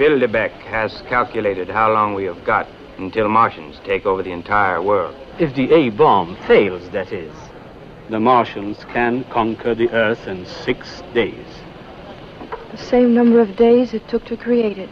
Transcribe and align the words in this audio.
Bilderbeck 0.00 0.52
has 0.62 1.02
calculated 1.10 1.68
how 1.68 1.92
long 1.92 2.14
we 2.14 2.24
have 2.24 2.42
got 2.42 2.66
until 2.96 3.28
Martians 3.28 3.78
take 3.84 4.06
over 4.06 4.22
the 4.22 4.32
entire 4.32 4.80
world. 4.80 5.14
If 5.38 5.54
the 5.54 5.70
A-bomb 5.70 6.36
fails, 6.46 6.88
that 6.92 7.12
is. 7.12 7.34
The 8.08 8.18
Martians 8.18 8.78
can 8.94 9.24
conquer 9.24 9.74
the 9.74 9.90
Earth 9.90 10.26
in 10.26 10.46
six 10.46 11.02
days. 11.12 11.44
The 12.70 12.78
same 12.78 13.12
number 13.12 13.40
of 13.40 13.56
days 13.56 13.92
it 13.92 14.08
took 14.08 14.24
to 14.24 14.38
create 14.38 14.78
it. 14.78 14.88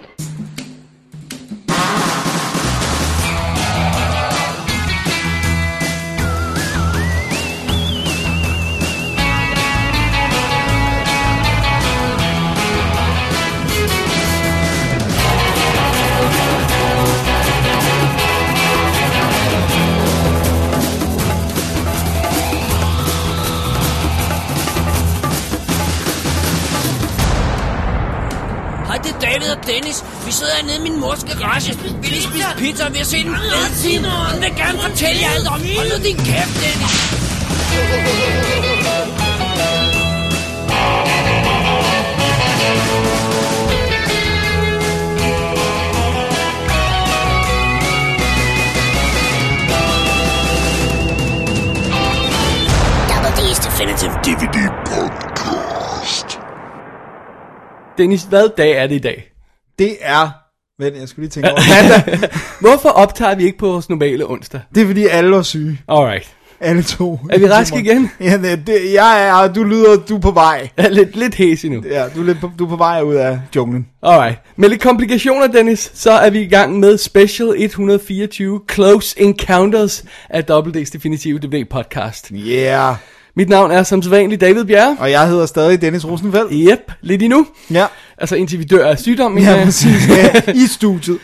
I 31.22 31.26
mors 31.26 31.38
garage. 31.40 31.78
Vi 32.02 32.08
lige 32.08 32.22
spise 32.22 32.46
pizza, 32.58 32.86
og 32.86 32.92
vi 32.92 32.98
har 32.98 33.04
set 33.04 33.26
en 33.26 33.36
fed 33.36 33.90
film. 33.90 34.04
Hun 34.04 34.42
vil 34.42 34.52
gerne 34.56 34.78
fortælle 34.82 35.20
jer 35.22 35.30
alt 35.30 35.48
om. 35.48 35.60
Hold 35.76 35.98
nu 35.98 36.04
din 36.04 36.16
kæft, 36.16 36.54
Dennis. 36.62 36.94
Double 53.10 53.32
D's 53.38 53.58
Definitive 53.66 54.12
DVD 54.24 54.58
Podcast. 54.86 56.40
Dennis, 57.98 58.22
hvad 58.22 58.48
dag 58.56 58.72
er 58.72 58.86
det 58.86 58.94
i 58.94 58.98
dag? 58.98 59.32
Det 59.78 59.96
er... 60.00 60.47
Vent, 60.80 60.96
jeg 60.96 61.08
skulle 61.08 61.24
lige 61.24 61.30
tænke 61.30 61.50
over 61.50 61.60
mandag. 61.74 62.30
Hvorfor 62.60 62.88
optager 62.88 63.34
vi 63.34 63.44
ikke 63.44 63.58
på 63.58 63.66
vores 63.66 63.88
normale 63.88 64.30
onsdag? 64.30 64.60
Det 64.74 64.82
er 64.82 64.86
fordi 64.86 65.06
alle 65.06 65.36
er 65.36 65.42
syge. 65.42 65.80
Alright. 65.88 66.34
Alle 66.60 66.82
to. 66.82 67.20
Er 67.30 67.38
vi 67.38 67.48
raske 67.48 67.78
igen? 67.78 68.10
Ja, 68.20 68.36
det, 68.36 68.66
det, 68.66 68.92
jeg 68.92 69.28
er, 69.28 69.52
du 69.52 69.64
lyder, 69.64 69.96
du 69.96 70.16
er 70.16 70.20
på 70.20 70.30
vej. 70.30 70.68
Er 70.76 70.88
lidt, 70.88 71.16
lidt 71.16 71.34
hæs 71.34 71.64
nu. 71.64 71.82
Ja, 71.90 72.04
du 72.14 72.20
er, 72.20 72.24
lidt 72.24 72.40
på, 72.40 72.50
du 72.58 72.64
er 72.64 72.68
på 72.68 72.76
vej 72.76 73.02
ud 73.02 73.14
af 73.14 73.40
junglen. 73.56 73.86
Alright. 74.02 74.38
Med 74.56 74.68
lidt 74.68 74.80
komplikationer, 74.82 75.46
Dennis, 75.46 75.90
så 75.94 76.10
er 76.10 76.30
vi 76.30 76.40
i 76.40 76.48
gang 76.48 76.78
med 76.78 76.98
Special 76.98 77.54
124 77.56 78.60
Close 78.72 79.20
Encounters 79.20 80.04
af 80.30 80.44
WD's 80.50 80.90
Definitive 80.92 81.38
DVD 81.38 81.64
podcast. 81.70 82.30
Yeah. 82.34 82.94
Mit 83.38 83.48
navn 83.48 83.70
er 83.70 83.82
som 83.82 84.02
sædvanligt 84.02 84.40
David 84.40 84.64
Bjerre. 84.64 84.96
Og 85.00 85.10
jeg 85.10 85.28
hedder 85.28 85.46
stadig 85.46 85.82
Dennis 85.82 86.06
Rosenfeldt. 86.06 86.52
Yep, 86.52 86.92
lidt 87.00 87.22
endnu. 87.22 87.46
Ja. 87.70 87.86
Altså 88.18 88.36
indtil 88.36 88.58
vi 88.58 88.64
dør 88.64 88.88
af 88.88 88.98
sygdom. 88.98 89.38
Ja, 89.38 89.64
præcis. 89.64 90.08
Ja, 90.08 90.52
I 90.54 90.66
studiet. 90.66 91.18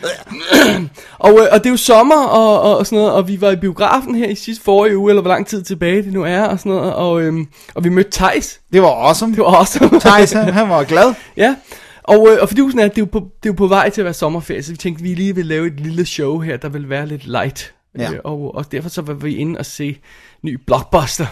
Og, 1.19 1.31
øh, 1.31 1.47
og 1.51 1.59
det 1.59 1.65
er 1.65 1.69
jo 1.69 1.77
sommer 1.77 2.23
og, 2.23 2.61
og, 2.61 2.77
og 2.77 2.85
sådan 2.85 2.97
noget, 2.97 3.13
og 3.13 3.27
vi 3.27 3.41
var 3.41 3.51
i 3.51 3.55
biografen 3.55 4.15
her 4.15 4.27
i 4.27 4.35
sidste 4.35 4.63
forrige 4.63 4.97
uge, 4.97 5.11
eller 5.11 5.21
hvor 5.21 5.31
lang 5.31 5.47
tid 5.47 5.63
tilbage 5.63 6.03
det 6.03 6.13
nu 6.13 6.23
er, 6.23 6.41
og 6.41 6.59
sådan 6.59 6.71
noget, 6.71 6.93
og, 6.93 7.21
øhm, 7.21 7.47
og 7.75 7.83
vi 7.83 7.89
mødte 7.89 8.11
Thijs. 8.11 8.59
Det 8.73 8.81
var 8.81 8.87
awesome. 8.87 9.31
Det 9.31 9.39
var 9.39 9.53
awesome. 9.53 9.99
Thijs, 10.05 10.31
han, 10.31 10.53
han 10.53 10.69
var 10.69 10.83
glad. 10.83 11.13
Ja, 11.37 11.55
og, 12.03 12.29
øh, 12.31 12.37
og 12.41 12.49
fidusen 12.49 12.79
er, 12.79 12.85
at 12.85 12.95
det 12.95 13.01
er, 13.01 13.05
jo 13.05 13.19
på, 13.19 13.19
det 13.19 13.49
er 13.49 13.53
jo 13.53 13.57
på 13.57 13.67
vej 13.67 13.89
til 13.89 14.01
at 14.01 14.05
være 14.05 14.13
sommerferie, 14.13 14.63
så 14.63 14.71
vi 14.71 14.77
tænkte, 14.77 15.01
at 15.01 15.03
vi 15.03 15.13
lige 15.13 15.35
vil 15.35 15.45
lave 15.45 15.67
et 15.67 15.79
lille 15.79 16.05
show 16.05 16.39
her, 16.39 16.57
der 16.57 16.69
vil 16.69 16.89
være 16.89 17.07
lidt 17.07 17.27
light. 17.27 17.73
Ja. 17.99 18.11
Øh, 18.11 18.19
og, 18.23 18.55
og 18.55 18.71
derfor 18.71 18.89
så 18.89 19.01
var 19.01 19.13
vi 19.13 19.35
inde 19.35 19.59
og 19.59 19.65
se 19.65 19.97
ny 20.43 20.59
blockbuster. 20.67 21.25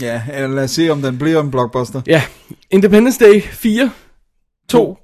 Ja, 0.00 0.22
eller 0.32 0.48
lad 0.48 0.64
os 0.64 0.70
se, 0.70 0.90
om 0.90 1.02
den 1.02 1.18
bliver 1.18 1.40
en 1.40 1.50
blockbuster. 1.50 2.02
Ja, 2.06 2.22
Independence 2.70 3.24
Day 3.24 3.40
4, 3.40 3.90
2, 4.68 4.96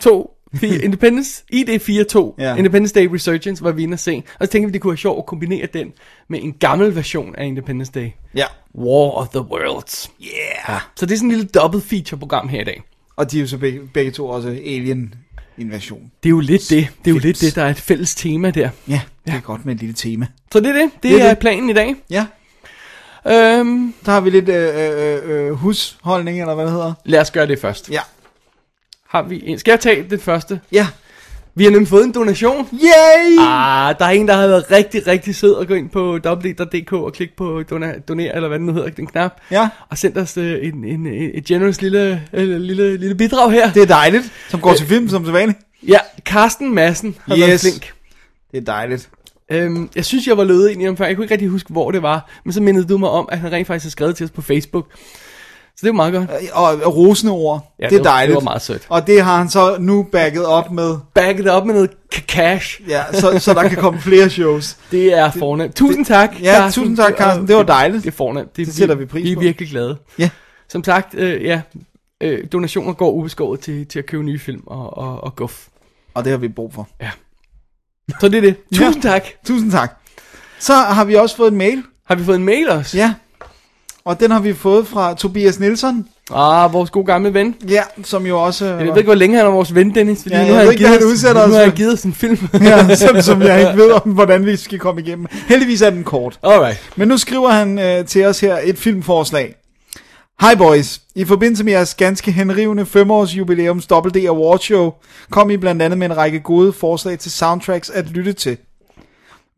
2, 0.00 0.30
4, 0.54 0.84
Independence, 0.84 1.42
ID 1.52 1.78
4, 1.80 2.04
2, 2.04 2.34
Ja. 2.38 2.56
Independence 2.56 2.94
Day 2.94 3.06
Resurgence 3.12 3.64
var 3.64 3.72
vi 3.72 3.82
inde 3.82 3.94
og 3.94 3.98
se. 3.98 4.22
Og 4.40 4.46
så 4.46 4.52
tænkte 4.52 4.66
vi, 4.66 4.72
det 4.72 4.80
kunne 4.80 4.90
være 4.90 4.96
sjovt 4.98 5.18
at 5.18 5.26
kombinere 5.26 5.66
den 5.72 5.92
med 6.28 6.38
en 6.42 6.52
gammel 6.52 6.94
version 6.96 7.34
af 7.36 7.46
Independence 7.46 7.92
Day. 7.92 8.08
Ja. 8.36 8.44
War 8.78 9.10
of 9.10 9.28
the 9.28 9.40
Worlds. 9.40 10.10
Yeah. 10.22 10.80
Så 10.96 11.06
det 11.06 11.12
er 11.12 11.16
sådan 11.16 11.30
en 11.30 11.36
lille 11.36 11.46
double 11.54 11.80
feature 11.80 12.18
program 12.18 12.48
her 12.48 12.60
i 12.60 12.64
dag. 12.64 12.82
Og 13.16 13.30
de 13.30 13.36
er 13.36 13.40
jo 13.40 13.46
så 13.46 13.58
begge, 13.58 13.80
begge 13.94 14.10
to 14.10 14.28
også 14.28 14.48
alien 14.48 15.14
invasion. 15.58 16.10
Det 16.22 16.28
er 16.28 16.30
jo 16.30 16.40
lidt 16.40 16.62
det. 16.70 16.88
Det 17.04 17.10
er 17.10 17.14
jo 17.14 17.18
lidt 17.20 17.40
det, 17.40 17.54
der 17.54 17.62
er 17.64 17.70
et 17.70 17.76
fælles 17.80 18.14
tema 18.14 18.50
der. 18.50 18.68
Ja, 18.88 19.00
det 19.26 19.34
er 19.34 19.40
godt 19.40 19.66
med 19.66 19.74
et 19.74 19.80
lille 19.80 19.94
tema. 19.94 20.26
Så 20.52 20.60
det 20.60 20.68
er 20.68 20.72
det. 20.72 20.90
Det, 20.94 21.02
Det 21.02 21.20
er 21.20 21.24
er 21.24 21.28
det. 21.28 21.38
planen 21.38 21.70
i 21.70 21.72
dag. 21.72 21.94
Ja, 22.10 22.26
Øhm, 23.26 23.94
der 24.06 24.12
har 24.12 24.20
vi 24.20 24.30
lidt 24.30 24.48
øh, 24.48 24.68
øh, 24.76 25.46
øh, 25.46 25.52
husholdning, 25.52 26.40
eller 26.40 26.54
hvad 26.54 26.64
det 26.64 26.72
hedder. 26.72 26.92
lad 27.04 27.20
os 27.20 27.30
gøre 27.30 27.46
det 27.46 27.58
først. 27.60 27.90
Ja. 27.90 28.00
Har 29.08 29.22
vi 29.22 29.42
en? 29.46 29.58
Skal 29.58 29.72
jeg 29.72 29.80
tage 29.80 30.06
det 30.10 30.22
første? 30.22 30.60
Ja. 30.72 30.86
Vi 31.56 31.64
har 31.64 31.70
nemlig 31.70 31.88
fået 31.88 32.04
en 32.04 32.12
donation. 32.12 32.68
Yay! 32.72 33.38
Ah, 33.38 33.94
der 33.98 34.04
er 34.04 34.10
en, 34.10 34.28
der 34.28 34.34
har 34.34 34.46
været 34.46 34.70
rigtig, 34.70 35.06
rigtig 35.06 35.34
sød 35.36 35.52
og 35.52 35.66
gå 35.66 35.74
ind 35.74 35.90
på 35.90 36.18
www.dk 36.26 36.92
og 36.92 37.12
klikke 37.12 37.36
på 37.36 37.62
doner, 37.70 37.98
doner, 38.08 38.32
eller 38.32 38.48
hvad 38.48 38.58
den 38.58 38.66
nu 38.66 38.72
hedder, 38.72 38.90
den 38.90 39.06
knap. 39.06 39.40
Ja. 39.50 39.68
Og 39.90 39.98
sendt 39.98 40.18
os 40.18 40.36
øh, 40.36 40.58
en, 40.66 40.84
en, 40.84 41.06
en, 41.06 41.30
et 41.34 41.44
generous 41.44 41.82
lille, 41.82 42.22
øh, 42.32 42.48
lille, 42.60 42.96
lille 42.96 43.14
bidrag 43.14 43.50
her. 43.52 43.72
Det 43.72 43.82
er 43.82 43.86
dejligt, 43.86 44.32
som 44.48 44.60
går 44.60 44.74
til 44.74 44.86
film 44.86 45.08
som 45.08 45.24
sædvanligt. 45.24 45.58
Ja, 45.88 45.98
Carsten 46.20 46.74
Madsen 46.74 47.16
har 47.26 47.36
været 47.36 47.52
Yes. 47.52 47.60
flink. 47.62 47.92
Det 48.52 48.58
er 48.58 48.64
dejligt. 48.64 49.08
Øhm, 49.54 49.90
jeg 49.96 50.04
synes, 50.04 50.26
jeg 50.26 50.36
var 50.36 50.44
lødet 50.44 50.70
ind 50.70 50.82
i 50.82 50.84
ham 50.84 50.96
før. 50.96 51.06
Jeg 51.06 51.16
kunne 51.16 51.24
ikke 51.24 51.34
rigtig 51.34 51.48
huske, 51.48 51.72
hvor 51.72 51.90
det 51.90 52.02
var. 52.02 52.30
Men 52.44 52.52
så 52.52 52.62
mindede 52.62 52.86
du 52.86 52.98
mig 52.98 53.08
om, 53.10 53.28
at 53.32 53.38
han 53.38 53.52
rent 53.52 53.66
faktisk 53.66 53.84
har 53.84 53.90
skrevet 53.90 54.16
til 54.16 54.24
os 54.24 54.30
på 54.30 54.42
Facebook. 54.42 54.86
Så 55.76 55.78
det 55.80 55.84
er 55.84 55.88
jo 55.88 55.92
meget 55.96 56.12
godt. 56.12 56.30
Og, 56.52 56.64
og 56.64 56.96
rosende 56.96 57.32
ord. 57.32 57.74
Ja, 57.78 57.84
det 57.84 57.92
er 57.92 57.96
det 57.98 58.04
var- 58.04 58.10
dejligt. 58.12 58.28
det 58.36 58.44
var 58.44 58.50
meget 58.50 58.62
sødt. 58.62 58.82
Og 58.88 59.06
det 59.06 59.22
har 59.22 59.38
han 59.38 59.48
så 59.48 59.76
nu 59.80 60.02
backet 60.12 60.46
op 60.46 60.70
med, 60.70 60.96
Back 61.14 61.38
det 61.38 61.48
op 61.50 61.66
med 61.66 61.74
noget 61.74 61.90
cash. 62.12 62.80
ja, 62.88 63.02
så, 63.12 63.38
så 63.38 63.54
der 63.54 63.68
kan 63.68 63.78
komme 63.78 64.00
flere 64.00 64.30
shows. 64.30 64.76
Det 64.90 65.14
er 65.18 65.30
fornemt. 65.30 65.76
Tusind 65.76 66.04
tak, 66.06 66.30
Ja, 66.42 66.70
tusind 66.72 66.96
tak, 66.96 67.14
Carsten. 67.16 67.48
Det 67.48 67.56
var 67.56 67.62
dejligt. 67.62 68.02
Det 68.04 68.10
er 68.10 68.14
fornemt. 68.16 68.56
Det 68.56 68.74
sætter 68.74 68.94
vi 68.94 69.06
pris 69.06 69.24
Vi 69.24 69.30
er 69.30 69.34
på. 69.34 69.40
virkelig 69.40 69.68
glade. 69.70 69.96
Ja. 70.18 70.30
Som 70.68 70.84
sagt, 70.84 71.14
øh, 71.14 71.44
ja, 71.44 71.60
øh, 72.20 72.44
donationer 72.52 72.92
går 72.92 73.10
ubeskåret 73.10 73.60
til, 73.60 73.86
til 73.86 73.98
at 73.98 74.06
købe 74.06 74.22
nye 74.22 74.38
film 74.38 74.62
og, 74.66 74.98
og, 74.98 75.24
og 75.24 75.36
guf. 75.36 75.66
Og 76.14 76.24
det 76.24 76.30
har 76.30 76.38
vi 76.38 76.48
brug 76.48 76.74
for. 76.74 76.88
Så 78.20 78.28
det 78.28 78.36
er 78.36 78.40
det. 78.40 78.56
Tusind 78.74 79.02
tak. 79.02 79.24
Tusind 79.46 79.72
tak. 79.72 79.92
Så 80.58 80.74
har 80.74 81.04
vi 81.04 81.14
også 81.14 81.36
fået 81.36 81.50
en 81.52 81.58
mail. 81.58 81.82
Har 82.06 82.14
vi 82.14 82.24
fået 82.24 82.36
en 82.36 82.44
mail 82.44 82.68
også? 82.70 82.96
Ja. 82.96 83.14
Og 84.04 84.20
den 84.20 84.30
har 84.30 84.40
vi 84.40 84.54
fået 84.54 84.86
fra 84.86 85.14
Tobias 85.14 85.60
Nielsen. 85.60 86.06
Ah, 86.34 86.72
vores 86.72 86.90
gode 86.90 87.06
gamle 87.06 87.34
ven. 87.34 87.54
Ja, 87.68 87.82
som 88.04 88.26
jo 88.26 88.40
også... 88.42 88.64
Jeg 88.66 88.78
ved 88.78 88.86
ikke, 88.96 89.02
hvor 89.02 89.14
længe 89.14 89.36
han 89.36 89.46
er 89.46 89.50
vores 89.50 89.74
ven, 89.74 89.94
Dennis. 89.94 90.22
Fordi 90.22 90.34
Ja, 90.34 90.40
nu 90.40 90.46
jeg 90.46 90.54
har 90.54 90.62
han 90.62 90.70
ikke, 90.72 90.78
givet 90.78 90.90
han 90.90 90.98
os- 90.98 91.04
udsætter 91.04 91.46
Nu 91.46 91.52
os 91.52 91.54
har 91.56 91.62
han 91.62 91.70
for. 91.70 91.76
givet 91.76 91.92
os 91.92 92.02
en 92.02 92.14
film. 92.14 92.38
ja, 92.62 92.94
som, 93.06 93.22
som 93.22 93.42
jeg 93.42 93.60
ikke 93.60 93.76
ved 93.76 93.90
om, 93.90 94.10
hvordan 94.10 94.46
vi 94.46 94.56
skal 94.56 94.78
komme 94.78 95.00
igennem. 95.00 95.26
Heldigvis 95.48 95.82
er 95.82 95.90
den 95.90 96.04
kort. 96.04 96.38
Alright. 96.42 96.82
Men 96.96 97.08
nu 97.08 97.16
skriver 97.16 97.50
han 97.50 97.78
øh, 97.78 98.04
til 98.04 98.24
os 98.26 98.40
her 98.40 98.58
et 98.64 98.78
filmforslag. 98.78 99.54
Hej 100.40 100.54
boys. 100.54 101.00
I 101.14 101.24
forbindelse 101.24 101.64
med 101.64 101.72
jeres 101.72 101.94
ganske 101.94 102.32
henrivende 102.32 102.82
5-års 102.82 103.36
jubilæums 103.36 103.86
D 103.86 103.92
Award 104.28 104.58
Show, 104.58 104.92
kom 105.30 105.50
I 105.50 105.56
blandt 105.56 105.82
andet 105.82 105.98
med 105.98 106.06
en 106.06 106.16
række 106.16 106.40
gode 106.40 106.72
forslag 106.72 107.18
til 107.18 107.32
soundtracks 107.32 107.90
at 107.90 108.10
lytte 108.10 108.32
til. 108.32 108.56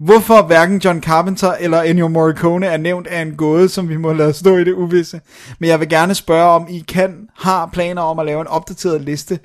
Hvorfor 0.00 0.42
hverken 0.42 0.78
John 0.78 1.03
Carpenter 1.03 1.53
eller 1.53 1.82
Ennio 1.82 2.09
Morricone 2.09 2.66
er 2.66 2.76
nævnt 2.76 3.06
af 3.06 3.22
en 3.22 3.36
gåde, 3.36 3.69
som 3.69 3.88
vi 3.88 3.97
må 3.97 4.12
lade 4.12 4.32
stå 4.32 4.56
i 4.56 4.65
det 4.65 4.72
uvisse. 4.72 5.20
Men 5.59 5.70
jeg 5.70 5.81
vil 5.81 5.88
gerne 5.88 6.15
spørge, 6.15 6.50
om 6.50 6.66
I 6.70 6.84
kan, 6.88 7.28
har 7.36 7.70
planer 7.72 8.03
om 8.03 8.19
at 8.19 8.26
lave 8.26 8.41
en 8.41 8.47
opdateret 8.47 9.00
liste, 9.00 9.38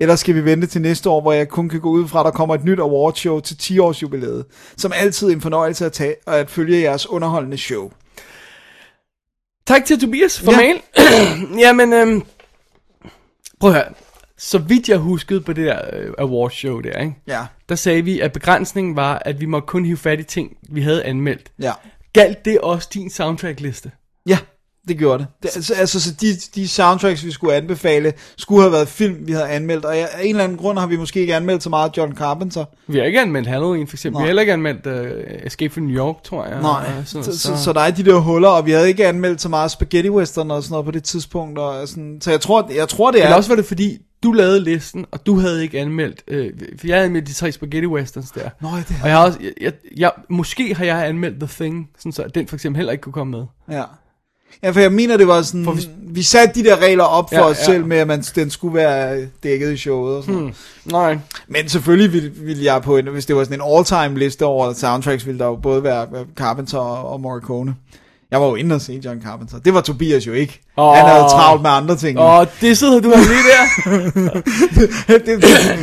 eller 0.00 0.16
skal 0.16 0.34
vi 0.34 0.44
vente 0.44 0.66
til 0.66 0.82
næste 0.82 1.10
år, 1.10 1.20
hvor 1.20 1.32
jeg 1.32 1.48
kun 1.48 1.68
kan 1.68 1.80
gå 1.80 1.90
ud 1.90 2.08
fra, 2.08 2.20
at 2.20 2.24
der 2.24 2.30
kommer 2.30 2.54
et 2.54 2.64
nyt 2.64 2.80
awardshow 2.80 3.40
til 3.40 3.54
10-års 3.54 4.02
jubilæet. 4.02 4.44
Som 4.76 4.92
altid 4.94 5.30
en 5.30 5.40
fornøjelse 5.40 5.86
at, 5.86 5.92
tage, 5.92 6.14
og 6.26 6.38
at 6.38 6.50
følge 6.50 6.80
jeres 6.80 7.10
underholdende 7.10 7.58
show. 7.58 7.90
Tak 9.66 9.84
til 9.84 10.00
Tobias 10.00 10.40
for 10.40 10.52
Ja. 10.52 10.56
mail. 10.58 10.80
Jamen, 11.64 11.92
øhm, 11.92 12.22
prøv 13.60 13.70
at 13.70 13.76
høre. 13.76 13.92
Så 14.38 14.58
vidt 14.58 14.88
jeg 14.88 14.98
huskede 14.98 15.40
på 15.40 15.52
det 15.52 15.66
der 15.66 15.80
øh, 15.92 16.12
awardshow 16.18 16.80
der, 16.80 16.98
ikke? 17.00 17.14
Ja, 17.26 17.46
der 17.68 17.74
sagde 17.74 18.02
vi, 18.02 18.20
at 18.20 18.32
begrænsningen 18.32 18.96
var, 18.96 19.22
at 19.24 19.40
vi 19.40 19.46
måtte 19.46 19.66
kun 19.66 19.84
hive 19.84 19.96
fat 19.96 20.20
i 20.20 20.22
ting, 20.22 20.56
vi 20.68 20.80
havde 20.82 21.04
anmeldt. 21.04 21.52
ja. 21.62 21.72
Galt 22.12 22.44
det 22.44 22.60
også 22.60 22.88
din 22.94 23.10
soundtrackliste? 23.10 23.90
Det 24.88 24.98
gjorde 24.98 25.18
det. 25.18 25.26
det 25.42 25.56
altså, 25.56 25.74
altså, 25.74 26.00
så 26.00 26.10
de, 26.20 26.26
de 26.54 26.68
soundtracks, 26.68 27.24
vi 27.24 27.30
skulle 27.30 27.54
anbefale, 27.54 28.12
skulle 28.36 28.62
have 28.62 28.72
været 28.72 28.88
film, 28.88 29.16
vi 29.20 29.32
havde 29.32 29.48
anmeldt. 29.48 29.84
Og 29.84 29.96
af 29.96 30.06
en 30.22 30.28
eller 30.28 30.44
anden 30.44 30.58
grund 30.58 30.78
har 30.78 30.86
vi 30.86 30.96
måske 30.96 31.20
ikke 31.20 31.34
anmeldt 31.34 31.62
så 31.62 31.70
meget 31.70 31.96
John 31.96 32.16
Carpenter. 32.16 32.64
Vi 32.86 32.98
har 32.98 33.04
ikke 33.04 33.20
anmeldt 33.20 33.48
Halloween, 33.48 33.86
for 33.86 33.96
eksempel. 33.96 34.16
Nej. 34.16 34.22
Vi 34.22 34.24
har 34.24 34.26
heller 34.26 34.42
ikke 34.42 34.52
anmeldt 34.52 34.86
uh, 34.86 35.46
Escape 35.46 35.74
from 35.74 35.84
New 35.84 35.96
York, 35.96 36.22
tror 36.24 36.46
jeg. 36.46 36.60
Nej, 36.62 36.86
og 36.98 37.02
sådan 37.06 37.24
så, 37.24 37.38
så, 37.38 37.56
så 37.64 37.72
der 37.72 37.80
er 37.80 37.90
de 37.90 38.04
der 38.04 38.18
huller, 38.18 38.48
og 38.48 38.66
vi 38.66 38.70
havde 38.70 38.88
ikke 38.88 39.06
anmeldt 39.06 39.40
så 39.40 39.48
meget 39.48 39.70
spaghetti 39.70 40.10
western 40.10 40.50
og 40.50 40.62
sådan 40.62 40.72
noget 40.72 40.84
på 40.84 40.90
det 40.90 41.04
tidspunkt. 41.04 41.58
Og 41.58 41.88
sådan, 41.88 42.18
så 42.20 42.30
jeg 42.30 42.40
tror, 42.40 42.70
jeg 42.74 42.88
tror 42.88 43.10
det 43.10 43.24
er... 43.24 43.34
også 43.34 43.50
var 43.50 43.56
det 43.56 43.64
fordi, 43.64 43.98
du 44.22 44.32
lavede 44.32 44.60
listen, 44.60 45.06
og 45.10 45.26
du 45.26 45.38
havde 45.38 45.62
ikke 45.62 45.80
anmeldt, 45.80 46.22
øh, 46.28 46.52
for 46.78 46.86
jeg 46.86 46.96
havde 46.96 47.06
anmeldt 47.06 47.28
de 47.28 47.32
tre 47.32 47.52
spaghetti 47.52 47.86
westerns 47.86 48.30
der. 48.30 48.50
Nå, 48.60 48.68
det 48.76 48.96
Og 49.02 49.08
jeg 49.08 49.16
har 49.16 49.24
også, 49.24 49.38
jeg, 49.42 49.52
jeg, 49.60 49.72
jeg, 49.96 50.12
måske 50.28 50.74
har 50.74 50.84
jeg 50.84 51.08
anmeldt 51.08 51.40
The 51.40 51.48
Thing, 51.64 51.90
sådan 51.98 52.12
så 52.12 52.24
den 52.34 52.48
for 52.48 52.56
eksempel 52.56 52.76
heller 52.76 52.92
ikke 52.92 53.02
kunne 53.02 53.12
komme 53.12 53.30
med. 53.30 53.46
Ja. 53.76 53.84
Ja, 54.62 54.70
for 54.70 54.80
jeg 54.80 54.92
mener, 54.92 55.16
det 55.16 55.28
var 55.28 55.42
sådan, 55.42 55.64
For 55.64 55.72
vi, 55.72 55.88
vi 56.00 56.22
satte 56.22 56.62
de 56.62 56.68
der 56.68 56.76
regler 56.76 57.04
op 57.04 57.30
for 57.30 57.36
Ja, 57.36 57.44
os 57.44 57.58
ja. 57.58 57.64
selv 57.64 57.86
med, 57.86 57.96
at 57.96 58.06
man, 58.06 58.22
den 58.22 58.50
skulle 58.50 58.74
være 58.74 59.26
dækket 59.42 59.72
i 59.72 59.76
showet 59.76 60.16
og 60.16 60.24
sådan 60.24 60.40
hmm. 60.40 60.52
Nej. 60.84 61.18
Men 61.48 61.68
selvfølgelig 61.68 62.12
ville, 62.12 62.30
ville 62.30 62.64
jeg 62.64 62.82
på 62.82 62.96
en, 62.96 63.06
hvis 63.06 63.26
det 63.26 63.36
var 63.36 63.44
sådan 63.44 63.60
en 63.60 63.76
all-time 63.76 64.18
liste 64.18 64.44
over 64.44 64.72
soundtracks, 64.72 65.26
ville 65.26 65.38
der 65.38 65.46
jo 65.46 65.56
både 65.56 65.82
være 65.82 66.06
være 66.12 66.24
Carpenter 66.36 66.78
og, 66.78 67.12
og 67.12 67.20
Morricone. 67.20 67.74
Jeg 68.30 68.40
var 68.40 68.46
jo 68.46 68.54
inde 68.54 68.74
og 68.74 68.80
se 68.80 69.00
John 69.04 69.22
Carpenter. 69.22 69.58
Det 69.58 69.74
var 69.74 69.80
Tobias 69.80 70.26
jo 70.26 70.32
ikke. 70.32 70.60
Åh. 70.78 70.94
Han 70.94 71.04
havde 71.04 71.22
travlt 71.22 71.62
med 71.62 71.70
andre 71.70 71.96
ting. 71.96 72.18
Og 72.18 72.46
det 72.60 72.78
sidder 72.78 73.00
du 73.00 73.08
lige 73.08 73.44
der. 73.52 74.40
det, 75.18 75.26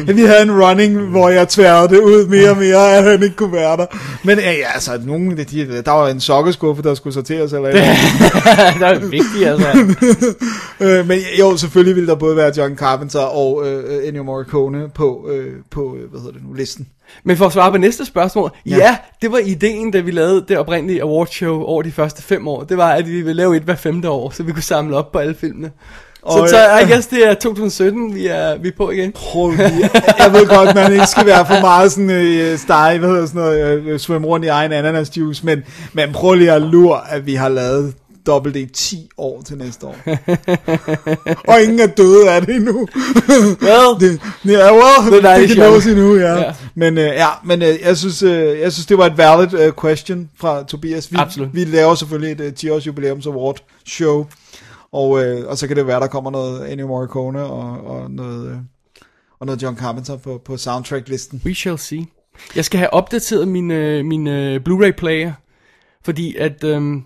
det, 0.07 0.15
vi 0.15 0.21
havde 0.21 0.41
en 0.41 0.63
running, 0.63 1.09
hvor 1.09 1.29
jeg 1.29 1.49
tværede 1.49 1.87
det 1.89 1.99
ud 1.99 2.27
mere 2.27 2.49
og 2.49 2.57
mere, 2.57 2.97
at 2.97 3.03
han 3.03 3.23
ikke 3.23 3.35
kunne 3.35 3.53
være 3.53 3.77
der. 3.77 3.85
Men 4.23 4.39
ja, 4.39 4.73
altså, 4.73 4.99
nogle 5.05 5.39
af 5.39 5.45
de, 5.45 5.81
der 5.85 5.91
var 5.91 6.07
en 6.07 6.19
sokkeskuffe, 6.19 6.83
der 6.83 6.93
skulle 6.93 7.13
sorteres 7.13 7.53
eller 7.53 7.69
eller 7.69 7.81
det 8.79 9.03
er 9.03 9.07
vigtigt, 9.09 9.47
altså. 9.47 9.95
øh, 10.85 11.07
men 11.07 11.19
jo, 11.39 11.57
selvfølgelig 11.57 11.95
ville 11.95 12.07
der 12.07 12.15
både 12.15 12.35
være 12.35 12.51
John 12.57 12.77
Carpenter 12.77 13.19
og 13.19 13.67
øh, 13.67 14.07
Ennio 14.07 14.23
Morricone 14.23 14.89
på, 14.95 15.29
øh, 15.31 15.53
på 15.71 15.95
øh, 15.95 16.09
hvad 16.09 16.19
hedder 16.19 16.33
det 16.33 16.43
nu, 16.47 16.53
listen. 16.53 16.87
Men 17.23 17.37
for 17.37 17.45
at 17.45 17.53
svare 17.53 17.71
på 17.71 17.77
næste 17.77 18.05
spørgsmål. 18.05 18.51
Ja. 18.65 18.77
Ja. 18.77 18.97
det 19.21 19.31
var 19.31 19.37
ideen, 19.37 19.91
da 19.91 19.99
vi 19.99 20.11
lavede 20.11 20.45
det 20.47 20.57
oprindelige 20.57 21.01
awardshow 21.01 21.63
over 21.63 21.81
de 21.81 21.91
første 21.91 22.23
fem 22.23 22.47
år. 22.47 22.63
Det 22.63 22.77
var, 22.77 22.89
at 22.91 23.07
vi 23.07 23.15
ville 23.15 23.33
lave 23.33 23.57
et 23.57 23.63
hver 23.63 23.75
femte 23.75 24.09
år, 24.09 24.29
så 24.29 24.43
vi 24.43 24.51
kunne 24.51 24.63
samle 24.63 24.97
op 24.97 25.11
på 25.11 25.19
alle 25.19 25.35
filmene. 25.35 25.71
Så, 26.31 26.39
Og, 26.39 26.49
så 26.49 26.57
ja. 26.57 26.77
I 26.77 26.91
guess 26.91 27.07
det 27.07 27.27
er 27.27 27.33
2017, 27.33 28.15
vi 28.15 28.27
er, 28.27 28.57
vi 28.57 28.67
er 28.67 28.71
på 28.77 28.91
igen. 28.91 29.11
Prøv 29.11 29.49
lige. 29.51 29.89
Jeg 30.19 30.33
ved 30.33 30.47
godt, 30.47 30.75
man 30.75 30.93
ikke 30.93 31.05
skal 31.05 31.25
være 31.25 31.45
for 31.45 31.61
meget 31.61 31.91
sådan 31.91 32.09
øh, 32.09 32.57
stege, 32.57 32.99
hvad 32.99 33.09
hedder 33.09 33.25
sådan 33.25 33.41
noget, 33.41 33.83
øh, 33.83 33.99
svømme 33.99 34.27
rundt 34.27 34.45
i 34.45 34.49
egen 34.49 34.71
ananasjuice, 34.71 35.45
men, 35.45 35.63
men 35.93 36.13
prøv 36.13 36.33
lige 36.33 36.51
at 36.51 36.61
lure, 36.61 36.99
at 37.09 37.25
vi 37.25 37.35
har 37.35 37.49
lavet 37.49 37.93
dobbelt 38.27 38.55
D 38.55 38.73
10 38.73 39.09
år 39.17 39.41
til 39.41 39.57
næste 39.57 39.85
år. 39.85 39.95
og 41.51 41.61
ingen 41.61 41.79
er 41.79 41.87
døde 41.87 42.31
af 42.31 42.41
det 42.41 42.55
endnu. 42.55 42.73
Well, 43.61 43.99
det, 43.99 44.21
ja, 44.45 44.73
well, 44.73 45.23
det 45.23 45.43
is 45.43 45.53
kan 45.53 45.71
nås 45.71 45.85
endnu, 45.85 46.15
ja. 46.15 46.39
Ja. 46.39 46.53
Men, 46.75 46.97
øh, 46.97 47.03
ja, 47.03 47.27
men 47.43 47.61
øh, 47.61 47.79
jeg, 47.81 47.97
synes, 47.97 48.23
øh, 48.23 48.59
jeg 48.59 48.73
synes, 48.73 48.85
det 48.85 48.97
var 48.97 49.05
et 49.05 49.17
valid 49.17 49.59
øh, 49.59 49.73
question 49.81 50.29
fra 50.39 50.63
Tobias. 50.63 51.11
Vi, 51.11 51.17
Absolut. 51.19 51.49
vi 51.53 51.63
laver 51.65 51.95
selvfølgelig 51.95 52.31
et 52.31 52.47
øh, 52.47 52.53
10 52.53 52.69
års 52.69 52.87
jubilæums 52.87 53.27
award 53.27 53.57
show, 53.85 54.25
og, 54.91 55.23
øh, 55.23 55.47
og 55.47 55.57
så 55.57 55.67
kan 55.67 55.77
det 55.77 55.87
være, 55.87 55.99
der 55.99 56.07
kommer 56.07 56.31
noget 56.31 56.71
Ennio 56.71 56.87
Morricone 56.87 57.43
og, 57.43 57.87
og 57.87 58.11
noget... 58.11 58.49
Øh, 58.49 58.57
og 59.39 59.45
noget 59.45 59.63
John 59.63 59.77
Carpenter 59.77 60.17
på, 60.17 60.41
på 60.45 60.57
soundtrack-listen. 60.57 61.41
we 61.45 61.53
shall 61.53 61.77
see. 61.77 62.05
Jeg 62.55 62.65
skal 62.65 62.77
have 62.77 62.93
opdateret 62.93 63.47
min, 63.47 63.71
øh, 63.71 64.05
min 64.05 64.27
øh, 64.27 64.61
Blu-ray 64.69 64.91
player, 64.91 65.33
fordi 66.05 66.35
at 66.35 66.63
øhm, 66.63 67.03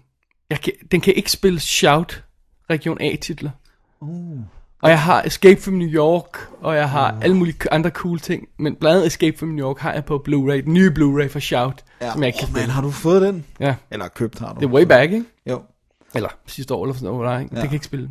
jeg 0.50 0.62
kan, 0.62 0.74
den 0.92 1.02
kan 1.02 1.14
ikke 1.14 1.32
spille 1.32 1.60
Shout 1.60 2.24
Region 2.70 2.98
A-titler. 3.02 3.52
Uh. 4.00 4.40
Og 4.82 4.90
jeg 4.90 5.02
har 5.02 5.24
Escape 5.24 5.62
from 5.62 5.74
New 5.74 5.88
York, 5.88 6.50
og 6.62 6.76
jeg 6.76 6.90
har 6.90 7.14
uh. 7.14 7.24
alle 7.24 7.36
mulige 7.36 7.72
andre 7.72 7.90
cool 7.90 8.20
ting, 8.20 8.48
men 8.60 8.76
blandt 8.76 8.96
andet 8.96 9.08
Escape 9.08 9.38
from 9.38 9.50
New 9.50 9.68
York 9.68 9.80
har 9.80 9.94
jeg 9.94 10.06
på 10.06 10.24
Blu-ray, 10.28 10.62
den 10.62 10.74
nye 10.74 10.90
Blu-ray 10.90 11.28
for 11.28 11.40
Shout, 11.40 11.84
ja. 12.02 12.12
som 12.12 12.24
jeg 12.24 12.28
ikke 12.28 12.40
kan 12.40 12.48
oh, 12.48 12.54
man, 12.54 12.70
har 12.70 12.82
du 12.82 12.92
fået 12.92 13.22
den? 13.22 13.46
Ja, 13.60 13.76
Eller 13.92 14.08
købt 14.08 14.40
har 14.40 14.54
du? 14.54 14.60
det 14.60 14.66
er 14.66 14.70
way 14.70 14.84
back, 14.84 15.12
ikke? 15.12 15.26
Jo. 15.50 15.62
Eller 16.16 16.30
sidste 16.46 16.74
år 16.74 16.84
eller 16.84 16.96
sådan 16.96 17.10
noget, 17.10 17.26
nej, 17.26 17.48
ja. 17.52 17.62
det 17.62 17.70
kan 17.70 17.74
ikke 17.74 17.86
spille. 17.86 18.10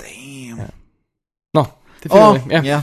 Damn. 0.00 0.70
Nå, 1.54 1.64
det 2.02 2.12
finder 2.12 2.28
oh, 2.28 2.40
jeg. 2.50 2.64
Ja. 2.64 2.70
ja. 2.70 2.82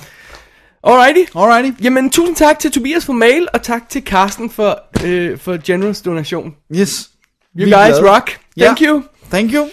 Alrighty. 0.84 1.32
Alrighty. 1.36 1.84
Jamen, 1.84 2.10
tusind 2.10 2.36
tak 2.36 2.60
til 2.60 2.72
Tobias 2.72 3.06
for 3.06 3.14
mail, 3.14 3.48
og 3.54 3.62
tak 3.62 3.90
til 3.90 4.04
Carsten 4.04 4.50
for, 4.50 4.80
øh, 5.06 5.38
for 5.38 5.58
generous 5.66 6.02
donation. 6.02 6.56
Yes. 6.76 7.12
You 7.60 7.66
Vi 7.66 7.72
guys 7.72 7.72
glade. 7.72 8.12
rock. 8.16 8.30
Thank 8.60 8.82
Ja. 8.82 8.88
you. 8.90 9.04
Thank 9.30 9.54
you. 9.54 9.66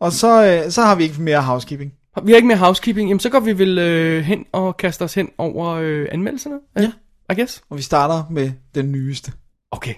Og 0.00 0.12
så, 0.12 0.44
øh, 0.64 0.70
så 0.70 0.82
har 0.82 0.94
vi 0.94 1.02
ikke 1.02 1.22
mere 1.22 1.42
housekeeping. 1.42 1.92
Vi 2.24 2.32
har 2.32 2.36
ikke 2.36 2.48
mere 2.48 2.58
housekeeping. 2.58 3.08
Jamen, 3.08 3.20
så 3.20 3.28
går 3.28 3.40
vi 3.40 3.58
vel 3.58 3.78
øh, 3.78 4.22
hen 4.22 4.44
og 4.52 4.76
kaster 4.76 5.04
os 5.04 5.14
hen 5.14 5.28
over 5.38 5.68
øh, 5.68 6.08
anmeldelserne. 6.12 6.56
Ja. 6.78 6.92
I 7.32 7.34
guess. 7.34 7.62
Og 7.70 7.76
vi 7.76 7.82
starter 7.82 8.24
med 8.30 8.52
den 8.74 8.92
nyeste. 8.92 9.32
Okay. 9.70 9.94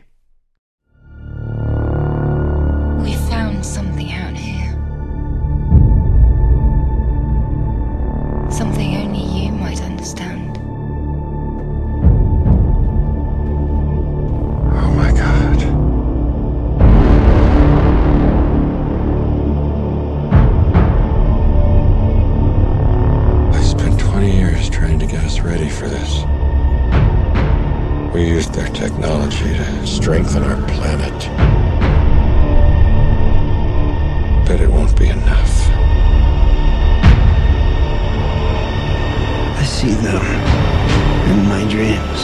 We 3.04 3.12
found 3.30 3.64
something 3.64 3.91
ready 25.44 25.70
for 25.70 25.86
this. 25.88 26.10
We 28.14 28.20
used 28.38 28.52
their 28.52 28.68
technology 28.74 29.50
to 29.56 29.86
strengthen 29.86 30.42
our 30.44 30.60
planet. 30.68 31.18
But 34.46 34.60
it 34.60 34.68
won't 34.68 34.96
be 34.98 35.06
enough. 35.06 35.54
I 39.62 39.64
see 39.64 39.94
them 40.08 40.24
in 41.30 41.38
my 41.52 41.62
dreams. 41.74 42.20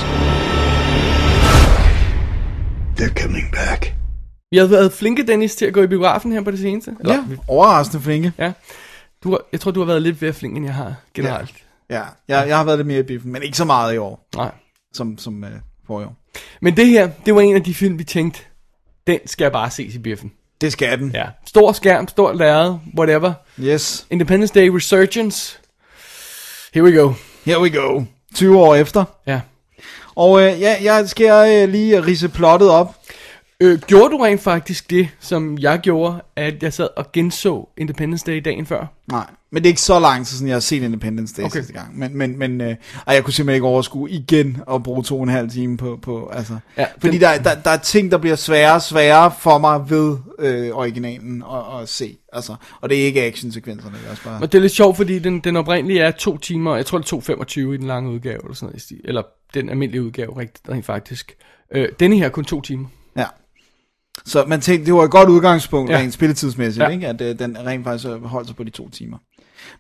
They're 2.97 3.23
coming 3.23 3.51
back. 3.53 3.95
Vi 4.51 4.57
har 4.59 4.67
været 4.67 4.93
flinke, 4.93 5.23
Dennis, 5.27 5.55
til 5.57 5.67
at 5.67 5.73
gå 5.73 5.83
i 5.83 5.87
biografen 5.87 6.33
her 6.33 6.43
på 6.43 6.51
det 6.51 6.59
seneste. 6.59 6.97
Eller, 7.01 7.15
Ja, 7.15 7.23
overraskende 7.49 8.03
flinke. 8.03 8.33
ja. 8.39 8.53
Du 9.25 9.31
har, 9.31 9.39
jeg 9.53 9.61
tror, 9.61 9.71
du 9.71 9.81
har 9.81 9.87
været 9.87 10.03
lidt 10.03 10.23
mere 10.23 10.33
flink, 10.33 10.57
end 10.57 10.65
jeg 10.67 10.75
har 10.75 10.95
generelt. 11.15 11.51
Ja, 11.51 11.55
jeg, 11.91 12.07
jeg 12.29 12.57
har 12.57 12.65
været 12.65 12.79
lidt 12.79 12.87
mere 12.87 12.99
i 12.99 13.03
biffen, 13.03 13.33
men 13.33 13.43
ikke 13.43 13.57
så 13.57 13.65
meget 13.65 13.95
i 13.95 13.97
år, 13.97 14.29
Nej. 14.37 14.51
som, 14.93 15.19
som 15.19 15.43
uh, 15.43 15.49
forrige 15.87 16.07
år. 16.07 16.17
Men 16.61 16.77
det 16.77 16.87
her, 16.87 17.11
det 17.27 17.35
var 17.35 17.41
en 17.41 17.55
af 17.55 17.65
de 17.65 17.75
film, 17.75 17.99
vi 17.99 18.05
tænkte, 18.05 18.41
den 19.07 19.19
skal 19.27 19.45
jeg 19.45 19.53
bare 19.53 19.71
ses 19.71 19.95
i 19.95 19.99
biffen. 19.99 20.33
Det 20.61 20.73
skal 20.73 20.99
den. 20.99 21.11
Ja. 21.15 21.27
Stor 21.47 21.73
skærm, 21.73 22.09
stor 22.09 22.33
lærred, 22.33 22.79
whatever. 22.99 23.33
Yes. 23.61 24.07
Independence 24.11 24.55
Day 24.55 24.69
Resurgence. 24.69 25.59
Here 26.75 26.85
we 26.85 26.97
go. 26.97 27.13
Here 27.45 27.61
we 27.61 27.71
go. 27.71 28.05
20 28.35 28.59
år 28.59 28.75
efter. 28.75 29.05
Ja. 29.27 29.41
Og 30.15 30.43
øh, 30.43 30.61
ja, 30.61 30.77
jeg 30.83 31.09
skal 31.09 31.63
øh, 31.63 31.69
lige 31.69 32.07
rise 32.07 32.29
plottet 32.29 32.71
op. 32.71 32.95
Øh, 33.63 33.79
gjorde 33.87 34.11
du 34.11 34.17
rent 34.17 34.41
faktisk 34.41 34.91
det, 34.91 35.09
som 35.21 35.59
jeg 35.59 35.79
gjorde, 35.81 36.21
at 36.37 36.63
jeg 36.63 36.73
sad 36.73 36.89
og 36.97 37.13
genså 37.13 37.69
Independence 37.77 38.25
Day 38.27 38.41
dagen 38.45 38.67
før? 38.67 38.87
Nej, 39.11 39.27
men 39.51 39.63
det 39.63 39.69
er 39.69 39.71
ikke 39.71 39.81
så 39.81 39.99
lang 40.01 40.27
tid 40.27 40.37
siden, 40.37 40.49
jeg 40.49 40.55
har 40.55 40.61
set 40.61 40.83
Independence 40.83 41.35
Day 41.37 41.43
Okay. 41.43 41.53
sidste 41.59 41.73
gang. 41.73 41.99
Men, 41.99 42.17
men, 42.19 42.39
men 42.39 42.61
øh, 42.61 42.77
jeg 43.07 43.25
kunne 43.25 43.33
simpelthen 43.35 43.55
ikke 43.55 43.67
overskue 43.67 44.11
igen 44.11 44.63
at 44.73 44.83
bruge 44.83 45.03
to 45.03 45.17
og 45.17 45.23
en 45.23 45.29
halv 45.29 45.51
time 45.51 45.77
på, 45.77 45.99
på 46.03 46.31
altså. 46.33 46.59
Ja, 46.77 46.87
Fordi 46.99 47.13
den- 47.13 47.21
der, 47.21 47.39
der, 47.43 47.55
der 47.63 47.71
er 47.71 47.77
ting, 47.77 48.11
der 48.11 48.19
bliver 48.19 48.37
sværere 48.37 48.75
og 48.75 48.83
sværere 48.83 49.33
for 49.41 49.59
mig 49.59 49.91
ved 49.91 50.17
øh, 50.39 50.71
originalen 50.77 51.43
at, 51.53 51.83
at 51.83 51.89
se. 51.89 52.17
Altså, 52.33 52.55
og 52.81 52.89
det 52.89 53.01
er 53.01 53.05
ikke 53.07 53.23
actionsekvenserne, 53.23 53.97
det 53.97 54.07
er 54.07 54.11
også 54.11 54.25
bare... 54.25 54.41
Og 54.43 54.53
det 54.53 54.59
er 54.59 54.63
lidt 54.63 54.73
sjovt, 54.73 54.97
fordi 54.97 55.19
den, 55.19 55.41
den 55.41 55.57
oprindelige 55.57 56.01
er 56.01 56.11
to 56.11 56.39
timer, 56.39 56.77
jeg 56.77 56.87
tror 56.87 56.99
det 56.99 57.13
er 57.13 57.17
2.25 57.45 57.59
i 57.61 57.63
den 57.77 57.87
lange 57.87 58.11
udgave, 58.11 58.39
eller 58.43 58.55
sådan 58.55 58.67
noget, 58.91 59.01
eller 59.05 59.23
den 59.55 59.69
almindelige 59.71 60.03
udgave, 60.03 60.41
rent, 60.41 60.61
rent 60.71 60.87
faktisk. 60.87 61.37
Øh, 61.75 61.89
denne 62.01 62.17
her 62.17 62.25
er 62.25 62.29
kun 62.31 62.45
to 62.45 62.61
timer. 62.61 62.87
Ja. 63.17 63.25
Så 64.27 64.45
man 64.47 64.61
tænkte, 64.61 64.87
det 64.87 64.95
var 64.95 65.05
et 65.05 65.11
godt 65.11 65.29
udgangspunkt, 65.29 65.91
Ja. 65.91 65.97
rent 65.99 66.13
spilletidsmæssigt, 66.15 66.83
Ja. 66.83 66.89
ja. 66.89 66.95
ikke? 66.95 67.07
at 67.07 67.21
øh, 67.21 67.39
den 67.39 67.57
rent 67.67 67.85
faktisk 67.85 68.09
øh, 68.09 68.25
holdt 68.25 68.47
sig 68.49 68.57
på 68.57 68.65
de 68.65 68.71
to 68.71 68.89
timer. 68.91 69.17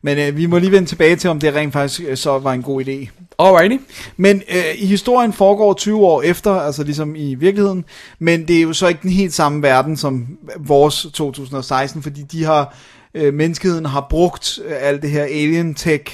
Men 0.02 0.18
øh, 0.18 0.36
vi 0.36 0.46
må 0.46 0.58
lige 0.58 0.72
vende 0.72 0.88
tilbage 0.88 1.16
til, 1.16 1.30
om 1.30 1.40
det 1.40 1.54
rent 1.54 1.72
faktisk 1.72 2.00
øh, 2.08 2.16
så 2.16 2.38
var 2.38 2.52
en 2.52 2.62
god 2.62 2.84
idé. 2.84 3.08
Alrighty. 3.38 3.76
Men 4.16 4.42
øh, 4.54 4.64
i 4.82 4.86
historien 4.86 5.32
foregår 5.32 5.74
20 5.74 6.06
år 6.06 6.22
efter, 6.22 6.52
altså 6.52 6.84
ligesom 6.84 7.16
i 7.16 7.34
virkeligheden, 7.34 7.84
men 8.18 8.48
det 8.48 8.56
er 8.58 8.62
jo 8.62 8.72
så 8.72 8.88
ikke 8.88 9.00
den 9.02 9.10
helt 9.10 9.34
samme 9.34 9.62
verden 9.62 9.96
som 9.96 10.26
vores 10.58 11.06
2016, 11.14 12.02
fordi 12.02 12.22
de 12.22 12.44
har, 12.44 12.76
øh, 13.14 13.34
menneskeheden 13.34 13.84
har 13.86 14.06
brugt 14.10 14.58
øh, 14.64 14.72
alt 14.80 15.02
det 15.02 15.10
her 15.10 15.22
alien 15.22 15.74
tech, 15.74 16.04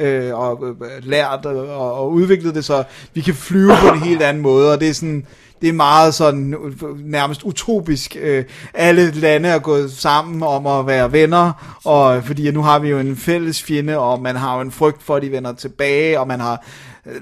øh, 0.00 0.34
og 0.34 0.64
øh, 0.68 0.90
lært 1.02 1.46
og, 1.46 1.68
og, 1.68 1.94
og 1.94 2.12
udviklet 2.12 2.54
det, 2.54 2.64
så 2.64 2.84
vi 3.14 3.20
kan 3.20 3.34
flyve 3.34 3.72
på 3.82 3.88
en 3.94 4.00
helt 4.00 4.22
anden 4.22 4.42
måde, 4.42 4.72
og 4.72 4.80
det 4.80 4.88
er 4.88 4.94
sådan, 4.94 5.26
det 5.60 5.68
er 5.68 5.72
meget 5.72 6.14
sådan 6.14 6.54
øh, 6.54 7.10
nærmest 7.10 7.42
utopisk. 7.42 8.16
Øh, 8.20 8.44
alle 8.74 9.10
lande 9.10 9.48
er 9.48 9.58
gået 9.58 9.92
sammen 9.92 10.42
om 10.42 10.66
at 10.66 10.86
være 10.86 11.12
venner, 11.12 11.76
og 11.84 12.24
fordi 12.24 12.50
nu 12.50 12.62
har 12.62 12.78
vi 12.78 12.88
jo 12.88 12.98
en 12.98 13.16
fælles 13.16 13.62
fjende, 13.62 13.98
og 13.98 14.22
man 14.22 14.36
har 14.36 14.54
jo 14.54 14.60
en 14.60 14.72
frygt 14.72 15.02
for, 15.02 15.16
at 15.16 15.22
de 15.22 15.32
vender 15.32 15.52
tilbage, 15.52 16.20
og 16.20 16.28
man 16.28 16.40
har 16.40 16.64
øh, 17.06 17.20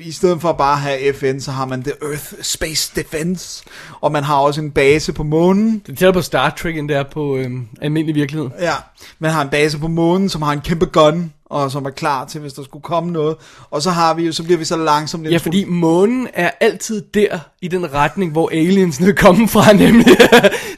i 0.00 0.12
stedet 0.12 0.40
for 0.40 0.52
bare 0.52 0.72
at 0.72 0.80
have 0.80 1.14
FN, 1.14 1.40
så 1.40 1.50
har 1.50 1.66
man 1.66 1.82
The 1.82 1.92
Earth 2.02 2.34
Space 2.42 2.92
Defense, 2.96 3.64
og 4.00 4.12
man 4.12 4.24
har 4.24 4.36
også 4.36 4.60
en 4.60 4.70
base 4.70 5.12
på 5.12 5.22
månen. 5.22 5.82
Det 5.86 5.92
er 5.92 5.96
tættere 5.96 6.12
på 6.12 6.22
Star 6.22 6.50
Trek, 6.50 6.76
end 6.76 6.88
det 6.88 6.96
er 6.96 7.02
på 7.02 7.36
øhm, 7.36 7.66
almindelig 7.80 8.14
virkelighed. 8.14 8.50
Ja, 8.60 8.74
man 9.18 9.30
har 9.30 9.42
en 9.42 9.48
base 9.48 9.78
på 9.78 9.88
månen, 9.88 10.28
som 10.28 10.42
har 10.42 10.52
en 10.52 10.60
kæmpe 10.60 10.86
gun, 10.86 11.32
og 11.50 11.70
som 11.70 11.84
er 11.84 11.90
klar 11.90 12.24
til, 12.24 12.40
hvis 12.40 12.52
der 12.52 12.62
skulle 12.62 12.82
komme 12.82 13.12
noget. 13.12 13.36
Og 13.70 13.82
så 13.82 13.90
har 13.90 14.14
vi 14.14 14.26
jo, 14.26 14.32
så 14.32 14.42
bliver 14.42 14.58
vi 14.58 14.64
så 14.64 14.76
langsomt... 14.76 15.30
Ja, 15.30 15.36
fordi 15.36 15.64
månen 15.64 16.28
er 16.34 16.50
altid 16.60 17.02
der 17.14 17.38
i 17.62 17.68
den 17.68 17.92
retning, 17.94 18.32
hvor 18.32 18.48
aliensene 18.52 19.12
kommer 19.12 19.46
fra, 19.46 19.72
nemlig 19.72 20.06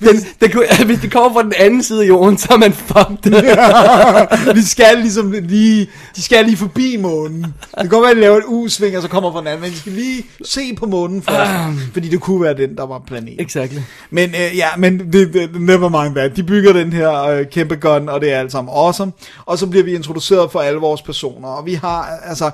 den, 0.01 0.17
den, 0.41 0.51
kunne- 0.51 0.85
hvis 0.87 0.99
det 1.01 1.13
kommer 1.13 1.33
fra 1.33 1.43
den 1.43 1.53
anden 1.57 1.83
side 1.83 2.03
af 2.05 2.09
jorden, 2.09 2.39
så 2.39 2.49
er 2.51 2.57
man 2.57 2.73
fucked. 2.73 4.55
vi 4.55 4.63
skal 4.63 4.99
ligesom 4.99 5.31
lige, 5.33 5.89
de 6.17 6.23
skal 6.23 6.45
lige 6.45 6.57
forbi 6.57 6.97
månen. 6.97 7.43
Det 7.43 7.53
kan 7.81 7.89
godt 7.89 8.03
være, 8.03 8.11
at 8.11 8.17
de 8.17 8.21
laver 8.21 8.37
et 8.37 8.45
U-sving, 8.47 8.97
og 8.97 9.03
så 9.03 9.09
kommer 9.09 9.33
fra 9.33 9.39
den 9.41 9.47
anden, 9.47 9.61
men 9.61 9.71
de 9.71 9.77
skal 9.77 9.93
lige 9.93 10.23
se 10.45 10.75
på 10.77 10.87
månen 10.87 11.23
først, 11.23 11.51
fordi 11.93 12.09
det 12.09 12.21
kunne 12.21 12.43
være 12.43 12.55
den, 12.57 12.77
der 12.77 12.87
var 12.87 13.03
planet. 13.07 13.41
exactly. 13.41 13.79
Men 14.11 14.31
øh, 14.31 14.57
ja, 14.57 14.69
men 14.79 15.13
det, 15.13 15.33
det, 15.35 15.61
never 15.61 16.03
mind 16.05 16.15
that. 16.15 16.37
De 16.37 16.43
bygger 16.43 16.73
den 16.73 16.93
her 16.93 17.23
øh, 17.23 17.47
kæmpe 17.53 17.77
gun, 17.77 18.09
og 18.09 18.21
det 18.21 18.33
er 18.33 18.39
alt 18.39 18.53
sammen 18.53 18.75
awesome. 18.77 19.13
Og 19.47 19.59
så 19.59 19.67
bliver 19.67 19.85
vi 19.85 19.95
introduceret 19.95 20.53
for 20.53 20.61
alle 20.61 20.81
vores 20.81 21.03
personer, 21.03 21.49
og 21.49 21.67
vi 21.67 21.75
har, 21.75 22.19
altså, 22.25 22.51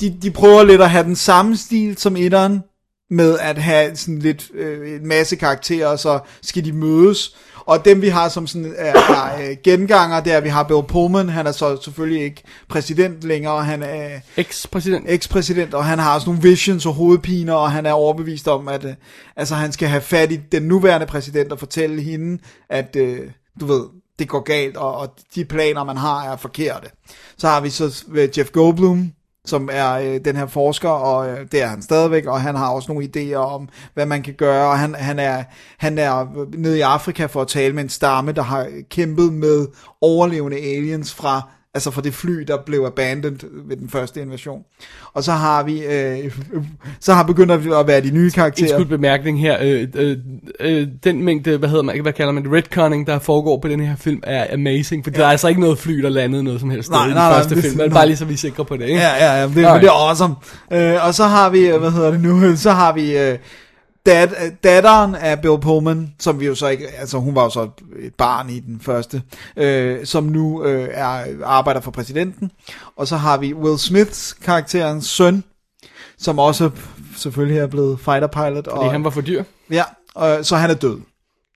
de, 0.00 0.14
de 0.22 0.30
prøver 0.30 0.64
lidt 0.64 0.80
at 0.82 0.90
have 0.90 1.04
den 1.04 1.16
samme 1.16 1.56
stil 1.56 1.96
som 1.98 2.16
etteren, 2.16 2.60
med 3.10 3.38
at 3.38 3.58
have 3.58 3.96
sådan 3.96 4.18
lidt 4.18 4.50
øh, 4.54 4.94
en 5.00 5.08
masse 5.08 5.36
karakterer, 5.36 5.86
og 5.86 5.98
så 5.98 6.18
skal 6.42 6.64
de 6.64 6.72
mødes. 6.72 7.36
Og 7.68 7.84
dem 7.84 8.02
vi 8.02 8.08
har 8.08 8.28
som 8.28 8.46
sådan 8.46 8.74
er, 8.76 8.94
er 8.94 9.50
øh, 9.50 9.56
genganger, 9.64 10.20
det 10.20 10.32
er, 10.32 10.36
at 10.36 10.44
vi 10.44 10.48
har 10.48 10.62
Bill 10.62 10.82
Pullman, 10.88 11.28
han 11.28 11.46
er 11.46 11.52
så 11.52 11.82
selvfølgelig 11.82 12.22
ikke 12.22 12.42
præsident 12.68 13.24
længere, 13.24 13.64
han 13.64 13.82
er 13.82 14.20
Ex-præsident. 14.36 15.04
ekspræsident, 15.08 15.74
og 15.74 15.84
han 15.84 15.98
har 15.98 16.14
også 16.14 16.26
nogle 16.26 16.42
visions 16.42 16.86
og 16.86 16.94
hovedpiner, 16.94 17.54
og 17.54 17.72
han 17.72 17.86
er 17.86 17.92
overbevist 17.92 18.48
om, 18.48 18.68
at 18.68 18.84
øh, 18.84 18.94
altså, 19.36 19.54
han 19.54 19.72
skal 19.72 19.88
have 19.88 20.00
fat 20.00 20.32
i 20.32 20.36
den 20.36 20.62
nuværende 20.62 21.06
præsident 21.06 21.52
og 21.52 21.58
fortælle 21.58 22.02
hende, 22.02 22.42
at 22.68 22.96
øh, 22.96 23.30
du 23.60 23.66
ved, 23.66 23.84
det 24.18 24.28
går 24.28 24.40
galt, 24.40 24.76
og, 24.76 24.96
og 24.96 25.14
de 25.34 25.44
planer, 25.44 25.84
man 25.84 25.96
har, 25.96 26.32
er 26.32 26.36
forkerte. 26.36 26.86
Så 27.38 27.48
har 27.48 27.60
vi 27.60 27.70
så 27.70 28.04
øh, 28.12 28.38
Jeff 28.38 28.50
Goldblum, 28.50 29.12
som 29.48 29.68
er 29.72 29.92
øh, 29.92 30.20
den 30.24 30.36
her 30.36 30.46
forsker, 30.46 30.88
og 30.88 31.30
øh, 31.30 31.46
det 31.52 31.62
er 31.62 31.66
han 31.66 31.82
stadigvæk, 31.82 32.26
og 32.26 32.40
han 32.40 32.54
har 32.54 32.68
også 32.68 32.92
nogle 32.92 33.08
idéer 33.16 33.36
om, 33.36 33.68
hvad 33.94 34.06
man 34.06 34.22
kan 34.22 34.34
gøre, 34.34 34.68
og 34.70 34.78
han, 34.78 34.94
han, 34.94 35.18
er, 35.18 35.44
han 35.78 35.98
er 35.98 36.26
nede 36.56 36.78
i 36.78 36.80
Afrika 36.80 37.26
for 37.26 37.40
at 37.40 37.48
tale 37.48 37.74
med 37.74 37.82
en 37.82 37.88
stamme, 37.88 38.32
der 38.32 38.42
har 38.42 38.68
kæmpet 38.90 39.32
med 39.32 39.66
overlevende 40.00 40.56
aliens 40.56 41.14
fra 41.14 41.48
altså 41.74 41.90
fra 41.90 42.00
det 42.02 42.14
fly, 42.14 42.32
der 42.48 42.56
blev 42.66 42.84
abandoned 42.86 43.38
ved 43.68 43.76
den 43.76 43.88
første 43.90 44.20
invasion. 44.22 44.62
Og 45.14 45.24
så 45.24 45.32
har 45.32 45.62
vi, 45.62 45.84
øh, 45.84 46.32
så 47.00 47.14
har 47.14 47.22
begyndt 47.22 47.52
at 47.52 47.86
være 47.86 48.00
de 48.00 48.10
nye 48.10 48.24
En 48.24 48.30
karakterer. 48.30 48.76
skud 48.78 48.84
bemærkning 48.84 49.40
her. 49.40 49.56
Øh, 49.62 49.88
øh, 49.94 50.16
øh, 50.60 50.86
den 51.04 51.22
mængde, 51.24 51.56
hvad 51.56 51.68
hedder 51.68 51.82
man, 51.82 52.00
hvad 52.02 52.12
kalder 52.12 52.32
man 52.32 52.44
det, 52.44 52.52
retconning, 52.52 53.06
der 53.06 53.18
foregår 53.18 53.58
på 53.60 53.68
den 53.68 53.80
her 53.80 53.96
film, 53.96 54.20
er 54.22 54.54
amazing. 54.54 55.04
For 55.04 55.10
ja. 55.10 55.18
der 55.18 55.24
er 55.26 55.30
altså 55.30 55.48
ikke 55.48 55.60
noget 55.60 55.78
fly, 55.78 56.02
der 56.02 56.08
landede 56.08 56.42
noget 56.44 56.60
som 56.60 56.70
helst 56.70 56.90
Nej, 56.90 56.98
sted 56.98 57.06
i 57.06 57.08
den 57.08 57.16
nej, 57.16 57.28
nej, 57.30 57.38
første 57.38 57.54
det- 57.54 57.64
film. 57.64 57.76
Men 57.76 57.88
nej. 57.88 57.94
bare 57.98 58.06
lige 58.06 58.16
så 58.16 58.24
vi 58.24 58.32
er 58.34 58.38
sikre 58.38 58.64
på 58.64 58.76
det, 58.76 58.82
ikke? 58.88 59.00
Ja, 59.00 59.14
ja, 59.24 59.34
ja, 59.40 59.42
det, 59.42 59.54
men 59.54 59.64
det 59.64 59.84
er 59.84 60.08
awesome. 60.08 60.34
Øh, 60.72 61.06
og 61.06 61.14
så 61.14 61.24
har 61.24 61.50
vi, 61.50 61.58
øh, 61.66 61.80
hvad 61.80 61.90
hedder 61.90 62.10
det 62.10 62.20
nu, 62.20 62.56
så 62.66 62.70
har 62.70 62.92
vi 62.92 63.18
øh, 63.18 63.38
dat, 64.06 64.30
datteren 64.64 65.14
af 65.14 65.40
Bill 65.40 65.58
Pullman, 65.60 66.14
som 66.18 66.40
vi 66.40 66.46
jo 66.46 66.54
så 66.54 66.68
ikke, 66.68 66.88
altså 66.88 67.18
hun 67.18 67.34
var 67.34 67.42
jo 67.42 67.50
så 67.50 67.68
et 67.98 68.14
barn 68.14 68.50
i 68.50 68.60
den 68.60 68.80
første, 68.80 69.22
øh, 69.56 70.06
som 70.06 70.24
nu 70.24 70.64
øh, 70.64 70.88
er, 70.92 71.24
arbejder 71.44 71.80
for 71.80 71.90
præsidenten. 71.90 72.50
Og 72.96 73.08
så 73.08 73.16
har 73.16 73.36
vi 73.36 73.54
Will 73.54 73.78
Smiths 73.78 74.32
karakterens 74.32 75.06
søn, 75.06 75.44
som 76.18 76.38
også 76.38 76.70
selvfølgelig 77.16 77.58
er 77.58 77.66
blevet 77.66 78.00
fighter 78.00 78.26
pilot. 78.26 78.64
Fordi 78.64 78.86
og, 78.86 78.92
han 78.92 79.04
var 79.04 79.10
for 79.10 79.20
dyr. 79.20 79.44
Ja, 79.70 79.84
og, 80.14 80.46
så 80.46 80.56
han 80.56 80.70
er 80.70 80.74
død. 80.74 81.00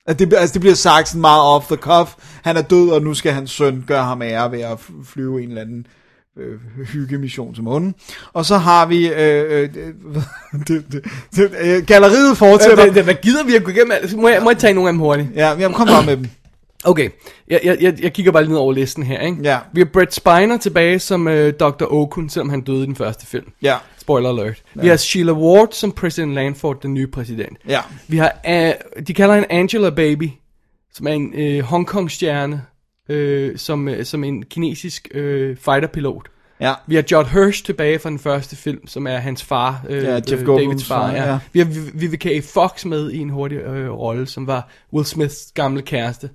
Det, 0.08 0.34
altså 0.34 0.52
det 0.52 0.60
bliver 0.60 0.74
sagt 0.74 1.08
sådan 1.08 1.20
meget 1.20 1.42
off 1.42 1.66
the 1.66 1.76
cuff. 1.76 2.14
Han 2.42 2.56
er 2.56 2.62
død, 2.62 2.90
og 2.90 3.02
nu 3.02 3.14
skal 3.14 3.32
hans 3.32 3.50
søn 3.50 3.84
gøre 3.86 4.04
ham 4.04 4.22
ære 4.22 4.52
ved 4.52 4.60
at 4.60 4.78
flyve 5.04 5.42
en 5.42 5.48
eller 5.48 5.62
anden 5.62 5.86
øh, 6.36 6.84
hyggemission 6.92 7.54
til 7.54 7.62
månen. 7.62 7.94
Og 8.32 8.44
så 8.44 8.56
har 8.56 8.86
vi... 8.86 9.08
Øh, 9.08 9.62
øh, 9.62 9.74
det, 9.74 9.94
det, 10.92 11.04
det, 11.36 11.52
øh, 11.60 11.86
galleriet 11.86 12.36
fortsætter. 12.36 12.90
Hvad, 12.90 13.02
hvad 13.02 13.14
gider 13.22 13.44
vi 13.44 13.54
at 13.54 13.64
gå 13.64 13.70
igennem? 13.70 13.92
Må 14.16 14.28
jeg, 14.28 14.42
må 14.42 14.50
jeg 14.50 14.58
tage 14.58 14.74
nogle 14.74 14.88
af 14.88 14.92
dem 14.92 15.00
hurtigt? 15.00 15.28
Ja, 15.34 15.48
jeg 15.48 15.74
kom 15.74 15.86
bare 15.86 16.06
med 16.06 16.16
dem. 16.16 16.28
Okay, 16.84 17.08
jeg, 17.48 17.60
jeg, 17.64 18.02
jeg, 18.02 18.12
kigger 18.12 18.32
bare 18.32 18.42
lige 18.42 18.52
ned 18.52 18.58
over 18.58 18.72
listen 18.72 19.02
her, 19.02 19.20
ikke? 19.20 19.36
Ja. 19.42 19.58
Vi 19.72 19.80
har 19.80 19.84
Brett 19.84 20.14
Spiner 20.14 20.56
tilbage 20.56 20.98
som 20.98 21.28
øh, 21.28 21.52
Dr. 21.52 21.92
Okun, 21.92 22.28
selvom 22.28 22.50
han 22.50 22.60
døde 22.60 22.82
i 22.82 22.86
den 22.86 22.96
første 22.96 23.26
film. 23.26 23.52
Ja, 23.62 23.76
Spoiler 23.98 24.28
alert. 24.28 24.62
Vi 24.74 24.88
har 24.88 24.96
Sheila 24.96 25.32
Ward 25.32 25.68
som 25.72 25.92
President 25.92 26.34
Lanford, 26.34 26.80
den 26.82 26.94
nye 26.94 27.06
præsident. 27.06 27.58
ja. 27.68 27.80
Vi 28.08 28.16
har, 28.16 28.32
uh, 28.48 29.02
de 29.06 29.14
kalder 29.14 29.34
hende 29.34 29.52
Angela 29.52 29.90
Baby, 29.90 30.30
som 30.94 31.06
er 31.06 31.12
en 31.12 31.32
øh, 31.34 31.64
Hongkong-stjerne, 31.64 32.62
øh, 33.08 33.58
som, 33.58 33.88
øh, 33.88 34.04
som 34.04 34.24
en 34.24 34.42
kinesisk 34.44 35.08
øh, 35.14 35.56
fighterpilot. 35.56 36.28
Ja, 36.60 36.74
Vi 36.86 36.94
har 36.94 37.04
Judd 37.12 37.28
Hirsch 37.28 37.64
tilbage 37.64 37.98
fra 37.98 38.10
den 38.10 38.18
første 38.18 38.56
film, 38.56 38.86
som 38.86 39.06
er 39.06 39.16
hans 39.16 39.42
far, 39.44 39.84
øh, 39.88 40.02
Ja, 40.04 40.14
Jeff 40.14 40.32
øh, 40.32 40.46
Davids 40.46 40.84
far. 40.84 41.10
Ja. 41.12 41.30
ja. 41.32 41.38
Vi 41.52 41.58
har 41.58 41.66
Viv- 41.66 41.90
Vivica. 42.00 42.40
Fox 42.40 42.84
med 42.84 43.10
i 43.10 43.18
en 43.18 43.30
hurtig 43.30 43.58
øh, 43.58 43.90
rolle, 43.90 44.26
som 44.26 44.46
var 44.46 44.68
Will 44.92 45.06
Smiths 45.06 45.52
gamle 45.54 45.82
kæreste. 45.82 46.30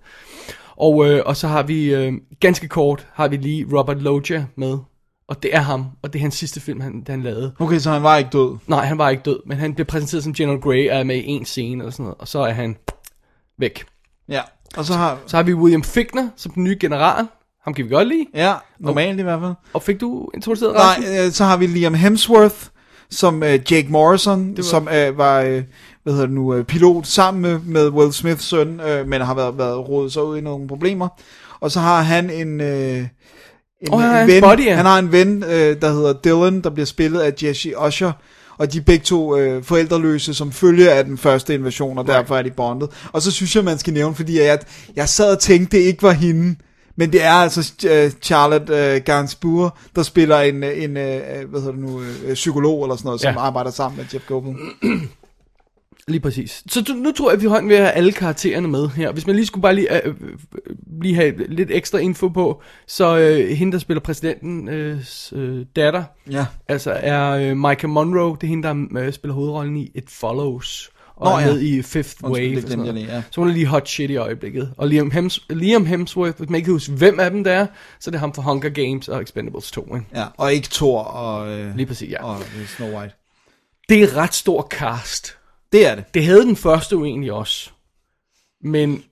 Og, 0.75 1.09
øh, 1.09 1.21
og 1.25 1.37
så 1.37 1.47
har 1.47 1.63
vi, 1.63 1.93
øh, 1.93 2.13
ganske 2.39 2.67
kort, 2.67 3.07
har 3.13 3.27
vi 3.27 3.37
lige 3.37 3.65
Robert 3.77 4.01
Loggia 4.01 4.45
med. 4.55 4.77
Og 5.27 5.43
det 5.43 5.55
er 5.55 5.59
ham, 5.61 5.85
og 6.01 6.13
det 6.13 6.19
er 6.19 6.21
hans 6.21 6.35
sidste 6.35 6.59
film, 6.59 6.79
han, 6.81 7.03
han 7.07 7.23
lavede. 7.23 7.53
okay, 7.59 7.77
så 7.79 7.91
han 7.91 8.03
var 8.03 8.17
ikke 8.17 8.29
død. 8.33 8.57
Nej, 8.67 8.85
han 8.85 8.97
var 8.97 9.09
ikke 9.09 9.23
død, 9.23 9.39
men 9.45 9.57
han 9.57 9.73
blev 9.73 9.85
præsenteret 9.85 10.23
som 10.23 10.33
General 10.33 10.59
Grey, 10.59 10.89
og 10.91 10.97
er 10.99 11.03
med 11.03 11.15
i 11.15 11.25
en 11.25 11.45
scene 11.45 11.85
og 11.85 11.93
sådan 11.93 12.03
noget, 12.03 12.15
og 12.19 12.27
så 12.27 12.39
er 12.39 12.51
han 12.53 12.75
væk. 13.57 13.85
Ja, 14.29 14.41
og 14.77 14.85
så 14.85 14.93
har... 14.93 15.17
Så 15.27 15.35
har 15.37 15.43
vi 15.43 15.53
William 15.53 15.83
Fickner 15.83 16.27
som 16.37 16.51
den 16.51 16.63
nye 16.63 16.77
general. 16.79 17.25
Ham 17.63 17.73
kan 17.73 17.85
vi 17.85 17.89
godt 17.89 18.07
lide. 18.07 18.25
Ja, 18.33 18.53
normalt 18.79 19.19
i 19.19 19.23
hvert 19.23 19.39
fald. 19.41 19.53
Og 19.73 19.81
fik 19.83 20.01
du 20.01 20.29
introduceret? 20.33 20.73
Nej, 20.73 21.25
øh, 21.25 21.31
så 21.31 21.43
har 21.43 21.57
vi 21.57 21.67
Liam 21.67 21.93
Hemsworth, 21.93 22.55
som 23.09 23.43
øh, 23.43 23.49
Jake 23.71 23.87
Morrison, 23.89 24.57
var- 24.57 24.63
som 24.63 24.87
øh, 24.95 25.17
var, 25.17 25.41
øh, 25.41 25.63
hvad 26.03 26.13
hedder 26.13 26.25
det 26.25 26.35
nu, 26.35 26.53
øh, 26.53 26.63
pilot 26.65 27.05
sammen 27.07 27.41
med, 27.41 27.59
med 27.59 27.87
Will 27.89 28.13
Smiths 28.13 28.45
søn, 28.45 28.79
øh, 28.79 29.07
men 29.07 29.21
har 29.21 29.33
været, 29.35 29.57
været 29.57 29.89
rodet 29.89 30.13
sig 30.13 30.23
ud 30.23 30.37
i 30.37 30.41
nogle 30.41 30.67
problemer. 30.67 31.07
Og 31.59 31.71
så 31.71 31.79
har 31.79 32.01
han 32.01 32.29
en, 32.29 32.61
øh, 32.61 32.97
en, 32.97 33.07
Åh, 33.93 34.01
han 34.01 34.15
en 34.15 34.29
en 34.29 34.35
ven, 34.35 34.43
buddy, 34.43 34.65
ja. 34.65 34.75
han 34.75 34.85
har 34.85 34.99
en 34.99 35.11
ven, 35.11 35.43
øh, 35.43 35.81
der 35.81 35.91
hedder 35.91 36.13
Dylan, 36.13 36.61
der 36.61 36.69
bliver 36.69 36.85
spillet 36.85 37.19
af 37.19 37.33
Jesse 37.43 37.73
Usher, 37.87 38.11
og 38.57 38.73
de 38.73 38.77
er 38.77 38.81
begge 38.81 39.03
to 39.03 39.37
øh, 39.37 39.63
forældreløse, 39.63 40.33
som 40.33 40.51
følger 40.51 40.91
af 40.91 41.03
den 41.05 41.17
første 41.17 41.53
invasion, 41.53 41.97
og 41.97 42.07
derfor 42.07 42.37
er 42.37 42.41
de 42.41 42.51
bondet. 42.51 42.89
Og 43.11 43.21
så 43.21 43.31
synes 43.31 43.55
jeg, 43.55 43.63
man 43.63 43.77
skal 43.77 43.93
nævne, 43.93 44.15
fordi 44.15 44.39
jeg, 44.39 44.59
jeg 44.95 45.09
sad 45.09 45.31
og 45.31 45.39
tænkte, 45.39 45.77
det 45.77 45.83
ikke 45.83 46.03
var 46.03 46.11
hende, 46.11 46.55
men 46.95 47.11
det 47.11 47.23
er 47.23 47.31
altså 47.33 47.73
øh, 47.89 48.11
Charlotte 48.21 48.73
øh, 48.95 49.01
Gainsbourg, 49.05 49.73
der 49.95 50.03
spiller 50.03 50.39
en, 50.39 50.63
øh, 50.63 50.83
en 50.83 50.97
øh, 50.97 51.49
hvad 51.49 51.59
hedder 51.59 51.71
det 51.71 51.81
nu, 51.81 52.01
øh, 52.25 52.33
psykolog 52.33 52.83
eller 52.83 52.95
sådan 52.95 53.07
noget, 53.07 53.21
som 53.21 53.33
Ja. 53.33 53.39
arbejder 53.39 53.71
sammen 53.71 53.97
med 53.97 54.05
Jeff 54.13 54.27
Goldblum. 54.27 54.57
Lige 56.07 56.19
præcis. 56.19 56.63
Så 56.69 56.81
du, 56.81 56.93
nu 56.93 57.11
tror 57.11 57.29
jeg, 57.29 57.35
at 57.35 57.41
vi 57.41 57.47
hånden 57.47 57.69
ved 57.69 57.75
at 57.75 57.81
have 57.83 57.93
alle 57.93 58.11
karaktererne 58.11 58.67
med 58.67 58.87
her. 58.89 59.11
Hvis 59.11 59.27
man 59.27 59.35
lige 59.35 59.45
skulle 59.45 59.61
bare 59.61 59.75
lige, 59.75 60.05
øh, 60.07 60.13
øh, 60.21 60.75
lige 61.01 61.15
have 61.15 61.47
lidt 61.47 61.71
ekstra 61.71 61.97
info 61.97 62.29
på, 62.29 62.61
så 62.87 63.17
øh, 63.17 63.49
hende, 63.49 63.71
der 63.73 63.79
spiller 63.79 64.01
præsidenten 64.01 64.67
øh, 64.69 64.99
øh, 65.33 65.65
datter, 65.75 66.03
Ja. 66.31 66.45
altså 66.67 66.91
er 66.91 67.29
øh, 67.31 67.57
Micah 67.57 67.89
Monroe, 67.89 68.35
det 68.41 68.43
er 68.43 68.47
hende, 68.47 68.67
der 68.67 69.01
øh, 69.01 69.13
spiller 69.13 69.33
hovedrollen 69.35 69.77
i 69.77 69.91
It 69.95 70.09
Follows. 70.09 70.89
Og 71.15 71.31
Nå, 71.31 71.37
er 71.37 71.39
ja. 71.41 71.45
med 71.47 71.61
i 71.61 71.81
Fifth 71.81 72.15
Undskyld, 72.23 72.45
Wave. 72.45 72.55
det 72.55 72.63
og 72.63 72.69
sådan 72.69 72.79
noget. 72.79 72.93
lige, 72.93 73.15
ja. 73.15 73.23
Så 73.31 73.41
hun 73.41 73.49
er 73.49 73.53
lige 73.53 73.65
hot 73.65 73.89
shit 73.89 74.09
i 74.09 74.15
øjeblikket. 74.15 74.73
Og 74.77 74.87
Liam, 74.87 75.11
Hems, 75.11 75.39
Liam 75.49 75.85
Hemsworth, 75.85 76.37
hvis 76.37 76.49
man 76.49 76.57
ikke 76.57 76.71
huske, 76.71 76.91
hvem 76.93 77.19
af 77.19 77.31
dem 77.31 77.43
der 77.43 77.51
er, 77.51 77.67
så 77.99 78.09
er 78.09 78.11
det 78.11 78.19
ham 78.19 78.33
fra 78.33 78.41
Hunger 78.41 78.69
Games 78.69 79.07
og 79.07 79.21
Expendables 79.21 79.71
2. 79.71 79.95
Ikke? 79.95 80.07
ja, 80.15 80.25
og 80.37 80.53
ikke 80.53 80.67
Thor 80.71 81.01
og, 81.03 81.59
øh, 81.59 81.75
Lige 81.75 81.85
præcis, 81.85 82.11
ja. 82.11 82.23
og 82.23 82.39
øh, 82.39 82.67
Snow 82.67 82.89
White. 82.99 83.13
Det 83.89 83.99
er 83.99 84.03
et 84.03 84.15
ret 84.15 84.33
stor 84.33 84.67
cast. 84.71 85.37
Det 85.71 85.85
er 85.87 85.95
det. 85.95 86.03
Det 86.13 86.23
havde 86.25 86.41
den 86.41 86.55
første 86.55 86.93
jo 86.95 87.05
egentlig 87.05 87.31
også. 87.33 87.69
Men 88.63 89.03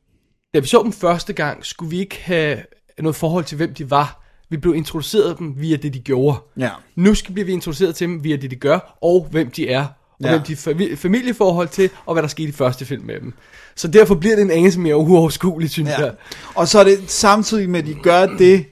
da 0.54 0.60
vi 0.60 0.68
så 0.68 0.82
dem 0.84 0.92
første 0.92 1.34
gang, 1.34 1.66
skulle 1.66 1.90
vi 1.90 2.00
ikke 2.00 2.18
have 2.24 2.58
noget 3.00 3.16
forhold 3.16 3.44
til, 3.46 3.56
hvem 3.56 3.74
de 3.74 3.90
var. 3.92 4.22
Vi 4.50 4.58
blev 4.58 4.76
introduceret 4.76 5.40
dem 5.40 5.54
via 5.62 5.76
det, 5.76 5.94
de 5.94 6.00
gjorde. 6.00 6.38
Ja. 6.58 6.70
Nu 6.96 7.16
skal 7.16 7.34
bliver 7.34 7.46
vi 7.46 7.52
introduceret 7.52 7.96
til 7.96 8.08
dem 8.08 8.24
via 8.24 8.36
det, 8.36 8.52
de 8.52 8.56
gør, 8.56 8.98
og 9.02 9.28
hvem 9.32 9.52
de 9.52 9.70
er. 9.70 9.86
Og 9.86 10.22
Ja. 10.24 10.30
hvem 10.30 10.42
de 10.42 10.54
fami- 10.54 10.96
familieforhold 10.96 11.68
til, 11.68 11.90
og 12.06 12.14
hvad 12.14 12.24
der 12.24 12.30
skete 12.30 12.50
i 12.50 12.52
første 12.52 12.86
film 12.86 13.06
med 13.06 13.20
dem. 13.22 13.34
Så 13.76 13.88
derfor 13.88 14.16
bliver 14.16 14.36
det 14.36 14.42
en 14.42 14.52
anelse 14.52 14.80
mere 14.80 14.96
uoverskueligt, 14.98 15.72
synes 15.72 15.90
Ja. 15.90 16.00
jeg. 16.04 16.14
Og 16.56 16.68
så 16.68 16.80
er 16.80 16.84
det 16.84 17.12
samtidig 17.12 17.70
med, 17.70 17.80
at 17.80 17.86
de 17.86 17.94
gør 17.94 18.26
det, 18.26 18.66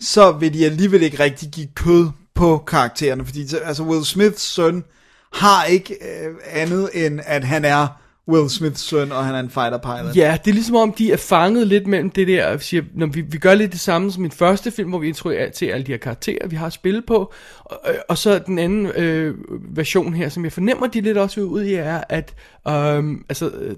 så 0.00 0.32
vil 0.32 0.54
de 0.54 0.64
alligevel 0.66 1.02
ikke 1.02 1.20
rigtig 1.20 1.48
give 1.52 1.66
kød 1.74 2.08
på 2.34 2.58
karaktererne, 2.58 3.24
fordi 3.26 3.48
så- 3.48 3.58
altså 3.58 3.82
Will 3.82 4.04
Smiths 4.04 4.42
søn 4.42 4.84
har 5.32 5.64
ikke 5.64 5.94
øh, 5.94 6.34
andet 6.52 6.90
end, 7.06 7.20
at 7.26 7.44
han 7.44 7.64
er 7.64 7.86
Will 8.28 8.50
Smiths 8.50 8.80
søn, 8.80 9.12
og 9.12 9.24
han 9.24 9.34
er 9.34 9.40
en 9.40 9.50
fighter 9.50 9.78
pilot. 9.78 10.16
Ja, 10.16 10.38
det 10.44 10.50
er 10.50 10.54
ligesom 10.54 10.76
om, 10.76 10.92
de 10.92 11.12
er 11.12 11.16
fanget 11.16 11.66
lidt 11.66 11.86
mellem 11.86 12.10
det 12.10 12.28
der, 12.28 12.46
og 12.46 12.62
siger, 12.62 12.82
når 12.94 13.06
vi, 13.06 13.20
vi 13.20 13.38
gør 13.38 13.54
lidt 13.54 13.72
det 13.72 13.80
samme 13.80 14.12
som 14.12 14.24
i 14.24 14.28
den 14.28 14.36
første 14.36 14.70
film, 14.70 14.88
hvor 14.88 14.98
vi 14.98 15.08
introducerer 15.08 15.50
til 15.50 15.66
alle 15.66 15.86
de 15.86 15.92
her 15.92 15.98
karakterer, 15.98 16.48
vi 16.48 16.56
har 16.56 16.66
at 16.66 16.72
spille 16.72 17.02
på, 17.06 17.32
og, 17.64 17.80
øh, 17.88 17.94
og 18.08 18.18
så 18.18 18.38
den 18.38 18.58
anden 18.58 18.86
øh, 18.86 19.34
version 19.76 20.14
her, 20.14 20.28
som 20.28 20.44
jeg 20.44 20.52
fornemmer, 20.52 20.86
de 20.86 21.00
lidt 21.00 21.18
også 21.18 21.40
ud 21.40 21.62
i, 21.62 21.74
er, 21.74 22.00
at 22.08 22.34
øh, 22.68 23.04
altså, 23.28 23.48
øh, 23.48 23.76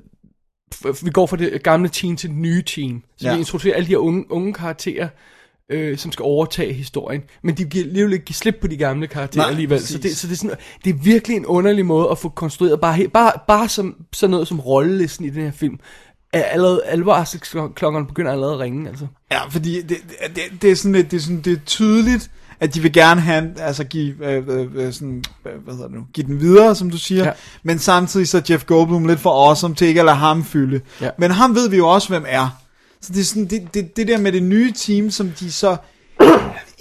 f- 0.74 1.04
vi 1.04 1.10
går 1.10 1.26
fra 1.26 1.36
det 1.36 1.62
gamle 1.62 1.88
team 1.88 2.16
til 2.16 2.28
det 2.30 2.38
nye 2.38 2.62
team, 2.62 3.02
så 3.16 3.26
ja. 3.26 3.32
vi 3.32 3.38
introducerer 3.38 3.74
alle 3.74 3.86
de 3.86 3.92
her 3.92 3.98
unge, 3.98 4.24
unge 4.32 4.52
karakterer, 4.52 5.08
øh, 5.70 5.98
som 5.98 6.12
skal 6.12 6.22
overtage 6.22 6.72
historien. 6.72 7.22
Men 7.42 7.56
de 7.56 7.64
giver 7.64 7.84
alligevel 7.84 8.12
ikke 8.12 8.24
give 8.24 8.34
slip 8.34 8.56
på 8.60 8.66
de 8.66 8.76
gamle 8.76 9.06
karakterer 9.06 9.44
Nej, 9.44 9.50
alligevel. 9.50 9.80
Så 9.80 9.98
præcis. 9.98 10.00
det, 10.00 10.16
så 10.16 10.26
det, 10.26 10.32
er 10.32 10.36
sådan, 10.36 10.56
det 10.84 10.90
er 10.90 10.98
virkelig 11.02 11.36
en 11.36 11.46
underlig 11.46 11.86
måde 11.86 12.08
at 12.10 12.18
få 12.18 12.28
konstrueret, 12.28 12.80
bare, 12.80 12.96
he- 12.96 13.08
bare, 13.08 13.32
bare 13.48 13.68
som, 13.68 13.96
sådan 14.12 14.30
noget 14.30 14.48
som 14.48 14.60
rollelisten 14.60 15.24
i 15.24 15.30
den 15.30 15.42
her 15.42 15.52
film. 15.52 15.78
Er 16.32 16.42
allerede, 16.42 16.82
alvorsklokkerne 16.84 18.06
begynder 18.06 18.32
allerede 18.32 18.54
at 18.54 18.60
ringe, 18.60 18.88
altså. 18.88 19.06
Ja, 19.32 19.48
fordi 19.48 19.82
det, 19.82 19.88
det, 19.88 20.36
det, 20.36 20.62
det 20.62 20.70
er 20.70 20.74
sådan 20.76 20.92
lidt, 20.92 21.10
det 21.10 21.16
er, 21.16 21.20
sådan, 21.20 21.40
det 21.40 21.52
er 21.52 21.60
tydeligt, 21.66 22.30
at 22.60 22.74
de 22.74 22.80
vil 22.80 22.92
gerne 22.92 23.20
have, 23.20 23.52
altså 23.58 23.84
give, 23.84 24.14
øh, 24.30 24.48
øh, 24.48 24.66
øh, 24.74 24.92
sådan, 24.92 25.24
hvad 25.42 25.74
hedder 25.74 25.88
det 25.88 25.96
nu, 25.96 26.04
give 26.14 26.26
den 26.26 26.40
videre, 26.40 26.74
som 26.74 26.90
du 26.90 26.98
siger, 26.98 27.24
ja. 27.24 27.32
men 27.62 27.78
samtidig 27.78 28.28
så 28.28 28.38
er 28.38 28.42
Jeff 28.50 28.64
Goldblum 28.64 29.06
lidt 29.06 29.20
for 29.20 29.48
awesome 29.48 29.74
til 29.74 29.86
ikke 29.86 30.00
at 30.00 30.04
lade 30.04 30.16
ham 30.16 30.44
fylde. 30.44 30.80
Ja. 31.00 31.10
Men 31.18 31.30
ham 31.30 31.54
ved 31.54 31.68
vi 31.68 31.76
jo 31.76 31.88
også, 31.88 32.08
hvem 32.08 32.24
er. 32.28 32.61
Så 33.02 33.12
det 33.12 33.20
er 33.20 33.24
sådan, 33.24 33.44
det, 33.46 33.74
det, 33.74 33.96
det 33.96 34.08
der 34.08 34.18
med 34.18 34.32
det 34.32 34.42
nye 34.42 34.72
team, 34.72 35.10
som 35.10 35.30
de 35.30 35.52
så 35.52 35.76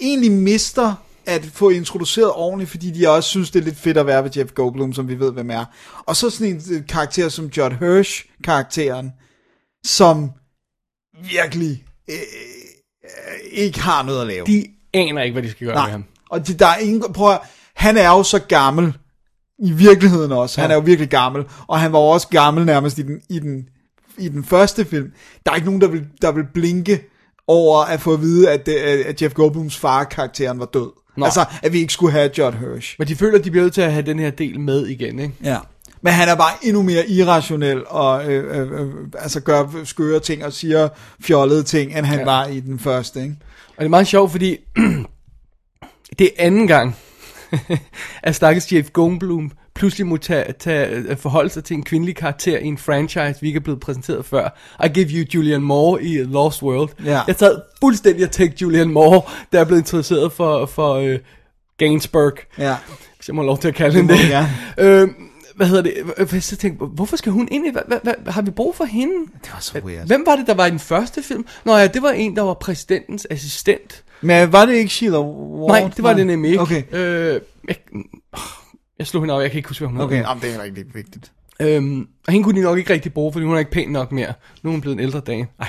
egentlig 0.00 0.32
mister 0.32 0.94
at 1.26 1.44
få 1.44 1.70
introduceret 1.70 2.32
ordentligt, 2.32 2.70
fordi 2.70 2.90
de 2.90 3.08
også 3.10 3.28
synes, 3.28 3.50
det 3.50 3.60
er 3.60 3.64
lidt 3.64 3.76
fedt 3.78 3.96
at 3.98 4.06
være 4.06 4.24
ved 4.24 4.30
Jeff 4.36 4.52
Goldblum, 4.52 4.92
som 4.92 5.08
vi 5.08 5.18
ved, 5.20 5.32
hvem 5.32 5.50
er. 5.50 5.64
Og 6.06 6.16
så 6.16 6.30
sådan 6.30 6.54
en 6.54 6.62
øh, 6.72 6.86
karakter 6.88 7.28
som 7.28 7.44
Judd 7.46 7.74
Hirsch-karakteren, 7.78 9.10
som 9.84 10.30
virkelig 11.22 11.84
øh, 12.10 12.16
øh, 13.04 13.40
ikke 13.52 13.80
har 13.80 14.02
noget 14.02 14.20
at 14.20 14.26
lave. 14.26 14.46
De 14.46 14.66
aner 14.94 15.22
ikke, 15.22 15.32
hvad 15.32 15.42
de 15.42 15.50
skal 15.50 15.66
gøre 15.66 15.74
med 15.74 15.82
Nej, 15.82 15.90
ham. 15.90 16.04
og 16.30 16.46
de, 16.46 16.54
der 16.54 16.66
er 16.66 16.76
ingen, 16.76 17.12
prøv 17.12 17.32
at, 17.32 17.40
han 17.74 17.96
er 17.96 18.08
jo 18.08 18.22
så 18.22 18.38
gammel, 18.38 18.92
i 19.58 19.72
virkeligheden 19.72 20.32
også, 20.32 20.60
han 20.60 20.70
Ja. 20.70 20.74
er 20.74 20.78
jo 20.80 20.84
virkelig 20.84 21.10
gammel, 21.10 21.44
og 21.68 21.80
han 21.80 21.92
var 21.92 21.98
også 21.98 22.28
gammel 22.28 22.64
nærmest 22.66 22.98
i 22.98 23.02
den, 23.02 23.20
i 23.30 23.38
den, 23.38 23.64
i 24.18 24.28
den 24.28 24.44
første 24.44 24.84
film. 24.84 25.12
Der 25.46 25.52
er 25.52 25.56
ikke 25.56 25.66
nogen, 25.66 25.80
der 25.80 25.88
vil, 25.88 26.06
der 26.22 26.32
vil 26.32 26.44
blinke 26.54 27.08
over 27.46 27.78
at 27.78 28.00
få 28.00 28.12
at 28.12 28.20
vide, 28.20 28.50
at, 28.50 28.66
det, 28.66 28.74
at 28.74 29.22
Jeff 29.22 29.34
Goldblums 29.34 29.78
far-karakteren 29.78 30.58
var 30.58 30.66
død. 30.66 30.90
Nej. 31.16 31.26
Altså, 31.26 31.44
at 31.62 31.72
vi 31.72 31.78
ikke 31.78 31.92
skulle 31.92 32.12
have 32.12 32.30
Judd 32.38 32.56
Hirsch. 32.56 32.96
Men 32.98 33.08
de 33.08 33.16
føler, 33.16 33.38
at 33.38 33.44
de 33.44 33.50
bliver 33.50 33.64
nødt 33.64 33.74
til 33.74 33.80
at 33.80 33.92
have 33.92 34.06
den 34.06 34.18
her 34.18 34.30
del 34.30 34.60
med 34.60 34.86
igen, 34.86 35.18
ikke? 35.18 35.34
Ja. 35.44 35.58
Men 36.02 36.12
han 36.12 36.28
er 36.28 36.34
bare 36.34 36.52
endnu 36.62 36.82
mere 36.82 37.08
irrationel 37.08 37.82
og 37.86 38.32
øh, 38.32 38.60
øh, 38.60 38.80
øh, 38.80 38.92
altså 39.18 39.40
gør 39.40 39.84
skøre 39.84 40.20
ting 40.20 40.44
og 40.44 40.52
siger 40.52 40.88
fjollede 41.20 41.62
ting, 41.62 41.98
end 41.98 42.06
han 42.06 42.18
ja. 42.18 42.24
var 42.24 42.46
i 42.46 42.60
den 42.60 42.78
første. 42.78 43.22
Ikke? 43.22 43.36
Og 43.68 43.78
det 43.78 43.84
er 43.84 43.88
meget 43.88 44.06
sjovt, 44.06 44.30
fordi 44.30 44.56
det 46.18 46.26
er 46.26 46.30
anden 46.38 46.66
gang, 46.66 46.96
at 48.22 48.34
stakkels 48.34 48.72
Jeff 48.72 48.90
Goldblum 48.90 49.52
pludselig 49.82 50.06
må 50.06 50.16
tage, 50.16 50.52
tage, 50.52 51.16
forholde 51.16 51.50
sig 51.50 51.64
til 51.64 51.74
en 51.74 51.82
kvindelig 51.82 52.16
karakter 52.16 52.58
i 52.58 52.64
en 52.66 52.78
franchise, 52.78 53.34
vi 53.40 53.46
ikke 53.46 53.56
er 53.56 53.60
blevet 53.60 53.80
præsenteret 53.80 54.24
før. 54.26 54.58
I 54.84 54.88
give 54.88 55.06
you 55.08 55.26
Julian 55.34 55.62
Moore 55.62 56.02
i 56.02 56.22
Lost 56.24 56.62
World. 56.62 56.88
Ja. 57.04 57.20
Jeg 57.26 57.34
sad 57.38 57.60
fuldstændig 57.80 58.24
at 58.24 58.30
tænke 58.30 58.56
Julian 58.62 58.88
Moore, 58.88 59.22
der 59.52 59.60
er 59.60 59.64
blevet 59.64 59.80
introduceret 59.80 60.32
for, 60.32 60.66
for 60.66 60.98
uh, 61.00 61.14
Gainsbourg, 61.78 62.32
Ja. 62.58 62.76
hvis 63.16 63.28
jeg 63.28 63.34
må 63.36 63.42
lov 63.42 63.58
til 63.58 63.68
at 63.68 63.74
kalde 63.74 63.96
hende 63.96 64.14
Det 64.14 64.20
gerne. 64.28 64.48
Øh, 64.78 65.08
hvad 65.56 65.66
hedder 65.66 65.82
det? 66.26 66.44
Så 66.44 66.56
tænkte, 66.56 66.86
hvorfor 66.86 67.16
skal 67.16 67.32
hun 67.32 67.48
ind 67.50 67.66
i? 67.66 67.70
Hvad, 67.70 67.82
hvad, 67.88 67.98
hvad, 68.22 68.32
har 68.32 68.42
vi 68.42 68.50
brug 68.50 68.74
for 68.76 68.84
hende? 68.84 69.14
Det 69.42 69.50
var 69.52 69.60
så 69.60 69.80
weird. 69.84 70.06
Hvem 70.06 70.22
var 70.26 70.36
det, 70.36 70.46
der 70.46 70.54
var 70.54 70.66
i 70.66 70.70
den 70.70 70.78
første 70.78 71.22
film? 71.22 71.46
Nå 71.64 71.76
ja, 71.76 71.86
det 71.86 72.02
var 72.02 72.10
en, 72.10 72.36
der 72.36 72.42
var 72.42 72.54
præsidentens 72.54 73.26
assistent. 73.30 74.04
Men 74.20 74.52
var 74.52 74.66
det 74.66 74.74
ikke 74.74 74.92
Sheila 74.94 75.20
Ward? 75.20 75.68
Nej, 75.80 75.90
det 75.96 76.02
var 76.04 76.12
det 76.12 76.26
nemlig 76.26 76.50
ikke. 76.50 76.62
Okay, 76.62 76.82
Øh, 76.92 77.40
jeg, 77.68 77.76
jeg 79.02 79.06
slog 79.06 79.22
hende 79.22 79.34
op, 79.34 79.42
jeg 79.42 79.50
kan 79.50 79.58
ikke 79.58 79.68
huske, 79.68 79.84
hvad 79.86 79.92
hun 79.92 80.00
okay. 80.00 80.22
Jamen, 80.22 80.40
det 80.40 80.46
er 80.46 80.50
heller 80.50 80.64
ikke 80.64 80.76
lidt 80.76 80.94
vigtigt. 80.94 81.32
Øhm, 81.60 82.06
og 82.26 82.32
hende 82.32 82.44
kunne 82.44 82.60
de 82.60 82.64
nok 82.64 82.78
ikke 82.78 82.92
rigtig 82.92 83.12
bruge, 83.12 83.32
fordi 83.32 83.46
hun 83.46 83.54
er 83.54 83.58
ikke 83.58 83.70
pæn 83.70 83.88
nok 83.88 84.12
mere. 84.12 84.32
Nu 84.62 84.70
er 84.70 84.72
hun 84.72 84.80
blevet 84.80 84.94
en 84.96 85.00
ældre 85.00 85.20
dame. 85.20 85.46
Ej, 85.60 85.68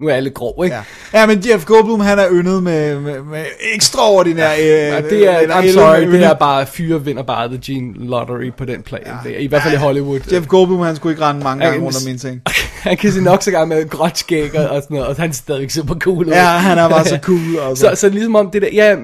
nu 0.00 0.08
er 0.08 0.14
alle 0.14 0.30
grov, 0.30 0.64
ikke? 0.64 0.76
Ja. 0.76 0.82
ja, 1.20 1.26
men 1.26 1.42
Jeff 1.50 1.64
Goldblum, 1.64 2.00
han 2.00 2.18
er 2.18 2.26
yndet 2.30 2.62
med, 2.62 3.00
med, 3.00 3.22
med 3.22 3.44
ekstraordinær... 3.74 4.52
Øh, 4.52 4.58
Ja, 4.60 5.00
det 5.00 5.28
er, 5.28 5.38
I'm 5.40 5.68
sorry, 5.72 6.00
det 6.12 6.24
er 6.24 6.34
bare 6.34 6.66
fyre 6.66 7.04
vinder 7.04 7.22
bare 7.22 7.48
The 7.48 7.60
Gene 7.64 7.94
Lottery 8.06 8.52
på 8.58 8.64
den 8.64 8.82
plan. 8.82 9.02
Ja. 9.24 9.30
I 9.38 9.46
hvert 9.46 9.62
fald 9.62 9.74
i 9.74 9.76
Hollywood. 9.76 10.20
Jeff 10.32 10.46
Goldblum, 10.46 10.80
han 10.80 10.96
skulle 10.96 11.12
ikke 11.12 11.22
rende 11.24 11.42
mange 11.44 11.64
Ja, 11.64 11.70
gange 11.70 11.78
men- 11.80 11.84
rundt 11.86 11.96
om 11.96 12.04
mine 12.06 12.18
ting. 12.18 12.42
Han 12.82 12.96
kan 12.96 13.12
se 13.12 13.20
nok 13.20 13.42
så 13.42 13.50
gang 13.50 13.68
med 13.68 13.88
gråt 13.88 14.18
skæg 14.18 14.58
og, 14.58 14.68
og 14.68 14.82
sådan 14.82 14.94
noget, 14.94 15.06
og 15.06 15.16
han 15.16 15.30
er 15.30 15.34
stadigvæk 15.34 15.70
super 15.70 15.94
cool. 15.94 16.26
ud. 16.26 16.32
Ja, 16.32 16.46
han 16.46 16.78
er 16.78 16.88
bare 16.88 17.04
så 17.04 17.18
cool. 17.22 17.58
Altså. 17.68 17.88
Så, 17.90 17.94
så 17.94 18.08
ligesom 18.08 18.34
om 18.34 18.50
det 18.50 18.62
der, 18.62 18.68
ja, 18.72 18.96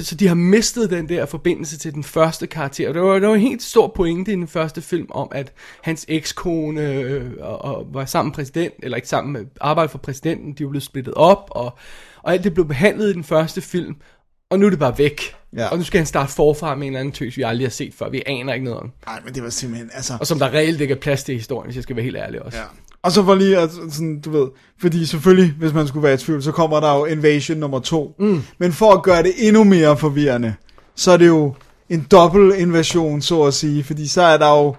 så 0.00 0.14
de 0.14 0.28
har 0.28 0.34
mistet 0.34 0.90
den 0.90 1.08
der 1.08 1.26
forbindelse 1.26 1.78
til 1.78 1.94
den 1.94 2.04
første 2.04 2.46
karakter. 2.46 2.88
Og 2.88 2.94
det 2.94 3.02
var, 3.02 3.18
det 3.18 3.28
var 3.28 3.34
en 3.34 3.40
helt 3.40 3.62
stor 3.62 3.92
pointe 3.96 4.32
i 4.32 4.34
den 4.34 4.48
første 4.48 4.82
film 4.82 5.06
om, 5.10 5.28
at 5.32 5.52
hans 5.82 6.04
ekskone 6.08 6.80
øh, 6.80 7.30
og, 7.40 7.64
og 7.64 7.86
var 7.92 8.04
sammen 8.04 8.28
med 8.28 8.34
præsident, 8.34 8.74
eller 8.82 8.96
ikke 8.96 9.08
sammen 9.08 9.32
med, 9.32 9.44
arbejdede 9.60 9.90
for 9.90 9.98
præsidenten, 9.98 10.52
de 10.52 10.64
var 10.64 10.70
blevet 10.70 10.84
splittet 10.84 11.14
op, 11.14 11.48
og, 11.50 11.78
og 12.22 12.32
alt 12.32 12.44
det 12.44 12.54
blev 12.54 12.68
behandlet 12.68 13.10
i 13.10 13.12
den 13.12 13.24
første 13.24 13.60
film, 13.60 13.96
og 14.50 14.58
nu 14.58 14.66
er 14.66 14.70
det 14.70 14.78
bare 14.78 14.98
væk. 14.98 15.34
Ja. 15.56 15.66
Og 15.66 15.78
nu 15.78 15.84
skal 15.84 15.98
han 15.98 16.06
starte 16.06 16.32
forfra 16.32 16.74
med 16.74 16.86
en 16.86 16.92
eller 16.92 17.00
anden 17.00 17.12
tøs, 17.12 17.36
vi 17.36 17.42
aldrig 17.42 17.66
har 17.66 17.70
set 17.70 17.94
før. 17.94 18.08
Vi 18.08 18.22
aner 18.26 18.52
ikke 18.52 18.64
noget 18.64 18.80
om. 18.80 18.92
Nej, 19.06 19.20
men 19.24 19.34
det 19.34 19.42
var 19.42 19.50
simpelthen, 19.50 19.90
altså... 19.94 20.12
Og 20.20 20.26
som 20.26 20.38
der 20.38 20.54
reelt 20.54 20.80
ikke 20.80 20.94
er 20.94 20.98
plads 20.98 21.24
til 21.24 21.34
i 21.34 21.38
historien, 21.38 21.66
hvis 21.66 21.76
jeg 21.76 21.82
skal 21.82 21.96
være 21.96 22.02
helt 22.02 22.16
ærlig 22.16 22.42
også. 22.42 22.58
Ja. 22.58 22.64
Og 23.02 23.12
så 23.12 23.24
for 23.24 23.34
lige 23.34 23.58
at, 23.58 23.70
sådan, 23.70 24.20
du 24.20 24.30
ved, 24.30 24.48
fordi 24.80 25.06
selvfølgelig, 25.06 25.54
hvis 25.58 25.72
man 25.72 25.88
skulle 25.88 26.02
være 26.02 26.14
i 26.14 26.16
tvivl, 26.16 26.42
så 26.42 26.52
kommer 26.52 26.80
der 26.80 26.94
jo 26.98 27.04
Invasion 27.04 27.58
nummer 27.58 27.78
to. 27.78 28.14
Mm. 28.18 28.42
Men 28.58 28.72
for 28.72 28.92
at 28.92 29.02
gøre 29.02 29.22
det 29.22 29.32
endnu 29.36 29.64
mere 29.64 29.96
forvirrende, 29.96 30.54
så 30.94 31.10
er 31.10 31.16
det 31.16 31.26
jo 31.26 31.54
en 31.88 32.06
dobbelt 32.10 32.54
invasion, 32.54 33.22
så 33.22 33.42
at 33.42 33.54
sige, 33.54 33.84
fordi 33.84 34.08
så 34.08 34.22
er 34.22 34.36
der 34.36 34.50
jo, 34.50 34.76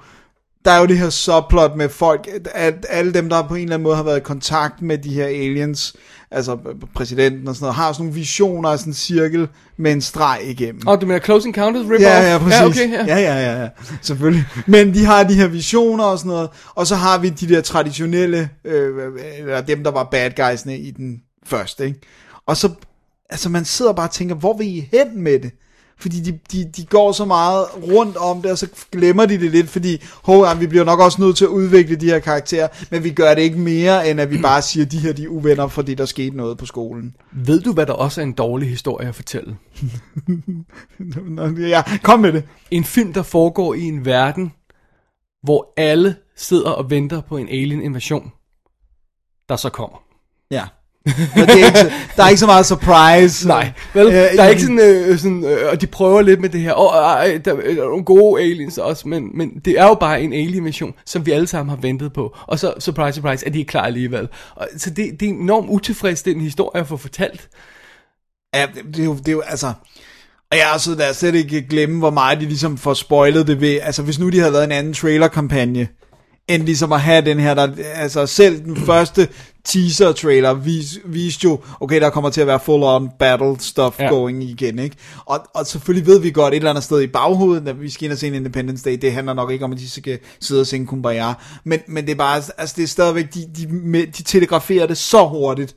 der 0.66 0.72
er 0.72 0.80
jo 0.80 0.86
det 0.86 0.98
her 0.98 1.10
subplot 1.10 1.76
med 1.76 1.90
folk, 1.90 2.30
at 2.54 2.86
alle 2.90 3.14
dem, 3.14 3.30
der 3.30 3.48
på 3.48 3.56
en 3.56 3.62
eller 3.62 3.74
anden 3.74 3.84
måde 3.84 3.96
har 3.96 4.04
været 4.04 4.18
i 4.18 4.24
kontakt 4.24 4.82
med 4.82 4.98
de 4.98 5.14
her 5.14 5.26
aliens, 5.26 5.96
altså 6.32 6.58
præsidenten 6.96 7.48
og 7.48 7.56
sådan 7.56 7.64
noget, 7.64 7.76
har 7.76 7.94
sådan 7.94 8.04
nogle 8.04 8.20
visioner 8.20 8.70
af 8.70 8.80
sådan 8.80 8.92
en 8.92 8.96
cirkel 8.96 9.48
med 9.78 9.92
en 9.92 10.02
streg 10.02 10.40
igennem. 10.44 10.88
Og 10.88 11.02
du 11.02 11.06
mener 11.06 11.20
Close 11.20 11.48
Encounters 11.48 11.86
rip 11.92 12.02
Ja, 12.02 12.32
ja, 12.32 12.38
præcis. 12.38 12.60
Ja, 12.60 12.66
okay, 12.66 12.92
ja. 12.92 13.06
ja, 13.06 13.20
ja, 13.20 13.52
ja, 13.52 13.62
ja, 13.62 13.70
selvfølgelig. 14.02 14.46
Men 14.68 14.94
de 14.94 15.06
har 15.06 15.24
de 15.24 15.34
her 15.34 15.48
visioner 15.48 16.04
og 16.04 16.20
sådan 16.20 16.30
noget, 16.30 16.50
og 16.76 16.88
så 16.88 16.96
har 16.96 17.18
vi 17.18 17.30
de 17.30 17.50
der 17.50 17.62
traditionelle, 17.62 18.50
øh, 18.66 19.12
eller 19.40 19.62
dem, 19.62 19.84
der 19.84 19.92
var 19.92 20.04
bad 20.04 20.32
guysene 20.36 20.78
i 20.78 20.92
den 20.92 21.22
første, 21.46 21.86
ikke? 21.86 22.00
Og 22.46 22.58
så, 22.58 22.70
altså 23.30 23.50
man 23.50 23.66
sidder 23.66 23.94
bare 23.94 24.08
og 24.08 24.12
tænker, 24.12 24.36
hvor 24.36 24.58
vil 24.58 24.68
I 24.68 24.90
hen 24.92 25.24
med 25.24 25.40
det? 25.40 25.52
Fordi 26.00 26.20
de, 26.20 26.40
de, 26.52 26.72
de 26.78 26.86
går 26.86 27.12
så 27.12 27.26
meget 27.26 27.66
rundt 27.76 28.18
om 28.18 28.42
det, 28.42 28.52
og 28.52 28.58
så 28.58 28.68
glemmer 28.92 29.26
de 29.26 29.40
det 29.40 29.52
lidt, 29.52 29.70
fordi 29.70 30.04
hov, 30.24 30.44
ja, 30.44 30.54
vi 30.54 30.68
bliver 30.68 30.84
nok 30.84 31.00
også 31.00 31.22
nødt 31.22 31.38
til 31.38 31.46
at 31.46 31.50
udvikle 31.50 31.96
de 31.96 32.06
her 32.06 32.20
karakterer, 32.20 32.68
men 32.92 33.04
vi 33.04 33.10
gør 33.10 33.36
det 33.36 33.42
ikke 33.42 33.60
mere, 33.60 34.10
end 34.10 34.22
at 34.22 34.32
vi 34.32 34.38
bare 34.52 34.62
siger, 34.62 34.86
at 34.86 34.92
de 34.92 35.00
her 35.00 35.14
de 35.14 35.24
er 35.24 35.28
uvenner, 35.28 35.68
fordi 35.68 35.94
der 35.94 36.06
skete 36.06 36.38
noget 36.38 36.58
på 36.58 36.66
skolen. 36.66 37.16
Ved 37.32 37.62
du, 37.62 37.74
hvad 37.74 37.86
der 37.86 37.94
også 37.94 38.22
er 38.22 38.26
en 38.26 38.34
dårlig 38.34 38.70
historie 38.70 39.08
at 39.08 39.16
fortælle? 39.16 39.58
Nå, 41.28 41.48
Ja, 41.48 41.84
kom 42.04 42.20
med 42.20 42.34
det. 42.34 42.44
En 42.72 42.84
film, 42.84 43.14
der 43.14 43.24
foregår 43.24 43.74
i 43.74 43.82
en 43.82 44.06
verden, 44.06 44.54
hvor 45.44 45.74
alle 45.78 46.16
sidder 46.36 46.70
og 46.70 46.90
venter 46.90 47.22
på 47.22 47.38
en 47.38 47.50
alien 47.50 47.82
invasion, 47.82 48.32
der 49.50 49.56
så 49.56 49.70
kommer. 49.70 49.98
Ja. 50.52 50.68
Men 51.36 51.48
det 51.48 51.62
er 51.62 51.66
ikke, 51.66 51.80
så- 51.80 51.92
der 52.16 52.24
er 52.24 52.28
ikke 52.30 52.40
så 52.40 52.46
meget 52.46 52.66
surprise. 52.66 53.48
Nej, 53.48 53.72
vel? 53.94 54.08
Øh, 54.08 54.14
der 54.14 54.44
er 54.44 54.50
ikke 54.50 54.62
sådan, 54.62 54.80
øh, 54.80 55.18
sådan 55.20 55.46
øh, 55.46 55.72
og 55.72 55.82
de 55.82 55.88
prøver 55.88 56.22
lidt 56.22 56.42
med 56.42 56.50
det 56.50 56.62
her, 56.62 56.74
åh, 56.74 56.96
oh, 56.96 57.28
der, 57.30 57.38
der 57.40 57.54
er 57.54 57.76
nogle 57.90 58.04
gode 58.06 58.42
aliens 58.42 58.78
også, 58.78 59.08
men, 59.08 59.24
men 59.34 59.50
det 59.66 59.80
er 59.80 59.84
jo 59.88 59.94
bare 59.94 60.22
en 60.22 60.34
alien 60.34 60.64
mission, 60.64 60.94
som 61.06 61.26
vi 61.26 61.32
alle 61.32 61.48
sammen 61.48 61.70
har 61.70 61.78
ventet 61.82 62.14
på, 62.14 62.36
og 62.48 62.60
så, 62.60 62.74
surprise, 62.80 63.16
surprise, 63.16 63.46
er 63.46 63.50
de 63.50 63.60
ikke 63.60 63.70
klar 63.70 63.84
alligevel. 63.84 64.28
Og, 64.56 64.68
så 64.78 64.90
det, 64.90 65.20
det 65.20 65.30
er 65.30 65.34
enormt 65.34 65.70
utilfredsstillende 65.70 66.44
historie 66.46 66.82
at 66.82 66.88
få 66.88 66.98
fortalt. 66.98 67.48
Ja, 68.56 68.66
det, 68.76 68.84
det, 68.96 69.00
er 69.00 69.06
jo, 69.06 69.16
det 69.16 69.28
er 69.28 69.32
jo, 69.32 69.42
altså... 69.42 69.74
Og 70.52 70.58
jeg 70.58 70.66
har 70.66 70.74
også 70.74 70.96
der 70.96 71.14
slet 71.14 71.36
ikke 71.36 71.62
glemme, 71.62 72.00
hvor 72.00 72.10
meget 72.10 72.40
de 72.40 72.46
ligesom 72.46 72.78
får 72.78 72.94
spoilet 72.94 73.48
det 73.48 73.62
ved. 73.62 73.80
Altså, 73.84 74.02
hvis 74.02 74.20
nu 74.20 74.30
de 74.30 74.40
havde 74.40 74.52
lavet 74.52 74.66
en 74.66 74.72
anden 74.72 74.94
trailer-kampagne, 74.94 75.88
end 76.50 76.64
ligesom 76.64 76.92
at 76.92 77.02
have 77.02 77.26
den 77.26 77.40
her, 77.40 77.54
der, 77.54 77.68
altså 77.96 78.26
selv 78.26 78.64
den 78.66 78.78
første 78.90 79.28
teaser-trailer 79.64 80.54
vis, 80.54 81.00
viste 81.06 81.44
jo, 81.44 81.60
okay, 81.80 82.02
der 82.02 82.10
kommer 82.10 82.30
til 82.30 82.42
at 82.42 82.48
være 82.48 82.60
full-on 82.60 83.18
battle 83.20 83.56
stuff 83.60 84.00
Ja. 84.00 84.08
going 84.08 84.44
igen, 84.44 84.80
ikke? 84.80 84.96
Og, 85.26 85.40
og 85.54 85.66
selvfølgelig 85.68 86.08
ved 86.08 86.20
vi 86.20 86.32
godt 86.32 86.54
et 86.54 86.58
eller 86.58 86.70
andet 86.70 86.84
sted 86.84 87.02
i 87.02 87.08
baghovedet, 87.08 87.64
når 87.64 87.74
vi 87.74 87.90
skal 87.90 88.06
ind 88.06 88.12
og 88.14 88.18
se 88.18 88.28
en 88.28 88.34
Independence 88.34 88.90
Day, 88.90 88.98
det 89.02 89.14
handler 89.14 89.34
nok 89.34 89.52
ikke 89.52 89.66
om, 89.66 89.72
at 89.72 89.78
de 89.78 89.90
skal 89.90 90.20
sidde 90.42 90.62
og 90.62 90.68
synge 90.68 90.88
Kumbaya, 90.88 91.34
men, 91.64 91.80
men 91.88 92.06
det 92.06 92.12
er 92.12 92.16
bare, 92.16 92.42
altså 92.58 92.74
det 92.78 92.84
er 92.84 92.88
stadigvæk, 92.88 93.34
de, 93.34 93.46
de, 93.58 94.06
de 94.06 94.24
telegraferer 94.24 94.88
det 94.88 94.98
så 94.98 95.26
hurtigt, 95.26 95.76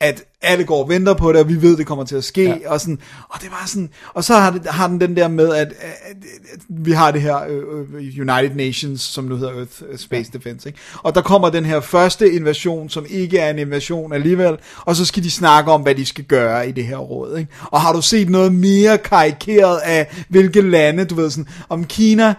at 0.00 0.24
alle 0.42 0.64
går 0.64 0.82
og 0.82 0.88
venter 0.88 1.14
på 1.14 1.32
det, 1.32 1.40
og 1.40 1.48
vi 1.48 1.62
ved, 1.62 1.76
det 1.76 1.86
kommer 1.86 2.04
til 2.04 2.16
at 2.16 2.24
ske, 2.24 2.42
Ja. 2.42 2.56
ja. 2.62 2.70
og 2.72 2.80
sådan, 2.80 2.98
og 3.28 3.40
det 3.40 3.50
var 3.50 3.64
sådan, 3.66 3.90
og 4.14 4.24
så 4.24 4.34
har, 4.34 4.50
det, 4.50 4.66
har 4.66 4.88
den 4.88 5.00
den 5.00 5.16
der 5.16 5.28
med, 5.28 5.54
at, 5.54 5.66
at, 5.80 6.16
at 6.52 6.62
vi 6.68 6.92
har 6.92 7.10
det 7.10 7.22
her 7.22 7.36
øh, 7.48 7.94
United 8.00 8.54
Nations, 8.56 9.00
som 9.00 9.24
nu 9.24 9.36
hedder 9.36 9.52
Earth 9.56 9.82
øh, 9.90 9.98
Space 9.98 10.30
Defense, 10.32 10.68
ikke? 10.68 10.78
og 11.02 11.14
der 11.14 11.20
kommer 11.22 11.50
den 11.50 11.64
her 11.64 11.80
første 11.80 12.32
invasion, 12.32 12.88
som 12.88 13.06
ikke 13.08 13.38
er 13.38 13.50
en 13.50 13.58
invasion 13.58 14.12
alligevel, 14.12 14.56
og 14.80 14.96
så 14.96 15.04
skal 15.04 15.22
de 15.22 15.30
snakke 15.30 15.70
om, 15.70 15.80
hvad 15.82 15.94
de 15.94 16.06
skal 16.06 16.24
gøre 16.24 16.68
i 16.68 16.72
det 16.72 16.84
her 16.86 16.96
råd, 16.96 17.38
ikke? 17.38 17.50
og 17.70 17.80
har 17.80 17.92
du 17.92 18.02
set 18.02 18.28
noget 18.28 18.54
mere 18.54 18.98
karikeret 18.98 19.78
af, 19.78 20.24
hvilke 20.28 20.60
lande, 20.60 21.04
du 21.04 21.14
ved 21.14 21.30
sådan, 21.30 21.48
om 21.68 21.84
Kina, 21.84 22.34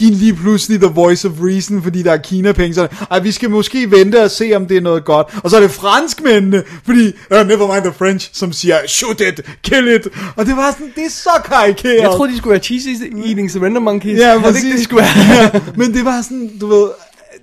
de 0.00 0.06
er 0.06 0.10
lige 0.12 0.34
pludselig 0.34 0.80
the 0.80 0.88
voice 0.90 1.28
of 1.28 1.32
reason, 1.40 1.82
fordi 1.82 2.02
der 2.02 2.12
er 2.12 2.16
Kina-penge, 2.16 2.74
så 2.74 2.88
ej, 3.10 3.18
vi 3.18 3.32
skal 3.32 3.50
måske 3.50 3.90
vente 3.90 4.22
og 4.24 4.30
se, 4.30 4.52
om 4.56 4.66
det 4.66 4.76
er 4.76 4.80
noget 4.80 5.04
godt. 5.04 5.26
Og 5.44 5.50
så 5.50 5.56
er 5.56 5.60
det 5.60 5.70
franskmændene, 5.70 6.62
fordi, 6.86 7.06
uh, 7.30 7.46
never 7.46 7.74
mind 7.74 7.84
the 7.84 7.92
French, 7.98 8.30
som 8.32 8.52
siger, 8.52 8.76
shoot 8.88 9.20
it, 9.20 9.40
kill 9.62 9.88
it. 9.88 10.08
Og 10.36 10.46
det 10.46 10.56
var 10.56 10.70
sådan, 10.70 10.92
det 10.96 11.04
er 11.04 11.10
så 11.10 11.30
karikeret. 11.44 12.00
Jeg 12.00 12.10
troede, 12.10 12.32
de 12.32 12.38
skulle 12.38 12.50
være 12.52 12.60
cheesy 12.62 12.88
eating 13.26 13.50
surrender 13.50 13.80
monkeys. 13.80 14.18
Ja, 14.18 14.34
Var 14.34 14.48
det 14.48 14.56
ikke, 14.56 14.70
præcis. 14.70 14.84
skulle 14.84 15.02
være? 15.02 15.40
ja, 15.54 15.60
men 15.76 15.94
det 15.94 16.04
var 16.04 16.22
sådan, 16.22 16.50
du 16.60 16.66
ved, 16.66 16.88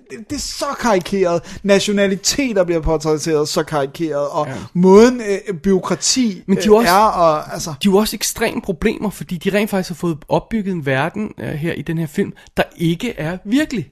det, 0.10 0.30
det 0.30 0.36
er 0.36 0.40
så 0.40 0.66
karikeret. 0.80 1.60
Nationaliteter 1.64 2.64
bliver 2.64 2.82
portrætteret 2.82 3.48
så 3.50 3.64
karikeret, 3.64 4.28
og 4.30 4.48
ja. 4.48 4.54
måden 4.74 5.22
øh, 5.22 5.54
byråkrati 5.54 6.44
Men 6.48 6.58
de 6.58 6.62
er 6.64 6.72
øh, 6.72 6.78
også- 6.78 6.92
er, 6.92 6.98
og 6.98 7.54
altså... 7.54 7.70
De 7.84 7.88
er 7.88 7.92
jo 7.92 7.98
også 7.98 8.16
ekstreme 8.16 8.62
problemer, 8.62 9.10
fordi 9.10 9.38
de 9.38 9.58
rent 9.58 9.70
faktisk 9.70 9.90
har 9.90 9.96
fået 9.96 10.18
opbygget 10.28 10.72
en 10.74 10.86
verden 10.86 11.32
uh, 11.38 11.46
her 11.46 11.74
i 11.74 11.82
den 11.82 11.98
her 11.98 12.08
film, 12.08 12.34
der 12.58 12.64
ikke 12.78 13.14
er 13.20 13.38
virkelig. 13.46 13.92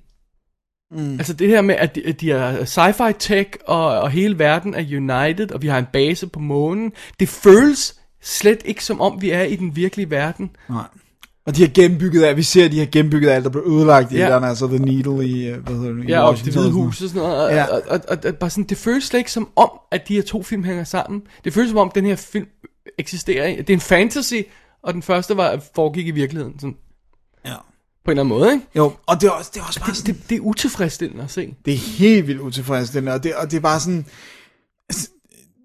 Mm. 0.91 1.13
Altså 1.13 1.33
det 1.33 1.47
her 1.49 1.61
med, 1.61 1.75
at 1.75 1.95
de, 1.95 2.07
at 2.07 2.21
de 2.21 2.31
er 2.31 2.63
sci-fi 2.65 3.17
tech, 3.19 3.49
og, 3.67 3.85
og 3.85 4.09
hele 4.11 4.39
verden 4.39 4.73
er 4.73 4.79
united, 4.97 5.51
og 5.51 5.61
vi 5.61 5.67
har 5.67 5.77
en 5.77 5.87
base 5.93 6.27
på 6.27 6.39
månen. 6.39 6.91
Det 7.19 7.29
føles 7.29 7.95
slet 8.21 8.61
ikke 8.65 8.83
som 8.83 9.01
om, 9.01 9.21
vi 9.21 9.29
er 9.29 9.41
i 9.43 9.55
den 9.55 9.75
virkelige 9.75 10.09
verden. 10.09 10.51
Nej. 10.69 10.83
Og 11.45 11.55
de 11.55 11.61
har 11.61 11.69
genbygget 11.73 12.23
af, 12.23 12.37
vi 12.37 12.43
ser, 12.43 12.65
at 12.65 12.71
de 12.71 12.79
har 12.79 12.85
genbygget 12.91 13.29
alt, 13.29 13.43
der 13.43 13.49
blev 13.49 13.63
ødelagt 13.67 14.11
i 14.11 14.15
Ja. 14.15 14.27
ja. 14.37 14.47
altså 14.47 14.67
The 14.67 14.77
Needle 14.79 15.27
i, 15.27 15.47
øh, 15.47 15.63
hvad 15.63 15.75
hedder 15.75 15.91
det, 15.93 16.03
i 16.03 16.07
Ja, 16.07 16.21
og 16.27 16.37
det 16.37 16.53
hvide 16.53 16.71
hus 16.71 17.01
og 17.01 17.09
sådan 17.09 17.21
noget. 17.21 17.43
Og, 17.45 17.51
Ja. 17.51 17.65
og, 17.65 17.81
og, 17.87 17.99
og, 18.07 18.17
og 18.25 18.35
bare 18.35 18.49
sådan, 18.49 18.63
det 18.63 18.77
føles 18.77 19.03
slet 19.03 19.17
ikke 19.17 19.31
som 19.31 19.49
om, 19.55 19.69
at 19.91 20.07
de 20.07 20.15
her 20.15 20.21
to 20.21 20.43
film 20.43 20.63
hænger 20.63 20.83
sammen. 20.83 21.21
Det 21.43 21.53
føles 21.53 21.69
som 21.69 21.77
om, 21.77 21.91
den 21.95 22.05
her 22.05 22.15
film 22.15 22.45
eksisterer. 22.99 23.55
Det 23.55 23.69
er 23.69 23.73
en 23.73 23.79
fantasy, 23.79 24.33
og 24.83 24.93
den 24.93 25.01
første 25.01 25.37
var 25.37 25.59
foregik 25.75 26.07
i 26.07 26.11
virkeligheden. 26.11 26.59
Sådan, 26.59 26.75
Ja. 27.45 27.53
på 28.05 28.11
en 28.11 28.17
eller 28.17 28.23
anden 28.23 28.39
måde, 28.39 28.53
ikke? 28.53 28.65
Jo, 28.75 28.91
og 29.05 29.21
det 29.21 29.27
er 29.27 29.31
også, 29.31 29.51
det 29.53 29.59
er 29.61 29.65
også 29.67 29.79
bare 29.79 29.89
Det, 29.89 29.97
sådan, 29.97 30.15
det, 30.15 30.29
det 30.29 30.35
er 30.35 30.39
utilfredsstillende 30.41 31.23
at 31.23 31.31
se. 31.31 31.55
det 31.65 31.73
er 31.73 31.77
helt 31.77 32.27
vildt 32.27 32.41
utilfredsstillende, 32.41 33.13
og 33.13 33.23
det, 33.23 33.35
og 33.35 33.51
det 33.51 33.57
er 33.57 33.61
bare 33.61 33.79
sådan, 33.79 34.05
altså, 34.89 35.09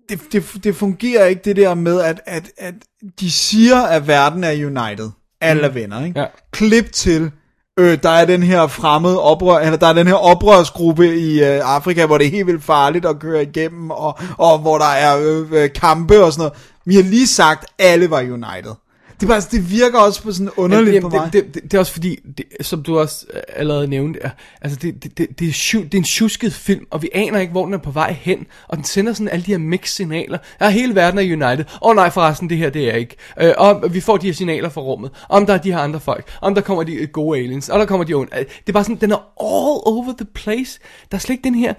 det, 0.09 0.21
det, 0.33 0.65
det 0.65 0.77
fungerer 0.77 1.27
ikke 1.27 1.43
det 1.45 1.57
der 1.57 1.75
med, 1.75 2.01
at, 2.01 2.21
at, 2.27 2.51
at 2.57 2.75
de 3.21 3.31
siger, 3.31 3.83
at 3.83 4.07
verden 4.07 4.45
er 4.45 4.51
united. 4.67 5.11
Alle 5.41 5.63
er 5.63 5.69
venner, 5.69 6.05
ikke? 6.05 6.21
Ja. 6.21 6.27
Klip 6.53 6.93
til, 6.93 7.31
øh, 7.79 7.99
der 8.03 8.11
er 8.11 8.25
den 8.25 8.43
her 8.43 8.67
fremmede 8.67 9.21
oprør, 9.21 9.59
eller 9.59 9.77
der 9.77 9.87
er 9.87 9.93
den 9.93 10.07
her 10.07 10.15
oprørsgruppe 10.15 11.19
i 11.19 11.43
øh, 11.43 11.61
Afrika, 11.65 12.07
hvor 12.07 12.19
det 12.19 12.27
er 12.27 12.31
helt 12.31 12.47
vildt 12.47 12.65
farligt 12.65 13.07
at 13.07 13.19
køre 13.19 13.43
igennem, 13.43 13.91
og, 13.91 14.19
og 14.39 14.59
hvor 14.59 14.79
der 14.79 14.91
er 14.91 15.19
øh, 15.19 15.53
øh, 15.53 15.73
kampe 15.75 16.25
og 16.25 16.33
sådan 16.33 16.43
noget. 16.43 16.59
Vi 16.85 16.95
har 16.95 17.03
lige 17.03 17.27
sagt, 17.27 17.65
at 17.65 17.87
alle 17.87 18.11
var 18.11 18.21
united. 18.21 18.75
Det, 19.21 19.29
bare, 19.29 19.41
det 19.51 19.71
virker 19.71 19.99
også 19.99 20.23
på 20.23 20.33
sådan 20.33 20.51
underligt 20.57 20.95
Jamen, 20.95 21.11
på 21.11 21.17
mig. 21.17 21.33
det, 21.33 21.45
det, 21.45 21.55
det, 21.55 21.63
det 21.63 21.75
er 21.75 21.79
også 21.79 21.93
fordi, 21.93 22.19
det, 22.39 22.45
som 22.61 22.83
du 22.83 22.99
også 22.99 23.27
øh, 23.35 23.41
allerede 23.57 23.89
nævnte, 23.89 24.21
er, 24.23 24.31
altså 24.61 24.79
det, 24.83 25.03
det, 25.05 25.19
det, 25.19 25.39
det, 25.39 25.49
er 25.49 25.53
sju, 25.53 25.79
det 25.83 25.95
er 25.95 25.99
en 25.99 26.05
tjusket 26.05 26.53
film, 26.53 26.87
og 26.91 27.03
vi 27.03 27.09
aner 27.15 27.39
ikke, 27.39 27.51
hvor 27.51 27.65
den 27.65 27.75
er 27.75 27.79
på 27.79 27.91
vej 27.91 28.13
hen, 28.21 28.47
og 28.69 28.77
den 28.77 28.85
sender 28.85 29.13
sådan 29.13 29.29
alle 29.29 29.47
de 29.47 29.51
her 29.51 29.59
mix-signaler. 29.59 30.39
Ja, 30.61 30.69
hele 30.71 30.95
verden 30.95 31.19
er 31.19 31.23
united. 31.23 31.65
Åh 31.83 31.91
oh, 31.91 31.97
nej, 31.97 32.11
forresten, 32.11 32.51
det 32.51 32.59
her, 32.59 32.71
det 32.71 32.89
er 32.89 32.97
ikke. 32.97 33.17
Øh, 33.41 33.53
og 33.59 33.95
vi 33.95 34.01
får 34.01 34.17
de 34.17 34.27
her 34.27 34.35
signaler 34.35 34.69
fra 34.69 34.81
rummet. 34.81 35.11
Om 35.29 35.47
der 35.47 35.55
er 35.55 35.59
de 35.59 35.73
her 35.73 35.79
andre 35.79 36.01
folk. 36.01 36.31
Om 36.41 36.55
der 36.55 36.63
kommer 36.63 36.83
de 36.85 36.93
øh, 36.95 37.09
gode 37.09 37.39
aliens. 37.39 37.69
Og 37.69 37.79
der 37.79 37.87
kommer 37.87 38.05
de 38.05 38.15
onde. 38.15 38.37
Øh, 38.39 38.45
Det 38.45 38.69
er 38.69 38.73
bare 38.73 38.85
sådan, 38.85 38.97
den 39.01 39.13
er 39.13 39.17
all 39.41 39.81
over 39.97 40.13
the 40.19 40.27
place. 40.35 40.81
Der 41.11 41.17
er 41.17 41.21
slet 41.21 41.35
ikke 41.35 41.45
den 41.45 41.55
her... 41.55 41.75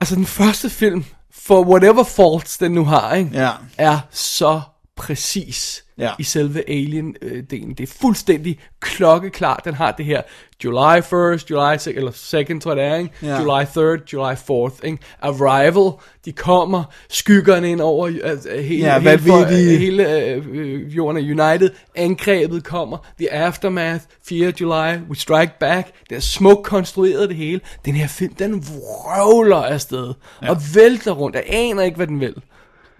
Altså 0.00 0.14
den 0.14 0.26
første 0.26 0.70
film, 0.70 1.04
for 1.32 1.64
whatever 1.64 2.02
faults 2.02 2.58
den 2.58 2.72
nu 2.72 2.84
har, 2.84 3.14
ikke? 3.14 3.30
Ja. 3.34 3.50
er 3.78 3.98
så 4.10 4.60
præcis 4.96 5.84
Ja. 6.02 6.10
i 6.18 6.22
selve 6.22 6.62
Alien-delen. 6.70 7.74
Det 7.74 7.80
er 7.80 7.94
fuldstændig 8.00 8.58
klokkeklart. 8.80 9.60
Den 9.64 9.74
har 9.74 9.90
det 9.92 10.04
her 10.04 10.22
July 10.64 11.00
1st, 11.00 11.46
July 11.50 11.76
2nd, 11.76 11.96
eller 11.96 12.10
2nd, 12.10 12.60
tror 12.60 12.74
jeg 12.74 12.76
det 12.76 12.84
er, 12.84 12.94
ikke? 12.96 13.10
Ja. 13.22 13.38
July 13.40 13.64
3rd, 13.64 14.04
July 14.12 14.34
4th, 14.34 14.86
ikke? 14.86 14.98
Arrival, 15.22 15.92
de 16.24 16.32
kommer, 16.32 16.84
skyggerne 17.08 17.70
ind 17.70 17.80
over 17.80 18.10
altså, 18.24 18.48
hele, 18.60 18.84
Ja, 18.86 18.98
hele, 18.98 19.18
for, 19.18 19.36
vanvittige- 19.36 19.78
hele 19.78 20.18
øh, 20.30 20.44
øh, 20.52 20.96
jorden 20.96 21.16
er 21.16 21.46
united. 21.50 21.70
Angrebet 21.94 22.64
kommer, 22.64 22.96
The 23.18 23.32
Aftermath, 23.32 24.04
4. 24.28 24.52
July, 24.60 24.98
We 25.10 25.16
Strike 25.16 25.52
Back. 25.60 25.88
Det 26.10 26.16
er 26.16 26.20
smukt 26.20 26.62
konstrueret 26.62 27.28
det 27.28 27.36
hele. 27.36 27.60
Den 27.84 27.94
her 27.94 28.06
film, 28.08 28.34
den 28.34 28.64
vrøvler 28.64 29.56
afsted 29.62 30.14
ja. 30.42 30.50
og 30.50 30.56
vælter 30.74 31.12
rundt. 31.12 31.36
Jeg 31.36 31.44
aner 31.48 31.82
ikke, 31.82 31.96
hvad 31.96 32.06
den 32.06 32.20
vil. 32.20 32.34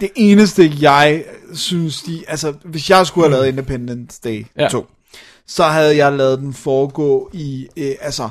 Det 0.03 0.11
eneste, 0.17 0.73
jeg 0.81 1.25
synes, 1.55 2.03
de... 2.03 2.25
Altså, 2.29 2.55
hvis 2.65 2.91
jeg 2.91 3.07
skulle 3.07 3.25
have 3.25 3.33
lavet 3.33 3.49
Independence 3.49 4.21
Day 4.25 4.47
Ja. 4.59 4.69
2, 4.69 4.87
så 5.47 5.65
havde 5.65 5.97
jeg 5.97 6.13
lavet 6.13 6.39
den 6.39 6.55
foregå 6.55 7.31
i, 7.33 7.69
øh, 7.77 7.95
altså, 8.01 8.29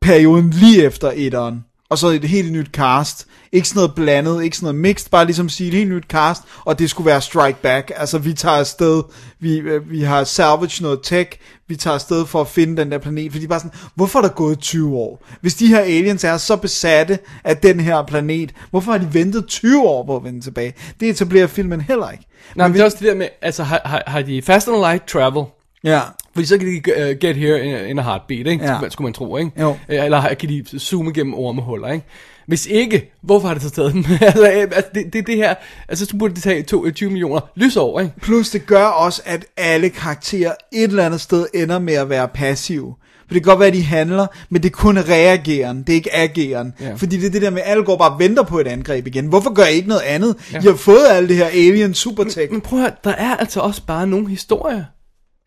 perioden 0.00 0.50
lige 0.50 0.84
efter 0.84 1.12
etteren. 1.14 1.64
Og 1.88 1.98
så 1.98 2.08
et 2.08 2.24
helt 2.24 2.52
nyt 2.52 2.66
cast. 2.72 3.26
Ikke 3.52 3.68
sådan 3.68 3.78
noget 3.78 3.94
blandet, 3.94 4.44
ikke 4.44 4.56
sådan 4.56 4.64
noget 4.64 4.80
mixed, 4.80 5.10
bare 5.10 5.24
ligesom 5.24 5.48
sige 5.48 5.68
et 5.68 5.74
helt 5.74 5.90
nyt 5.90 6.04
cast, 6.08 6.42
og 6.64 6.78
det 6.78 6.90
skulle 6.90 7.06
være 7.06 7.20
strike 7.20 7.58
back. 7.62 7.92
Altså, 7.96 8.18
vi 8.18 8.32
tager 8.32 8.56
afsted, 8.56 9.02
vi, 9.40 9.56
øh, 9.58 9.90
vi 9.90 10.02
har 10.02 10.24
salvage 10.24 10.82
noget 10.82 11.00
tech, 11.02 11.30
vi 11.68 11.76
tager 11.76 11.94
afsted 11.94 12.26
for 12.26 12.40
at 12.40 12.48
finde 12.48 12.76
den 12.76 12.92
der 12.92 12.98
planet, 12.98 13.32
fordi 13.32 13.46
bare 13.46 13.60
sådan, 13.60 13.78
hvorfor 13.94 14.18
er 14.18 14.22
der 14.22 14.28
gået 14.28 14.58
20 14.58 14.96
år? 14.96 15.26
Hvis 15.40 15.54
de 15.54 15.66
her 15.66 15.78
aliens 15.80 16.24
er 16.24 16.36
så 16.36 16.56
besatte 16.56 17.18
af 17.44 17.56
den 17.56 17.80
her 17.80 18.02
planet, 18.02 18.54
hvorfor 18.70 18.92
har 18.92 18.98
de 18.98 19.14
ventet 19.14 19.46
20 19.46 19.82
år 19.82 20.06
på 20.06 20.16
at 20.16 20.24
vende 20.24 20.40
tilbage? 20.40 20.74
Det 21.00 21.08
etablerer 21.08 21.46
filmen 21.46 21.80
heller 21.80 22.10
ikke. 22.10 22.24
Nej, 22.54 22.68
men 22.68 22.74
det 22.74 22.80
er 22.80 22.84
også 22.84 22.96
det 23.00 23.08
der 23.08 23.14
med, 23.14 23.28
altså 23.42 23.62
har, 23.62 23.80
har, 23.84 24.02
har 24.06 24.22
de 24.22 24.42
fast 24.42 24.68
and 24.68 24.76
light 24.76 25.06
travel, 25.06 25.44
Ja, 25.84 26.00
fordi 26.34 26.46
så 26.46 26.58
kan 26.58 26.66
de 26.66 27.10
uh, 27.10 27.18
get 27.18 27.36
here 27.36 27.64
in 27.64 27.74
a, 27.74 27.82
in 27.86 27.98
a 27.98 28.02
heartbeat, 28.02 28.46
ikke? 28.46 28.64
Ja. 28.64 28.78
Skulle 28.88 29.06
man 29.06 29.12
tro, 29.12 29.36
ikke? 29.36 29.50
Jo. 29.60 29.76
Øh, 29.88 30.04
Eller 30.04 30.34
kan 30.34 30.48
de 30.48 30.78
zoome 30.78 31.12
gennem 31.12 31.34
ormehuller, 31.34 31.92
ikke? 31.92 32.06
Hvis 32.46 32.66
ikke, 32.66 33.12
hvorfor 33.22 33.48
har 33.48 33.54
det 33.54 33.62
så 33.62 33.70
taget 33.70 33.92
dem? 33.92 34.04
altså, 34.20 34.50
øh, 34.52 34.62
altså 34.62 34.90
det, 34.94 35.12
det, 35.12 35.26
det 35.26 35.36
her, 35.36 35.54
altså 35.88 36.06
så 36.06 36.16
burde 36.16 36.34
det 36.34 36.42
tage 36.42 36.62
to, 36.62 36.90
20 36.90 37.10
millioner 37.10 37.40
lysår, 37.56 38.00
ikke? 38.00 38.12
Plus 38.22 38.50
det 38.50 38.66
gør 38.66 38.84
også, 38.84 39.22
at 39.24 39.46
alle 39.56 39.90
karakterer 39.90 40.52
et 40.72 40.82
eller 40.82 41.06
andet 41.06 41.20
sted 41.20 41.46
ender 41.54 41.78
med 41.78 41.94
at 41.94 42.08
være 42.08 42.28
passive. 42.28 42.94
For 43.26 43.34
det 43.34 43.42
kan 43.42 43.50
godt 43.50 43.58
være, 43.58 43.68
at 43.68 43.74
de 43.74 43.82
handler, 43.82 44.26
men 44.50 44.62
det 44.62 44.68
er 44.68 44.72
kun 44.72 44.98
reageren, 44.98 45.78
det 45.78 45.88
er 45.88 45.94
ikke 45.94 46.14
ageren. 46.14 46.72
Ja. 46.80 46.94
Fordi 46.94 47.16
det 47.16 47.26
er 47.26 47.30
det 47.30 47.42
der 47.42 47.50
med, 47.50 47.62
at 47.62 47.70
alle 47.70 47.84
går 47.84 47.96
bare 47.96 48.12
og 48.12 48.18
venter 48.18 48.42
på 48.42 48.58
et 48.60 48.66
angreb 48.66 49.06
igen. 49.06 49.26
Hvorfor 49.26 49.52
gør 49.52 49.64
I 49.64 49.74
ikke 49.74 49.88
noget 49.88 50.02
andet? 50.02 50.36
Ja. 50.52 50.58
I 50.58 50.62
har 50.62 50.74
fået 50.74 51.06
alle 51.10 51.28
det 51.28 51.36
her 51.36 51.46
alien 51.46 51.94
supertech. 51.94 52.52
Men 52.52 52.60
prøv 52.60 52.78
at 52.78 52.82
høre, 52.82 52.94
der 53.04 53.10
er 53.10 53.36
altså 53.36 53.60
også 53.60 53.82
bare 53.86 54.06
nogle 54.06 54.28
historier, 54.28 54.84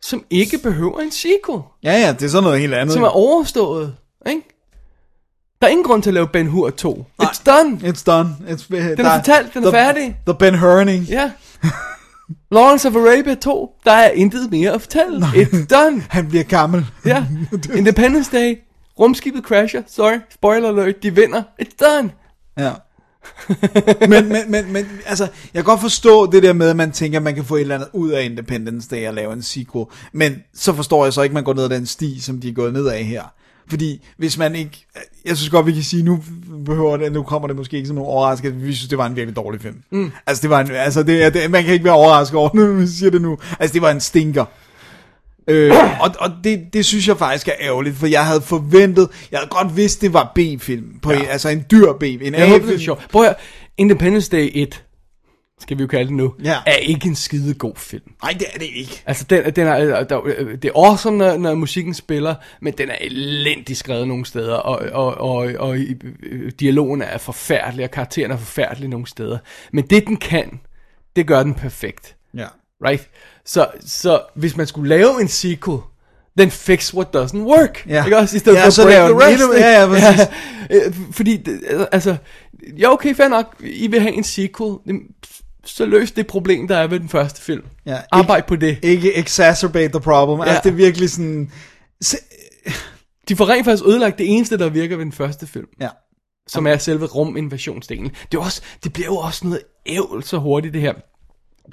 som 0.02 0.24
ikke 0.30 0.58
behøver 0.58 1.00
en 1.00 1.10
sequel. 1.10 1.60
Ja, 1.84 1.92
ja, 1.92 2.12
det 2.12 2.22
er 2.22 2.28
sådan 2.28 2.44
noget 2.44 2.60
helt 2.60 2.74
andet. 2.74 2.92
Som 2.92 3.02
er 3.02 3.08
overstået, 3.08 3.94
ikke? 4.28 4.57
Der 5.60 5.66
er 5.66 5.70
ingen 5.70 5.84
grund 5.84 6.02
til 6.02 6.10
at 6.10 6.14
lave 6.14 6.28
Ben 6.28 6.46
Hur 6.46 6.70
2. 6.70 7.06
It's 7.22 7.42
done. 7.46 7.76
It's 7.82 8.04
done. 8.06 8.36
It's, 8.48 8.66
den 8.70 9.06
er 9.06 9.18
fortalt, 9.18 9.54
den 9.54 9.64
er 9.64 9.70
færdig. 9.70 10.16
The 10.26 10.34
Ben 10.38 10.58
Hurning. 10.58 11.04
Ja. 11.04 11.30
Lawrence 12.50 12.88
of 12.88 12.96
Arabia 12.96 13.34
2, 13.34 13.70
der 13.84 13.92
er 13.92 14.10
intet 14.10 14.50
mere 14.50 14.70
at 14.70 14.80
fortælle. 14.80 15.26
It's 15.26 15.66
done. 15.66 16.04
Han 16.08 16.28
bliver 16.28 16.44
gammel. 16.44 16.86
Ja. 17.06 17.24
Independence 17.74 18.36
Day, 18.36 18.58
rumskibet 18.98 19.44
crasher, 19.44 19.82
sorry, 19.86 20.18
spoiler 20.30 20.68
alert, 20.68 21.02
de 21.02 21.14
vinder. 21.14 21.42
It's 21.62 21.76
done. 21.86 22.10
Ja. 22.58 22.72
men, 24.08 24.28
men, 24.28 24.50
men, 24.50 24.72
men, 24.72 24.86
altså, 25.06 25.24
jeg 25.24 25.30
kan 25.54 25.64
godt 25.64 25.80
forstå 25.80 26.30
det 26.30 26.42
der 26.42 26.52
med, 26.52 26.68
at 26.70 26.76
man 26.76 26.92
tænker, 26.92 27.18
at 27.18 27.22
man 27.22 27.34
kan 27.34 27.44
få 27.44 27.56
et 27.56 27.60
eller 27.60 27.74
andet 27.74 27.88
ud 27.92 28.10
af 28.10 28.24
Independence 28.24 28.88
Day 28.88 29.08
og 29.08 29.14
lave 29.14 29.32
en 29.32 29.42
sequel. 29.42 29.86
Men 30.12 30.36
så 30.54 30.72
forstår 30.72 31.04
jeg 31.04 31.12
så 31.12 31.22
ikke, 31.22 31.32
at 31.32 31.34
man 31.34 31.44
går 31.44 31.54
ned 31.54 31.64
ad 31.64 31.68
den 31.68 31.86
sti, 31.86 32.20
som 32.20 32.40
de 32.40 32.48
er 32.48 32.52
gået 32.52 32.72
ned 32.72 32.86
af 32.86 33.04
her. 33.04 33.22
Fordi 33.70 34.06
hvis 34.16 34.38
man 34.38 34.54
ikke... 34.54 34.86
Jeg 35.24 35.36
synes 35.36 35.50
godt, 35.50 35.66
vi 35.66 35.72
kan 35.72 35.82
sige, 35.82 36.02
nu 36.02 36.22
behøver 36.64 36.96
det, 36.96 37.12
nu 37.12 37.22
kommer 37.22 37.48
det 37.48 37.56
måske 37.56 37.76
ikke 37.76 37.86
som 37.86 37.96
nogen 37.96 38.10
overraskelse, 38.10 38.56
vi 38.56 38.74
synes, 38.74 38.88
det 38.88 38.98
var 38.98 39.06
en 39.06 39.16
virkelig 39.16 39.36
dårlig 39.36 39.60
film. 39.60 39.76
Mm. 39.90 40.10
Altså, 40.26 40.42
det 40.42 40.50
var 40.50 40.60
en, 40.60 40.70
altså 40.70 41.02
det, 41.02 41.34
det, 41.34 41.50
man 41.50 41.64
kan 41.64 41.72
ikke 41.72 41.84
være 41.84 41.94
overrasket 41.94 42.38
over, 42.38 42.50
når 42.56 42.66
vi 42.66 42.86
siger 42.86 43.10
det 43.10 43.22
nu. 43.22 43.38
Altså, 43.60 43.74
det 43.74 43.82
var 43.82 43.90
en 43.90 44.00
stinker. 44.00 44.44
Øh, 45.48 45.72
og 46.02 46.14
og 46.18 46.30
det, 46.44 46.60
det 46.72 46.84
synes 46.84 47.08
jeg 47.08 47.18
faktisk 47.18 47.48
er 47.48 47.52
ærgerligt, 47.60 47.96
for 47.96 48.06
jeg 48.06 48.26
havde 48.26 48.40
forventet, 48.40 49.08
jeg 49.32 49.38
havde 49.38 49.50
godt 49.50 49.76
vidst, 49.76 50.00
det 50.00 50.12
var 50.12 50.32
B-film, 50.34 50.98
på 51.02 51.12
ja. 51.12 51.18
en, 51.18 51.26
altså 51.28 51.48
en 51.48 51.64
dyr 51.70 51.92
B, 51.92 52.02
en 52.02 52.20
Jeg 52.20 52.20
håber, 52.20 52.44
det 52.44 52.52
er 52.52 52.54
A-film. 52.54 52.78
sjovt. 52.78 53.06
Prøv 53.12 53.22
at 53.22 53.28
høre, 53.28 53.36
Independence 53.78 54.30
Day 54.30 54.50
1, 54.54 54.82
skal 55.60 55.76
vi 55.78 55.82
jo 55.82 55.86
kalde 55.86 56.04
det 56.08 56.12
nu, 56.16 56.34
Ja. 56.44 56.56
er 56.66 56.74
ikke 56.74 57.06
en 57.08 57.14
skide 57.14 57.54
god 57.54 57.72
film. 57.76 58.02
Nej, 58.22 58.32
det 58.32 58.46
er 58.54 58.58
det 58.58 58.68
ikke. 58.74 59.02
Altså, 59.06 59.24
den, 59.30 59.52
den 59.56 59.66
er, 59.66 60.04
der, 60.04 60.20
det 60.62 60.64
er 60.64 60.70
awesome, 60.88 61.16
når, 61.18 61.36
når 61.38 61.54
musikken 61.54 61.94
spiller, 61.94 62.34
men 62.62 62.72
den 62.78 62.90
er 62.90 62.96
elendigt 63.00 63.78
skrevet 63.78 64.08
nogle 64.08 64.26
steder, 64.26 64.54
og, 64.54 64.78
og, 64.92 65.14
og, 65.30 65.36
og 65.58 65.78
øh, 66.22 66.52
dialogen 66.60 67.02
er 67.02 67.18
forfærdelig, 67.18 67.84
og 67.84 67.90
karakteren 67.90 68.30
er 68.30 68.36
forfærdelig 68.36 68.88
nogle 68.88 69.06
steder. 69.06 69.38
Men 69.72 69.86
det, 69.86 70.06
den 70.06 70.16
kan, 70.16 70.60
det 71.16 71.26
gør 71.26 71.42
den 71.42 71.54
perfekt. 71.54 72.16
Ja. 72.36 72.46
Right? 72.84 73.08
Så, 73.44 73.66
så 73.86 74.20
hvis 74.34 74.56
man 74.56 74.66
skulle 74.66 74.88
lave 74.88 75.20
en 75.20 75.28
sequel, 75.28 75.78
then 76.38 76.50
fix 76.50 76.94
what 76.94 77.16
doesn't 77.16 77.36
work. 77.38 77.86
Ja. 77.88 78.04
Ikke 78.04 78.16
også? 78.18 78.36
I 78.36 78.38
stedet 78.38 78.58
Ja, 78.58 78.64
for 78.64 78.70
så 78.70 78.88
lave 78.88 79.02
the 79.08 79.12
den 79.12 79.20
rest. 79.22 79.32
endnu- 79.42 79.52
ikke? 79.52 79.66
ja, 79.66 79.80
ja, 79.80 79.86
præcis. 79.86 80.26
øh, 80.86 80.94
Fordi, 81.12 81.36
det- 81.36 81.60
altså, 81.92 82.16
ja 82.78 82.92
okay, 82.92 83.14
fair 83.14 83.28
nok, 83.28 83.56
I 83.60 83.86
vil 83.86 84.00
have 84.00 84.14
en 84.14 84.24
sequel, 84.24 84.76
så 85.64 85.86
løs 85.86 86.12
det 86.12 86.26
problem, 86.26 86.68
der 86.68 86.76
er 86.76 86.86
ved 86.86 87.00
den 87.00 87.08
første 87.08 87.42
film. 87.42 87.62
Ja, 87.86 87.90
ikke- 87.96 88.04
Arbejd 88.12 88.42
på 88.48 88.56
det. 88.56 88.78
Ikke 88.82 89.16
exacerbate 89.18 89.88
the 89.88 90.00
problem. 90.00 90.38
Ja. 90.40 90.44
Ja. 90.44 90.50
Altså, 90.50 90.60
det 90.64 90.70
er 90.70 90.76
virkelig 90.76 91.10
sådan... 91.10 91.52
Se, 92.00 92.16
De 93.28 93.36
får 93.36 93.48
rent 93.48 93.64
faktisk 93.64 93.84
ødelagt 93.86 94.18
det 94.18 94.26
eneste, 94.36 94.58
der 94.58 94.68
virker 94.68 94.96
ved 94.96 95.04
den 95.04 95.12
første 95.12 95.46
film. 95.46 95.66
Ja. 95.80 95.88
Som 96.46 96.66
er 96.66 96.76
selve 96.76 97.06
ruminvasionsdelen. 97.06 98.10
Det, 98.32 98.38
er 98.38 98.42
også, 98.42 98.62
det 98.84 98.92
bliver 98.92 99.06
jo 99.06 99.16
også 99.16 99.46
noget 99.46 99.62
ævl 99.86 100.22
så 100.24 100.38
hurtigt, 100.38 100.74
det 100.74 100.80
her. 100.82 100.92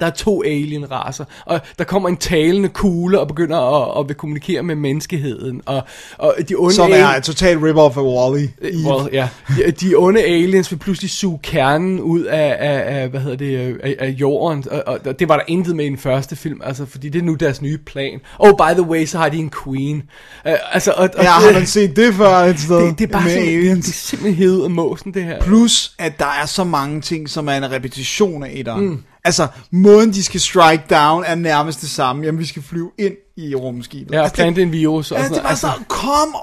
Der 0.00 0.06
er 0.06 0.10
to 0.10 0.42
alien-raser, 0.42 1.24
og 1.46 1.60
der 1.78 1.84
kommer 1.84 2.08
en 2.08 2.16
talende 2.16 2.68
kugle 2.68 3.20
og 3.20 3.28
begynder 3.28 3.58
at, 3.58 4.00
at 4.00 4.08
vil 4.08 4.16
kommunikere 4.16 4.62
med 4.62 4.74
menneskeheden. 4.74 5.62
Og, 5.66 5.82
og 6.18 6.34
de 6.48 6.54
onde 6.54 6.74
Som 6.74 6.90
er 6.94 7.06
et 7.06 7.24
total 7.24 7.56
rip-off 7.56 7.96
af 7.98 8.02
Wall-E. 8.02 8.48
Øh, 8.62 8.86
Well, 8.86 9.08
ja. 9.12 9.28
De, 9.56 9.70
de 9.70 9.94
onde 9.96 10.22
aliens 10.22 10.70
vil 10.70 10.76
pludselig 10.78 11.10
suge 11.10 11.38
kernen 11.42 12.00
ud 12.00 12.22
af, 12.22 12.56
af, 12.58 13.00
af 13.00 13.08
hvad 13.08 13.20
hedder 13.20 13.36
det, 13.36 13.58
øh, 13.58 13.74
af, 13.82 13.96
af 13.98 14.08
jorden, 14.08 14.64
og, 14.70 14.82
og 15.04 15.18
det 15.18 15.28
var 15.28 15.36
der 15.36 15.44
intet 15.48 15.76
med 15.76 15.84
i 15.84 15.88
den 15.88 15.98
første 15.98 16.36
film, 16.36 16.60
altså, 16.64 16.86
fordi 16.86 17.08
det 17.08 17.18
er 17.18 17.24
nu 17.24 17.34
deres 17.34 17.62
nye 17.62 17.78
plan. 17.78 18.20
Oh, 18.38 18.52
by 18.52 18.72
the 18.72 18.82
way, 18.82 19.04
så 19.04 19.18
har 19.18 19.28
de 19.28 19.38
en 19.38 19.52
queen. 19.64 19.96
Uh, 19.96 20.52
altså, 20.72 20.92
og, 20.96 21.08
og 21.16 21.22
Ja, 21.24 21.30
har 21.30 21.52
man 21.52 21.66
set 21.66 21.96
det 21.96 22.14
før 22.14 22.36
et 22.36 22.60
sted? 22.60 22.76
det, 22.76 22.98
det 22.98 23.04
er 23.08 23.12
bare 23.12 23.22
med 23.22 23.30
sådan, 23.30 23.48
aliens? 23.48 23.84
det 23.86 23.92
er 23.92 23.96
simpelthen 23.96 24.44
hed 24.44 24.62
af 24.64 24.70
måsen, 24.70 25.14
det 25.14 25.24
her. 25.24 25.40
Plus, 25.42 25.92
at 25.98 26.18
der 26.18 26.40
er 26.42 26.46
så 26.46 26.64
mange 26.64 27.00
ting, 27.00 27.28
som 27.28 27.48
er 27.48 27.52
en 27.52 27.70
repetition 27.70 28.42
af 28.42 28.50
etteren. 28.52 28.86
Mm. 28.86 29.02
Altså, 29.26 29.46
måden 29.70 30.12
de 30.12 30.24
skal 30.24 30.40
strike 30.40 30.82
down 30.90 31.24
er 31.26 31.34
nærmest 31.34 31.80
det 31.80 31.90
samme. 31.90 32.24
Jamen, 32.24 32.38
vi 32.38 32.46
skal 32.46 32.62
flyve 32.62 32.90
ind 32.98 33.14
i 33.36 33.54
rumskibet. 33.54 34.14
Ja, 34.14 34.22
altså, 34.22 34.34
plante 34.34 34.62
en 34.62 34.72
virus 34.72 35.10
og 35.10 35.18
Ja, 35.18 35.22
sådan 35.22 35.34
det 35.34 35.42
var 35.42 35.48
noget. 35.48 35.58
så, 35.58 35.70
come 35.88 36.36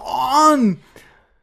on! 0.52 0.78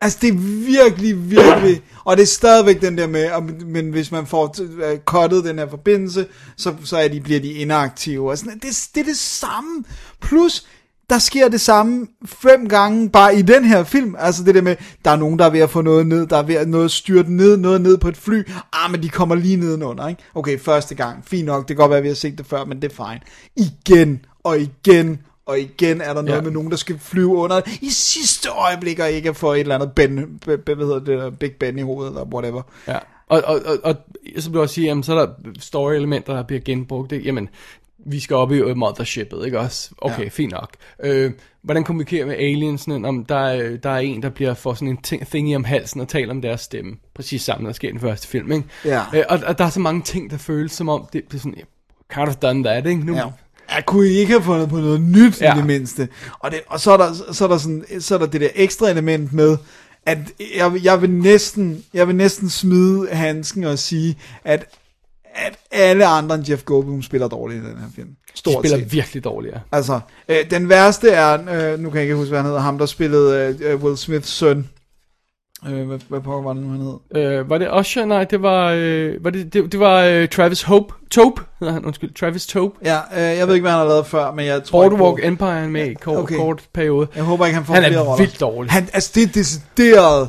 Altså, 0.00 0.18
det 0.22 0.28
er 0.28 0.38
virkelig, 0.66 1.30
virkelig... 1.30 1.82
Og 2.04 2.16
det 2.16 2.22
er 2.22 2.26
stadigvæk 2.26 2.80
den 2.80 2.98
der 2.98 3.06
med, 3.06 3.30
og, 3.30 3.42
men 3.66 3.90
hvis 3.90 4.12
man 4.12 4.26
får 4.26 4.54
uh, 4.60 4.98
cuttet 5.04 5.44
den 5.44 5.58
her 5.58 5.68
forbindelse, 5.70 6.26
så, 6.56 6.74
så 6.84 6.96
er 6.96 7.08
de, 7.08 7.20
bliver 7.20 7.40
de 7.40 7.52
inaktive. 7.52 8.30
Og 8.30 8.38
sådan, 8.38 8.58
det, 8.58 8.88
det 8.94 9.00
er 9.00 9.04
det 9.04 9.18
samme. 9.18 9.84
Plus, 10.20 10.66
der 11.10 11.18
sker 11.18 11.48
det 11.48 11.60
samme 11.60 12.06
fem 12.24 12.68
gange 12.68 13.10
bare 13.10 13.36
i 13.36 13.42
den 13.42 13.64
her 13.64 13.84
film. 13.84 14.14
Altså 14.18 14.44
det 14.44 14.54
der 14.54 14.62
med, 14.62 14.76
der 15.04 15.10
er 15.10 15.16
nogen, 15.16 15.38
der 15.38 15.44
er 15.44 15.50
ved 15.50 15.60
at 15.60 15.70
få 15.70 15.80
noget 15.82 16.06
ned, 16.06 16.26
der 16.26 16.36
er 16.36 16.42
ved 16.42 16.54
at 16.54 16.68
noget 16.68 16.90
styrt 16.90 17.28
ned, 17.28 17.56
noget 17.56 17.80
ned 17.80 17.98
på 17.98 18.08
et 18.08 18.16
fly. 18.16 18.42
Ah, 18.72 18.90
men 18.90 19.02
de 19.02 19.08
kommer 19.08 19.34
lige 19.34 19.56
nedenunder, 19.56 20.08
ikke? 20.08 20.22
Okay, 20.34 20.58
første 20.58 20.94
gang, 20.94 21.24
fint 21.26 21.46
nok, 21.46 21.68
det 21.68 21.76
kan 21.76 21.76
godt 21.76 21.90
være, 21.90 21.98
at 21.98 22.02
vi 22.02 22.08
har 22.08 22.14
set 22.14 22.38
det 22.38 22.46
før, 22.46 22.64
men 22.64 22.82
det 22.82 22.92
er 22.92 23.04
fine. 23.04 23.20
Igen, 23.56 24.24
og 24.44 24.58
igen, 24.60 25.20
og 25.46 25.60
igen 25.60 26.00
er 26.00 26.06
der 26.14 26.22
noget 26.22 26.28
Ja. 26.28 26.34
ja. 26.34 26.40
med 26.42 26.50
nogen, 26.50 26.70
der 26.70 26.76
skal 26.76 26.98
flyve 26.98 27.36
under 27.36 27.60
i 27.80 27.90
sidste 27.90 28.48
øjeblik, 28.48 28.98
og 28.98 29.10
ikke 29.10 29.34
få 29.34 29.52
et 29.52 29.60
eller 29.60 29.74
andet 29.74 29.92
ben, 29.92 30.38
be, 30.46 30.58
be, 30.58 30.74
hvad 30.74 30.86
hedder 30.86 30.98
det, 30.98 31.18
der, 31.18 31.30
Big 31.30 31.52
Ben 31.52 31.78
i 31.78 31.82
hovedet, 31.82 32.10
eller 32.10 32.24
whatever. 32.24 32.62
Ja. 32.88 32.98
Og, 33.28 33.42
og, 33.46 33.60
og, 33.66 33.78
og 33.84 33.94
så 34.38 34.50
vil 34.50 34.56
jeg 34.56 34.62
også 34.62 34.74
sige, 34.74 34.84
jamen, 34.86 35.02
så 35.02 35.12
er 35.14 35.26
der 35.26 35.32
story-elementer, 35.60 36.34
der 36.34 36.42
bliver 36.42 36.60
genbrugt. 36.60 37.10
Det, 37.10 37.24
jamen, 37.24 37.48
vi 38.06 38.20
skal 38.20 38.36
op 38.36 38.52
i 38.52 38.56
øh, 38.56 38.76
mothershipet, 38.76 39.44
ikke 39.46 39.58
også? 39.58 39.90
Okay, 39.98 40.24
ja. 40.24 40.28
fint 40.28 40.52
nok. 40.52 40.70
Øh, 41.04 41.32
hvordan 41.62 41.84
kommunikerer 41.84 42.26
med 42.26 42.34
aliensene, 42.34 43.08
om 43.08 43.24
der, 43.24 43.36
er- 43.38 43.76
der 43.76 43.90
er 43.90 43.98
en, 43.98 44.22
der 44.22 44.28
bliver 44.28 44.54
får 44.54 44.74
sådan 44.74 44.88
en 44.88 44.96
ting, 44.96 45.26
thingy 45.26 45.56
om 45.56 45.64
halsen 45.64 46.00
og 46.00 46.08
taler 46.08 46.30
om 46.30 46.42
deres 46.42 46.60
stemme. 46.60 46.92
Præcis 47.14 47.42
samme, 47.42 47.66
der 47.66 47.72
sker 47.72 47.88
i 47.88 47.92
den 47.92 48.00
første 48.00 48.28
film, 48.28 48.52
ikke? 48.52 48.64
Ja. 48.84 49.02
Øh, 49.14 49.24
og, 49.28 49.40
og 49.46 49.58
der 49.58 49.64
er 49.64 49.70
så 49.70 49.80
mange 49.80 50.02
ting, 50.02 50.30
der 50.30 50.36
føles 50.38 50.72
som 50.72 50.88
om, 50.88 51.06
det, 51.12 51.22
det 51.28 51.34
er 51.34 51.38
sådan, 51.38 51.54
kind 52.14 52.28
of 52.28 52.34
done 52.36 52.64
that, 52.64 52.86
ikke? 52.86 53.06
Nu, 53.06 53.14
Ja. 53.16 53.24
Jeg 53.74 53.86
kunne 53.86 54.06
I 54.08 54.10
ikke 54.10 54.32
have 54.32 54.42
fundet 54.42 54.68
på 54.68 54.76
noget 54.76 55.00
nyt 55.00 55.40
ja. 55.40 55.54
I 55.54 55.58
det 55.58 55.66
mindste. 55.66 56.08
Og, 56.38 56.50
det, 56.50 56.60
og 56.66 56.80
så, 56.80 56.90
er 56.92 56.96
der, 56.96 57.12
så, 57.32 57.44
er 57.44 57.48
der 57.48 57.58
sådan, 57.58 57.84
så 58.00 58.14
er 58.14 58.18
der 58.18 58.26
det 58.26 58.40
der 58.40 58.48
ekstra 58.54 58.90
element 58.90 59.32
med, 59.32 59.56
at 60.06 60.18
jeg, 60.56 60.72
vil- 60.72 60.82
jeg, 60.82 61.02
vil 61.02 61.10
næsten, 61.10 61.84
jeg 61.94 62.08
vil 62.08 62.16
næsten 62.16 62.50
smide 62.50 63.08
handsken 63.12 63.64
og 63.64 63.78
sige, 63.78 64.18
at, 64.44 64.78
at 65.34 65.52
alle 65.70 66.06
andre 66.06 66.34
end 66.34 66.50
Jeff 66.50 66.62
Goldblum 66.64 67.02
spiller 67.02 67.28
dårligt 67.28 67.64
i 67.64 67.66
den 67.66 67.76
her 67.78 67.86
film. 67.96 68.08
de 68.08 68.14
Stort 68.38 68.62
spiller 68.64 68.78
set. 68.78 68.92
virkelig 68.92 69.24
dårligere. 69.24 69.60
Altså, 69.72 70.00
øh, 70.28 70.36
den 70.50 70.68
værste 70.68 71.10
er, 71.10 71.32
øh, 71.72 71.78
nu 71.80 71.88
kan 71.90 71.94
jeg 71.96 72.02
ikke 72.02 72.14
huske, 72.14 72.28
hvad 72.28 72.38
han 72.38 72.46
hedder, 72.46 72.60
ham 72.60 72.78
der 72.78 72.86
spillede 72.86 73.56
øh, 73.60 73.82
Will 73.82 73.96
Smiths 73.96 74.28
søn. 74.30 74.68
Øh, 75.68 75.86
hvad, 75.86 75.98
hvad 76.08 76.20
pokker 76.20 76.42
var 76.48 76.52
det 76.52 76.62
nu, 76.62 76.68
han 76.70 76.80
hed? 76.80 77.22
Øh, 77.38 77.50
var 77.50 77.58
det 77.58 77.68
Usher? 77.80 78.04
Nej, 78.04 78.24
det 78.24 78.42
var, 78.42 78.72
øh, 78.76 79.24
var 79.24 79.30
det, 79.30 79.52
det, 79.52 79.72
det 79.72 79.80
var 79.80 80.00
øh, 80.04 80.28
Travis 80.28 80.62
Hope. 80.62 80.94
Tope 81.10 81.42
hedder 81.60 81.72
han, 81.74 81.84
undskyld. 81.84 82.14
Travis 82.14 82.46
Tope. 82.46 82.74
Ja, 82.84 82.98
øh, 83.16 83.38
jeg 83.38 83.46
ved 83.46 83.54
ikke, 83.54 83.62
hvad 83.64 83.70
han 83.70 83.80
har 83.80 83.88
lavet 83.88 84.06
før, 84.06 84.32
men 84.32 84.46
jeg 84.46 84.64
tror 84.64 84.88
Boardwalk 84.88 85.20
på, 85.22 85.26
Empire 85.26 85.48
er 85.56 85.60
han 85.60 85.70
med 85.70 85.86
i 85.90 85.94
kort, 85.94 86.16
Okay. 86.18 86.36
kort 86.36 86.62
periode. 86.74 87.06
jeg 87.14 87.24
håber 87.24 87.46
ikke, 87.46 87.54
han 87.56 87.64
får 87.64 87.74
Han 87.74 87.84
er 87.84 87.88
flere 87.88 88.00
roller. 88.00 88.16
vildt 88.16 88.40
dårlig. 88.40 88.72
Han, 88.72 88.88
altså, 88.92 89.10
det 89.14 89.22
er 89.22 89.26
decideret, 89.26 90.28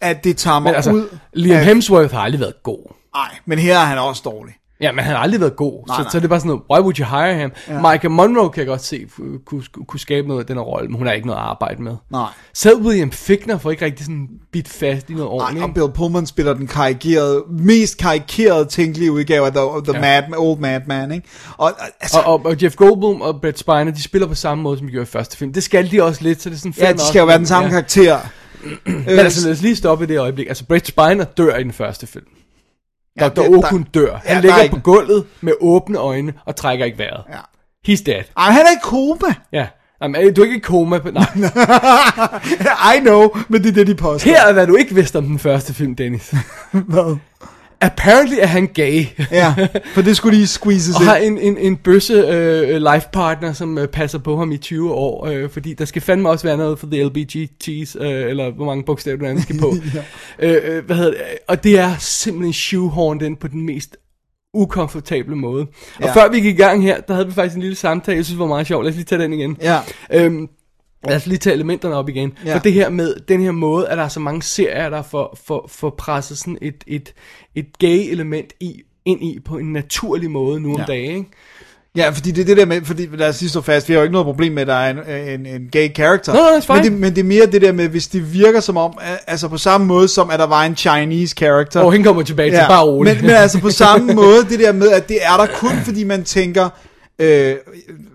at 0.00 0.24
det 0.24 0.36
tager 0.36 0.58
mig 0.58 0.70
Men 0.70 0.74
altså, 0.76 0.90
ud. 0.92 1.08
Liam 1.32 1.64
Hemsworth 1.64 2.14
har 2.14 2.20
aldrig 2.20 2.40
været 2.40 2.62
god. 2.62 2.92
Nej, 3.14 3.30
men 3.44 3.58
her 3.58 3.78
er 3.78 3.84
han 3.84 3.98
også 3.98 4.22
dårlig. 4.24 4.54
Ja, 4.80 4.92
men 4.92 5.04
han 5.04 5.14
har 5.14 5.22
aldrig 5.22 5.40
været 5.40 5.56
god. 5.56 5.86
Nej, 5.86 5.96
så, 5.96 6.02
nej. 6.02 6.10
så 6.10 6.18
det 6.18 6.24
er 6.24 6.28
bare 6.28 6.40
sådan 6.40 6.48
noget, 6.48 6.62
why 6.70 6.80
would 6.80 6.98
you 7.00 7.06
hire 7.06 7.34
him? 7.38 7.50
Ja. 7.68 7.90
Michael 7.90 8.10
Monroe 8.10 8.50
kan 8.50 8.58
jeg 8.60 8.66
godt 8.66 8.84
se, 8.84 9.06
kunne, 9.16 9.38
kunne, 9.46 9.62
kunne 9.88 10.00
skabe 10.00 10.28
noget 10.28 10.40
af 10.40 10.46
den 10.46 10.60
rolle, 10.60 10.88
men 10.88 10.98
hun 10.98 11.06
har 11.06 11.14
ikke 11.14 11.26
noget 11.26 11.40
at 11.40 11.44
arbejde 11.44 11.82
med. 11.82 11.96
Nej. 12.10 12.28
Selv 12.54 12.80
William 12.80 13.10
Fickner 13.10 13.58
får 13.58 13.70
ikke 13.70 13.84
rigtig 13.84 14.04
sådan 14.06 14.28
bit 14.52 14.68
fast 14.68 15.10
i 15.10 15.14
noget 15.14 15.30
Nej, 15.30 15.34
ordentligt. 15.34 15.64
og 15.64 15.74
Bill 15.74 15.92
Pullman 15.94 16.26
spiller 16.26 16.54
den 16.54 16.66
karikerede, 16.66 17.44
mest 17.50 17.98
karikerede 17.98 18.64
tænkelige 18.64 19.12
udgave 19.12 19.46
af 19.46 19.52
The, 19.52 19.92
the 19.92 20.06
Ja. 20.06 20.20
Mad, 20.20 20.38
Old 20.38 20.58
Madman, 20.58 21.12
ikke? 21.12 21.28
Og, 21.56 21.72
altså, 22.00 22.18
Og, 22.20 22.34
og, 22.34 22.46
og 22.46 22.62
Jeff 22.62 22.76
Goldblum 22.76 23.20
og 23.20 23.40
Brett 23.40 23.58
Spiner, 23.58 23.90
de 23.90 24.02
spiller 24.02 24.28
på 24.28 24.34
samme 24.34 24.62
måde, 24.62 24.78
som 24.78 24.86
de 24.86 24.90
gjorde 24.92 25.02
i 25.02 25.06
første 25.06 25.36
film. 25.36 25.52
Det 25.52 25.62
skal 25.62 25.90
de 25.90 26.02
også 26.02 26.22
lidt, 26.24 26.42
så 26.42 26.50
det 26.50 26.56
er 26.56 26.58
sådan 26.58 26.74
ja, 26.78 26.92
de 26.92 27.00
skal 27.08 27.18
jo 27.18 27.26
være 27.26 27.38
den 27.38 27.46
samme 27.46 27.66
ja. 27.66 27.70
karakter. 27.70 28.18
Men 28.86 29.08
altså, 29.08 29.46
lad 29.46 29.52
os 29.52 29.62
lige 29.62 29.76
stoppe 29.76 30.04
i 30.04 30.08
det 30.08 30.18
øjeblik. 30.18 30.46
Altså, 30.48 30.64
Brett 30.66 30.86
Spiner 30.86 31.24
dør 31.24 31.56
i 31.56 31.62
den 31.62 31.72
første 31.72 32.06
film. 32.06 32.24
Ja, 33.20 33.28
Dr. 33.28 33.42
det- 33.42 33.50
der- 33.52 33.58
Okun 33.58 33.82
dør. 33.94 34.12
Han 34.12 34.20
Ja, 34.26 34.36
er 34.36 34.40
ligger 34.40 34.58
ikke- 34.62 34.74
på 34.74 34.80
gulvet 34.80 35.24
med 35.40 35.52
åbne 35.60 35.98
øjne 35.98 36.32
og 36.46 36.56
trækker 36.56 36.84
ikke 36.84 36.98
vejret. 36.98 37.24
Ja. 37.30 37.92
He's 37.92 38.02
dead. 38.06 38.22
Ej, 38.36 38.50
han 38.50 38.62
er 38.62 38.70
i 38.70 38.80
koma. 38.82 39.34
Ja. 39.52 39.66
Jamen, 40.02 40.14
er- 40.26 40.32
du 40.32 40.40
er 40.40 40.44
ikke 40.44 40.56
i 40.56 40.60
koma. 40.60 40.98
Nej. 41.12 41.24
I 42.96 43.00
know, 43.00 43.28
men 43.48 43.62
det 43.62 43.68
er 43.68 43.72
det, 43.72 43.86
de 43.86 43.94
påstår. 43.94 44.30
Her 44.30 44.42
er, 44.46 44.52
hvad 44.52 44.66
du 44.66 44.76
ikke 44.76 44.94
vidste 44.94 45.16
om 45.16 45.24
den 45.24 45.38
første 45.38 45.74
film, 45.74 45.96
Dennis. 45.96 46.34
Hvad? 46.72 47.16
Apparently 47.82 48.36
er 48.40 48.46
han 48.46 48.66
gay. 48.74 49.04
Ja, 49.30 49.54
for 49.94 50.02
det 50.02 50.16
skulle 50.16 50.36
lige 50.36 50.46
squeezes 50.46 50.94
Og 50.96 51.02
har 51.02 51.16
ind. 51.16 51.38
en, 51.38 51.56
en, 51.56 51.58
en 51.58 51.76
bøsse 51.76 52.14
øh, 52.14 52.76
life 52.94 53.08
partner, 53.12 53.52
som 53.52 53.78
øh, 53.78 53.88
passer 53.88 54.18
på 54.18 54.36
ham 54.36 54.52
i 54.52 54.56
20 54.56 54.92
år. 54.94 55.26
Øh, 55.26 55.50
fordi 55.50 55.74
der 55.74 55.84
skal 55.84 56.02
fandme 56.02 56.28
også 56.28 56.46
være 56.46 56.56
noget 56.56 56.78
for 56.78 56.86
the 56.92 57.04
LBGT's, 57.04 58.02
øh, 58.04 58.30
eller 58.30 58.50
hvor 58.50 58.64
mange 58.64 58.84
bogstaver 58.84 59.16
du 59.18 59.24
andet 59.26 59.42
skal 59.42 59.58
på. 59.58 59.74
øh, 60.38 60.56
øh, 60.64 60.84
hvad 60.84 60.96
hedder 60.96 61.10
det? 61.10 61.20
Og 61.48 61.64
det 61.64 61.78
er 61.78 61.94
simpelthen 61.98 62.52
shoehorned 62.52 63.22
ind 63.26 63.36
på 63.36 63.48
den 63.48 63.66
mest 63.66 63.96
ukomfortable 64.54 65.36
måde. 65.36 65.66
Og 65.96 66.02
Ja. 66.04 66.12
før 66.14 66.28
vi 66.30 66.40
gik 66.40 66.54
i 66.58 66.62
gang 66.62 66.82
her, 66.82 67.00
der 67.00 67.14
havde 67.14 67.26
vi 67.26 67.32
faktisk 67.32 67.56
en 67.56 67.62
lille 67.62 67.76
samtale, 67.76 68.16
jeg 68.16 68.24
synes 68.24 68.34
det 68.36 68.40
var 68.40 68.46
meget 68.46 68.66
sjovt. 68.66 68.84
Lad 68.84 68.90
os 68.92 68.96
lige 68.96 69.04
tage 69.04 69.22
den 69.22 69.32
igen. 69.32 69.56
Ja. 69.62 69.78
Øhm, 70.12 70.48
lad 71.08 71.16
os 71.16 71.26
lige 71.26 71.38
tage 71.38 71.54
elementerne 71.54 71.94
op 71.94 72.08
igen. 72.08 72.32
Ja. 72.44 72.50
Ja. 72.50 72.56
For 72.56 72.60
det 72.60 72.72
her 72.72 72.88
med, 72.88 73.14
den 73.28 73.40
her 73.40 73.50
måde, 73.50 73.88
at 73.88 73.98
der 73.98 74.04
er 74.04 74.08
så 74.08 74.20
mange 74.20 74.42
serier, 74.42 74.90
der 74.90 75.02
får, 75.02 75.38
får, 75.46 75.70
får 75.72 75.90
presset 75.98 76.38
sådan 76.38 76.58
et, 76.62 76.84
et, 76.86 77.14
et 77.54 77.78
gay 77.78 78.10
element 78.12 78.52
i, 78.60 78.82
ind 79.04 79.22
i 79.22 79.38
på 79.44 79.58
en 79.58 79.72
naturlig 79.72 80.30
måde 80.30 80.60
nu 80.60 80.74
om 80.74 80.78
Ja. 80.80 80.84
dagen, 80.84 81.16
ikke? 81.16 81.30
Ja, 81.96 82.08
fordi 82.10 82.30
det 82.30 82.40
er 82.42 82.44
det 82.46 82.56
der 82.56 82.64
med, 82.64 82.82
fordi 82.84 83.06
lad 83.16 83.28
os 83.28 83.40
lige 83.40 83.50
stå 83.50 83.60
fast, 83.60 83.88
vi 83.88 83.94
har 83.94 84.00
jo 84.00 84.02
ikke 84.02 84.12
noget 84.12 84.24
problem 84.24 84.52
med, 84.52 84.62
at 84.62 84.68
der 84.68 84.74
er 84.74 84.90
en, 84.90 85.40
en, 85.40 85.46
en 85.46 85.68
gay 85.72 85.94
character. 85.94 86.32
No, 86.32 86.38
no, 86.38 86.46
it's 86.46 86.66
fine. 86.66 86.76
men, 86.76 86.84
det, 86.84 86.92
men 87.00 87.10
det 87.14 87.18
er 87.20 87.24
mere 87.24 87.46
det 87.46 87.62
der 87.62 87.72
med, 87.72 87.88
hvis 87.88 88.08
det 88.08 88.32
virker 88.34 88.60
som 88.60 88.76
om, 88.76 88.98
altså 89.26 89.48
på 89.48 89.58
samme 89.58 89.86
måde 89.86 90.08
som, 90.08 90.30
at 90.30 90.38
der 90.38 90.46
var 90.46 90.64
en 90.64 90.76
Chinese 90.76 91.34
character. 91.38 91.80
Og 91.80 91.86
oh, 91.86 91.92
hende 91.92 92.04
kommer 92.06 92.22
tilbage 92.22 92.50
til, 92.50 92.64
bare 92.68 92.84
roligt. 92.84 93.16
men, 93.16 93.26
men 93.26 93.34
altså 93.36 93.60
på 93.60 93.70
samme 93.84 94.14
måde, 94.14 94.44
det 94.50 94.58
der 94.60 94.72
med, 94.72 94.88
at 94.90 95.08
det 95.08 95.18
er 95.22 95.36
der 95.36 95.46
kun, 95.46 95.72
fordi 95.84 96.04
man 96.04 96.24
tænker, 96.24 96.68
øh, 97.18 97.28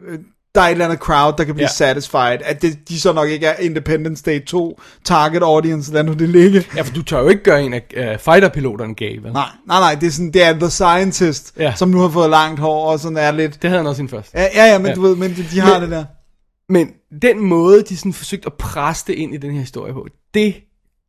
øh, 0.07 0.19
der 0.55 0.61
er 0.61 0.65
et 0.65 0.71
eller 0.71 0.85
andet 0.85 0.99
crowd, 0.99 1.33
der 1.37 1.43
kan 1.43 1.53
blive 1.55 1.63
Ja. 1.63 1.71
satisfied, 1.71 2.37
at 2.45 2.61
det, 2.61 2.89
de 2.89 2.99
så 2.99 3.13
nok 3.13 3.29
ikke 3.29 3.45
er 3.47 3.55
Independence 3.59 4.23
Day 4.23 4.45
2 4.45 4.79
target 5.05 5.41
audience, 5.43 5.93
lad 5.93 6.03
nu 6.03 6.13
det 6.13 6.29
ligge. 6.29 6.63
Ja, 6.75 6.81
for 6.81 6.93
du 6.93 7.03
tør 7.03 7.19
jo 7.19 7.27
ikke 7.27 7.43
gøre 7.43 7.63
en 7.63 7.73
af 7.73 7.81
uh, 7.97 8.19
fighterpiloterne 8.19 8.95
gay, 8.95 9.17
vel? 9.21 9.33
Nej, 9.33 9.47
nej, 9.67 9.79
nej, 9.79 9.95
det 9.95 10.07
er 10.07 10.11
sådan, 10.11 10.31
det 10.31 10.43
er 10.43 10.53
The 10.53 10.69
Scientist, 10.69 11.53
Ja. 11.59 11.73
som 11.75 11.89
nu 11.89 11.99
har 11.99 12.09
fået 12.09 12.29
langt 12.29 12.59
hår, 12.59 12.91
og 12.91 12.99
sådan 12.99 13.17
er 13.17 13.31
lidt, 13.31 13.61
Det 13.61 13.69
havde 13.69 13.79
han 13.79 13.87
også 13.87 13.97
sin 13.99 14.09
først. 14.09 14.33
ja, 14.33 14.47
ja, 14.55 14.65
ja 14.65 14.77
men 14.77 14.87
Ja. 14.87 14.93
du 14.93 15.01
ved, 15.01 15.15
men 15.15 15.31
de, 15.35 15.45
de 15.51 15.59
har 15.59 15.73
Men- 15.73 15.81
det 15.81 15.91
der. 15.97 16.05
Men 16.69 16.89
den 17.21 17.39
måde, 17.39 17.81
de 17.83 17.97
sådan 17.97 18.13
forsøgte 18.13 18.45
at 18.45 18.53
presse 18.53 19.03
det 19.07 19.13
ind 19.13 19.33
i 19.33 19.37
den 19.37 19.51
her 19.51 19.59
historie 19.59 19.93
på, 19.93 20.07
det 20.33 20.55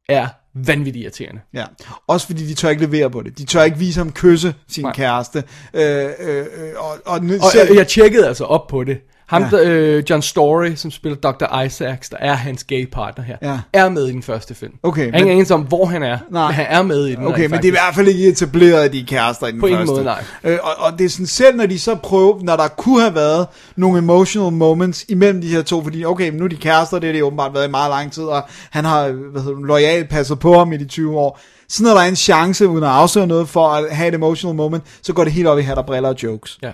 er 0.08 0.26
vanvittigt 0.54 1.02
irriterende. 1.02 1.40
Ja, 1.54 1.64
også 2.08 2.26
fordi 2.26 2.46
de 2.46 2.54
tør 2.54 2.68
ikke 2.68 2.82
levere 2.86 3.10
på 3.10 3.22
det. 3.22 3.38
De 3.38 3.44
tør 3.44 3.62
ikke 3.62 3.78
vise 3.78 4.00
ham 4.00 4.12
kysse 4.12 4.54
sin 4.68 4.82
Nej. 4.84 4.92
kæreste. 4.92 5.44
Øh, 5.74 6.04
øh, 6.20 6.36
øh, 6.38 6.44
og, 6.76 6.88
og, 7.06 7.20
Og 7.40 7.50
selv, 7.52 7.68
jeg, 7.68 7.76
jeg 7.76 7.86
tjekkede 7.88 8.26
altså 8.28 8.44
op 8.44 8.66
på 8.68 8.84
det. 8.84 8.98
Ham, 9.26 9.42
Ja. 9.42 9.48
der, 9.50 9.60
øh, 9.64 10.02
John 10.10 10.22
Story, 10.22 10.74
som 10.74 10.90
spiller 10.90 11.16
Dr. 11.18 11.60
Isaacs, 11.60 12.08
der 12.08 12.16
er 12.20 12.34
hans 12.34 12.64
gay 12.64 12.88
partner 12.92 13.24
her, 13.24 13.36
Ja. 13.42 13.58
er 13.72 13.88
med 13.88 14.06
i 14.06 14.12
den 14.12 14.22
første 14.22 14.54
film. 14.54 14.72
Okay, 14.82 15.12
Jeg 15.12 15.20
har 15.20 15.30
ingen 15.30 15.52
om, 15.52 15.60
hvor 15.60 15.86
han 15.86 16.02
er, 16.02 16.18
Nej. 16.30 16.46
men 16.46 16.54
han 16.54 16.66
er 16.68 16.82
med 16.82 17.06
i 17.06 17.14
den. 17.14 17.26
Okay, 17.26 17.46
men 17.46 17.52
det 17.52 17.64
er 17.64 17.68
i 17.68 17.70
hvert 17.70 17.94
fald 17.94 18.08
ikke 18.08 18.28
etableret, 18.28 18.84
at 18.84 18.92
de 18.92 19.00
er 19.00 19.04
kærester 19.06 19.46
i 19.46 19.52
den 19.52 19.60
På 19.60 19.68
første. 19.68 19.86
måde, 19.86 20.04
nej. 20.04 20.22
Øh, 20.44 20.58
og, 20.62 20.72
og 20.92 20.98
det 20.98 21.04
er 21.04 21.08
sådan, 21.08 21.26
selv 21.26 21.56
når 21.56 21.66
de 21.66 21.78
så 21.78 21.94
prøver, 21.94 22.38
når 22.42 22.56
der 22.56 22.68
kunne 22.68 23.00
have 23.00 23.14
været 23.14 23.46
nogle 23.76 23.98
emotional 23.98 24.52
moments 24.52 25.04
imellem 25.08 25.40
de 25.40 25.48
her 25.48 25.62
to, 25.62 25.82
fordi 25.82 26.04
okay, 26.04 26.28
men 26.28 26.38
nu 26.38 26.44
er 26.44 26.48
de 26.48 26.56
kærester, 26.56 26.98
det 26.98 27.06
har 27.08 27.12
de 27.14 27.24
åbenbart 27.24 27.54
været 27.54 27.68
i 27.68 27.70
meget 27.70 27.90
lang 27.90 28.12
tid, 28.12 28.24
og 28.24 28.42
han 28.70 28.84
har 28.84 29.08
hvad 29.08 29.42
hedder, 29.42 29.56
det, 29.58 29.66
lojalt 29.66 30.08
passet 30.08 30.38
på 30.38 30.58
ham 30.58 30.72
i 30.72 30.76
de 30.76 30.84
20 30.84 31.18
år. 31.18 31.40
Så 31.68 31.82
når 31.82 31.90
der 31.90 32.00
er 32.00 32.04
en 32.08 32.16
chance, 32.16 32.68
uden 32.68 32.84
at 32.84 32.90
afsløre 32.90 33.26
noget, 33.26 33.48
for 33.48 33.68
at 33.68 33.94
have 33.96 34.08
et 34.08 34.14
emotional 34.14 34.54
moment, 34.56 34.84
så 35.02 35.12
går 35.12 35.24
det 35.24 35.32
helt 35.32 35.46
op 35.46 35.58
i 35.58 35.62
hat 35.62 35.78
og 35.78 35.86
briller 35.86 36.08
og 36.08 36.22
jokes. 36.22 36.58
Ja. 36.62 36.70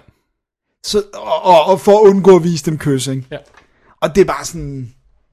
Så, 0.84 1.02
og, 1.14 1.42
og, 1.44 1.64
og 1.66 1.80
for 1.80 1.92
at 1.92 2.08
undgå 2.10 2.36
at 2.36 2.44
vise 2.44 2.64
dem 2.64 2.78
kys, 2.78 3.06
ikke? 3.06 3.24
Ja. 3.30 3.36
Og 4.00 4.14
det 4.14 4.20
er 4.20 4.24
bare 4.24 4.44
sådan, 4.44 4.92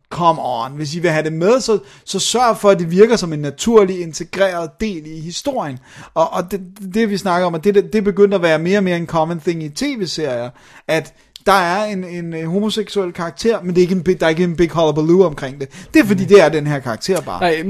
come 0.09 0.41
on, 0.43 0.71
hvis 0.71 0.95
I 0.95 0.99
vil 0.99 1.11
have 1.11 1.23
det 1.23 1.33
med, 1.33 1.59
så, 1.61 1.79
så 2.05 2.19
sørg 2.19 2.57
for, 2.57 2.69
at 2.69 2.79
det 2.79 2.91
virker 2.91 3.15
som 3.15 3.33
en 3.33 3.39
naturlig, 3.39 4.01
integreret 4.01 4.69
del 4.81 5.03
i 5.05 5.19
historien. 5.19 5.79
Og, 6.13 6.33
og 6.33 6.51
det, 6.51 6.61
det, 6.93 7.09
vi 7.09 7.17
snakker 7.17 7.47
om, 7.47 7.55
at 7.55 7.63
det, 7.63 7.93
det 7.93 8.03
begynder 8.03 8.35
at 8.37 8.41
være 8.41 8.59
mere 8.59 8.77
og 8.79 8.83
mere 8.83 8.97
en 8.97 9.07
common 9.07 9.39
thing 9.39 9.63
i 9.63 9.69
tv-serier, 9.69 10.49
at 10.87 11.13
der 11.45 11.53
er 11.53 11.85
en, 11.85 12.03
en, 12.03 12.33
en 12.33 12.45
homoseksuel 12.47 13.13
karakter, 13.13 13.61
men 13.61 13.69
det 13.69 13.77
er 13.77 13.81
ikke 13.81 13.95
en, 13.95 14.03
big- 14.03 14.19
der 14.19 14.25
er 14.25 14.29
ikke 14.29 14.43
en 14.43 14.55
big 14.55 14.69
hullabaloo 14.69 15.23
omkring 15.23 15.59
det. 15.61 15.87
Det 15.93 15.99
er 15.99 16.05
fordi, 16.05 16.25
det 16.25 16.41
er 16.41 16.49
den 16.49 16.67
her 16.67 16.79
karakter 16.79 17.21
bare. 17.21 17.39
Nej, 17.41 17.63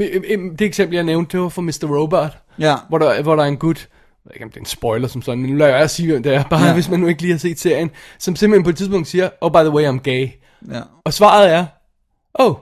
det 0.59 0.61
eksempel, 0.61 0.95
jeg 0.95 1.03
nævnte, 1.03 1.31
det 1.31 1.39
var 1.43 1.49
for 1.49 1.61
Mr. 1.61 1.85
Robot. 1.99 2.37
Ja. 2.59 2.75
Hvor 2.89 2.97
der, 2.97 3.21
hvor 3.21 3.35
der 3.35 3.43
er 3.43 3.47
en 3.47 3.57
gut, 3.57 3.87
jeg 4.25 4.29
ved 4.29 4.35
ikke 4.35 4.45
om 4.45 4.49
det 4.49 4.57
er 4.57 4.61
en 4.61 4.65
spoiler 4.65 5.07
som 5.07 5.21
sådan, 5.21 5.41
men 5.41 5.49
nu 5.51 5.55
lader 5.57 5.77
jeg 5.77 5.89
sige, 5.89 6.11
hvem 6.11 6.23
det 6.23 6.33
er, 6.35 6.43
bare 6.43 6.65
Ja. 6.65 6.73
hvis 6.73 6.89
man 6.89 6.99
nu 6.99 7.07
ikke 7.07 7.21
lige 7.21 7.31
har 7.31 7.39
set 7.39 7.59
serien, 7.59 7.89
som 8.19 8.35
simpelthen 8.35 8.63
på 8.63 8.69
et 8.69 8.77
tidspunkt 8.77 9.07
siger, 9.07 9.29
oh 9.41 9.51
by 9.51 9.57
the 9.57 9.69
way, 9.69 9.89
I'm 9.89 9.97
gay. 10.01 10.27
Ja. 10.71 10.81
Og 11.05 11.13
svaret 11.13 11.51
er, 11.51 11.65
oh. 12.33 12.55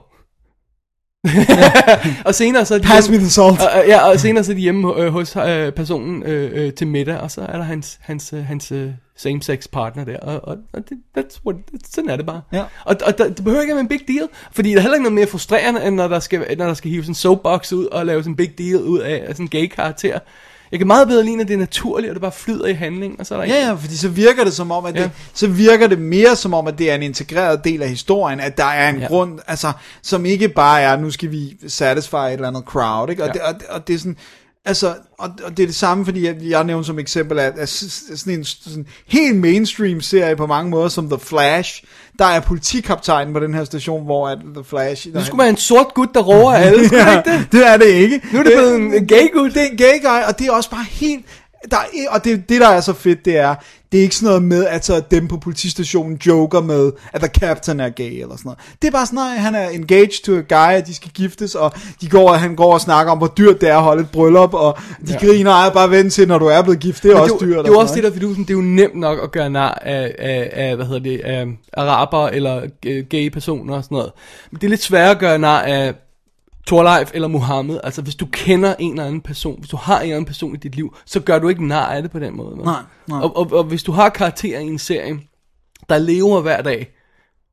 og 2.26 2.34
senere 2.34 2.64
så 2.64 2.74
er 2.74 2.78
de 2.78 2.84
Pass 2.86 3.06
hjemme, 3.08 3.18
me 3.18 3.22
the 3.24 3.30
salt. 3.30 3.60
Og, 3.60 3.84
ja, 3.86 4.08
og 4.08 4.20
senere 4.20 4.44
så 4.44 4.52
er 4.52 4.54
de 4.54 4.60
hjemme 4.60 4.94
øh, 4.96 5.12
hos 5.12 5.36
øh, 5.36 5.72
personen 5.72 6.22
øh, 6.22 6.64
øh, 6.66 6.72
til 6.72 6.86
middag, 6.86 7.18
og 7.20 7.30
så 7.30 7.40
er 7.40 7.56
der 7.56 7.62
hans, 7.62 7.98
hans, 8.02 8.32
øh, 8.32 8.44
hans 8.44 8.72
øh, 8.72 8.90
same-sex 9.16 9.68
partner 9.72 10.04
der, 10.04 10.18
og, 10.18 10.40
og, 10.48 10.56
og 10.72 10.82
det, 10.88 10.98
that's 11.18 11.40
what, 11.46 11.56
that's, 11.74 11.90
sådan 11.94 12.10
er 12.10 12.16
det 12.16 12.26
bare. 12.26 12.40
Ja. 12.52 12.62
Og, 12.84 12.96
og 13.06 13.18
der, 13.18 13.28
det 13.28 13.44
behøver 13.44 13.60
ikke 13.62 13.72
at 13.72 13.76
være 13.76 13.82
en 13.82 13.88
big 13.88 14.00
deal, 14.08 14.28
fordi 14.52 14.70
der 14.70 14.76
er 14.76 14.80
heller 14.80 14.94
ikke 14.94 15.02
noget 15.02 15.14
mere 15.14 15.26
frustrerende, 15.26 15.84
end 15.84 15.94
når 15.94 16.08
der 16.08 16.20
skal, 16.20 16.58
når 16.58 16.66
der 16.66 16.74
skal 16.74 16.90
hives 16.90 17.08
en 17.08 17.14
soapbox 17.14 17.72
ud 17.72 17.86
og 17.86 18.06
lave 18.06 18.22
sådan 18.22 18.32
en 18.32 18.36
big 18.36 18.58
deal 18.58 18.82
ud 18.82 18.98
af, 18.98 19.24
af 19.28 19.34
sådan 19.34 19.44
en 19.44 19.48
gay 19.48 19.66
karakter. 19.66 20.18
Jeg 20.72 20.80
kan 20.80 20.86
meget 20.86 21.08
bedre 21.08 21.24
lide, 21.24 21.36
når 21.36 21.44
det 21.44 21.54
er 21.54 21.58
naturligt, 21.58 22.10
og 22.10 22.14
det 22.14 22.20
bare 22.20 22.32
flyder 22.32 22.66
i 22.66 22.72
handling, 22.72 23.20
og 23.20 23.26
så 23.26 23.34
er 23.34 23.38
der 23.38 23.44
ikke... 23.44 23.56
Ja, 23.56 23.66
ja, 23.66 23.72
fordi 23.72 23.96
så 23.96 24.08
virker 24.08 24.44
det 24.44 24.52
som 24.52 24.70
om, 24.70 24.84
at 24.84 24.96
Ja. 24.96 25.02
det, 25.02 25.10
så 25.34 25.46
virker 25.48 25.86
det 25.86 25.98
mere 25.98 26.36
som 26.36 26.54
om, 26.54 26.66
at 26.66 26.78
det 26.78 26.90
er 26.90 26.94
en 26.94 27.02
integreret 27.02 27.64
del 27.64 27.82
af 27.82 27.88
historien, 27.88 28.40
at 28.40 28.56
der 28.58 28.64
er 28.64 28.88
en 28.88 29.00
ja. 29.00 29.06
Grund, 29.06 29.38
altså, 29.46 29.72
som 30.02 30.24
ikke 30.26 30.48
bare 30.48 30.80
er, 30.80 30.96
nu 30.96 31.10
skal 31.10 31.30
vi 31.30 31.56
satisfy 31.68 32.14
et 32.14 32.32
eller 32.32 32.48
andet 32.48 32.64
crowd, 32.66 33.10
ikke? 33.10 33.22
Og, 33.22 33.26
ja. 33.28 33.32
det, 33.32 33.42
og, 33.42 33.54
og 33.68 33.88
det 33.88 33.94
er 33.94 33.98
sådan, 33.98 34.16
altså, 34.68 34.94
og, 35.18 35.30
og 35.44 35.56
det 35.56 35.62
er 35.62 35.66
det 35.66 35.74
samme, 35.74 36.04
fordi 36.04 36.26
jeg, 36.26 36.36
jeg 36.42 36.64
nævnte 36.64 36.86
som 36.86 36.98
eksempel, 36.98 37.38
at, 37.38 37.58
at 37.58 37.68
sådan 37.68 38.38
en 38.38 38.44
sådan 38.44 38.86
helt 39.06 39.36
mainstream 39.36 40.00
serie 40.00 40.36
på 40.36 40.46
mange 40.46 40.70
måder, 40.70 40.88
som 40.88 41.10
The 41.10 41.18
Flash, 41.18 41.84
der 42.18 42.24
er 42.24 42.40
politikaptajnen 42.40 43.34
på 43.34 43.40
den 43.40 43.54
her 43.54 43.64
station, 43.64 44.04
hvor 44.04 44.28
at 44.28 44.38
The 44.54 44.64
Flash... 44.64 45.12
Det 45.12 45.26
skulle 45.26 45.38
være 45.38 45.50
en 45.50 45.56
sort 45.56 45.94
gut, 45.94 46.08
der 46.14 46.20
roer 46.20 46.52
alle, 46.52 46.78
det 46.88 46.92
ikke 46.92 47.30
det? 47.30 47.52
det 47.52 47.66
er 47.66 47.76
det 47.76 47.86
ikke. 47.86 48.20
Nu 48.32 48.38
er 48.38 48.42
det 48.42 48.52
blevet 48.52 48.74
en 48.74 49.06
gay 49.06 49.32
gut. 49.32 49.54
Det 49.54 49.62
er 49.62 49.70
en 49.70 49.76
gay 49.76 50.02
guy, 50.02 50.28
og 50.28 50.38
det 50.38 50.46
er 50.46 50.52
også 50.52 50.70
bare 50.70 50.86
helt... 50.90 51.26
Der 51.70 51.76
er, 51.76 52.10
og 52.10 52.24
det, 52.24 52.48
det, 52.48 52.60
der 52.60 52.68
er 52.68 52.80
så 52.80 52.92
fedt, 52.92 53.24
det 53.24 53.36
er, 53.36 53.54
det 53.92 53.98
er 53.98 54.02
ikke 54.02 54.16
sådan 54.16 54.26
noget 54.26 54.42
med, 54.42 54.66
at 54.66 54.84
så 54.84 55.02
dem 55.10 55.28
på 55.28 55.36
politistationen 55.36 56.16
joker 56.26 56.60
med, 56.60 56.92
at 57.12 57.20
the 57.20 57.28
captain 57.28 57.80
er 57.80 57.88
gay, 57.88 58.22
eller 58.22 58.36
sådan 58.36 58.40
noget. 58.44 58.58
Det 58.82 58.88
er 58.88 58.92
bare 58.92 59.06
sådan 59.06 59.16
noget, 59.16 59.30
han 59.30 59.54
er 59.54 59.68
engaged 59.68 60.24
to 60.24 60.32
a 60.32 60.40
guy, 60.40 60.74
at 60.74 60.86
de 60.86 60.94
skal 60.94 61.10
giftes, 61.10 61.54
og 61.54 61.72
de 62.00 62.08
går, 62.08 62.32
han 62.32 62.56
går 62.56 62.72
og 62.72 62.80
snakker 62.80 63.12
om, 63.12 63.18
hvor 63.18 63.26
dyrt 63.26 63.60
det 63.60 63.68
er 63.68 63.76
at 63.76 63.82
holde 63.82 64.02
et 64.02 64.10
bryllup, 64.10 64.54
og 64.54 64.78
de 65.06 65.12
ja. 65.12 65.26
griner, 65.26 65.52
ej, 65.52 65.70
bare 65.72 65.90
vent 65.90 66.12
til, 66.12 66.28
når 66.28 66.38
du 66.38 66.46
er 66.46 66.62
blevet 66.62 66.80
gift, 66.80 67.02
det 67.02 67.10
er 67.10 67.14
Men 67.14 67.22
også 67.22 67.34
det, 67.34 67.40
dyrt. 67.40 67.64
Det 67.64 67.70
er 67.70 67.74
og 67.74 67.80
også 67.80 67.94
det, 67.94 68.02
sådan 68.02 68.12
der 68.12 68.18
fidusen. 68.18 68.44
Det 68.44 68.50
er 68.50 68.54
jo 68.54 68.60
nemt 68.60 68.96
nok 68.96 69.18
at 69.22 69.32
gøre 69.32 69.50
nar 69.50 69.78
af, 69.82 70.14
af, 70.18 70.50
af 70.52 70.76
hvad 70.76 70.86
hedder 70.86 71.00
det, 71.00 71.20
af 71.20 71.46
araber 71.76 72.28
eller 72.28 72.62
gay 73.10 73.28
personer 73.28 73.74
og 73.74 73.84
sådan 73.84 73.96
noget. 73.96 74.12
Men 74.50 74.60
det 74.60 74.66
er 74.66 74.70
lidt 74.70 74.82
sværere 74.82 75.10
at 75.10 75.18
gøre 75.18 75.38
nar 75.38 75.60
af 75.60 75.94
Torleif 76.68 77.10
eller 77.14 77.28
Mohammed. 77.28 77.80
Altså, 77.84 78.02
hvis 78.02 78.14
du 78.14 78.26
kender 78.26 78.74
en 78.78 78.90
eller 78.92 79.04
anden 79.04 79.20
person, 79.20 79.58
hvis 79.58 79.70
du 79.70 79.76
har 79.76 79.96
en 79.96 80.02
eller 80.02 80.16
anden 80.16 80.26
person 80.26 80.54
i 80.54 80.58
dit 80.58 80.74
liv, 80.74 80.96
så 81.06 81.20
gør 81.20 81.38
du 81.38 81.48
ikke 81.48 81.66
nar 81.66 81.86
af 81.86 82.02
det 82.02 82.10
på 82.10 82.18
den 82.18 82.36
måde. 82.36 82.56
vel? 82.56 82.64
Nej, 82.64 82.80
nej. 83.08 83.20
Og, 83.20 83.36
og, 83.36 83.52
og 83.52 83.64
hvis 83.64 83.82
du 83.82 83.92
har 83.92 84.08
karakterer 84.08 84.60
i 84.60 84.66
en 84.66 84.78
serie, 84.78 85.20
der 85.88 85.98
lever 85.98 86.40
hver 86.40 86.62
dag 86.62 86.90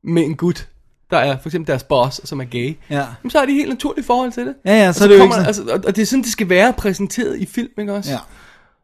med 0.04 0.22
en 0.22 0.36
gut, 0.36 0.68
der 1.10 1.16
er 1.18 1.38
for 1.38 1.48
eksempel 1.48 1.66
deres 1.68 1.82
boss, 1.82 2.20
som 2.28 2.40
er 2.40 2.44
gay, 2.44 2.76
Ja. 2.90 2.96
jamen, 3.22 3.30
så 3.30 3.38
har 3.38 3.46
de 3.46 3.52
helt 3.52 3.68
naturligt 3.68 4.06
forhold 4.06 4.32
til 4.32 4.46
det. 4.46 4.54
Ja, 4.64 4.82
ja, 4.82 4.88
Og 4.88 4.94
så 4.94 5.04
er 5.04 5.08
det 5.08 5.14
jo 5.14 5.20
kommer, 5.20 5.36
ikke 5.36 5.46
altså, 5.46 5.80
og, 5.86 5.96
det 5.96 6.02
er 6.02 6.06
sådan, 6.06 6.22
det 6.22 6.32
skal 6.32 6.48
være 6.48 6.72
præsenteret 6.72 7.38
i 7.38 7.46
film, 7.46 7.70
ikke 7.78 7.94
også? 7.94 8.10
Ja. 8.10 8.18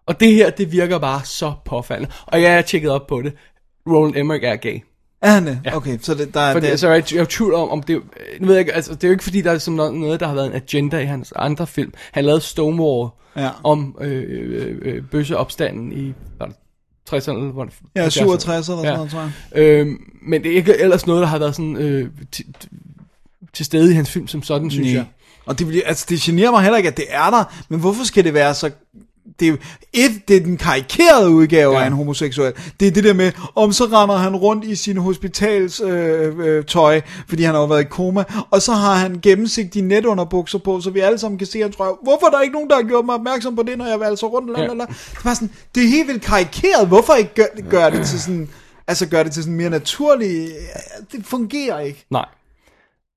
Og 0.06 0.20
det 0.20 0.32
her, 0.34 0.50
det 0.50 0.72
virker 0.72 0.98
bare 0.98 1.24
så 1.24 1.52
påfaldende. 1.64 2.12
Og 2.26 2.42
jeg 2.42 2.54
har 2.54 2.62
tjekket 2.62 2.90
op 2.90 3.06
på 3.06 3.22
det. 3.22 3.32
Roland 3.90 4.16
Emmerich 4.16 4.44
er 4.46 4.56
gay. 4.56 4.78
Er 5.22 5.30
han 5.30 5.46
det? 5.46 5.60
Ja. 5.64 5.76
Okay, 5.76 5.98
så 6.02 6.14
det, 6.14 6.34
der 6.34 6.40
er... 6.40 6.52
For 6.52 6.60
det, 6.60 6.70
det, 6.70 6.80
så 6.80 6.88
er 6.88 6.92
jeg, 6.92 7.12
jeg 7.14 7.20
er 7.20 7.24
tvivl 7.28 7.54
om, 7.54 7.68
om 7.70 7.82
det, 7.82 8.00
nu 8.40 8.46
ved 8.46 8.54
jeg 8.54 8.60
ikke, 8.60 8.72
altså, 8.74 8.94
det 8.94 9.04
er 9.04 9.08
jo 9.08 9.12
ikke 9.12 9.24
fordi, 9.24 9.40
der 9.40 9.50
er 9.52 9.58
som 9.58 9.74
noget, 9.74 10.20
der 10.20 10.26
har 10.26 10.34
været 10.34 10.46
en 10.46 10.52
agenda 10.52 10.98
i 10.98 11.04
hans 11.04 11.32
andre 11.36 11.66
film. 11.66 11.92
Han 12.12 12.24
lavede 12.24 12.40
Stonewall 12.40 13.10
Ja. 13.36 13.48
om 13.64 13.96
øh, 14.00 14.24
øh, 14.28 14.78
øh, 14.82 15.02
bøsseopstanden 15.10 15.92
i 15.92 16.14
var 16.38 16.46
det 16.46 16.54
60'erne, 17.12 17.30
eller 17.32 17.52
hvor 17.52 17.64
det- 17.64 17.74
ja, 17.96 18.04
70'erne? 18.06 18.08
67 18.10 18.68
eller 18.68 18.82
sådan 18.82 18.94
noget, 18.96 19.10
tror 19.10 19.20
jeg. 19.20 19.30
Øhm, 19.62 19.96
men 20.26 20.42
det 20.42 20.52
er 20.52 20.56
ikke 20.56 20.78
ellers 20.80 21.06
noget, 21.06 21.20
der 21.20 21.26
har 21.26 21.38
været 21.38 21.54
sådan 21.56 21.76
øh, 21.76 22.08
til, 23.52 23.64
stede 23.66 23.90
i 23.90 23.94
hans 23.94 24.10
film 24.10 24.26
som 24.26 24.42
sådan, 24.42 24.70
synes 24.70 24.86
Nej. 24.88 24.96
jeg. 24.96 25.04
Og 25.46 25.58
det, 25.58 25.82
altså, 25.86 26.06
det 26.08 26.20
generer 26.20 26.50
mig 26.50 26.62
heller 26.62 26.76
ikke, 26.76 26.88
at 26.88 26.96
det 26.96 27.04
er 27.08 27.30
der, 27.30 27.54
men 27.68 27.80
hvorfor 27.80 28.04
skal 28.04 28.24
det 28.24 28.34
være 28.34 28.54
så... 28.54 28.70
Det 29.40 29.48
er, 29.48 29.56
et, 29.92 30.28
det 30.28 30.36
er 30.36 30.40
den 30.40 30.56
karikerede 30.56 31.30
udgave 31.30 31.72
ja. 31.72 31.82
Af 31.82 31.86
en 31.86 31.92
homoseksuel. 31.92 32.52
Det 32.80 32.88
er 32.88 32.92
det 32.92 33.04
der 33.04 33.12
med, 33.12 33.32
om 33.54 33.72
så 33.72 33.84
render 33.84 34.16
han 34.16 34.36
rundt 34.36 34.64
i 34.64 34.74
sin 34.74 34.96
hospitals 34.96 35.80
øh, 35.80 36.38
øh, 36.38 36.64
tøj, 36.64 37.00
fordi 37.28 37.42
han 37.42 37.54
har 37.54 37.60
jo 37.60 37.66
været 37.66 37.80
i 37.80 37.88
koma, 37.90 38.24
og 38.50 38.62
så 38.62 38.72
har 38.72 38.94
han 38.94 39.18
gennemsigtige 39.22 39.82
netunderbukser 39.82 40.58
på, 40.58 40.80
så 40.80 40.90
vi 40.90 41.00
alle 41.00 41.18
sammen 41.18 41.38
kan 41.38 41.46
se 41.46 41.60
hans 41.60 41.80
røv. 41.80 41.98
Hvorfor 42.02 42.26
er 42.26 42.30
der 42.30 42.40
ikke 42.40 42.52
nogen, 42.52 42.70
der 42.70 42.76
har 42.76 42.82
gjort 42.82 43.04
mig 43.04 43.14
opmærksom 43.14 43.56
på 43.56 43.62
det, 43.62 43.78
når 43.78 43.86
jeg 43.86 44.00
valser 44.00 44.26
rundt? 44.26 44.58
Ja. 44.58 44.62
Ja. 44.62 44.68
Det, 44.68 44.80
er 44.80 44.86
bare 45.24 45.34
sådan, 45.34 45.50
det 45.74 45.84
er 45.84 45.88
helt 45.88 46.08
vildt 46.08 46.22
karikeret. 46.22 46.88
Hvorfor 46.88 47.14
ikke 47.14 47.34
gør, 47.34 47.68
gør 47.70 47.90
det 47.90 48.06
til 48.06 48.20
sådan... 48.20 48.48
Altså 48.86 49.08
gør 49.08 49.22
det 49.22 49.32
til 49.32 49.42
sådan 49.42 49.56
mere 49.56 49.70
naturlig... 49.70 50.48
Det 51.12 51.26
fungerer 51.26 51.80
ikke. 51.80 52.06
Nej. 52.10 52.24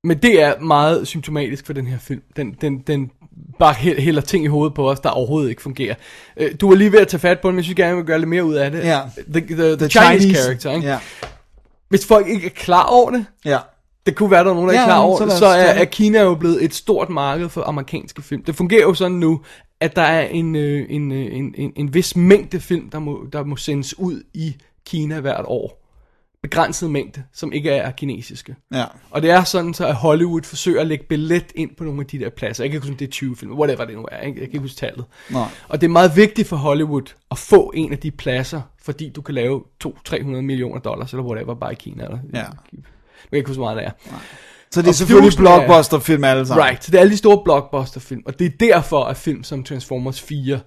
Men 0.05 0.17
det 0.17 0.41
er 0.41 0.59
meget 0.59 1.07
symptomatisk 1.07 1.65
for 1.65 1.73
den 1.73 1.87
her 1.87 1.97
film. 1.99 2.21
Den, 2.35 2.55
den, 2.61 2.77
den 2.87 3.11
bare 3.59 3.73
hæ- 3.73 4.01
hælder 4.01 4.21
ting 4.21 4.43
i 4.45 4.47
hovedet 4.47 4.73
på 4.73 4.89
os, 4.91 4.99
der 4.99 5.09
overhovedet 5.09 5.49
ikke 5.49 5.61
fungerer. 5.61 5.95
Øh, 6.37 6.51
Du 6.61 6.71
er 6.71 6.75
lige 6.75 6.91
ved 6.91 6.99
at 6.99 7.07
tage 7.07 7.19
fat 7.21 7.39
på 7.41 7.47
den, 7.47 7.55
men 7.55 7.57
jeg 7.57 7.63
synes 7.63 7.75
gerne, 7.75 7.95
vil 7.95 8.05
gøre 8.05 8.17
lidt 8.19 8.29
mere 8.29 8.45
ud 8.45 8.53
af 8.53 8.71
det. 8.71 8.83
Ja. 8.83 9.01
The, 9.33 9.41
the, 9.41 9.55
the, 9.55 9.75
the 9.77 9.89
Chinese, 9.89 10.41
character, 10.43 10.71
ikke? 10.71 10.87
Ja. 10.87 10.99
Hvis 11.89 12.05
folk 12.05 12.27
ikke 12.27 12.45
er 12.45 12.49
klar 12.55 12.83
over 12.83 13.11
det, 13.11 13.25
ja. 13.45 13.57
det 14.05 14.15
kunne 14.15 14.31
være, 14.31 14.43
der 14.43 14.49
er 14.49 14.53
nogen, 14.53 14.69
der 14.69 14.75
Ja, 14.75 14.81
er 14.81 14.85
klar 14.85 14.99
over 14.99 15.17
så 15.17 15.25
det, 15.25 15.33
så 15.33 15.45
er, 15.45 15.63
er 15.63 15.85
Kina 15.85 16.21
jo 16.21 16.35
blevet 16.35 16.63
et 16.63 16.73
stort 16.73 17.09
marked 17.09 17.49
for 17.49 17.63
amerikanske 17.67 18.21
film. 18.21 18.43
Det 18.43 18.55
fungerer 18.55 18.81
jo 18.81 18.93
sådan 18.93 19.17
nu, 19.17 19.41
at 19.79 19.95
der 19.95 20.01
er 20.01 20.27
en, 20.27 20.55
øh, 20.55 20.85
en, 20.89 21.11
øh, 21.11 21.25
en, 21.37 21.53
en, 21.57 21.73
en 21.75 21.93
vis 21.93 22.15
mængde 22.15 22.59
film, 22.59 22.89
der 22.89 22.99
må, 22.99 23.25
der 23.33 23.43
må 23.43 23.55
sendes 23.55 23.99
ud 23.99 24.23
i 24.33 24.55
Kina 24.85 25.19
hvert 25.19 25.45
år. 25.47 25.84
Begrænset 26.49 26.91
mængde, 26.91 27.23
som 27.33 27.53
ikke 27.53 27.69
er 27.71 27.91
kinesiske. 27.91 28.55
Ja. 28.73 28.83
Og 29.11 29.21
det 29.21 29.29
er 29.31 29.43
sådan, 29.43 29.73
så 29.73 29.87
at 29.87 29.95
Hollywood 29.95 30.41
forsøger 30.43 30.81
at 30.81 30.87
lægge 30.87 31.05
billet 31.09 31.45
ind 31.55 31.69
på 31.77 31.83
nogle 31.83 31.99
af 32.01 32.05
de 32.07 32.19
der 32.19 32.29
pladser. 32.29 32.63
Jeg 32.63 32.71
kan 32.71 32.77
ikke 32.77 32.83
huske, 32.87 32.93
om 32.93 32.97
det 32.97 33.07
er 33.07 33.11
20 33.11 33.35
film, 33.37 33.51
whatever 33.59 33.85
det 33.85 33.95
nu 33.95 34.07
er. 34.11 34.17
Ikke? 34.21 34.39
Jeg 34.41 34.47
kan 34.47 34.53
ikke 34.53 34.59
huske 34.59 34.77
tallet. 34.77 35.05
Nej. 35.29 35.47
Og 35.69 35.81
det 35.81 35.87
er 35.87 35.91
meget 35.91 36.15
vigtigt 36.15 36.47
for 36.47 36.55
Hollywood 36.55 37.13
at 37.31 37.37
få 37.37 37.71
en 37.75 37.91
af 37.91 37.97
de 37.97 38.11
pladser, 38.11 38.61
fordi 38.83 39.09
du 39.09 39.21
kan 39.21 39.35
lave 39.35 39.63
200-300 39.87 40.15
millioner 40.25 40.79
dollars, 40.79 41.11
eller 41.13 41.23
whatever, 41.23 41.55
bare 41.55 41.71
i 41.71 41.75
Kina. 41.75 42.03
Eller, 42.03 42.17
Ja. 42.33 42.37
Jeg 42.39 42.45
kan 43.29 43.37
ikke 43.37 43.47
huske, 43.49 43.59
hvor 43.59 43.73
meget 43.73 43.77
det 43.77 43.85
er. 44.11 44.17
Så 44.71 44.81
det 44.81 44.87
er 44.87 44.91
Og 44.91 44.95
selvfølgelig 44.95 45.33
er- 45.33 45.37
blockbuster-film 45.41 46.23
alle 46.23 46.45
sammen. 46.47 46.65
Right, 46.65 46.83
så 46.83 46.91
det 46.91 46.97
er 46.97 47.01
alle 47.01 47.11
de 47.11 47.17
store 47.17 47.41
blockbuster-film, 47.43 48.21
og 48.25 48.39
det 48.39 48.45
er 48.45 48.57
derfor, 48.59 49.03
at 49.03 49.17
film 49.17 49.43
som 49.43 49.63
Transformers 49.63 50.21
4, 50.21 50.59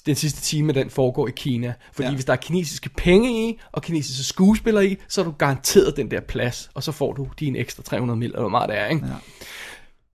den 0.00 0.14
sidste 0.14 0.40
time, 0.40 0.72
den 0.72 0.90
foregår 0.90 1.28
i 1.28 1.32
Kina. 1.36 1.74
Fordi 1.92 2.08
Ja. 2.08 2.14
hvis 2.14 2.24
der 2.24 2.32
er 2.32 2.36
kinesiske 2.36 2.88
penge 2.88 3.48
i, 3.48 3.60
og 3.72 3.82
kinesiske 3.82 4.24
skuespillere 4.24 4.86
i, 4.86 4.96
så 5.08 5.20
er 5.20 5.24
du 5.24 5.30
garanteret 5.38 5.96
den 5.96 6.10
der 6.10 6.20
plads, 6.20 6.70
og 6.74 6.82
så 6.82 6.92
får 6.92 7.12
du 7.12 7.28
dine 7.40 7.58
ekstra 7.58 7.82
300 7.82 8.16
mil, 8.18 8.26
eller 8.28 8.40
hvor 8.40 8.48
meget 8.48 8.68
det 8.68 8.78
er, 8.78 8.86
ikke? 8.86 9.06
Ja. 9.06 9.12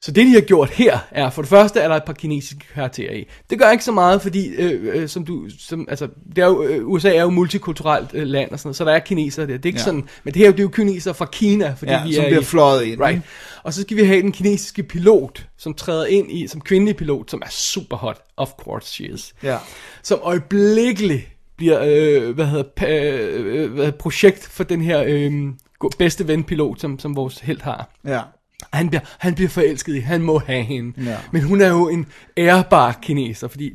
Så 0.03 0.13
det, 0.13 0.27
de 0.27 0.33
har 0.33 0.41
gjort 0.41 0.71
her, 0.71 0.99
er, 1.11 1.31
for 1.31 1.43
det 1.43 1.49
første 1.49 1.81
er 1.81 1.89
der 1.89 1.97
et 1.97 2.05
par 2.05 2.13
kinesiske 2.13 2.65
karakterer 2.75 3.15
i. 3.15 3.25
Det 3.51 3.59
gør 3.59 3.71
ikke 3.71 3.85
så 3.85 3.93
meget, 3.93 4.23
fordi, 4.23 4.47
øh, 4.49 5.03
øh, 5.03 5.09
som 5.09 5.25
du, 5.25 5.49
som, 5.59 5.87
altså, 5.91 6.09
det 6.37 6.39
er 6.43 6.47
jo, 6.47 6.63
øh, 6.63 6.89
USA 6.89 7.15
er 7.15 7.23
jo 7.23 7.31
multikulturelt 7.31 8.11
øh, 8.15 8.27
land 8.27 8.51
og 8.51 8.59
sådan 8.59 8.67
noget, 8.69 8.77
så 8.77 8.85
der 8.85 8.93
er 8.93 8.99
kinesere 8.99 9.47
der. 9.47 9.53
Det 9.57 9.65
er 9.65 9.67
ikke 9.67 9.79
Ja. 9.79 9.85
sådan, 9.85 10.09
men 10.25 10.35
det 10.35 10.43
her 10.43 10.51
det 10.51 10.59
er 10.59 10.63
jo 10.63 10.69
kinesere 10.69 11.15
fra 11.15 11.25
Kina, 11.33 11.75
fordi 11.79 11.93
Ja, 11.93 12.05
vi 12.05 12.15
som 12.15 12.25
er 12.25 12.29
bliver 12.29 12.41
i, 12.41 12.45
fløjet 12.45 12.85
ind. 12.85 13.01
Right. 13.03 13.21
Og 13.63 13.75
så 13.75 13.81
skal 13.83 13.97
vi 13.97 14.05
have 14.05 14.23
den 14.23 14.33
kinesiske 14.33 14.83
pilot, 14.83 15.47
som 15.59 15.75
træder 15.75 16.07
ind 16.07 16.33
i, 16.33 16.47
som 16.47 16.61
kvindelig 16.61 16.97
pilot, 16.97 17.31
som 17.31 17.43
er 17.45 17.51
super 17.51 17.97
hot, 17.97 18.21
of 18.37 18.49
course 18.65 18.89
she 18.89 19.07
is. 19.07 19.35
Ja. 19.43 19.57
Som 20.03 20.19
øjeblikkeligt 20.23 21.29
bliver, 21.57 21.81
øh, 21.85 22.35
hvad 22.35 22.47
hedder, 22.47 22.65
pa, 22.77 23.01
øh, 23.11 23.73
hvad 23.73 23.85
hedder, 23.85 23.99
projekt 23.99 24.49
for 24.49 24.65
den 24.65 24.81
her 24.83 25.05
øh, 25.07 25.33
bedste 25.99 26.29
ven 26.29 26.45
pilot, 26.45 26.81
som, 26.81 26.99
som 26.99 27.17
vores 27.17 27.39
held 27.39 27.61
har. 27.61 27.91
Ja. 28.07 28.21
Han 28.73 28.89
bliver, 28.89 29.01
han 29.19 29.35
bliver 29.35 29.49
forelsket 29.49 29.95
i, 29.97 29.99
han 29.99 30.23
må 30.23 30.39
have 30.47 30.63
hende. 30.63 31.05
Ja. 31.11 31.17
Men 31.33 31.43
hun 31.43 31.61
er 31.61 31.69
jo 31.69 31.89
en 31.89 32.07
ærbar 32.39 32.99
kineser, 33.03 33.49
fordi 33.49 33.73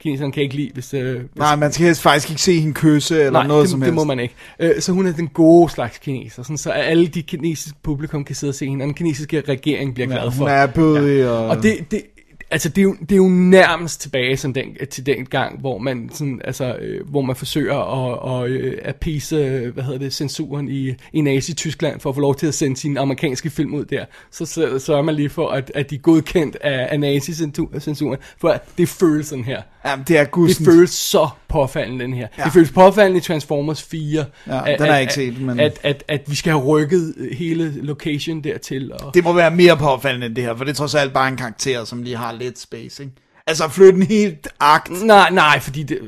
kineserne 0.00 0.32
kan 0.32 0.42
ikke 0.42 0.54
lide, 0.56 0.70
hvis... 0.74 0.94
Øh, 0.94 1.18
hvis 1.20 1.28
Nej, 1.36 1.56
man 1.56 1.72
skal 1.72 1.86
helst 1.86 2.02
faktisk 2.02 2.30
ikke 2.30 2.42
se 2.42 2.60
hende 2.60 2.74
kysse 2.74 3.18
eller 3.18 3.30
Nej, 3.32 3.46
noget 3.46 3.62
det, 3.62 3.70
som 3.70 3.80
det 3.80 3.86
helst. 3.86 3.94
må 3.94 4.04
man 4.04 4.20
ikke. 4.20 4.34
Øh, 4.60 4.80
så 4.80 4.92
hun 4.92 5.06
er 5.06 5.12
den 5.12 5.28
gode 5.28 5.70
slags 5.72 5.98
kineser, 5.98 6.42
sådan, 6.42 6.56
så 6.58 6.70
alle 6.70 7.06
de 7.06 7.22
kinesiske 7.22 7.78
publikum 7.82 8.24
kan 8.24 8.34
sidde 8.36 8.50
og 8.50 8.54
se 8.54 8.66
hende, 8.66 8.82
og 8.82 8.86
den 8.86 8.94
kinesiske 8.94 9.40
regering 9.48 9.94
bliver 9.94 10.06
glad 10.06 10.18
Ja, 10.18 10.24
for. 10.28 10.32
hun 10.38 10.48
er 10.48 10.66
bødig 10.66 11.30
og... 11.30 11.46
Og 11.48 11.62
det, 11.62 11.90
det, 11.90 12.02
altså 12.50 12.68
det 12.68 12.78
er, 12.78 12.82
jo, 12.82 12.96
det 13.00 13.12
er 13.12 13.16
jo 13.16 13.28
nærmest 13.28 14.00
tilbage 14.00 14.36
som 14.36 14.52
den, 14.54 14.76
til 14.90 15.06
den 15.06 15.24
gang, 15.26 15.60
hvor 15.60 15.78
man 15.78 16.10
sådan, 16.14 16.40
altså, 16.44 16.76
øh, 16.76 17.08
hvor 17.08 17.20
man 17.22 17.36
forsøger 17.36 17.74
at, 17.78 18.44
at 18.44 18.50
øh, 18.50 18.78
appease, 18.84 19.36
øh, 19.36 19.74
hvad 19.74 19.84
hedder 19.84 19.98
det, 19.98 20.12
censuren 20.12 20.68
i, 20.68 20.94
i 21.12 21.20
Nazi-Tyskland 21.20 22.00
for 22.00 22.08
at 22.10 22.14
få 22.14 22.20
lov 22.20 22.34
til 22.36 22.46
at 22.46 22.54
sende 22.54 22.76
sine 22.76 23.00
amerikanske 23.00 23.50
film 23.50 23.74
ud 23.74 23.84
der. 23.84 24.04
Så 24.30 24.46
sørger 24.78 25.02
man 25.02 25.14
lige 25.14 25.28
for, 25.28 25.48
at, 25.48 25.72
at 25.74 25.90
de 25.90 25.94
er 25.94 25.98
godkendt 25.98 26.56
af, 26.60 26.88
af 26.90 27.00
Nazi-censuren, 27.00 28.16
for 28.40 28.48
at 28.48 28.62
det 28.78 28.88
føles 28.88 29.26
sådan 29.26 29.44
her. 29.44 29.62
Ja, 29.84 29.96
det 30.08 30.16
er 30.18 30.22
Det 30.22 30.30
gudsens. 30.30 30.68
føles 30.68 30.90
så 30.90 31.28
påfaldende, 31.48 32.04
den 32.04 32.12
her. 32.14 32.26
Ja. 32.38 32.44
Det 32.44 32.52
føles 32.52 32.70
påfaldende 32.70 33.18
i 33.18 33.20
Transformers 33.20 33.82
4. 33.82 34.24
Ja, 34.46 34.70
at, 34.72 34.78
den 34.78 34.86
har 34.86 34.86
jeg 34.86 34.94
at- 34.96 35.00
ikke 35.00 35.14
set, 35.14 35.40
men- 35.40 35.60
At, 35.60 35.78
at, 35.82 36.04
at 36.08 36.22
vi 36.26 36.34
skal 36.34 36.52
have 36.52 36.64
rykket 36.64 37.14
hele 37.32 37.74
location 37.82 38.40
dertil. 38.40 38.92
Og, 38.92 39.14
Det 39.14 39.24
må 39.24 39.32
være 39.32 39.50
mere 39.50 39.76
påfaldende 39.76 40.26
end 40.26 40.36
det 40.36 40.44
her, 40.44 40.56
for 40.56 40.64
det 40.64 40.70
er 40.70 40.74
trods 40.74 40.94
alt 40.94 41.12
bare 41.12 41.28
en 41.28 41.36
karakter, 41.36 41.84
som 41.84 42.02
lige 42.02 42.16
har 42.16 42.32
lidt 42.38 42.58
space, 42.58 43.02
ikke? 43.02 43.14
Altså 43.46 43.68
flytte 43.68 43.98
en 43.98 44.06
helt 44.06 44.48
akt. 44.60 44.90
Nej, 44.90 45.30
nej, 45.30 45.60
fordi 45.60 45.82
det... 45.82 45.98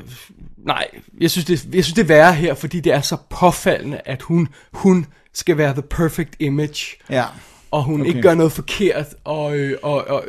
Nej, 0.67 0.87
jeg 1.21 1.31
synes, 1.31 1.45
det, 1.45 1.75
jeg 1.75 1.85
synes, 1.85 1.95
det 1.95 2.03
er 2.03 2.07
værre 2.07 2.33
her, 2.35 2.55
fordi 2.55 2.81
det 2.81 2.93
er 2.93 3.01
så 3.01 3.17
påfaldende, 3.31 4.01
at 4.05 4.23
hun, 4.23 4.49
hun 4.73 5.07
skal 5.35 5.57
være 5.59 5.73
the 5.73 5.83
perfect 5.83 6.37
image, 6.39 6.87
Ja. 7.11 7.25
og 7.71 7.83
hun 7.85 8.01
Okay. 8.01 8.09
ikke 8.09 8.23
gør 8.23 8.35
noget 8.35 8.53
forkert, 8.53 9.07
og, 9.25 9.57
øh, 9.57 9.79
og, 9.83 10.09
og 10.09 10.25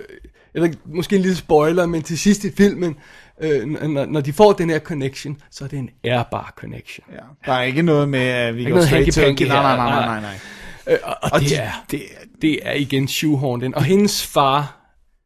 jeg 0.53 0.61
ved 0.61 0.73
måske 0.85 1.15
en 1.15 1.21
lille 1.21 1.37
spoiler, 1.37 1.85
men 1.85 2.01
til 2.01 2.19
sidst 2.19 2.43
i 2.43 2.51
filmen, 2.57 2.95
øh, 3.41 3.65
når, 3.67 4.05
når 4.05 4.21
de 4.21 4.33
får 4.33 4.51
den 4.53 4.69
her 4.69 4.79
connection, 4.79 5.37
så 5.51 5.63
er 5.63 5.67
det 5.67 5.79
en 5.79 5.89
ærbar 6.05 6.53
connection. 6.57 7.05
ja. 7.11 7.17
Der 7.45 7.53
er 7.53 7.61
ikke 7.63 7.81
noget 7.81 8.09
med, 8.09 8.19
at 8.19 8.55
vi 8.55 8.65
går 8.69 8.81
straight 8.85 9.13
to... 9.15 9.21
hanky-panky 9.21 9.47
Nej, 9.47 9.61
nej, 9.63 9.75
nej, 9.75 10.05
nej, 10.05 10.21
nej. 10.21 10.39
Øh, 10.87 10.97
og, 11.03 11.15
og, 11.21 11.29
Og 11.33 11.39
det, 11.41 11.49
de- 11.49 11.55
er, 11.55 11.71
det, 11.91 12.01
det 12.41 12.59
er 12.61 12.73
igen 12.73 13.07
shoehorn 13.07 13.61
den. 13.61 13.75
Og 13.75 13.83
hendes 13.83 14.25
far 14.27 14.75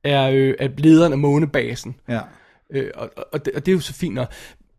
er, 0.03 0.29
øh, 0.29 0.53
er 0.59 0.69
lederen 0.77 1.13
af 1.13 1.19
månebasen. 1.19 1.95
ja. 2.09 2.19
Øh, 2.69 2.91
og, 2.95 3.09
og, 3.17 3.25
og, 3.33 3.45
det, 3.45 3.53
og 3.53 3.65
det 3.65 3.71
er 3.71 3.75
jo 3.75 3.79
så 3.79 3.93
fint 3.93 4.15
nok. 4.15 4.31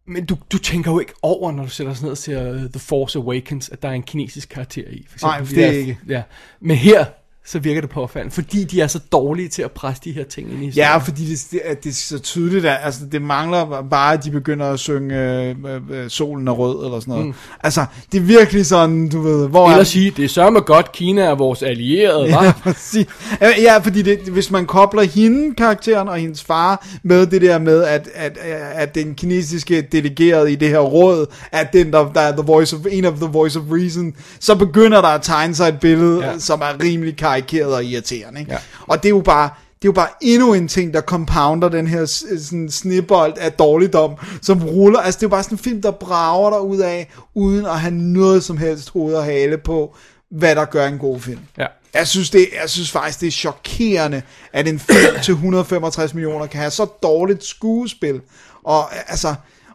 Men 0.07 0.27
du, 0.27 0.37
du 0.53 0.59
tænker 0.59 0.91
jo 0.93 0.99
ikke 0.99 1.12
over, 1.22 1.53
når 1.53 1.62
du 1.62 1.68
sætter 1.68 1.93
dig 1.93 2.03
ned 2.03 2.11
og 2.11 2.18
ser 2.18 2.51
uh, 2.51 2.57
The 2.57 2.79
Force 2.79 3.18
Awakens, 3.18 3.68
at 3.68 3.83
der 3.83 3.89
er 3.89 3.93
en 3.93 4.03
kinesisk 4.03 4.49
karakter 4.49 4.83
i. 4.89 5.07
For 5.09 5.27
Nej, 5.27 5.45
fordi 5.45 5.61
det 5.61 5.66
er 5.66 5.70
ikke. 5.70 5.99
Ja. 6.09 6.22
Men 6.61 6.77
her, 6.77 7.05
så 7.47 7.59
virker 7.59 7.81
det 7.81 7.91
påfaldende, 7.91 8.35
fordi 8.35 8.65
de 8.65 8.81
er 8.81 8.87
så 8.87 8.99
dårlige 9.13 9.49
til 9.49 9.63
at 9.63 9.71
presse 9.71 10.03
de 10.05 10.13
her 10.13 10.25
ting 10.25 10.53
ind 10.53 10.63
i 10.63 10.67
historien. 10.67 10.91
Ja, 10.91 10.97
fordi 10.97 11.25
det, 11.25 11.47
det, 11.51 11.61
at 11.65 11.85
det 11.85 11.91
er 11.91 11.95
så 11.95 12.19
tydeligt, 12.19 12.67
at 12.67 12.79
altså, 12.83 13.01
det 13.13 13.23
mangler 13.23 13.87
bare, 13.91 14.13
at 14.13 14.25
de 14.25 14.31
begynder 14.31 14.67
at 14.67 14.79
synge 14.81 15.19
øh, 15.19 15.55
øh, 15.91 16.09
Solen 16.11 16.49
er 16.49 16.53
rød, 16.53 16.85
eller 16.85 17.01
sådan 17.01 17.13
noget. 17.13 17.27
Mm. 17.27 17.35
Altså, 17.63 17.85
det 18.13 18.19
er 18.19 18.23
virkelig 18.23 18.67
sådan, 18.67 19.09
du 19.09 19.21
ved, 19.21 19.49
hvor 19.49 19.67
Eller 19.67 19.81
er... 19.81 19.85
sige, 19.85 20.11
det 20.17 20.25
er 20.25 20.29
sørme 20.29 20.61
godt, 20.61 20.93
Kina 20.93 21.23
er 21.23 21.35
vores 21.35 21.63
allierede, 21.63 22.25
Ja, 22.27 22.45
ja. 22.45 22.53
præcis. 22.63 23.07
Ja, 23.41 23.79
fordi 23.79 24.03
det, 24.03 24.19
hvis 24.19 24.51
man 24.51 24.67
kobler 24.67 25.03
hende, 25.03 25.55
karakteren, 25.55 26.09
og 26.09 26.17
hendes 26.17 26.45
far 26.45 26.87
med 27.03 27.27
det 27.27 27.43
der 27.43 27.59
med, 27.59 27.83
at, 27.83 28.09
at, 28.15 28.39
at 28.75 28.95
den 28.95 29.15
kinesiske 29.15 29.83
delegerede 29.93 30.53
i 30.53 30.55
det 30.55 30.69
her 30.69 30.79
råd, 30.79 31.27
er 31.53 31.65
den, 31.65 31.93
der, 31.93 32.13
der 32.13 32.21
er 32.21 32.33
the 32.33 32.47
voice 32.47 32.77
of, 32.77 32.83
en 32.91 33.05
af 33.05 33.13
the 33.13 33.27
voice 33.27 33.59
of 33.59 33.65
reason, 33.71 34.13
så 34.41 34.55
begynder 34.55 35.01
der 35.01 35.09
at 35.09 35.23
tegne 35.23 35.55
sig 35.55 35.69
et 35.69 35.81
billede, 35.81 36.27
ja. 36.27 36.39
Som 36.39 36.61
er 36.61 36.85
rimelig 36.85 37.17
karikeret 37.41 37.74
og 37.74 37.85
irriterende. 37.85 38.41
Ikke? 38.41 38.53
Ja. 38.53 38.59
Og 38.87 39.03
det 39.03 39.09
er 39.09 39.11
jo 39.11 39.20
bare... 39.20 39.51
Det 39.74 39.89
er 39.89 39.93
jo 39.93 39.95
bare 39.95 40.09
endnu 40.20 40.55
en 40.55 40.68
ting, 40.68 40.95
der 40.95 41.01
compounder 41.01 41.68
den 41.68 41.87
her 41.87 42.05
sådan 42.05 42.70
snibbold 42.70 43.35
af 43.39 43.53
dårligdom, 43.53 44.14
som 44.43 44.64
ruller. 44.64 45.01
Altså, 45.01 45.18
det 45.18 45.22
er 45.22 45.26
jo 45.26 45.30
bare 45.30 45.43
sådan 45.43 45.55
en 45.59 45.62
film, 45.62 45.82
der 45.82 45.91
brager 45.91 46.51
dig 46.51 46.61
ud 46.61 46.78
af, 46.78 47.11
uden 47.35 47.66
at 47.66 47.80
have 47.80 47.95
noget 47.95 48.45
som 48.45 48.57
helst 48.57 48.91
hoved 48.91 49.14
og 49.14 49.24
hale 49.24 49.59
på, 49.59 49.97
hvad 50.30 50.55
der 50.55 50.64
gør 50.64 50.87
en 50.87 50.99
god 50.99 51.20
film. 51.20 51.41
ja. 51.59 51.66
Jeg 51.95 52.09
synes, 52.09 52.30
det, 52.30 52.49
jeg 52.62 52.70
synes 52.70 52.91
faktisk, 52.91 53.20
det 53.20 53.26
er 53.26 53.30
chokerende, 53.30 54.22
at 54.53 54.68
en 54.68 54.78
film 54.78 55.20
til 55.22 55.32
165 55.32 56.14
millioner 56.14 56.47
kan 56.47 56.61
have 56.61 56.70
så 56.70 56.85
dårligt 56.85 57.45
skuespil, 57.45 58.20
og 58.64 59.11
altså, 59.11 59.35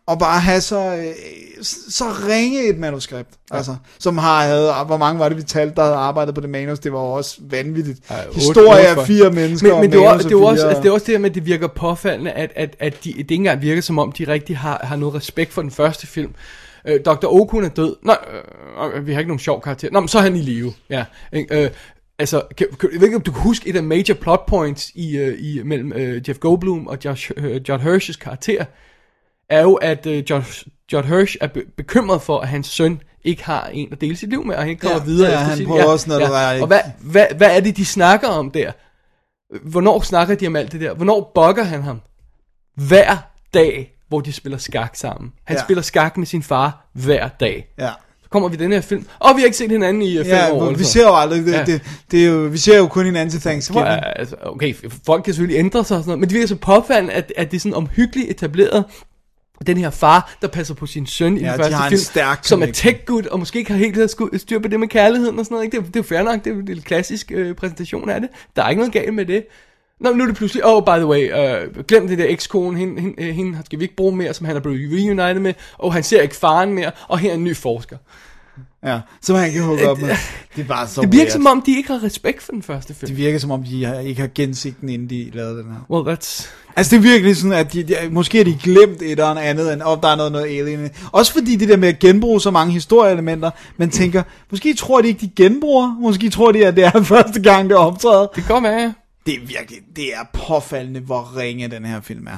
og 0.09 0.19
bare 0.19 0.39
have 0.39 0.61
så, 0.61 0.95
øh, 0.95 1.63
så 1.89 2.05
ringe 2.27 2.69
et 2.69 2.77
manuskript, 2.77 3.29
ja. 3.51 3.57
altså, 3.57 3.75
som 3.99 4.17
har 4.17 4.43
havde, 4.43 4.73
hvor 4.85 4.97
mange 4.97 5.19
var 5.19 5.29
det, 5.29 5.37
vi 5.37 5.43
talte, 5.43 5.75
der 5.75 5.83
havde 5.83 5.95
arbejdet 5.95 6.35
på 6.35 6.41
det 6.41 6.49
manus, 6.49 6.79
det 6.79 6.93
var 6.93 6.99
også 6.99 7.37
vanvittigt. 7.41 7.99
Ja, 8.09 8.15
Historie 8.33 8.87
af 8.87 9.07
fire 9.07 9.31
mennesker, 9.31 9.71
Men, 9.71 9.81
men 9.81 9.91
det, 9.91 10.03
er, 10.03 10.09
af 10.09 10.19
det, 10.19 10.31
jo 10.31 10.43
også, 10.43 10.67
altså, 10.67 10.83
det 10.83 10.89
er 10.89 10.93
også 10.93 11.05
det 11.05 11.13
her 11.13 11.19
med, 11.19 11.29
at 11.29 11.35
det 11.35 11.45
virker 11.45 11.67
påfaldende, 11.67 12.31
at, 12.31 12.51
at, 12.55 12.75
at 12.79 13.03
de, 13.03 13.09
det 13.09 13.19
ikke 13.19 13.35
engang 13.35 13.61
virker 13.61 13.81
som 13.81 13.99
om, 13.99 14.11
de 14.11 14.27
rigtig 14.27 14.57
har, 14.57 14.79
har 14.83 14.95
noget 14.95 15.15
respekt 15.15 15.53
for 15.53 15.61
den 15.61 15.71
første 15.71 16.07
film. 16.07 16.33
Øh, 16.87 16.99
Dr. 17.05 17.25
Okun 17.25 17.63
er 17.63 17.69
død. 17.69 17.95
Nej, 18.03 18.17
øh, 18.83 18.97
øh, 18.97 19.07
vi 19.07 19.13
har 19.13 19.19
ikke 19.19 19.29
nogen 19.29 19.39
sjov 19.39 19.61
karakter. 19.61 19.89
Nå, 19.91 19.99
men 19.99 20.07
så 20.07 20.17
er 20.17 20.21
han 20.21 20.35
i 20.35 20.41
live. 20.41 20.73
Ja. 20.89 21.05
Øh, 21.33 21.69
altså, 22.19 22.41
kan, 22.57 22.67
kan, 22.79 22.89
jeg 22.93 22.99
ved 22.99 23.07
ikke, 23.07 23.17
om 23.17 23.23
du 23.23 23.31
kan 23.31 23.41
huske 23.41 23.69
et 23.69 23.75
af 23.75 23.83
major 23.83 24.13
plot 24.13 24.45
points 24.45 24.91
i, 24.95 25.17
øh, 25.17 25.37
i 25.39 25.63
mellem 25.63 25.93
øh, 25.93 26.29
Jeff 26.29 26.39
Goldblum 26.39 26.87
og 26.87 26.97
Josh, 27.05 27.31
øh, 27.37 27.61
John 27.69 27.83
Hirsch's 27.83 28.17
karakter, 28.17 28.65
er 29.49 29.61
jo, 29.61 29.73
at 29.73 30.05
øh, 30.05 30.23
John 30.93 31.05
Hirsch 31.07 31.35
er 31.41 31.47
be- 31.47 31.65
bekymret 31.77 32.21
for, 32.21 32.39
at 32.39 32.47
hans 32.47 32.67
søn 32.67 33.01
ikke 33.23 33.43
har 33.45 33.67
en 33.73 33.87
at 33.91 34.01
dele 34.01 34.15
sit 34.15 34.29
liv 34.29 34.45
med, 34.45 34.55
og 34.55 34.61
han 34.61 34.69
ikke 34.69 34.81
kommer 34.81 34.97
Ja, 34.97 35.03
videre 35.03 35.29
ja, 35.29 35.35
efter 35.35 35.45
han 35.47 35.57
sit 35.57 35.67
prøver 35.67 35.83
også 35.83 36.09
noget, 36.09 36.21
der 36.29 36.37
er 36.37 36.61
Og 36.61 36.67
hvad, 36.67 36.79
hvad, 36.99 37.25
hvad 37.37 37.55
er 37.57 37.59
det, 37.59 37.77
de 37.77 37.85
snakker 37.85 38.27
om 38.27 38.51
der? 38.51 38.71
Hvornår 39.63 40.01
snakker 40.01 40.35
de 40.35 40.47
om 40.47 40.55
alt 40.55 40.71
det 40.71 40.81
der? 40.81 40.93
Hvornår 40.93 41.31
bugger 41.35 41.63
han 41.63 41.83
ham? 41.83 42.01
Hver 42.75 43.17
dag, 43.53 43.93
hvor 44.07 44.19
de 44.21 44.33
spiller 44.33 44.57
skak 44.57 44.95
sammen. 44.95 45.31
Han 45.43 45.55
Ja. 45.55 45.61
ja. 45.61 45.65
spiller 45.65 45.81
skak 45.81 46.17
med 46.17 46.25
sin 46.27 46.43
far 46.43 46.89
hver 46.93 47.27
dag. 47.27 47.67
Ja. 47.79 47.89
Så 48.23 48.29
kommer 48.29 48.49
vi 48.49 48.55
i 48.55 48.57
den 48.59 48.71
her 48.71 48.81
film. 48.81 49.05
Og 49.19 49.35
vi 49.35 49.41
har 49.41 49.45
ikke 49.45 49.57
set 49.57 49.71
hinanden 49.71 50.01
i 50.01 50.17
fem 50.17 50.25
Ja, 50.25 50.51
år. 50.51 50.61
eller 50.65 50.77
vi 50.77 50.83
så. 50.83 50.91
ser 50.91 51.03
jo 51.03 51.15
aldrig, 51.15 51.45
det, 51.45 51.51
Ja. 51.51 51.63
det, 51.65 51.81
det, 52.11 52.25
er 52.25 52.27
jo, 52.29 52.37
vi 52.39 52.57
ser 52.57 52.77
jo 52.77 52.87
kun 52.87 53.05
hinanden 53.05 53.29
til 53.31 53.41
Thanksgiving. 53.41 53.87
altså, 54.15 54.35
okay, 54.41 54.73
folk 55.05 55.23
kan 55.23 55.33
selvfølgelig 55.33 55.59
ændre 55.59 55.83
sig 55.85 55.97
og 55.97 56.03
sådan 56.03 56.09
noget, 56.09 56.19
men 56.19 56.29
det 56.29 56.33
virker 56.35 56.47
så 56.47 56.55
påfaldende, 56.55 57.13
at, 57.13 57.33
at 57.37 57.51
det 57.51 57.57
er 57.57 57.61
sådan 57.61 57.73
omhyggeligt 57.75 58.29
etableret, 58.31 58.85
den 59.67 59.77
her 59.77 59.89
far, 59.89 60.35
der 60.41 60.47
passer 60.47 60.73
på 60.73 60.85
sin 60.85 61.05
søn 61.05 61.37
i 61.37 61.39
Ja, 61.39 61.45
den 61.45 61.53
de 61.53 61.57
første 61.63 61.75
en 61.75 61.89
film, 61.89 61.99
stærk 62.01 62.39
som 62.45 62.61
er 62.61 62.65
connection. 62.65 62.93
tech-good, 62.95 63.29
og 63.31 63.39
måske 63.39 63.59
ikke 63.59 63.71
har 63.71 63.77
helt 63.77 63.97
sku- 63.97 64.37
styr 64.37 64.59
på 64.59 64.67
det 64.67 64.79
med 64.79 64.87
kærligheden 64.87 65.39
og 65.39 65.45
sådan 65.45 65.55
noget. 65.55 65.65
Ikke? 65.65 65.77
Det, 65.77 65.87
er- 65.87 65.91
det 65.91 65.99
er 65.99 66.03
fair 66.03 66.21
nok, 66.23 66.45
det 66.45 66.69
er 66.69 66.73
en 66.75 66.81
klassisk 66.81 67.31
øh, 67.35 67.55
præsentation 67.55 68.09
af 68.09 68.21
det. 68.21 68.29
Der 68.55 68.63
er 68.63 68.69
ikke 68.69 68.79
noget 68.79 68.93
galt 68.93 69.13
med 69.13 69.25
det. 69.25 69.45
Nå, 69.99 70.13
nu 70.13 70.23
er 70.23 70.27
det 70.27 70.35
pludselig, 70.35 70.65
oh, 70.65 70.83
by 70.85 70.89
the 70.97 71.05
way, 71.05 71.31
øh, 71.65 71.83
glem 71.83 72.07
det 72.07 72.17
der 72.17 72.25
ekskone, 72.27 72.77
hende, 72.79 73.01
hende, 73.01 73.23
hende 73.33 73.57
skal 73.65 73.79
vi 73.79 73.83
ikke 73.83 73.95
bruge 73.95 74.15
mere, 74.15 74.33
som 74.33 74.45
han 74.45 74.55
er 74.55 74.59
blevet 74.59 74.79
reunited 74.93 75.39
med, 75.41 75.53
og 75.77 75.93
han 75.93 76.03
ser 76.03 76.21
ikke 76.21 76.35
faren 76.35 76.73
mere, 76.73 76.91
og 77.07 77.19
her 77.19 77.29
er 77.29 77.33
en 77.33 77.43
ny 77.43 77.55
forsker. 77.55 77.97
Ja, 78.85 78.99
som 79.21 79.35
han 79.35 79.51
kan 79.51 79.63
hugge 79.63 79.89
op 79.89 80.01
med. 80.01 80.09
Det 80.55 80.61
er 80.63 80.67
bare 80.67 80.87
så 80.87 81.01
Det 81.01 81.11
virker 81.11 81.23
weird. 81.23 81.31
som 81.31 81.45
om, 81.47 81.61
de 81.61 81.77
ikke 81.77 81.91
har 81.93 82.03
respekt 82.03 82.41
for 82.43 82.51
den 82.51 82.63
første 82.63 82.93
film. 82.93 83.07
Det 83.09 83.17
virker 83.17 83.39
som 83.39 83.51
om, 83.51 83.63
de 83.63 83.85
har- 83.85 83.99
ikke 83.99 84.21
har 84.21 84.29
genset 84.35 84.75
den, 84.81 84.89
inden 84.89 85.09
de 85.09 85.29
lavede 85.33 85.57
den 85.57 85.71
her. 85.71 85.85
Well, 85.89 86.17
that's... 86.17 86.47
Altså 86.75 86.89
det 86.91 86.97
er 86.97 87.01
virkelig 87.11 87.35
sådan, 87.37 87.53
at 87.53 87.73
de, 87.73 87.83
de, 87.83 87.95
måske 88.11 88.37
har 88.37 88.45
de 88.45 88.57
glemt 88.63 89.01
et 89.01 89.11
eller 89.11 89.25
andet, 89.25 89.73
end, 89.73 89.81
og 89.81 89.99
der 90.03 90.09
er 90.09 90.15
noget, 90.15 90.31
noget 90.31 90.59
alien. 90.59 90.89
Også 91.11 91.33
fordi 91.33 91.55
det 91.55 91.69
der 91.69 91.77
med 91.77 91.87
at 91.89 91.99
genbruge 91.99 92.41
så 92.41 92.51
mange 92.51 92.73
historieelementer, 92.73 93.51
man 93.77 93.89
tænker, 93.89 94.23
måske 94.51 94.73
tror 94.73 95.01
de 95.01 95.07
ikke, 95.07 95.21
de 95.21 95.31
genbruger, 95.35 95.95
måske 96.01 96.29
tror 96.29 96.51
de, 96.51 96.67
at 96.67 96.75
det 96.75 96.83
er 96.83 97.03
første 97.15 97.41
gang, 97.41 97.69
det 97.69 97.77
optræder. 97.77 98.27
Det 98.35 98.43
være, 98.49 98.81
ja. 98.81 98.93
Det 99.25 99.33
er 99.33 99.39
virkelig, 99.39 99.79
det 99.95 100.13
er 100.13 100.29
påfaldende, 100.47 100.99
hvor 100.99 101.37
ringe 101.37 101.67
den 101.67 101.85
her 101.85 102.01
film 102.01 102.27
er. 102.27 102.37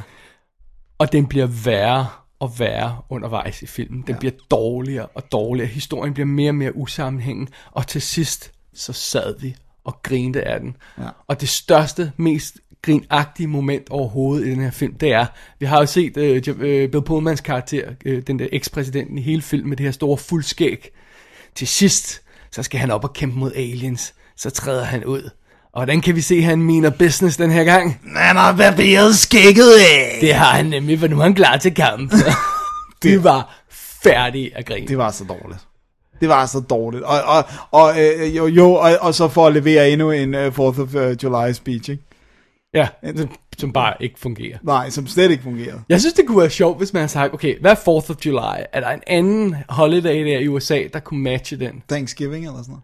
Og 1.00 1.12
den 1.12 1.26
bliver 1.28 1.48
værre 1.66 2.08
og 2.42 2.60
værre 2.60 2.98
undervejs 3.10 3.62
i 3.62 3.66
filmen. 3.66 4.02
Den 4.02 4.16
ja. 4.16 4.20
bliver 4.20 4.34
dårligere 4.52 5.06
og 5.06 5.32
dårligere. 5.32 5.68
Historien 5.68 6.14
bliver 6.14 6.28
mere 6.28 6.50
og 6.50 6.56
mere 6.56 6.76
usammenhængende. 6.76 7.52
Og 7.72 7.88
til 7.88 8.02
sidst, 8.02 8.52
så 8.74 8.94
sad 8.94 9.40
vi 9.40 9.56
og 9.84 10.04
grinte 10.04 10.44
af 10.44 10.60
den. 10.60 10.76
Ja. 10.98 11.08
Og 11.28 11.42
det 11.42 11.50
største, 11.50 12.12
mest 12.18 12.58
grinagtige 12.82 13.48
moment 13.48 13.90
overhovedet 13.90 14.48
i 14.48 14.52
den 14.52 14.62
her 14.62 14.72
film, 14.72 14.94
det 14.94 15.14
er, 15.14 15.26
vi 15.60 15.66
har 15.66 15.80
jo 15.80 15.86
set 15.86 16.18
øh, 16.18 16.44
øh, 16.48 16.90
Bill 16.90 17.04
Pullmans 17.04 17.42
karakter, 17.42 17.94
øh, 18.06 18.22
den 18.22 18.40
der 18.40 18.48
ekspræsidenten 18.52 19.18
i 19.18 19.22
hele 19.22 19.42
filmen 19.42 19.70
med 19.70 19.78
det 19.78 19.84
her 19.84 19.92
store 19.92 20.18
fuldskæg. 20.18 20.90
Til 21.56 21.68
sidst, 21.68 22.22
så 22.52 22.64
skal 22.64 22.80
han 22.80 22.92
op 22.92 23.04
og 23.04 23.14
kæmpe 23.14 23.40
mod 23.40 23.52
aliens. 23.56 24.14
Så 24.36 24.50
træder 24.50 24.84
han 24.84 25.06
ud. 25.06 25.30
Og 25.74 25.80
hvordan 25.80 26.02
kan 26.02 26.16
vi 26.16 26.22
se, 26.22 26.36
at 26.36 26.44
han 26.44 26.62
mener 26.62 26.90
business 26.90 27.38
den 27.38 27.52
her 27.52 27.64
gang? 27.64 28.00
Han 28.16 28.36
har 28.36 28.56
barberet 28.58 29.16
skægget 29.16 29.74
af. 29.80 30.18
Det 30.22 30.34
har 30.34 30.52
han 30.56 30.66
nemlig, 30.66 31.00
for 31.00 31.08
nu 31.08 31.20
er 31.20 31.24
han 31.24 31.34
klar 31.36 31.58
til 31.58 31.74
kamp. 31.76 32.12
det 33.04 33.24
var 33.24 33.64
færdig 34.04 34.52
at 34.56 34.66
grine. 34.66 34.88
Det 34.88 34.98
var 34.98 35.12
så 35.12 35.24
dårligt. 35.24 35.60
Det 36.22 36.30
var 36.30 36.46
så 36.46 36.60
dårligt. 36.60 37.04
Og, 37.04 37.22
og, 37.22 37.44
og 37.72 37.94
øh, 38.02 38.38
jo, 38.38 38.48
jo 38.48 38.74
og, 38.74 38.92
og 39.02 39.16
så 39.16 39.28
for 39.28 39.48
at 39.48 39.54
levere 39.54 39.90
endnu 39.90 40.12
en 40.12 40.36
uh, 40.36 40.42
4th 40.48 40.60
of 40.60 40.80
uh, 40.96 41.24
July 41.24 41.52
speech, 41.54 41.90
ikke? 41.90 42.04
Ja, 42.74 42.88
som- 43.18 43.30
som 43.58 43.74
bare 43.74 43.94
ikke 44.00 44.20
fungerer. 44.20 44.58
Nej, 44.64 44.90
som 44.90 45.08
slet 45.08 45.32
ikke 45.32 45.44
fungerede. 45.44 45.82
Jeg 45.90 46.00
synes, 46.00 46.14
det 46.14 46.28
kunne 46.28 46.40
være 46.42 46.50
sjovt, 46.50 46.78
hvis 46.78 46.94
man 46.94 47.00
havde 47.00 47.12
sagt, 47.12 47.34
okay, 47.34 47.60
hvad 47.62 47.72
er 47.72 47.76
4th 47.76 48.10
of 48.12 48.16
July? 48.26 48.64
Er 48.74 48.80
der 48.80 48.90
en 48.90 49.02
anden 49.08 49.56
holiday 49.70 50.26
der 50.26 50.40
i 50.40 50.48
USA, 50.48 50.80
der 50.94 51.00
kunne 51.00 51.24
matche 51.24 51.58
den? 51.60 51.84
Thanksgiving 51.90 52.46
eller 52.46 52.58
sådan 52.58 52.72
noget. 52.72 52.84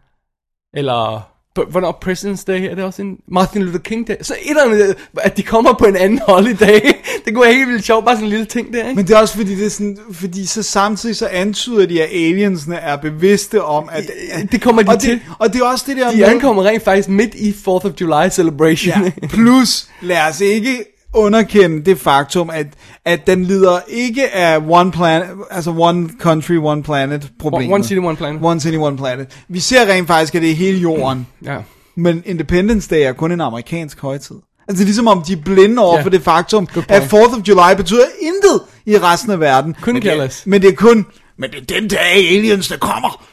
Eller, 0.74 1.30
hvornår 1.64 2.04
President's 2.06 2.44
Day 2.48 2.70
er 2.70 2.76
det 2.76 2.84
også 2.84 3.02
en 3.02 3.18
Martin 3.28 3.64
Luther 3.64 3.80
King 3.80 4.08
Day? 4.08 4.16
Så 4.22 4.34
et 4.42 4.50
eller 4.50 4.64
andet, 4.64 4.96
at 5.18 5.38
de 5.38 5.44
kommer 5.44 5.74
på 5.74 5.86
en 5.86 5.96
anden 5.96 6.20
holiday. 6.28 6.80
det 7.26 7.34
kunne 7.34 7.44
være 7.46 7.54
helt 7.54 7.70
vildt 7.70 7.86
sjovt, 7.86 8.06
bare 8.06 8.16
sådan 8.16 8.26
en 8.26 8.30
lille 8.30 8.46
ting 8.46 8.74
der, 8.74 8.84
ikke? 8.84 8.96
Men 8.96 9.08
det 9.08 9.14
er 9.14 9.18
også 9.18 9.38
fordi, 9.38 9.56
det 9.56 9.66
er 9.66 9.70
sådan, 9.70 9.98
fordi 10.12 10.46
så 10.46 10.64
samtidig 10.64 11.16
så 11.16 11.28
antyder 11.28 11.86
de, 11.86 12.04
at 12.04 12.10
aliensene 12.12 12.76
er 12.76 12.96
bevidste 12.96 13.64
om, 13.64 13.90
at... 13.92 14.04
det 14.52 14.62
kommer 14.62 14.82
de 14.82 14.90
og 14.90 15.00
til. 15.00 15.12
Det, 15.12 15.22
og 15.40 15.54
det 15.54 15.62
er 15.62 15.66
også 15.66 15.86
det 15.88 15.98
der 15.98 16.12
De 16.12 16.26
ankommer 16.26 16.66
rent 16.66 16.84
faktisk 16.84 17.10
midt 17.10 17.36
i 17.36 17.50
4th 17.50 17.68
of 17.68 17.92
July 18.02 18.30
celebration. 18.32 19.04
Ja, 19.04 19.28
plus, 19.28 19.88
lad 20.02 20.30
os 20.30 20.42
ikke 20.42 20.97
underkende 21.18 21.86
det 21.86 22.00
faktum, 22.00 22.50
at, 22.54 22.68
at 23.06 23.28
den 23.28 23.44
lider 23.44 23.80
ikke 23.88 24.36
af 24.36 24.60
one 24.70 24.92
planet, 24.92 25.28
altså 25.52 25.72
one 25.78 26.10
country, 26.20 26.58
one 26.62 26.84
planet 26.84 27.32
problemet. 27.40 27.74
One 27.74 27.84
city, 27.84 28.00
one 28.00 28.16
planet. 28.16 28.42
One 28.44 28.60
city, 28.60 28.78
one 28.78 28.98
planet. 28.98 29.28
Vi 29.50 29.60
ser 29.60 29.86
rent 29.92 30.08
faktisk, 30.08 30.36
at 30.36 30.42
det 30.42 30.52
er 30.52 30.56
hele 30.56 30.78
jorden. 30.80 31.28
Ja. 31.46 31.58
Men 32.00 32.24
Independence 32.26 32.90
Day 32.90 33.02
er 33.02 33.14
kun 33.14 33.32
en 33.32 33.42
amerikansk 33.42 34.02
højtid. 34.02 34.36
Altså 34.68 34.80
det 34.80 34.82
er 34.82 34.86
ligesom 34.86 35.08
om 35.08 35.22
de 35.22 35.34
er 35.34 35.38
blinde 35.46 35.82
over 35.82 35.98
Ja. 35.98 36.04
for 36.04 36.10
det 36.10 36.22
faktum, 36.22 36.68
at 36.90 37.10
point. 37.10 37.14
4th 37.14 37.40
of 37.40 37.48
July 37.48 37.76
betyder 37.78 38.04
intet 38.22 38.62
i 38.86 38.98
resten 38.98 39.32
af 39.32 39.40
verden. 39.40 39.76
Couldn't 39.82 39.92
men 39.92 40.02
det, 40.02 40.44
men 40.46 40.62
det 40.62 40.68
er 40.70 40.76
kun, 40.76 41.06
men 41.38 41.50
det 41.52 41.62
er 41.72 41.80
den 41.80 41.88
dag 41.88 42.16
aliens, 42.30 42.68
der 42.68 42.78
kommer. 42.78 43.26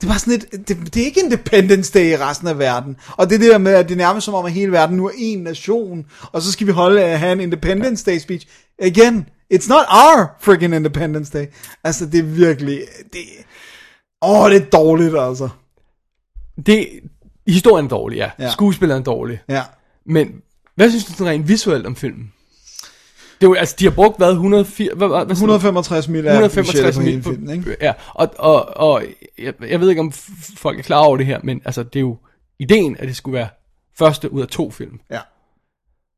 Det 0.00 0.08
bare 0.08 0.18
sådan 0.18 0.34
et, 0.34 0.68
det, 0.68 0.94
det 0.94 1.02
er 1.02 1.04
ikke 1.04 1.20
Independence 1.20 1.92
Day 1.92 2.04
i 2.04 2.16
resten 2.16 2.48
af 2.48 2.58
verden. 2.58 2.96
Og 3.16 3.30
det 3.30 3.34
er 3.34 3.38
det 3.38 3.50
der 3.50 3.58
med, 3.58 3.72
at 3.72 3.88
det 3.88 3.94
er 3.94 3.98
nærmest 3.98 4.24
som 4.24 4.34
om, 4.34 4.44
at 4.44 4.52
hele 4.52 4.72
verden 4.72 4.96
nu 4.96 5.06
er 5.06 5.12
en 5.16 5.38
nation. 5.38 6.06
Og 6.32 6.42
så 6.42 6.52
skal 6.52 6.66
vi 6.66 6.72
holde 6.72 7.02
at 7.02 7.18
have 7.18 7.32
en 7.32 7.40
Independence 7.40 8.04
Day 8.10 8.18
speech. 8.18 8.46
Again, 8.78 9.28
it's 9.54 9.68
not 9.68 9.84
our 9.90 10.36
freaking 10.40 10.74
Independence 10.74 11.38
Day. 11.38 11.46
Altså, 11.84 12.06
det 12.06 12.18
er 12.18 12.22
virkelig... 12.22 12.80
Det, 13.12 13.20
åh, 14.22 14.50
det 14.50 14.62
er 14.62 14.70
dårligt, 14.70 15.18
altså. 15.18 15.48
Det, 16.66 16.88
historien 17.46 17.84
er 17.84 17.88
dårlig, 17.88 18.16
ja. 18.16 18.30
Ja. 18.38 18.50
Skuespilleren 18.50 19.00
er 19.00 19.04
dårlig. 19.04 19.40
Ja. 19.48 19.62
Men 20.06 20.42
hvad 20.74 20.90
synes 20.90 21.04
du 21.04 21.24
rent 21.24 21.48
visuelt 21.48 21.86
om 21.86 21.96
filmen? 21.96 22.32
Det 23.40 23.46
er 23.46 23.50
jo, 23.50 23.54
altså, 23.54 23.76
de 23.78 23.84
har 23.84 23.90
brugt 23.90 24.16
hvad, 24.16 24.30
104, 24.32 24.94
hvad, 24.94 25.08
hvad, 25.08 25.24
hvad, 25.24 25.30
165 25.30 26.08
mil 26.08 26.26
er 26.26 26.30
165 26.30 26.76
budgettet 26.76 26.94
på 26.94 27.00
mil 27.04 27.22
på, 27.22 27.30
filmen, 27.30 27.50
ikke? 27.58 27.76
Ja, 27.80 27.92
og, 28.14 28.34
og, 28.38 28.76
og 28.76 29.02
jeg, 29.38 29.54
jeg 29.68 29.80
ved 29.80 29.88
ikke, 29.90 30.00
om 30.00 30.12
folk 30.56 30.78
er 30.78 30.82
klar 30.82 30.98
over 30.98 31.16
det 31.16 31.26
her, 31.26 31.40
men 31.44 31.62
altså, 31.64 31.82
det 31.82 31.96
er 31.96 32.00
jo 32.00 32.16
ideen, 32.58 32.96
at 32.98 33.08
det 33.08 33.16
skulle 33.16 33.34
være 33.34 33.48
første 33.98 34.32
ud 34.32 34.40
af 34.42 34.48
to 34.48 34.70
film. 34.70 35.00
Ja. 35.10 35.18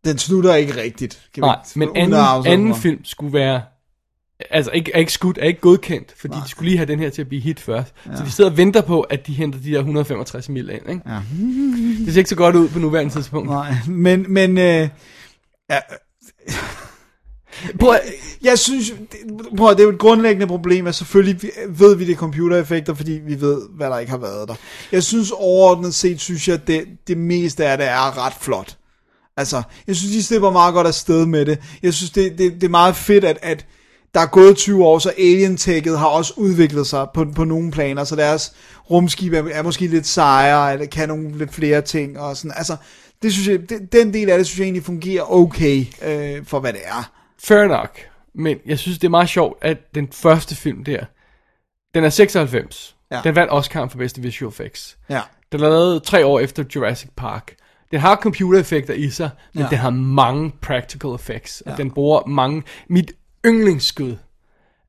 Den 0.05 0.19
slutter 0.19 0.55
ikke 0.55 0.77
rigtigt. 0.83 1.29
Kan 1.35 1.43
vi 1.43 1.47
Nej, 1.47 1.57
ikke- 1.65 1.79
men 1.79 1.89
anden, 1.97 2.21
anden 2.47 2.75
film 2.75 3.05
skulle 3.05 3.33
være, 3.33 3.63
altså 4.51 4.71
ikke, 4.71 4.91
er 4.95 4.99
ikke 4.99 5.13
skudt, 5.13 5.39
er 5.39 5.45
ikke 5.45 5.61
godkendt, 5.61 6.15
fordi 6.21 6.35
de 6.45 6.49
skulle 6.51 6.69
lige 6.69 6.79
have 6.79 6.87
den 6.87 6.99
her 6.99 7.11
til 7.11 7.23
at 7.23 7.29
blive 7.29 7.43
hit 7.43 7.61
først. 7.61 7.95
Ja. 8.07 8.17
Så 8.17 8.23
de 8.25 8.31
sidder 8.31 8.51
og 8.51 8.57
venter 8.57 8.81
på, 8.81 9.01
at 9.01 9.27
de 9.27 9.33
henter 9.33 9.59
de 9.61 9.71
der 9.71 9.79
165 9.79 10.49
mil 10.49 10.71
ind, 10.71 10.89
ikke? 10.91 11.03
Ja. 11.07 11.21
Det 12.05 12.13
ser 12.15 12.21
ikke 12.21 12.31
så 12.31 12.37
godt 12.37 12.57
ud 12.57 12.69
på 12.69 12.79
nuværende 12.79 13.13
tidspunkt. 13.13 13.49
Nej, 13.49 13.75
men, 13.89 14.27
men 14.33 14.59
øh, 14.59 14.89
ja, 15.71 15.79
Prøv, 17.81 17.95
øh, 17.95 18.13
jeg 18.43 18.59
synes, 18.59 18.91
det, 18.91 19.19
prøv, 19.57 19.71
det 19.71 19.81
er 19.81 19.85
jo 19.85 19.91
et 19.91 19.99
grundlæggende 19.99 20.47
problem, 20.47 20.87
at 20.87 20.95
selvfølgelig 20.95 21.51
ved 21.69 21.97
vi 21.97 22.05
det 22.05 22.17
computereffekter, 22.17 22.95
fordi 22.95 23.13
vi 23.13 23.41
ved, 23.41 23.63
hvad 23.77 23.91
der 23.91 23.99
ikke 23.99 24.11
har 24.11 24.19
været 24.19 24.49
der. 24.49 24.55
Jeg 24.93 25.03
synes 25.03 25.31
overordnet 25.31 25.95
set, 25.95 26.21
synes 26.21 26.49
jeg, 26.49 26.67
det, 26.67 26.85
det 27.07 27.17
meste 27.17 27.67
af 27.67 27.79
det 27.79 27.87
er 27.87 28.27
ret 28.27 28.35
flot. 28.41 28.77
Altså, 29.37 29.63
jeg 29.87 29.97
synes, 29.97 30.13
de 30.13 30.23
slipper 30.23 30.51
meget 30.51 30.75
godt 30.75 30.87
afsted 30.87 31.27
med 31.27 31.47
det. 31.47 31.59
Jeg 31.83 31.95
synes, 31.95 32.11
det, 32.11 32.39
det, 32.39 32.55
det 32.55 32.65
er 32.65 32.69
meget 32.69 32.97
fedt, 32.97 33.25
at, 33.25 33.39
at 33.43 33.67
der 34.15 34.21
er 34.21 34.27
gået 34.27 34.57
20 34.57 34.85
år, 34.85 34.99
så 34.99 35.11
alien 35.11 35.59
har 35.97 36.07
også 36.07 36.33
udviklet 36.37 36.87
sig 36.87 37.07
på, 37.15 37.27
på 37.35 37.45
nogle 37.45 37.71
planer, 37.71 38.05
så 38.05 38.17
deres 38.17 38.53
rumskib 38.91 39.33
er, 39.33 39.43
er 39.53 39.63
måske 39.63 39.87
lidt 39.87 40.07
sejere, 40.07 40.73
eller 40.73 40.87
kan 40.87 41.09
nogle 41.09 41.39
lidt 41.39 41.55
flere 41.55 41.81
ting, 41.81 42.19
og 42.19 42.37
sådan, 42.37 42.53
altså, 42.57 42.77
det 43.23 43.33
synes 43.33 43.49
jeg, 43.49 43.71
det, 43.71 43.93
den 43.93 44.15
del 44.15 44.31
af 44.31 44.39
det, 44.39 44.47
synes 44.47 44.59
jeg 44.59 44.65
egentlig 44.65 44.85
fungerer 44.85 45.33
okay, 45.33 45.87
øh, 46.03 46.47
for 46.47 46.61
hvad 46.61 46.73
det 46.73 46.81
er. 46.85 47.22
Fair 47.45 47.67
nok. 47.69 47.99
Men 48.35 48.59
jeg 48.67 48.79
synes, 48.79 48.99
det 48.99 49.07
er 49.07 49.11
meget 49.11 49.29
sjovt, 49.29 49.59
at 49.65 49.95
den 49.95 50.09
første 50.13 50.57
film 50.57 50.85
der, 50.85 51.05
den 51.95 52.05
er 52.05 52.09
96. 52.09 52.97
Ja. 53.11 53.21
Den 53.25 53.35
vandt 53.35 53.53
Oscar 53.53 53.89
for 53.89 53.99
bedste 53.99 54.23
visual 54.23 54.49
effects. 54.49 54.99
Ja. 55.11 55.21
Den 55.53 55.61
er 55.61 55.69
lavet 55.69 56.03
tre 56.03 56.27
år 56.27 56.41
efter 56.41 56.65
Jurassic 56.75 57.11
Park. 57.17 57.55
Den 57.91 58.01
har 58.01 58.17
computereffekter 58.17 58.95
i 58.95 59.11
sig, 59.11 59.31
men 59.55 59.63
Ja. 59.63 59.69
den 59.71 59.79
har 59.79 59.91
mange 59.91 60.53
practical 60.63 61.15
effects. 61.15 61.61
Og 61.61 61.71
Ja. 61.71 61.77
den 61.77 61.91
bruger 61.91 62.27
mange... 62.27 62.63
Mit 62.89 63.13
yndlingsskud 63.47 64.17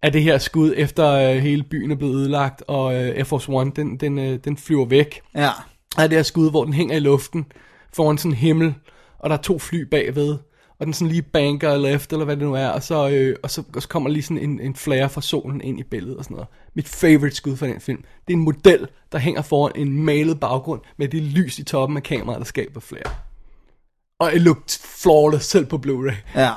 er 0.02 0.10
det 0.10 0.24
her 0.24 0.38
skud, 0.38 0.74
efter 0.78 1.12
øh, 1.12 1.36
hele 1.42 1.64
byen 1.64 1.92
er 1.92 1.96
blevet 1.96 2.16
ødelagt, 2.16 2.64
og 2.68 2.94
øh, 2.94 3.08
Air 3.16 3.24
Force 3.24 3.52
One, 3.52 3.72
den, 3.76 3.98
den, 3.98 4.20
øh, 4.20 4.40
den 4.44 4.58
flyver 4.58 4.86
væk. 4.86 5.22
Ja. 5.36 5.50
Og 5.98 6.04
det 6.04 6.12
her 6.12 6.24
skud, 6.24 6.50
hvor 6.50 6.64
den 6.64 6.74
hænger 6.74 6.96
i 6.96 7.00
luften 7.00 7.46
foran 7.94 8.18
sådan 8.18 8.32
en 8.32 8.38
himmel, 8.38 8.76
og 9.20 9.30
der 9.30 9.38
er 9.38 9.42
to 9.42 9.60
fly 9.60 9.82
bagved, 9.82 10.38
og 10.84 10.88
den 10.88 10.94
sådan 10.94 11.08
lige 11.08 11.22
banker 11.22 11.78
left, 11.78 12.12
eller 12.12 12.26
hvad 12.26 12.38
det 12.38 12.44
nu 12.44 12.54
er, 12.54 12.68
og 12.68 12.84
så, 12.84 13.10
øh, 13.10 13.36
og 13.44 13.52
så, 13.52 13.64
og 13.76 13.82
så 13.82 13.88
kommer 13.88 14.10
lige 14.10 14.24
sådan 14.24 14.38
en, 14.38 14.60
en 14.60 14.76
flare 14.76 15.10
fra 15.10 15.22
solen 15.22 15.62
ind 15.62 15.80
i 15.80 15.84
billedet 15.84 16.18
og 16.18 16.24
sådan 16.24 16.36
noget. 16.36 16.48
Mit 16.76 16.88
favorite 16.88 17.36
skud 17.36 17.58
fra 17.58 17.68
den 17.68 17.82
film, 17.82 18.04
det 18.28 18.34
er 18.34 18.38
en 18.38 18.44
model, 18.44 18.88
der 19.12 19.18
hænger 19.18 19.42
foran 19.42 19.72
en 19.76 20.04
malet 20.04 20.40
baggrund, 20.40 20.82
med 20.98 21.08
det 21.08 21.22
lys 21.22 21.60
i 21.60 21.64
toppen 21.64 21.98
af 21.98 22.04
kameraet, 22.04 22.40
der 22.40 22.46
skaber 22.46 22.80
flare. 22.80 23.14
Og 24.20 24.32
det 24.32 24.42
looked 24.42 24.80
flawless 25.02 25.46
selv 25.46 25.66
på 25.66 25.82
Blu-ray. 25.86 26.40
Ja. 26.40 26.52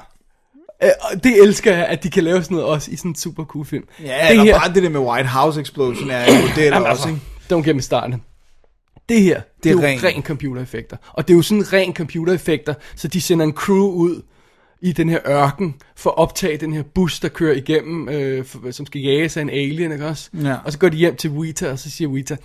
Øh, 0.83 0.91
og 1.01 1.24
det 1.24 1.43
elsker 1.43 1.77
jeg, 1.77 1.87
at 1.87 2.03
de 2.03 2.11
kan 2.11 2.24
lave 2.24 2.43
sådan 2.43 2.55
noget 2.55 2.70
også 2.70 2.91
i 2.91 2.97
sådan 2.97 3.11
en 3.11 3.14
super 3.14 3.45
cool 3.45 3.66
film. 3.66 3.85
Ja, 4.01 4.29
det 4.31 4.41
her... 4.41 4.59
bare 4.59 4.74
det 4.74 4.83
der 4.83 4.89
med 4.89 5.01
White 5.01 5.29
House 5.29 5.61
Explosion 5.61 6.11
er 6.11 6.24
en 6.24 6.41
model 6.49 6.64
Jamen, 6.64 6.79
også, 6.79 6.89
altså, 6.89 7.09
ikke? 7.09 7.20
don't 7.55 7.66
get 7.68 7.77
me 7.77 7.83
started. 7.83 8.18
Det 9.09 9.23
her, 9.23 9.41
det, 9.41 9.65
det 9.65 9.71
er, 9.71 9.77
er 9.77 9.81
jo 9.81 9.87
ren. 9.87 10.05
ren. 10.05 10.23
computereffekter. 10.23 10.97
Og 11.13 11.29
det 11.29 11.35
er 11.35 11.37
jo 11.37 11.43
sådan 11.43 11.73
ren 11.73 11.95
computereffekter, 11.95 12.75
så 12.97 13.09
de 13.09 13.21
sender 13.21 13.45
en 13.45 13.53
crew 13.53 13.87
ud 13.91 14.23
i 14.81 14.93
den 14.93 15.09
her 15.09 15.21
ørken, 15.29 15.75
for 15.97 16.11
at 16.11 16.19
optage 16.19 16.57
den 16.57 16.73
her 16.73 16.83
bus, 16.83 17.21
der 17.21 17.29
kører 17.29 17.55
igennem, 17.55 18.09
øh, 18.09 18.45
for, 18.45 18.71
som 18.71 18.87
skal 18.87 19.01
jages 19.01 19.37
af 19.37 19.43
en 19.43 19.51
alien, 19.51 19.93
ikke 19.93 20.07
også? 20.07 20.31
Ja. 20.43 20.57
Og 20.65 20.73
så 20.73 20.79
går 20.79 20.89
de 20.89 20.97
hjem 20.97 21.17
til 21.17 21.31
Weta, 21.31 21.71
og 21.71 21.79
så 21.79 21.91
siger 21.91 22.09
Weta, 22.09 22.37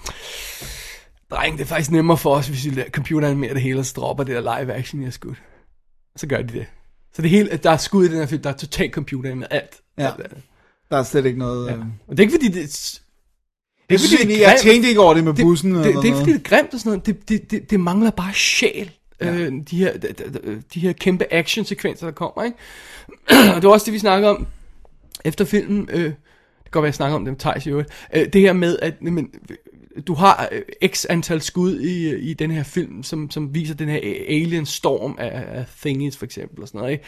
dreng, 1.32 1.58
det 1.58 1.64
er 1.64 1.68
faktisk 1.68 1.92
nemmere 1.92 2.18
for 2.18 2.36
os, 2.36 2.48
hvis 2.48 2.66
vi 2.66 2.70
lader 2.70 2.90
computeranimerer 2.90 3.54
det 3.54 3.62
hele, 3.62 3.80
og 3.80 3.86
så 3.86 3.94
dropper 3.96 4.24
det 4.24 4.36
der 4.36 4.60
live 4.60 4.74
action, 4.74 5.02
jeg 5.02 5.08
har 5.08 5.12
skudt. 5.12 5.42
Og 6.14 6.20
så 6.20 6.28
gør 6.28 6.42
de 6.42 6.54
det. 6.54 6.66
Så 7.14 7.22
det 7.22 7.30
hele, 7.30 7.60
der 7.64 7.72
er 7.72 7.78
skud 7.78 8.06
i 8.06 8.08
den 8.08 8.18
her 8.18 8.26
film, 8.26 8.42
der 8.42 8.50
er 8.50 8.58
totalt 8.58 8.98
alt. 9.52 9.82
Ja. 9.98 10.06
alt, 10.06 10.20
alt. 10.20 10.38
Der 10.90 10.98
er 10.98 11.04
slet 11.04 11.26
ikke 11.26 11.40
noget... 11.40 11.68
Ja. 11.68 11.74
Øh... 11.74 11.80
Og 12.08 12.18
det 12.18 12.20
er 12.20 12.24
ikke 12.24 12.34
fordi, 12.34 12.48
det, 12.48 13.02
det 13.92 13.94
Jeg, 13.94 14.00
synes, 14.00 14.22
egentlig, 14.22 14.40
jeg 14.40 14.60
tænkte 14.62 14.90
ikke 14.90 15.02
over 15.02 15.14
det 15.14 15.24
med 15.24 15.34
bussen. 15.34 15.76
Det, 15.76 15.86
eller 15.86 16.02
det, 16.02 16.04
det 16.04 16.12
er 16.12 16.16
fordi, 16.16 16.32
det 16.32 16.38
er 16.38 16.50
grimt 16.50 16.74
og 16.74 16.80
sådan 16.80 16.90
noget. 16.90 17.06
Det, 17.06 17.30
det, 17.30 17.52
det, 17.52 17.70
det 17.70 17.80
mangler 17.80 18.12
bare 18.12 18.34
sjæl. 18.34 18.92
Ja. 19.22 19.34
Øh, 19.34 19.52
de, 19.72 19.78
her, 19.78 19.98
de, 19.98 20.62
de, 20.74 20.80
her 20.80 20.94
kæmpe 20.94 21.34
actionsekvenser, 21.34 22.06
der 22.06 22.14
kommer, 22.14 22.44
ikke? 22.44 22.58
og 23.56 23.62
det 23.62 23.64
var 23.64 23.70
også 23.70 23.86
det, 23.86 23.94
vi 23.94 24.00
snakkede 24.00 24.30
om 24.30 24.48
efter 25.26 25.46
filmen. 25.46 25.90
Øh, 25.92 26.04
det 26.04 26.16
godt 26.72 26.84
være, 26.84 26.88
jeg 26.88 26.96
snakker 26.96 27.16
om 27.16 27.26
det 27.26 27.32
med 27.32 27.40
Thijs 27.40 27.66
i 27.66 27.70
øvrigt. 27.70 27.90
Øh, 28.16 28.34
det 28.34 28.42
her 28.42 28.54
med, 28.54 28.80
at 28.82 29.02
men, 29.02 29.30
du 30.08 30.14
har 30.14 30.50
øh, 30.52 30.62
x 30.88 31.06
antal 31.10 31.42
skud 31.42 31.80
i, 31.80 32.16
i 32.16 32.34
den 32.34 32.52
her 32.52 32.64
film, 32.64 33.04
som, 33.04 33.32
som 33.32 33.56
viser 33.56 33.74
den 33.74 33.90
her 33.90 34.00
alien 34.28 34.66
storm 34.66 35.16
af, 35.20 35.58
af 35.58 35.66
thingies, 35.82 36.18
for 36.18 36.26
eksempel, 36.26 36.62
og 36.62 36.68
sådan 36.68 36.80
noget, 36.80 36.92
ikke? 36.92 37.06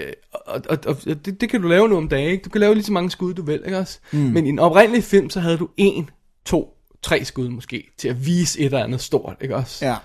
Øh, 0.00 0.12
og, 0.32 0.62
og, 0.68 0.78
og 0.86 1.04
det, 1.04 1.40
det 1.40 1.48
kan 1.48 1.62
du 1.62 1.68
lave 1.68 1.88
nu 1.88 1.96
om 1.96 2.08
dagen, 2.08 2.30
ikke? 2.30 2.42
Du 2.42 2.50
kan 2.50 2.60
lave 2.60 2.74
lige 2.74 2.84
så 2.84 2.92
mange 2.92 3.10
skud, 3.10 3.34
du 3.34 3.42
vil, 3.42 3.62
ikke 3.64 3.78
også? 3.78 3.98
Mm. 4.12 4.18
Men 4.18 4.46
i 4.46 4.48
en 4.48 4.58
oprindelig 4.58 5.04
film, 5.04 5.30
så 5.30 5.40
havde 5.40 5.58
du 5.58 5.68
en, 5.76 6.10
to, 6.44 6.76
tre 7.02 7.24
skud 7.24 7.48
måske, 7.48 7.90
til 7.98 8.08
at 8.08 8.26
vise 8.26 8.60
et 8.60 8.64
eller 8.64 8.84
andet 8.84 9.00
stort, 9.00 9.36
ikke 9.40 9.56
også? 9.56 9.86
Ja. 9.86 9.96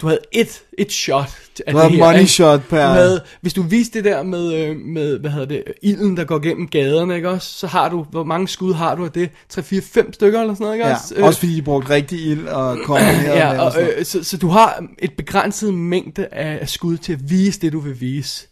Du 0.00 0.06
havde 0.06 0.20
et, 0.32 0.62
et 0.78 0.92
shot 0.92 1.30
af 1.66 1.72
Du 1.72 1.78
havde 1.78 1.90
her, 1.92 1.98
money 2.04 2.18
ikke? 2.18 2.30
shot 2.32 2.60
per- 2.68 2.86
Du 2.86 2.92
havde, 2.92 3.20
hvis 3.40 3.52
du 3.54 3.62
viste 3.62 3.98
det 3.98 4.04
der 4.04 4.22
med, 4.22 4.54
øh, 4.54 4.76
med, 4.76 5.18
hvad 5.18 5.30
hedder 5.30 5.46
det, 5.46 5.64
ilden, 5.82 6.16
der 6.16 6.24
går 6.24 6.38
gennem 6.38 6.68
gaderne, 6.68 7.16
ikke 7.16 7.28
også? 7.28 7.48
Så 7.58 7.66
har 7.66 7.88
du, 7.88 8.02
hvor 8.10 8.24
mange 8.24 8.48
skud 8.48 8.74
har 8.74 8.94
du 8.94 9.04
af 9.04 9.12
det? 9.12 9.30
3, 9.48 9.62
4, 9.62 9.80
5 9.82 10.12
stykker 10.12 10.40
eller 10.40 10.54
sådan 10.54 10.64
noget, 10.64 10.74
ikke 10.76 10.86
Ja, 10.86 10.94
også? 10.94 11.14
Øh, 11.16 11.24
også 11.24 11.38
fordi 11.40 11.54
de 11.54 11.62
brugte 11.62 11.90
rigtig 11.90 12.20
ild 12.26 12.46
og 12.46 12.78
kommer 12.84 13.12
her 13.12 13.32
ja, 13.36 13.58
og, 13.60 13.66
og, 13.66 13.72
sådan 13.72 13.86
noget. 13.86 13.98
øh, 13.98 14.04
så, 14.04 14.24
så 14.24 14.36
du 14.36 14.48
har 14.48 14.84
et 14.98 15.12
begrænset 15.16 15.74
mængde 15.74 16.26
af, 16.32 16.68
skud 16.68 16.96
til 16.96 17.12
at 17.12 17.30
vise 17.30 17.60
det, 17.60 17.72
du 17.72 17.80
vil 17.80 18.00
vise. 18.00 18.46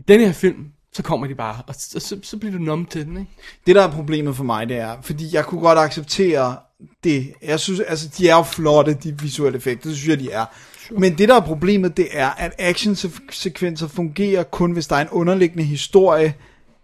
I 0.00 0.02
den 0.08 0.20
her 0.20 0.32
film, 0.32 0.56
så 0.92 1.02
kommer 1.02 1.26
de 1.26 1.34
bare, 1.34 1.56
og 1.66 1.74
så, 1.78 2.00
så, 2.00 2.16
så 2.22 2.36
bliver 2.36 2.52
du 2.52 2.58
numb 2.62 2.90
til 2.90 3.04
den, 3.06 3.16
ikke? 3.20 3.30
Det 3.66 3.76
der 3.76 3.82
er 3.82 3.90
problemet 3.90 4.36
for 4.36 4.44
mig, 4.44 4.68
det 4.68 4.76
er, 4.76 4.96
fordi 5.02 5.28
jeg 5.32 5.44
kunne 5.44 5.60
godt 5.60 5.78
acceptere 5.78 6.56
det. 7.04 7.32
Jeg 7.44 7.60
synes, 7.60 7.80
altså, 7.80 8.08
de 8.18 8.28
er 8.28 8.36
jo 8.36 8.42
flotte, 8.42 8.96
de 9.02 9.18
visuelle 9.20 9.56
effekter, 9.56 9.88
det 9.88 9.98
synes 9.98 10.08
jeg, 10.08 10.20
de 10.20 10.30
er. 10.32 10.44
Sure. 10.88 11.00
Men 11.00 11.18
det 11.18 11.28
der 11.28 11.34
er 11.34 11.40
problemet, 11.40 11.96
det 11.96 12.08
er, 12.12 12.28
at 12.28 12.52
actionsekvenser 12.58 13.88
fungerer 13.88 14.42
kun, 14.42 14.72
hvis 14.72 14.86
der 14.86 14.96
er 14.96 15.00
en 15.00 15.08
underliggende 15.10 15.64
historie 15.64 16.34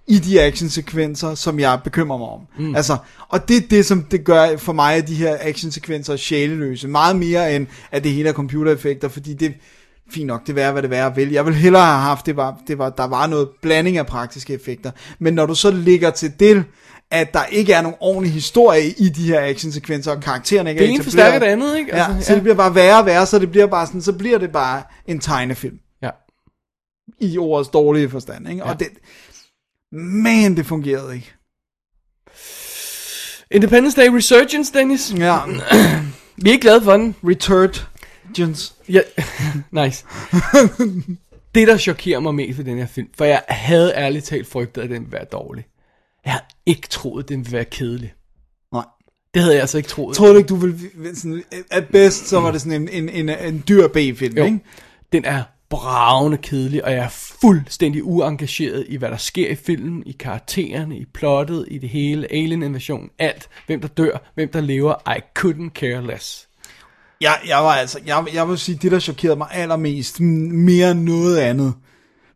i 0.06 0.18
de 0.18 0.42
actionsekvenser, 0.42 1.34
som 1.34 1.60
jeg 1.60 1.80
bekymrer 1.84 2.18
mig 2.18 2.28
om. 2.28 2.40
Mm. 2.58 2.76
Altså, 2.76 2.96
og 3.28 3.48
det 3.48 3.56
er 3.56 3.60
det, 3.70 3.86
som 3.86 4.02
det 4.02 4.24
gør 4.24 4.56
for 4.56 4.72
mig, 4.72 4.94
at 4.94 5.08
de 5.08 5.14
her 5.14 5.36
actionsekvenser 5.40 6.12
er 6.12 6.16
sjæleløse. 6.16 6.88
Meget 6.88 7.16
mere 7.16 7.56
end, 7.56 7.66
at 7.92 8.04
det 8.04 8.12
hele 8.12 8.28
er 8.28 8.32
computereffekter, 8.32 9.08
fordi 9.08 9.34
det, 9.34 9.54
fint 10.10 10.26
nok, 10.26 10.46
det 10.46 10.58
er 10.58 10.72
hvad 10.72 10.82
det 10.82 10.90
være 10.90 11.14
vil. 11.14 11.30
Jeg 11.30 11.46
vil 11.46 11.54
hellere 11.54 11.84
have 11.84 12.00
haft, 12.00 12.26
det 12.26 12.36
var, 12.36 12.60
det 12.66 12.78
var, 12.78 12.90
der 12.90 13.06
var 13.06 13.26
noget 13.26 13.48
blanding 13.62 13.96
af 13.98 14.06
praktiske 14.06 14.54
effekter. 14.54 14.90
Men 15.18 15.34
når 15.34 15.46
du 15.46 15.54
så 15.54 15.70
ligger 15.70 16.10
til 16.10 16.32
det, 16.40 16.64
at 17.10 17.34
der 17.34 17.44
ikke 17.44 17.72
er 17.72 17.82
nogen 17.82 17.96
ordentlig 18.00 18.32
historie 18.32 18.90
i 18.90 19.08
de 19.08 19.26
her 19.26 19.40
actionsekvenser, 19.44 20.10
og 20.16 20.22
karaktererne 20.22 20.70
ikke 20.70 20.78
Det 20.80 20.84
er 20.86 20.88
ene 20.90 20.94
etableret. 21.02 21.12
forstærker 21.32 21.38
det 21.38 21.52
andet, 21.52 21.78
ikke? 21.78 21.96
Ja, 21.96 22.14
Altså, 22.14 22.26
så 22.28 22.34
det 22.34 22.42
bliver 22.42 22.54
bare 22.56 22.74
værre 22.74 22.98
og 23.00 23.06
værre, 23.06 23.26
så 23.26 23.38
det 23.38 23.50
bliver 23.50 23.66
bare 23.66 23.86
sådan, 23.86 24.02
så 24.02 24.12
bliver 24.12 24.38
det 24.38 24.52
bare 24.52 24.82
en 25.06 25.20
tegnefilm. 25.20 25.78
Ja. 26.02 26.10
I 27.20 27.38
ordets 27.38 27.68
dårlige 27.68 28.10
forstand, 28.10 28.48
ikke? 28.48 28.62
Ja. 28.64 28.70
Og 28.72 28.80
det, 28.80 28.88
man, 29.92 30.56
det 30.56 30.66
fungerede 30.66 31.14
ikke. 31.14 31.32
Independence 33.50 34.00
Day 34.00 34.08
Resurgence, 34.08 34.72
Dennis. 34.74 35.14
Ja. 35.18 35.38
Vi 36.42 36.48
er 36.48 36.52
ikke 36.52 36.62
glade 36.62 36.82
for 36.82 36.92
den. 36.96 37.14
Returd. 37.24 37.86
Jens. 38.38 38.74
Ja, 38.88 39.00
nice. 39.84 40.04
det, 41.54 41.68
der 41.68 41.76
chokerer 41.76 42.20
mig 42.20 42.34
mest 42.34 42.58
ved 42.58 42.64
den 42.64 42.78
her 42.78 42.86
film, 42.86 43.08
for 43.18 43.24
jeg 43.24 43.42
havde 43.48 43.92
ærligt 43.96 44.24
talt 44.24 44.46
frygtet, 44.46 44.82
at 44.82 44.90
den 44.90 45.00
ville 45.00 45.12
være 45.12 45.24
dårlig. 45.24 45.64
Jeg 46.24 46.32
havde 46.32 46.44
ikke 46.66 46.88
troet, 46.88 47.28
den 47.28 47.38
ville 47.38 47.52
være 47.52 47.64
kedelig. 47.64 48.12
Nej. 48.72 48.84
Det 49.34 49.42
havde 49.42 49.54
jeg 49.54 49.60
altså 49.60 49.76
ikke 49.76 49.88
troet. 49.88 50.16
Tror 50.16 50.32
du 50.32 50.38
ikke, 50.38 50.48
du 50.48 50.56
ville... 50.56 50.78
Sådan, 51.14 51.44
at 51.70 51.88
bedst, 51.88 52.26
så 52.26 52.40
var 52.40 52.50
det 52.50 52.60
sådan 52.60 52.82
en, 52.82 52.88
en, 52.88 53.08
en, 53.08 53.28
en 53.28 53.64
dyr 53.68 53.88
B-film, 53.88 54.36
Jo. 54.36 54.44
ikke? 54.44 54.60
Den 55.12 55.24
er 55.24 55.42
bravende 55.70 56.36
kedelig, 56.36 56.84
og 56.84 56.92
jeg 56.92 57.04
er 57.04 57.08
fuldstændig 57.40 58.04
uengageret 58.04 58.86
i, 58.88 58.96
hvad 58.96 59.10
der 59.10 59.16
sker 59.16 59.50
i 59.50 59.54
filmen, 59.54 60.02
i 60.06 60.12
karaktererne, 60.12 60.98
i 60.98 61.04
plottet, 61.14 61.64
i 61.70 61.78
det 61.78 61.88
hele, 61.88 62.32
alien-invasion, 62.32 63.10
alt. 63.18 63.48
Hvem 63.66 63.80
der 63.80 63.88
dør, 63.88 64.30
hvem 64.34 64.48
der 64.48 64.60
lever, 64.60 65.10
I 65.16 65.20
couldn't 65.38 65.70
care 65.70 66.06
less. 66.06 66.48
Jeg, 67.20 67.38
jeg 67.48 67.58
var 67.58 67.72
altså... 67.74 68.00
Jeg, 68.06 68.24
jeg 68.34 68.48
vil 68.48 68.58
sige, 68.58 68.78
det, 68.82 68.92
der 68.92 68.98
chokerede 68.98 69.36
mig 69.36 69.48
allermest, 69.52 70.20
mere 70.20 70.90
end 70.90 71.02
noget 71.02 71.38
andet, 71.38 71.74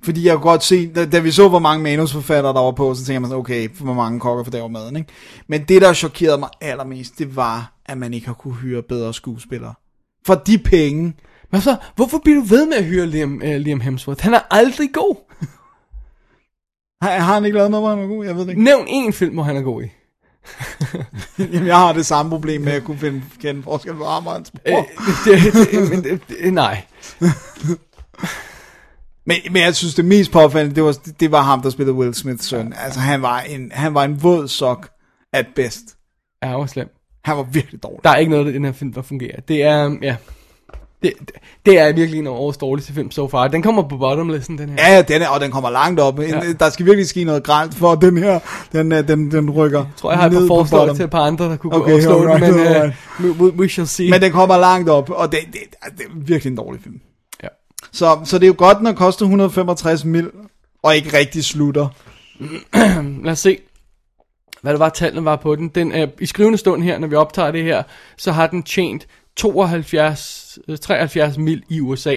fordi 0.03 0.27
jeg 0.27 0.35
kunne 0.35 0.51
godt 0.51 0.65
se, 0.65 0.93
da, 0.95 1.07
da 1.07 1.19
vi 1.19 1.31
så, 1.31 1.49
hvor 1.49 1.59
mange 1.59 1.83
manusforfattere 1.83 2.53
der 2.55 2.61
var 2.61 2.71
på, 2.71 2.95
så 2.95 3.05
tænker 3.05 3.21
man 3.21 3.29
sådan, 3.29 3.41
okay, 3.41 3.69
hvor 3.69 3.95
mange 3.95 4.21
kokker 4.21 4.45
for 4.45 4.51
der 4.51 4.69
maden, 4.69 4.97
ikke? 4.97 5.09
Men 5.47 5.65
det, 5.65 5.83
der 5.83 5.93
chokerede 5.93 6.39
mig 6.39 6.49
allermest, 6.61 7.19
det 7.19 7.37
var, 7.37 7.73
at 7.87 7.99
man 7.99 8.15
ikke 8.15 8.27
har 8.27 8.35
kunne 8.35 8.55
hyre 8.55 8.83
bedre 8.83 9.15
skuespillere. 9.15 9.75
For 10.27 10.35
de 10.35 10.59
penge, 10.59 11.15
Men 11.53 11.61
så, 11.61 11.77
hvorfor 11.97 12.19
bliver 12.25 12.41
du 12.41 12.45
ved 12.45 12.67
med 12.67 12.77
at 12.77 12.85
hyre 12.85 13.07
Liam, 13.07 13.35
uh, 13.45 13.51
Liam 13.51 13.81
Hemsworth? 13.81 14.25
Han 14.25 14.35
er 14.35 14.41
aldrig 14.51 14.89
god. 14.93 15.17
har, 17.03 17.11
har 17.11 17.35
han 17.35 17.45
ikke 17.45 17.57
lavet 17.57 17.71
noget, 17.71 17.83
hvor 17.83 17.91
han 17.91 18.01
var 18.01 18.07
god? 18.17 18.25
Jeg 18.25 18.35
ved 18.35 18.43
det 18.43 18.51
ikke. 18.51 18.65
Nævn 18.65 18.87
én 18.89 19.11
film, 19.11 19.35
hvor 19.35 19.43
han 19.43 19.57
er 19.57 19.61
god 19.63 19.83
i. 19.83 19.87
Jamen, 21.53 21.67
jeg 21.67 21.77
har 21.77 21.93
det 21.93 22.07
samme 22.07 22.31
problem 22.31 22.61
med 22.61 22.73
at 22.73 22.85
kunne 22.85 22.99
finde, 22.99 23.23
kende 23.41 23.63
forskel 23.63 23.95
på 23.95 24.05
ham 24.05 24.27
og 24.27 24.33
hans 24.33 24.53
Øh, 24.67 24.73
bror. 24.73 24.87
det, 25.25 25.53
det, 25.73 25.91
men 25.91 26.05
det, 26.05 26.21
det, 26.29 26.53
nej. 26.55 26.83
Men, 29.29 29.37
men 29.53 29.63
jeg 29.63 29.75
synes, 29.75 29.95
det 29.95 30.05
mest 30.05 30.33
påfaldende, 30.33 30.77
det 30.77 30.85
var, 30.85 30.97
det 31.21 31.33
var 31.33 31.43
ham, 31.43 31.63
der 31.63 31.71
spillede 31.71 31.97
Will 31.97 32.15
Smiths 32.15 32.47
søn. 32.47 32.75
Altså, 32.85 33.01
han 33.01 33.23
var 33.23 33.41
en, 33.41 33.71
han 33.75 33.95
var 33.95 34.05
en 34.05 34.23
våd 34.23 34.49
sok 34.49 34.89
at 35.33 35.47
bedst. 35.57 35.85
Ja, 36.43 36.49
han 36.49 36.59
var 36.59 36.67
slem. 36.67 36.89
Han 37.25 37.37
var 37.37 37.43
virkelig 37.43 37.83
dårlig. 37.83 38.05
Der 38.05 38.11
er 38.11 38.17
ikke 38.17 38.31
noget 38.31 38.51
i 38.51 38.55
den 38.55 38.65
her 38.65 38.73
film, 38.73 38.93
der 38.93 39.03
fungerer. 39.03 39.41
Det 39.49 39.63
er, 39.63 39.97
ja... 40.03 40.17
Det, 41.03 41.13
det 41.67 41.79
er 41.79 41.93
virkelig 41.93 42.19
en 42.19 42.27
af 42.27 42.31
årets 42.31 42.59
dårligste 42.59 42.93
film 42.93 43.11
so 43.11 43.29
far. 43.29 43.49
Den 43.49 43.63
kommer 43.63 43.89
på 43.89 43.97
bottomlisten, 43.97 44.59
den 44.59 44.69
her. 44.69 44.77
Ja, 44.79 44.95
ja, 44.95 45.03
den 45.03 45.23
er, 45.23 45.29
og 45.29 45.41
den 45.41 45.51
kommer 45.51 45.71
langt 45.71 46.01
op. 46.01 46.21
Ja. 46.21 46.41
Der 46.61 46.71
skal 46.71 46.87
virkelig 46.87 47.07
ske 47.09 47.25
noget 47.25 47.45
gralt, 47.45 47.75
for 47.75 47.95
den 47.95 48.19
her, 48.19 48.41
den, 48.73 48.93
øh, 48.93 49.09
den, 49.09 49.31
den 49.31 49.51
rykker 49.51 49.79
Jeg 49.79 49.89
tror, 49.97 50.11
jeg 50.11 50.21
har 50.21 50.27
et 50.27 50.33
par 50.33 50.47
forslag 50.47 50.97
til 50.97 51.05
et 51.05 51.11
par 51.11 51.23
andre, 51.23 51.45
der 51.45 51.57
kunne 51.57 51.75
Okay, 51.75 52.01
slå 52.01 52.21
alright, 52.21 52.43
den, 52.43 52.57
men 52.57 52.67
alright. 52.67 52.95
uh, 53.19 53.25
we, 53.25 53.33
we, 53.33 53.53
we 53.53 53.69
shall 53.69 53.87
see. 53.87 54.11
Men 54.11 54.21
den 54.21 54.33
kommer 54.33 54.57
langt 54.57 54.89
op, 54.89 55.11
og 55.11 55.33
det, 55.33 55.41
det, 55.53 55.61
det 55.99 56.07
er 56.07 56.11
virkelig 56.15 56.51
en 56.51 56.57
dårlig 56.57 56.81
film. 56.83 57.01
Så, 57.93 58.21
så 58.25 58.39
det 58.39 58.45
er 58.45 58.49
jo 58.49 58.55
godt, 58.59 58.83
når 58.83 58.93
koster 58.93 59.25
165 59.25 60.05
mil, 60.05 60.31
og 60.83 60.97
ikke 60.97 61.19
rigtig 61.19 61.45
slutter. 61.45 61.89
Lad 63.25 63.33
os 63.33 63.39
se, 63.39 63.59
hvad 64.63 64.73
det 64.73 64.81
var, 64.81 64.89
tallene 64.89 65.25
var 65.25 65.37
på 65.37 65.57
den. 65.57 65.69
den 65.69 65.93
er, 65.93 66.07
I 66.21 66.27
skrivende 66.27 66.59
stund 66.59 66.83
her, 66.83 66.99
når 66.99 67.09
vi 67.09 67.15
optager 67.15 67.51
det 67.51 67.65
her, 67.65 67.83
så 68.17 68.33
har 68.33 68.47
den 68.47 68.63
tjent 68.63 69.07
72, 69.37 70.59
øh, 70.69 70.79
73 70.79 71.39
mil 71.39 71.63
i 71.69 71.81
USA. 71.81 72.17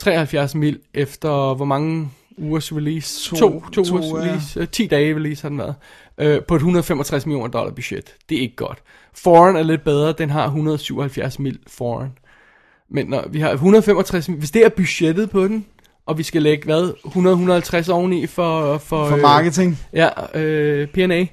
73 0.00 0.54
mil 0.54 0.80
efter 0.94 1.54
hvor 1.54 1.64
mange 1.64 2.10
ugers 2.36 2.72
release? 2.72 3.36
To- 3.36 3.38
to, 3.38 3.60
to, 3.60 3.84
to, 3.84 3.94
ugers 3.94 4.06
ja. 4.06 4.16
release. 4.16 4.60
Øh, 4.60 4.68
10 4.68 4.86
dage 4.86 5.14
release 5.14 5.42
har 5.42 5.48
den 5.48 5.58
været. 5.58 5.74
Øh, 6.18 6.42
på 6.42 6.54
et 6.54 6.58
165 6.58 7.26
millioner 7.26 7.48
dollar 7.48 7.72
budget. 7.72 8.14
Det 8.28 8.36
er 8.36 8.42
ikke 8.42 8.56
godt. 8.56 8.82
Foreign 9.14 9.56
er 9.56 9.62
lidt 9.62 9.84
bedre. 9.84 10.12
Den 10.12 10.30
har 10.30 10.44
177 10.44 11.38
mil 11.38 11.58
foreign. 11.66 12.12
Men 12.90 13.06
når 13.06 13.28
vi 13.28 13.40
har 13.40 13.50
165 13.52 14.28
mil, 14.28 14.38
hvis 14.38 14.50
det 14.50 14.64
er 14.64 14.68
budgettet 14.68 15.30
på 15.30 15.44
den, 15.44 15.66
og 16.06 16.18
vi 16.18 16.22
skal 16.22 16.42
lægge, 16.42 16.64
hvad, 16.64 16.92
100-150 17.86 17.90
oveni 17.92 18.26
for... 18.26 18.78
For, 18.78 19.08
For 19.08 19.16
øh, 19.16 19.22
marketing. 19.22 19.78
Ja, 19.92 20.08
øh, 20.38 20.88
P&A. 20.88 21.02
Øh, 21.20 21.26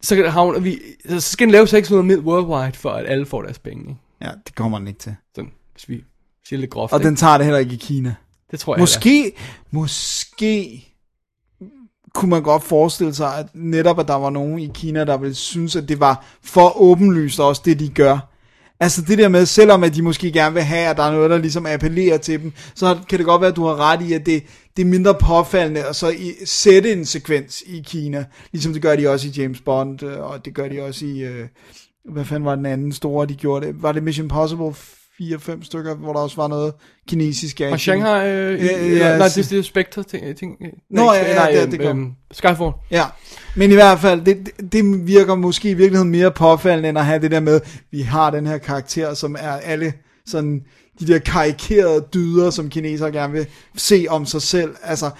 Så 0.00 0.16
kan- 0.16 0.30
havner 0.30 0.60
vi, 0.60 0.78
så 1.08 1.20
skal 1.20 1.46
den 1.46 1.52
lave 1.52 1.66
600 1.66 2.06
mil 2.06 2.18
worldwide, 2.18 2.76
for 2.78 2.90
at 2.90 3.06
alle 3.06 3.26
får 3.26 3.42
deres 3.42 3.58
penge. 3.58 3.82
Ikke? 3.88 4.00
Ja, 4.22 4.30
det 4.46 4.54
kommer 4.54 4.78
den 4.78 4.88
ikke 4.88 5.00
til. 5.00 5.14
Sådan, 5.34 5.50
hvis 5.72 5.88
vi 5.88 6.04
siger 6.48 6.60
lidt 6.60 6.70
groft. 6.70 6.92
Og 6.92 6.98
ikke? 7.00 7.08
den 7.08 7.16
tager 7.16 7.36
det 7.36 7.46
heller 7.46 7.58
ikke 7.58 7.72
i 7.72 7.76
Kina. 7.76 8.14
det 8.50 8.60
tror 8.60 8.74
jeg 8.74 8.80
Måske, 8.80 9.32
måske 9.70 10.86
kunne 12.14 12.30
man 12.30 12.42
godt 12.42 12.62
forestille 12.64 13.14
sig, 13.14 13.38
at 13.38 13.46
netop 13.54 13.98
at 13.98 14.08
der 14.08 14.14
var 14.14 14.30
nogen 14.30 14.58
i 14.58 14.70
Kina, 14.74 15.04
der 15.04 15.16
ville 15.16 15.34
synes, 15.34 15.76
at 15.76 15.88
det 15.88 16.00
var 16.00 16.24
for 16.42 16.80
åbenlyst 16.80 17.40
også 17.40 17.62
det, 17.64 17.78
de 17.78 17.88
gør. 17.88 18.29
Altså 18.82 19.02
det 19.02 19.18
der 19.18 19.28
med, 19.28 19.46
selvom 19.46 19.84
at 19.84 19.94
de 19.94 20.02
måske 20.02 20.32
gerne 20.32 20.54
vil 20.54 20.62
have, 20.62 20.88
at 20.88 20.96
der 20.96 21.02
er 21.02 21.12
noget, 21.12 21.30
der 21.30 21.38
ligesom 21.38 21.66
appellerer 21.66 22.18
til 22.18 22.42
dem, 22.42 22.52
så 22.74 22.98
kan 23.08 23.18
det 23.18 23.26
godt 23.26 23.40
være, 23.40 23.50
at 23.50 23.56
du 23.56 23.64
har 23.64 23.76
ret 23.80 24.02
i, 24.02 24.12
at 24.12 24.26
det, 24.26 24.42
det 24.76 24.82
er 24.82 24.86
mindre 24.86 25.14
påfaldende 25.14 25.84
at 25.84 25.96
så 25.96 26.08
i, 26.08 26.34
sætte 26.44 26.92
en 26.92 27.04
sekvens 27.04 27.62
i 27.66 27.82
Kina. 27.86 28.24
Ligesom 28.52 28.72
det 28.72 28.82
gør 28.82 28.96
de 28.96 29.08
også 29.08 29.28
i 29.28 29.30
James 29.30 29.60
Bond, 29.60 30.02
øh, 30.02 30.20
og 30.20 30.44
det 30.44 30.54
gør 30.54 30.68
de 30.68 30.82
også 30.82 31.06
i, 31.06 31.24
øh, 31.24 31.46
hvad 32.04 32.24
fanden 32.24 32.44
var 32.44 32.54
den 32.54 32.66
anden 32.66 32.92
store, 32.92 33.26
de 33.26 33.34
gjorde 33.34 33.66
det? 33.66 33.82
Var 33.82 33.92
det 33.92 34.02
Mission 34.02 34.24
Impossible 34.24 34.74
4-5 35.20 35.64
stykker, 35.64 35.94
hvor 35.94 36.12
der 36.12 36.20
også 36.20 36.36
var 36.36 36.48
noget 36.48 36.72
kinesisk 37.08 37.60
Og 37.72 37.80
Shanghai, 37.80 38.28
øh, 38.30 38.64
Ja, 38.64 38.64
ja, 38.64 38.86
ja, 38.86 39.10
ja, 39.12 39.18
nej, 39.18 39.28
det, 39.36 39.50
det 39.50 39.58
er 39.58 39.62
Spectre 39.62 40.02
ting. 40.02 40.36
ting 40.36 40.56
Nå, 40.90 41.02
nej, 41.04 41.14
ja, 41.16 41.28
ja, 41.28 41.34
nej, 41.34 41.50
det- 41.50 41.62
øhm, 41.62 41.70
det 41.70 41.88
øhm, 41.88 42.12
Skyfall. 42.30 42.70
Ja, 42.90 43.04
men 43.56 43.70
i 43.70 43.74
hvert 43.74 43.98
fald, 43.98 44.20
det, 44.24 44.50
det- 44.58 44.72
det 44.72 45.06
virker 45.06 45.34
måske 45.34 45.70
i 45.70 45.74
virkeligheden 45.74 46.10
mere 46.10 46.30
påfaldende, 46.30 46.88
end 46.88 46.98
at 46.98 47.04
have 47.04 47.18
det 47.22 47.30
der 47.30 47.40
med, 47.40 47.60
vi 47.90 48.00
har 48.00 48.30
den 48.30 48.46
her 48.46 48.58
karakter, 48.58 49.14
som 49.14 49.36
er 49.38 49.50
alle 49.52 49.92
sådan 50.26 50.62
de 51.00 51.06
der 51.06 51.18
karikerede 51.18 52.04
dyder, 52.14 52.50
som 52.50 52.70
kinesere 52.70 53.12
gerne 53.12 53.32
vil 53.32 53.46
se 53.76 54.06
om 54.08 54.26
sig 54.26 54.42
selv, 54.42 54.74
altså 54.82 55.10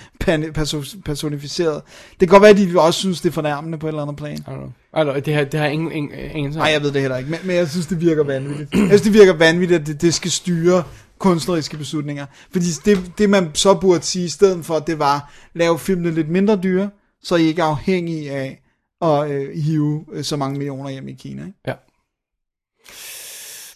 personificeret. 1.05 1.83
Det 2.11 2.19
kan 2.19 2.29
godt 2.29 2.43
være, 2.43 2.51
at 2.51 2.57
de 2.57 2.81
også 2.81 2.99
synes, 2.99 3.21
det 3.21 3.29
er 3.29 3.33
fornærmende 3.33 3.79
på 3.79 3.87
et 3.87 3.91
eller 3.91 4.03
andet 4.03 4.17
plan. 4.17 4.37
I 4.37 4.41
don't 4.41 4.55
know. 4.55 4.73
Altså, 4.93 5.21
det 5.21 5.35
har, 5.35 5.45
det 5.45 5.61
har 5.61 5.67
ingen, 5.67 5.93
ingen, 5.93 6.13
ingen 6.35 6.53
Nej, 6.53 6.67
jeg 6.67 6.83
ved 6.83 6.93
det 6.93 7.01
heller 7.01 7.17
ikke, 7.17 7.31
men, 7.31 7.41
men 7.45 7.57
jeg 7.57 7.69
synes, 7.69 7.87
det 7.87 8.01
virker 8.01 8.25
vanvittigt. 8.25 8.75
Jeg 8.75 8.89
synes, 8.89 9.03
det 9.03 9.13
virker 9.13 9.33
vanvittigt, 9.33 9.81
at 9.81 9.87
det, 9.87 10.03
det 10.03 10.15
skal 10.15 10.31
styre 10.31 10.83
kunstneriske 11.19 11.77
beslutninger. 11.77 12.27
Fordi 12.53 12.67
det, 12.85 13.13
det, 13.19 13.31
man 13.31 13.51
så 13.55 13.75
burde 13.75 14.03
sige 14.03 14.25
i 14.25 14.29
stedet 14.29 14.65
for, 14.65 14.79
det 14.79 14.99
var, 14.99 15.33
lave 15.55 15.79
filmene 15.79 16.11
lidt 16.11 16.29
mindre 16.29 16.57
dyre, 16.63 16.91
så 17.23 17.37
I 17.37 17.43
ikke 17.43 17.63
er 17.63 17.67
afhængige 17.67 18.31
af 18.31 18.63
at 19.03 19.31
øh, 19.31 19.59
hive 19.59 20.05
øh, 20.13 20.25
så 20.25 20.37
mange 20.37 20.59
millioner 20.59 20.91
hjem 20.91 21.09
i 21.09 21.13
Kina. 21.13 21.43
Ikke? 21.47 21.59
Ja. 21.67 21.75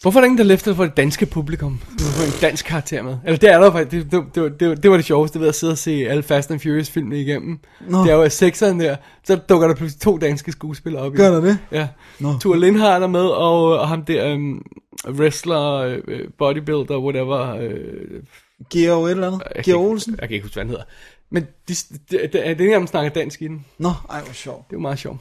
Hvorfor 0.05 0.19
er 0.19 0.21
der 0.21 0.25
ingen, 0.25 0.37
der 0.37 0.43
løfter 0.43 0.73
for 0.73 0.83
det 0.83 0.97
danske 0.97 1.25
publikum? 1.25 1.79
Du 1.99 2.03
får 2.03 2.25
en 2.25 2.41
dansk 2.41 2.65
karakter 2.65 3.01
med. 3.03 3.17
Eller 3.25 3.37
det 3.37 3.49
er 3.51 3.59
der 3.59 3.71
faktisk. 3.71 4.05
Det, 4.05 4.11
det, 4.11 4.35
det, 4.35 4.43
var- 4.43 4.49
det, 4.49 4.69
var- 4.69 4.75
det 4.75 4.91
var 4.91 4.97
det 4.97 5.05
sjoveste 5.05 5.39
ved 5.39 5.47
at 5.47 5.55
sidde 5.55 5.71
og 5.71 5.77
se 5.77 5.91
alle 6.09 6.23
Fast 6.23 6.51
and 6.51 6.59
Furious 6.59 6.89
filmene 6.89 7.21
igennem. 7.21 7.59
Nå. 7.89 8.03
Det 8.03 8.11
er 8.11 8.15
jo 8.15 8.23
i 8.23 8.29
sekseren 8.29 8.79
der, 8.79 8.95
så 9.23 9.35
dukker 9.35 9.67
der 9.67 9.75
pludselig 9.75 10.01
to 10.01 10.17
danske 10.17 10.51
skuespillere 10.51 11.01
op. 11.03 11.13
i. 11.13 11.17
Gør 11.17 11.31
der 11.31 11.41
det? 11.41 11.57
Ja. 11.71 11.87
Nå. 12.19 12.33
Tua 12.41 12.57
Lindhardt 12.57 13.03
er 13.03 13.07
med, 13.07 13.19
og, 13.25 13.79
og 13.79 13.87
ham 13.87 14.05
der 14.05 14.33
um, 14.35 14.65
wrestler, 15.09 15.71
øh, 16.07 16.19
bodybuilder, 16.37 16.97
whatever. 16.99 17.55
Øh, 17.55 17.71
Geo 18.71 19.05
et 19.05 19.11
eller 19.11 19.27
andet? 19.27 19.41
jeg, 19.55 19.63
Geo 19.63 19.77
ikke, 19.79 19.89
Olsen? 19.89 20.15
jeg 20.21 20.27
kan 20.29 20.35
ikke 20.35 20.43
huske, 20.43 20.53
hvad 20.55 20.63
han 20.63 20.69
hedder. 20.69 20.83
Men 21.31 21.43
de, 21.67 21.73
de, 21.73 22.17
de, 22.17 22.27
de, 22.33 22.49
det 22.49 22.59
ikke, 22.59 22.77
om 22.77 22.87
snakker 22.87 23.09
dansk 23.11 23.41
i 23.41 23.47
den. 23.47 23.65
Nå, 23.79 23.91
ej, 24.09 24.21
hvor 24.21 24.33
sjovt. 24.33 24.67
Det 24.69 24.73
jo 24.75 24.79
meget 24.79 24.99
sjovt. 24.99 25.17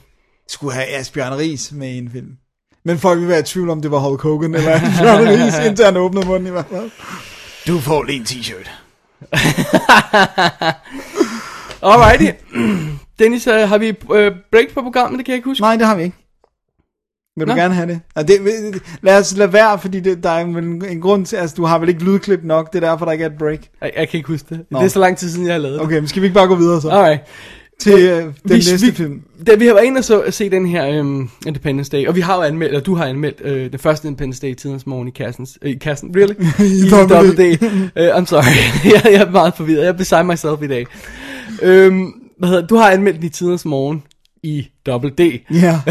Skulle 0.49 0.73
have 0.75 0.87
Asbjørn 0.87 1.39
Ries 1.39 1.73
med 1.73 1.89
i 1.89 1.99
en 1.99 2.11
film. 2.11 2.37
Men 2.85 2.99
folk 2.99 3.21
vil 3.21 3.29
være 3.29 3.41
i 3.41 3.43
tvivl 3.43 3.71
om, 3.71 3.83
det 3.83 3.91
var 3.91 3.99
Hulk 3.99 4.21
Hogan 4.21 4.55
eller 4.55 4.71
Asbjørn 4.71 5.29
Ries, 5.45 5.67
indtil 5.67 5.85
han 5.85 5.97
åbnede 5.97 6.27
munden 6.27 6.47
i 6.47 6.51
hvert 6.51 6.67
fald. 6.71 6.91
Du 7.67 7.81
får 7.81 8.05
lige 8.05 8.19
en 8.19 8.25
t-shirt. 8.25 8.71
Alrighty. 11.93 12.31
Dennis, 13.19 13.47
uh, 13.47 13.55
har 13.55 13.79
vi 13.79 13.91
uh, 13.91 14.17
break 14.51 14.75
på 14.75 14.83
programmet? 14.83 15.19
Det 15.19 15.27
kan 15.27 15.33
jeg 15.33 15.37
ikke 15.37 15.49
huske. 15.49 15.63
Nej, 15.63 15.77
det 15.77 15.87
har 15.87 15.97
vi 15.97 16.03
ikke. 16.03 16.17
Vil 17.37 17.47
du 17.47 17.53
Nå. 17.53 17.57
gerne 17.57 17.75
have 17.75 17.89
det? 17.89 18.01
Ja, 18.17 18.23
det 18.23 18.83
lad 19.03 19.19
os 19.19 19.37
lade 19.37 19.53
være, 19.53 19.79
fordi 19.79 20.01
det, 20.01 20.23
der 20.23 20.31
er 20.31 20.41
en, 20.41 20.85
en 20.85 21.01
grund 21.01 21.27
til, 21.27 21.37
altså 21.37 21.57
du 21.57 21.65
har 21.65 21.79
vel 21.79 21.89
ikke 21.89 22.05
lydklip 22.05 22.41
nok, 22.45 22.73
det 22.73 22.85
er 22.85 22.91
derfor, 22.91 23.05
der 23.05 23.13
ikke 23.13 23.25
er 23.25 23.29
et 23.29 23.39
break. 23.39 23.59
Jeg, 23.83 23.93
jeg 23.97 24.09
kan 24.09 24.19
ikke 24.19 24.29
huske 24.29 24.47
det. 24.51 24.65
Nå. 24.71 24.79
Det 24.79 24.85
er 24.85 24.89
så 24.89 24.99
lang 24.99 25.17
tid 25.17 25.31
siden, 25.31 25.47
jeg 25.47 25.55
har 25.55 25.59
lavet 25.59 25.75
det. 25.75 25.87
Okay, 25.87 25.99
men 25.99 26.09
skal 26.09 26.23
vi 26.23 26.27
ikke 26.27 26.35
bare 26.35 26.49
gå 26.49 26.55
videre 26.55 26.81
så? 26.81 26.91
Alright. 26.91 27.21
Til 27.81 27.93
øh, 27.93 28.23
den 28.23 28.33
vi, 28.45 28.55
næste 28.55 28.87
vi, 28.87 28.93
film. 28.93 29.23
Da 29.47 29.55
vi 29.55 29.67
har 29.67 29.75
været 29.75 29.85
inde 29.85 29.99
og 29.99 30.05
så, 30.05 30.25
se 30.31 30.51
den 30.51 30.67
her 30.67 31.01
um, 31.01 31.31
Independence 31.47 31.91
Day, 31.91 32.07
og 32.07 32.17
vi 32.17 32.21
har 32.21 32.37
jo 32.37 32.43
anmeldt, 32.43 32.71
eller 32.71 32.85
du 32.85 32.95
har 32.95 33.05
anmeldt 33.05 33.41
øh, 33.41 33.73
den 33.73 33.79
første 33.79 34.09
Independence 34.09 34.43
Day 34.43 34.49
i 34.49 34.55
tidens 34.55 34.87
morgen 34.87 35.09
i 35.09 35.11
kassen. 35.11 35.47
Øh, 35.63 35.71
I 35.71 35.75
kassen, 35.75 36.15
really? 36.17 36.35
I, 36.85 36.91
Double 36.91 37.17
Double 37.17 37.33
D. 37.33 37.63
Uh, 37.63 38.23
I'm 38.23 38.27
sorry, 38.27 38.45
jeg, 38.93 39.13
jeg 39.13 39.21
er 39.21 39.31
meget 39.31 39.55
forvirret. 39.57 39.85
Jeg 39.85 39.97
beside 39.97 40.25
myself 40.25 40.63
i 40.63 40.67
dag. 40.67 40.87
Um, 41.63 42.15
hvad 42.39 42.49
hedder, 42.49 42.67
du 42.67 42.77
har 42.77 42.91
anmeldt 42.91 43.17
den 43.17 43.27
i 43.27 43.29
tidens 43.29 43.65
morgen 43.65 44.03
i 44.43 44.69
Double 44.87 45.11
D. 45.11 45.21
Ja. 45.51 45.81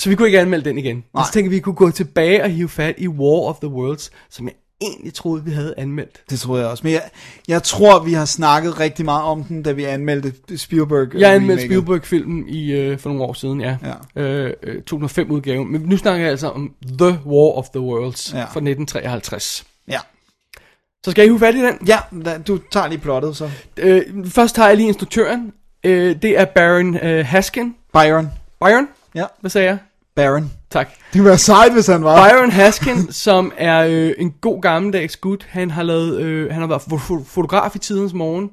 Så 0.00 0.08
vi 0.08 0.14
kunne 0.14 0.28
ikke 0.28 0.40
anmelde 0.40 0.64
den 0.64 0.78
igen. 0.78 0.96
Og 0.96 1.20
Nej. 1.20 1.26
så 1.26 1.32
tænkte 1.32 1.50
vi, 1.50 1.56
vi 1.56 1.60
kunne 1.60 1.74
gå 1.74 1.90
tilbage 1.90 2.42
og 2.42 2.50
hive 2.50 2.68
fat 2.68 2.94
i 2.98 3.08
War 3.08 3.40
of 3.40 3.56
the 3.56 3.68
Worlds, 3.68 4.10
som 4.30 4.46
jeg 4.46 4.54
egentlig 4.80 5.14
troede, 5.14 5.44
vi 5.44 5.50
havde 5.50 5.74
anmeldt. 5.76 6.22
Det 6.30 6.40
tror 6.40 6.56
jeg 6.58 6.66
også. 6.66 6.80
Men 6.84 6.92
jeg, 6.92 7.02
jeg 7.48 7.62
tror, 7.62 7.98
vi 8.04 8.12
har 8.12 8.24
snakket 8.24 8.80
rigtig 8.80 9.04
meget 9.04 9.22
om 9.24 9.44
den, 9.44 9.62
da 9.62 9.72
vi 9.72 9.84
anmeldte 9.84 10.58
Spielberg. 10.58 11.14
Jeg 11.14 11.34
anmeldte. 11.34 11.64
Spielberg-filmen 11.64 12.48
i, 12.48 12.72
øh, 12.72 12.98
for 12.98 13.08
nogle 13.08 13.24
år 13.24 13.32
siden, 13.32 13.60
ja. 13.60 13.76
Ja. 14.16 14.22
Øh, 14.22 14.52
øh, 14.62 14.82
2005-udgaven. 14.90 15.72
Men 15.72 15.80
nu 15.80 15.96
snakker 15.96 16.20
jeg 16.22 16.30
altså 16.30 16.48
om 16.50 16.72
The 16.98 17.18
War 17.26 17.52
of 17.58 17.68
the 17.68 17.80
Worlds 17.80 18.32
Ja. 18.32 18.38
fra 18.38 18.60
1953. 18.60 19.64
Ja. 19.88 19.98
Så 21.04 21.10
skal 21.10 21.24
I 21.24 21.28
have 21.28 21.38
fat 21.38 21.54
i 21.54 21.58
den? 21.62 21.78
Ja, 21.88 21.98
da, 22.24 22.38
du 22.38 22.58
tager 22.70 22.88
lige 22.88 22.98
plottet 22.98 23.36
så. 23.36 23.50
Øh, 23.76 24.02
først 24.26 24.54
tager 24.54 24.68
jeg 24.68 24.76
lige 24.76 24.86
instruktøren. 24.88 25.52
Øh, 25.84 26.16
det 26.22 26.38
er 26.40 26.44
Baron 26.44 26.96
øh, 26.96 27.26
Haskin. 27.26 27.74
Byron. 27.92 28.28
Byron? 28.60 28.88
Ja. 29.14 29.24
Hvad 29.40 29.50
sagde 29.50 29.66
jeg? 29.68 29.78
Baron. 30.16 30.50
Tak. 30.74 30.88
Det 30.88 31.14
ville 31.14 31.28
være 31.28 31.38
sejt, 31.38 31.72
hvis 31.72 31.86
han 31.86 32.04
var. 32.04 32.28
Byron 32.30 32.50
Haskin, 32.50 33.12
som 33.12 33.52
er 33.56 33.86
øh, 33.90 34.12
en 34.18 34.30
god 34.40 34.62
gammeldags 34.62 35.16
gut. 35.16 35.46
Han 35.50 35.70
har 35.70 35.82
lavet, 35.82 36.20
øh, 36.20 36.50
han 36.52 36.60
har 36.60 36.68
været 36.68 36.80
fo- 36.80 36.96
fo- 37.12 37.24
fotograf 37.24 37.76
i 37.76 37.78
tidens 37.78 38.12
morgen. 38.12 38.50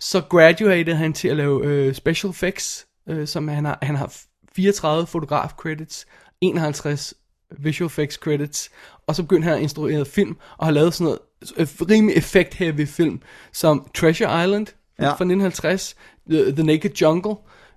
Så 0.00 0.20
graduated 0.30 0.94
han 0.94 1.12
til 1.12 1.28
at 1.28 1.36
lave 1.36 1.64
øh, 1.66 1.94
special 1.94 2.30
effects, 2.30 2.86
øh, 3.08 3.26
som 3.26 3.48
han 3.48 3.64
har, 3.64 3.78
han 3.82 3.96
har 3.96 4.12
34 4.56 5.06
fotograf 5.06 5.50
credits, 5.50 6.06
51 6.40 7.14
visual 7.58 7.86
effects 7.86 8.16
credits, 8.16 8.70
og 9.08 9.14
så 9.16 9.22
begyndte 9.22 9.44
han 9.44 9.54
at 9.56 9.60
instruere 9.62 10.04
film, 10.04 10.36
og 10.58 10.66
har 10.66 10.72
lavet 10.72 10.94
sådan 10.94 11.04
noget 11.04 11.18
øh, 11.56 11.66
rimelig 11.90 12.16
effect-heavy 12.16 12.86
film, 12.86 13.20
som 13.52 13.86
Treasure 13.94 14.44
Island 14.44 14.66
Ja. 14.98 15.04
fra 15.04 15.10
1950, 15.24 15.96
The, 16.30 16.52
The 16.52 16.62
Naked 16.62 16.90
Jungle, 16.90 17.34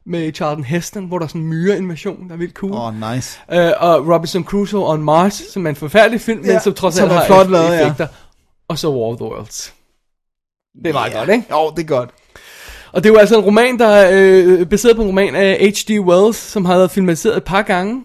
med 0.08 0.34
Charlton 0.34 0.64
Heston, 0.64 1.06
hvor 1.06 1.18
der 1.20 1.24
er 1.26 1.28
sådan 1.28 1.42
en 1.42 1.48
myreinvasion, 1.48 2.28
der 2.28 2.34
er 2.34 2.38
vildt 2.38 2.54
cool. 2.54 2.72
Åh, 2.72 2.86
oh, 2.88 3.14
nice. 3.16 3.40
Øh, 3.52 3.72
og 3.78 4.08
Robinson 4.14 4.44
Crusoe 4.44 4.88
on 4.90 5.04
Mars, 5.04 5.34
som 5.34 5.66
er 5.66 5.70
en 5.70 5.76
forfærdelig 5.76 6.22
film, 6.22 6.42
ja, 6.42 6.48
Ja, 6.48 6.54
men 6.54 6.62
som 6.62 6.74
trods 6.74 7.00
alt 7.00 7.12
er 7.12 7.16
har 7.16 7.26
flot 7.26 7.48
eff- 7.48 7.50
lavet, 7.50 7.66
ja. 7.74 7.82
effekter. 7.82 8.08
Og 8.68 8.78
så 8.80 8.90
War 8.90 8.98
of 9.12 9.18
the 9.18 9.26
Worlds. 9.26 9.74
Det 10.84 10.88
er 10.90 10.94
meget 10.94 11.14
godt, 11.14 11.30
ikke? 11.30 11.44
Jo, 11.52 11.72
det 11.76 11.84
er 11.84 11.88
godt. 11.88 12.10
Og 12.92 13.04
det 13.04 13.10
er 13.10 13.14
jo 13.14 13.20
altså 13.20 13.38
en 13.38 13.44
roman, 13.46 13.80
der 13.80 13.88
er 13.88 14.10
øh, 14.14 14.66
baseret 14.66 14.96
på 14.96 15.02
en 15.02 15.08
roman 15.08 15.36
af 15.36 15.58
H.G. 15.62 16.00
Wells, 16.06 16.38
som 16.38 16.66
har 16.66 16.78
været 16.78 16.92
filmatiseret 16.92 17.38
et 17.38 17.44
par 17.44 17.62
gange. 17.62 18.04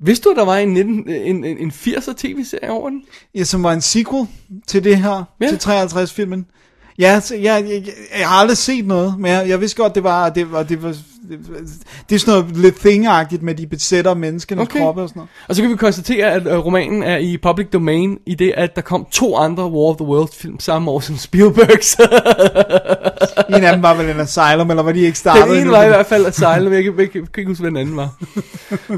Vidste 0.00 0.24
du, 0.24 0.30
at 0.30 0.36
der 0.36 0.44
var 0.44 0.56
en, 0.56 0.68
19, 0.68 1.08
en, 1.10 1.44
en, 1.44 1.58
en 1.58 1.70
80'er 1.70 2.12
tv-serie 2.16 2.70
over 2.70 2.88
den? 2.90 3.02
Ja, 3.34 3.44
som 3.44 3.62
var 3.62 3.72
en 3.72 3.80
sequel 3.80 4.26
til 4.66 4.84
det 4.84 4.96
her, 4.96 5.24
Ja. 5.40 5.46
ja. 5.46 5.56
til 5.56 5.70
53-filmen. 5.70 6.46
Ja, 6.98 7.20
så 7.20 7.34
jeg, 7.34 7.64
jeg, 7.68 7.82
jeg, 8.18 8.28
har 8.28 8.36
aldrig 8.36 8.56
set 8.56 8.86
noget, 8.86 9.14
men 9.18 9.30
jeg, 9.30 9.48
jeg 9.48 9.60
vidste 9.60 9.82
godt, 9.82 9.94
det 9.94 10.04
var, 10.04 10.28
det 10.28 10.52
var, 10.52 10.62
det 10.62 10.82
var, 10.82 10.94
det, 12.08 12.14
er 12.14 12.18
sådan 12.18 12.34
noget 12.34 12.56
lidt 12.56 12.76
thing 12.76 13.06
med 13.40 13.54
de 13.54 13.66
besætter 13.66 14.14
menneskenes 14.14 14.62
Okay. 14.62 14.80
kroppe 14.80 15.02
og 15.02 15.08
sådan 15.08 15.20
noget. 15.20 15.30
Og 15.48 15.56
så 15.56 15.62
kan 15.62 15.70
vi 15.70 15.76
konstatere, 15.76 16.32
at 16.32 16.46
øh, 16.46 16.64
romanen 16.64 17.02
er 17.02 17.16
i 17.16 17.36
public 17.36 17.66
domain, 17.68 18.18
i 18.26 18.34
det 18.34 18.52
at 18.56 18.76
der 18.76 18.82
kom 18.82 19.06
to 19.10 19.36
andre 19.36 19.64
War 19.64 19.90
of 19.90 19.96
the 19.96 20.06
Worlds 20.06 20.36
film 20.36 20.60
samme 20.60 20.90
år 20.90 21.00
som 21.00 21.16
Spielbergs. 21.16 21.94
En 23.56 23.64
af 23.64 23.72
dem 23.72 23.82
var 23.82 23.94
vel 23.94 24.10
en 24.10 24.20
Asylum, 24.20 24.70
eller 24.70 24.82
var 24.82 24.92
de 24.92 25.00
ikke 25.00 25.18
startet? 25.18 25.48
Den 25.48 25.60
ene 25.62 25.70
var 25.70 25.84
i 25.84 25.88
hvert 25.88 26.06
fald 26.06 26.26
Asylum, 26.26 26.72
jeg 26.72 26.84
kan, 26.84 26.98
jeg, 26.98 27.10
kan, 27.10 27.26
ikke 27.38 27.48
huske, 27.48 27.60
hvad 27.60 27.70
den 27.70 27.76
anden 27.76 27.96
var. 27.96 28.08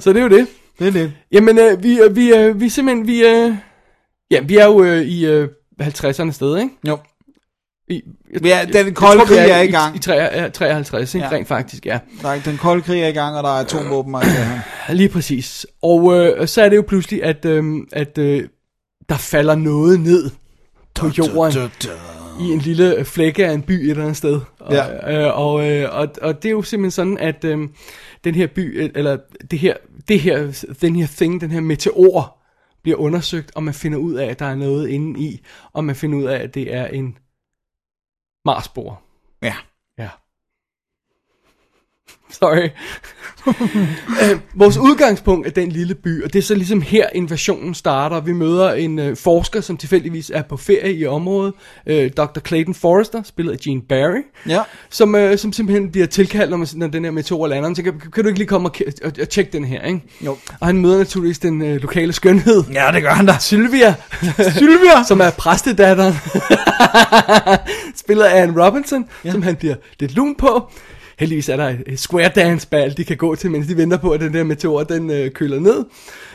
så 0.01 0.13
det 0.13 0.19
er 0.19 0.23
jo 0.23 0.39
det. 0.39 0.47
Det 0.79 0.87
er 0.87 0.93
det. 0.93 1.13
Jamen, 1.33 1.59
øh, 1.59 1.83
vi, 1.83 2.01
øh, 2.01 2.17
vi, 2.17 2.35
øh, 2.35 2.61
vi 2.61 2.69
simpelthen, 2.69 3.07
vi, 3.07 3.25
øh, 3.25 3.55
ja, 4.31 4.41
vi 4.41 4.57
er 4.57 4.67
jo 4.67 4.83
øh, 4.83 5.03
i 5.03 5.27
øh, 5.27 5.49
50'erne 5.83 6.33
sted, 6.33 6.59
ikke? 6.59 6.71
Jo. 6.89 6.99
I, 7.89 8.03
jeg, 8.33 8.43
Ja, 8.45 8.57
jeg- 8.59 8.73
den 8.73 8.87
jeg 8.87 8.95
kolde 8.95 9.19
tror, 9.19 9.27
vi 9.27 9.35
krig 9.35 9.51
er 9.51 9.61
i 9.61 9.67
gang. 9.67 9.95
I, 9.95 9.99
i 9.99 10.01
53, 10.01 10.53
53 10.53 11.15
ikke? 11.15 11.27
Ja. 11.27 11.33
Rent 11.33 11.49
faktisk, 11.49 11.87
ja. 11.87 11.99
Der 12.23 12.29
er, 12.29 12.41
den 12.45 12.57
kolde 12.57 12.83
krig 12.83 13.01
er 13.03 13.09
i 13.09 13.13
gang, 13.13 13.37
og 13.37 13.43
der 13.43 13.49
er 13.49 13.61
atomvåben. 13.61 14.15
her. 14.15 14.93
Lige 14.95 15.09
præcis. 15.09 15.67
Og 15.83 16.15
øh, 16.19 16.49
så 16.49 16.63
er 16.63 16.69
det 16.69 16.77
jo 16.77 16.85
pludselig, 16.89 17.23
at, 17.25 17.45
øh, 17.45 17.65
at 17.93 18.19
øh, 18.19 18.49
der 19.09 19.17
falder 19.17 19.55
noget 19.55 20.01
ned 20.01 20.31
på 20.95 21.07
jorden 21.19 21.71
i 22.41 22.45
en 22.53 22.59
lille 22.59 23.05
flække 23.05 23.47
af 23.47 23.53
en 23.53 23.63
by 23.63 23.73
et 23.73 23.91
eller 23.91 24.03
andet 24.03 24.17
sted. 24.17 24.41
Og, 24.61 24.75
Ja. 24.75 25.27
øh, 25.27 25.39
og, 25.39 25.71
øh, 25.71 25.89
og, 25.93 26.09
og 26.23 26.43
det 26.43 26.49
er 26.49 26.53
jo 26.53 26.63
simpelthen 26.63 26.91
sådan, 26.91 27.19
at 27.19 27.45
øh, 27.45 27.59
den 28.25 28.35
her 28.35 28.47
by, 28.47 28.83
øh, 28.83 28.91
eller 28.95 29.17
det 29.51 29.59
her, 29.59 29.75
det 30.09 30.21
her, 30.21 30.65
den 30.81 30.97
her 30.97 31.07
thing, 31.17 31.41
den 31.41 31.51
her 31.51 31.61
meteor, 31.61 32.39
bliver 32.83 32.99
undersøgt, 32.99 33.51
og 33.55 33.63
man 33.63 33.75
finder 33.75 33.99
ud 33.99 34.15
af, 34.15 34.27
at 34.27 34.39
der 34.39 34.47
er 34.47 34.55
noget 34.55 34.89
inde 34.89 35.21
i, 35.21 35.41
og 35.73 35.85
man 35.85 35.97
finder 35.97 36.19
ud 36.19 36.25
af, 36.25 36.39
at 36.43 36.55
det 36.55 36.75
er 36.75 36.87
en 36.87 37.17
Marsbor. 38.47 39.03
Ja. 39.43 39.55
Sorry. 42.31 42.69
øh, 44.23 44.39
vores 44.55 44.77
udgangspunkt 44.77 45.47
er 45.47 45.51
den 45.51 45.69
lille 45.73 45.95
by, 45.95 46.25
og 46.25 46.33
det 46.33 46.39
er 46.39 46.43
så 46.43 46.55
ligesom 46.55 46.83
her 46.83 47.07
invasionen 47.15 47.75
starter. 47.75 48.21
Vi 48.21 48.33
møder 48.33 48.73
en 48.73 48.99
øh, 48.99 49.17
forsker, 49.17 49.61
som 49.61 49.77
tilfældigvis 49.77 50.31
er 50.35 50.43
på 50.43 50.57
ferie 50.57 50.95
i 50.95 51.07
området, 51.07 51.55
øh, 51.87 52.11
Dr. 52.17 52.41
Clayton 52.47 52.75
Forrester, 52.75 53.23
spillet 53.23 53.53
af 53.53 53.59
Gene 53.59 53.83
Barry, 53.89 54.23
Ja. 54.49 54.63
som, 54.91 55.15
øh, 55.15 55.39
som 55.39 55.53
simpelthen 55.53 55.91
bliver 55.91 56.07
tilkaldt, 56.07 56.51
når, 56.51 56.57
man, 56.57 56.67
når 56.75 56.87
den 56.87 57.05
her 57.05 57.11
meteor 57.11 57.47
lander. 57.47 57.75
Så 57.75 57.83
kan, 57.83 58.01
kan 58.15 58.23
du 58.23 58.29
ikke 58.29 58.39
lige 58.39 58.49
komme 58.49 58.69
og, 58.69 58.75
og, 59.05 59.13
og 59.21 59.29
tjekke 59.29 59.53
den 59.53 59.65
her, 59.65 59.83
ikke? 59.83 60.01
Jo. 60.21 60.37
Og 60.61 60.67
han 60.67 60.77
møder 60.77 60.99
naturligvis 60.99 61.39
den 61.39 61.63
øh, 61.63 61.77
lokale 61.83 62.13
skønhed. 62.13 62.65
Ja, 62.73 62.91
det 62.95 63.03
gør 63.03 63.11
han 63.11 63.27
da. 63.27 63.37
Sylvia. 63.41 63.95
Sylvia! 64.59 65.05
som 65.09 65.21
er 65.21 65.31
præstedatteren. 65.31 66.15
Spillet 68.05 68.25
af 68.25 68.43
Anne 68.43 68.65
Robinson, 68.67 69.05
ja. 69.25 69.31
som 69.33 69.43
han 69.43 69.57
bliver 69.57 69.75
lidt 70.01 70.15
lun 70.15 70.35
på. 70.35 70.71
Heldigvis 71.19 71.49
er 71.49 71.57
der 71.57 71.75
et 71.87 71.99
square 71.99 72.29
dance 72.29 72.69
ball, 72.69 72.97
de 72.97 73.05
kan 73.05 73.17
gå 73.17 73.35
til, 73.35 73.51
mens 73.51 73.67
de 73.67 73.77
venter 73.77 73.97
på, 73.97 74.11
at 74.11 74.21
den 74.21 74.35
der 74.35 74.45
meteor, 74.45 74.83
den 74.83 75.11
øh, 75.11 75.31
køler 75.31 75.61
ned. 75.61 75.85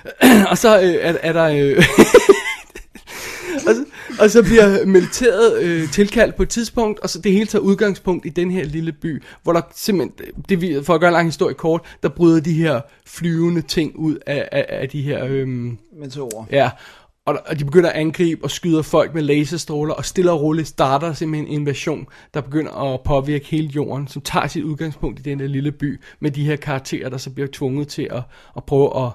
og 0.52 0.58
så 0.58 0.82
øh, 0.82 0.96
er, 1.02 1.16
er 1.22 1.34
der... 1.34 1.44
Øh, 1.44 1.78
og, 3.68 3.76
så, 3.76 3.86
og 4.20 4.30
så 4.30 4.44
bliver 4.44 4.86
militæret 4.86 5.62
øh, 5.62 5.92
tilkaldt 5.92 6.36
på 6.36 6.44
et 6.44 6.50
tidspunkt, 6.50 7.00
og 7.00 7.10
så 7.10 7.22
det 7.22 7.32
hele 7.32 7.46
tager 7.46 7.62
udgangspunkt 7.62 8.26
i 8.26 8.30
den 8.30 8.52
her 8.52 8.64
lille 8.64 8.92
by, 8.92 9.24
hvor 9.44 9.54
der 9.54 9.62
simpelthen, 9.76 10.34
det 10.50 10.86
for 10.86 10.94
at 10.94 11.00
gøre 11.00 11.10
en 11.10 11.14
lang 11.14 11.28
historie 11.28 11.54
kort, 11.54 11.82
der 12.04 12.10
bryder 12.10 12.42
de 12.42 12.54
her 12.54 12.82
flyvende 13.06 13.62
ting 13.62 13.96
ud 13.96 14.18
af, 14.28 14.50
af, 14.52 14.66
af 14.70 14.90
de 14.90 15.02
her... 15.02 15.26
Øh, 15.26 15.48
Meteorer. 16.00 16.46
Ja, 16.52 16.70
og, 17.26 17.40
og 17.46 17.60
de 17.60 17.66
begynder 17.66 17.90
at 17.90 17.96
angribe 17.96 18.44
og 18.44 18.52
skyder 18.52 18.82
folk 18.82 19.14
med 19.14 19.22
laserstråler, 19.22 19.94
og 19.94 20.06
stille 20.06 20.32
og 20.32 20.42
roligt 20.42 20.68
starter 20.68 21.14
simpelthen 21.14 21.48
en 21.48 21.54
invasion, 21.62 22.06
der 22.34 22.42
begynder 22.42 22.94
at 22.94 23.02
påvirke 23.02 23.46
hele 23.46 23.68
jorden, 23.68 24.08
som 24.08 24.22
tager 24.22 24.48
sit 24.48 24.64
udgangspunkt 24.64 25.20
i 25.20 25.22
den 25.22 25.40
der 25.40 25.48
lille 25.48 25.72
by, 25.72 26.00
med 26.20 26.32
de 26.32 26.46
her 26.46 26.56
karakterer, 26.56 27.10
der 27.10 27.18
så 27.18 27.30
bliver 27.30 27.48
tvunget 27.54 27.88
til 27.88 28.08
at, 28.12 28.22
at 28.58 28.64
prøve 28.64 29.06
at 29.06 29.12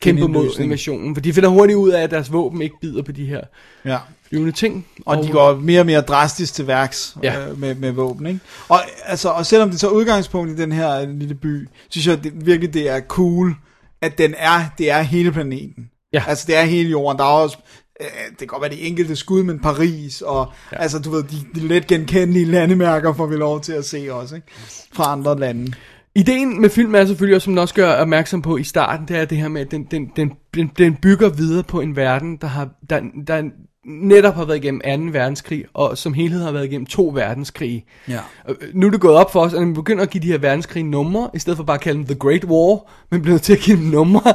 kæmpe 0.00 0.28
mod 0.28 0.50
invasionen. 0.60 1.14
For 1.16 1.20
de 1.22 1.32
finder 1.32 1.48
hurtigt 1.48 1.76
ud 1.76 1.90
af, 1.90 2.02
at 2.02 2.10
deres 2.10 2.32
våben 2.32 2.62
ikke 2.62 2.74
bider 2.80 3.02
på 3.02 3.12
de 3.12 3.26
her 3.26 3.40
Ja. 3.84 3.98
flyvende 4.28 4.52
ting. 4.52 4.86
Og 5.06 5.24
de 5.24 5.28
går 5.30 5.54
mere 5.54 5.80
og 5.80 5.86
mere 5.86 6.00
drastisk 6.00 6.54
til 6.54 6.66
værks 6.66 7.16
Ja. 7.22 7.32
ja. 7.32 7.48
øh, 7.48 7.58
med, 7.58 7.74
med 7.74 7.92
våben, 7.92 8.26
ikke? 8.26 8.40
Og, 8.68 8.78
altså, 9.04 9.28
og 9.28 9.46
selvom 9.46 9.70
det 9.70 9.80
tager 9.80 9.92
udgangspunkt 9.92 10.50
i 10.50 10.56
den 10.56 10.72
her 10.72 11.00
øh, 11.00 11.08
lille 11.08 11.34
by, 11.34 11.68
synes 11.88 12.06
jeg 12.06 12.24
det, 12.24 12.46
virkelig, 12.46 12.74
det 12.74 12.88
er 12.90 13.00
cool, 13.00 13.54
at 14.00 14.18
den 14.18 14.34
er, 14.38 14.60
det 14.78 14.90
er 14.90 15.02
hele 15.02 15.32
planeten. 15.32 15.90
Ja. 16.14 16.22
Altså, 16.28 16.44
det 16.46 16.56
er 16.56 16.62
hele 16.62 16.90
jorden. 16.90 17.18
Der 17.18 17.24
er 17.24 17.28
også, 17.28 17.58
øh, 18.00 18.06
det 18.30 18.38
kan 18.38 18.46
godt 18.46 18.62
være 18.62 18.70
de 18.70 18.80
enkelte 18.80 19.16
skud, 19.16 19.42
men 19.42 19.58
Paris, 19.58 20.22
og 20.22 20.52
ja. 20.72 20.82
altså, 20.82 20.98
du 20.98 21.10
ved, 21.10 21.22
de, 21.22 21.36
de 21.54 21.68
let 21.68 21.86
genkendelige 21.86 22.44
landemærker 22.44 23.14
får 23.14 23.26
vi 23.26 23.36
lov 23.36 23.60
til 23.60 23.72
at 23.72 23.84
se 23.84 24.08
også, 24.10 24.34
ikke? 24.34 24.46
Fra 24.92 25.12
andre 25.12 25.38
lande. 25.38 25.72
Ideen 26.16 26.60
med 26.60 26.70
filmen 26.70 26.94
er 26.94 27.06
selvfølgelig 27.06 27.36
også, 27.36 27.44
som 27.44 27.52
den 27.52 27.58
også 27.58 27.74
gør 27.74 27.92
opmærksom 27.92 28.42
på 28.42 28.56
i 28.56 28.64
starten, 28.64 29.08
det 29.08 29.16
er 29.16 29.24
det 29.24 29.38
her 29.38 29.48
med, 29.48 29.60
at 29.60 29.70
den, 29.70 29.84
den, 29.90 30.10
den, 30.16 30.32
den, 30.54 30.70
den 30.78 30.94
bygger 30.94 31.28
videre 31.28 31.62
på 31.62 31.80
en 31.80 31.96
verden, 31.96 32.36
der, 32.36 32.46
har, 32.46 32.68
der, 32.90 33.00
der 33.26 33.42
netop 33.84 34.34
har 34.34 34.44
været 34.44 34.56
igennem 34.56 35.12
2. 35.12 35.18
verdenskrig, 35.18 35.64
og 35.74 35.98
som 35.98 36.14
helhed 36.14 36.42
har 36.42 36.52
været 36.52 36.64
igennem 36.64 36.86
to 36.86 37.10
verdenskrige. 37.14 37.84
Ja. 38.08 38.20
Og, 38.44 38.54
øh, 38.60 38.68
Nu 38.74 38.86
er 38.86 38.90
det 38.90 39.00
gået 39.00 39.16
op 39.16 39.32
for 39.32 39.40
os, 39.40 39.54
at 39.54 39.68
vi 39.68 39.72
begynder 39.72 40.02
at 40.02 40.10
give 40.10 40.22
de 40.22 40.26
her 40.26 40.38
verdenskrige 40.38 40.84
numre, 40.84 41.30
i 41.34 41.38
stedet 41.38 41.56
for 41.56 41.64
bare 41.64 41.76
at 41.76 41.80
kalde 41.80 41.98
dem 41.98 42.06
The 42.06 42.14
Great 42.14 42.44
War, 42.44 42.90
men 43.10 43.22
bliver 43.22 43.34
nødt 43.34 43.42
til 43.42 43.52
at 43.52 43.58
give 43.58 43.76
dem 43.76 43.84
numre, 43.86 44.34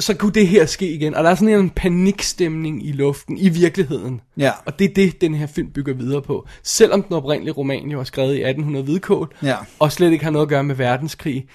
så 0.00 0.14
kunne 0.16 0.32
det 0.32 0.48
her 0.48 0.66
ske 0.66 0.92
igen. 0.94 1.14
Og 1.14 1.24
der 1.24 1.30
er 1.30 1.34
sådan 1.34 1.54
en 1.60 1.70
panikstemning 1.70 2.86
i 2.86 2.92
luften, 2.92 3.38
i 3.38 3.48
virkeligheden. 3.48 4.20
Ja. 4.36 4.52
Og 4.66 4.78
det 4.78 4.84
er 4.90 4.94
det, 4.94 5.20
den 5.20 5.34
her 5.34 5.46
film 5.46 5.70
bygger 5.70 5.94
videre 5.94 6.22
på. 6.22 6.46
Selvom 6.62 7.02
den 7.02 7.12
oprindelige 7.12 7.52
roman 7.54 7.90
jo 7.90 8.00
er 8.00 8.04
skrevet 8.04 8.34
i 8.34 8.42
1800 8.42 8.84
hvidkål, 8.84 9.34
Ja. 9.42 9.56
og 9.78 9.92
slet 9.92 10.12
ikke 10.12 10.24
har 10.24 10.30
noget 10.30 10.46
at 10.46 10.48
gøre 10.50 10.64
med 10.64 10.74
verdenskrig, 10.74 11.48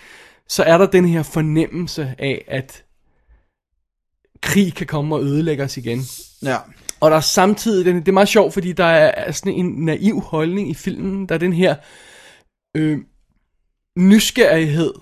så 0.48 0.64
er 0.64 0.78
der 0.78 0.86
den 0.86 1.08
her 1.08 1.24
fornemmelse 1.24 2.16
af, 2.18 2.46
at 2.48 2.84
krig 4.42 4.74
kan 4.76 4.88
komme 4.88 5.16
og 5.16 5.24
ødelægge 5.24 5.64
os 5.64 5.78
igen. 5.78 6.00
Ja. 6.44 6.58
Og 7.00 7.12
der 7.12 7.18
er 7.18 7.22
samtidig, 7.22 7.86
det 7.96 8.08
er 8.08 8.12
meget 8.12 8.28
sjovt, 8.30 8.54
fordi 8.54 8.72
der 8.72 8.86
er 8.86 9.32
sådan 9.32 9.54
en 9.54 9.66
naiv 9.86 10.22
holdning 10.22 10.70
i 10.70 10.74
filmen, 10.74 11.26
der 11.30 11.36
er 11.36 11.40
den 11.40 11.54
her 11.54 11.76
øh, 12.78 12.98
nysgerrighed 13.98 14.94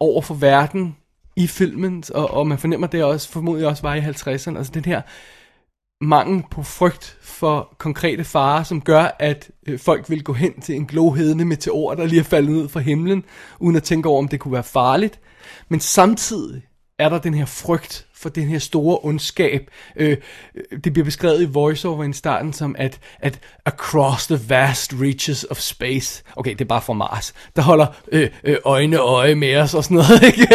over 0.00 0.22
for 0.22 0.34
verden 0.34 0.96
i 1.36 1.46
filmen, 1.46 2.04
og, 2.14 2.30
og 2.30 2.46
man 2.46 2.58
fornemmer 2.58 2.86
det 2.86 3.04
også, 3.04 3.28
formodentlig 3.28 3.68
også 3.68 3.82
var 3.82 3.94
i 3.94 4.00
50'erne, 4.00 4.58
altså 4.58 4.72
den 4.74 4.84
her 4.84 5.02
mangel 6.00 6.44
på 6.50 6.62
frygt 6.62 7.18
for 7.22 7.74
konkrete 7.78 8.24
farer, 8.24 8.62
som 8.62 8.80
gør, 8.80 9.16
at 9.18 9.50
øh, 9.66 9.78
folk 9.78 10.10
vil 10.10 10.24
gå 10.24 10.32
hen 10.32 10.60
til 10.60 10.74
en 10.74 10.86
glohedende 10.86 11.44
meteor, 11.44 11.94
der 11.94 12.06
lige 12.06 12.20
er 12.20 12.24
faldet 12.24 12.52
ned 12.52 12.68
fra 12.68 12.80
himlen, 12.80 13.24
uden 13.60 13.76
at 13.76 13.82
tænke 13.82 14.08
over, 14.08 14.18
om 14.18 14.28
det 14.28 14.40
kunne 14.40 14.52
være 14.52 14.62
farligt. 14.62 15.20
Men 15.68 15.80
samtidig 15.80 16.62
er 16.98 17.08
der 17.08 17.18
den 17.18 17.34
her 17.34 17.44
frygt 17.44 18.06
for 18.14 18.28
den 18.28 18.48
her 18.48 18.58
store 18.58 18.98
ondskab. 19.02 19.70
Øh, 19.96 20.16
øh, 20.54 20.78
det 20.84 20.92
bliver 20.92 21.04
beskrevet 21.04 21.42
i 21.42 21.44
voiceover 21.44 22.04
i 22.04 22.12
starten 22.12 22.52
som, 22.52 22.76
at, 22.78 22.98
at 23.20 23.38
across 23.64 24.26
the 24.26 24.40
vast 24.48 24.94
reaches 25.00 25.44
of 25.50 25.58
space, 25.58 26.22
okay, 26.36 26.50
det 26.50 26.60
er 26.60 26.64
bare 26.64 26.82
fra 26.82 26.92
Mars, 26.92 27.34
der 27.56 27.62
holder 27.62 27.86
øh, 28.12 28.30
øh, 28.44 28.56
øjne 28.64 28.98
øje 28.98 29.34
med 29.34 29.56
os 29.56 29.74
og 29.74 29.84
sådan 29.84 29.94
noget, 29.94 30.22
ikke? 30.30 30.48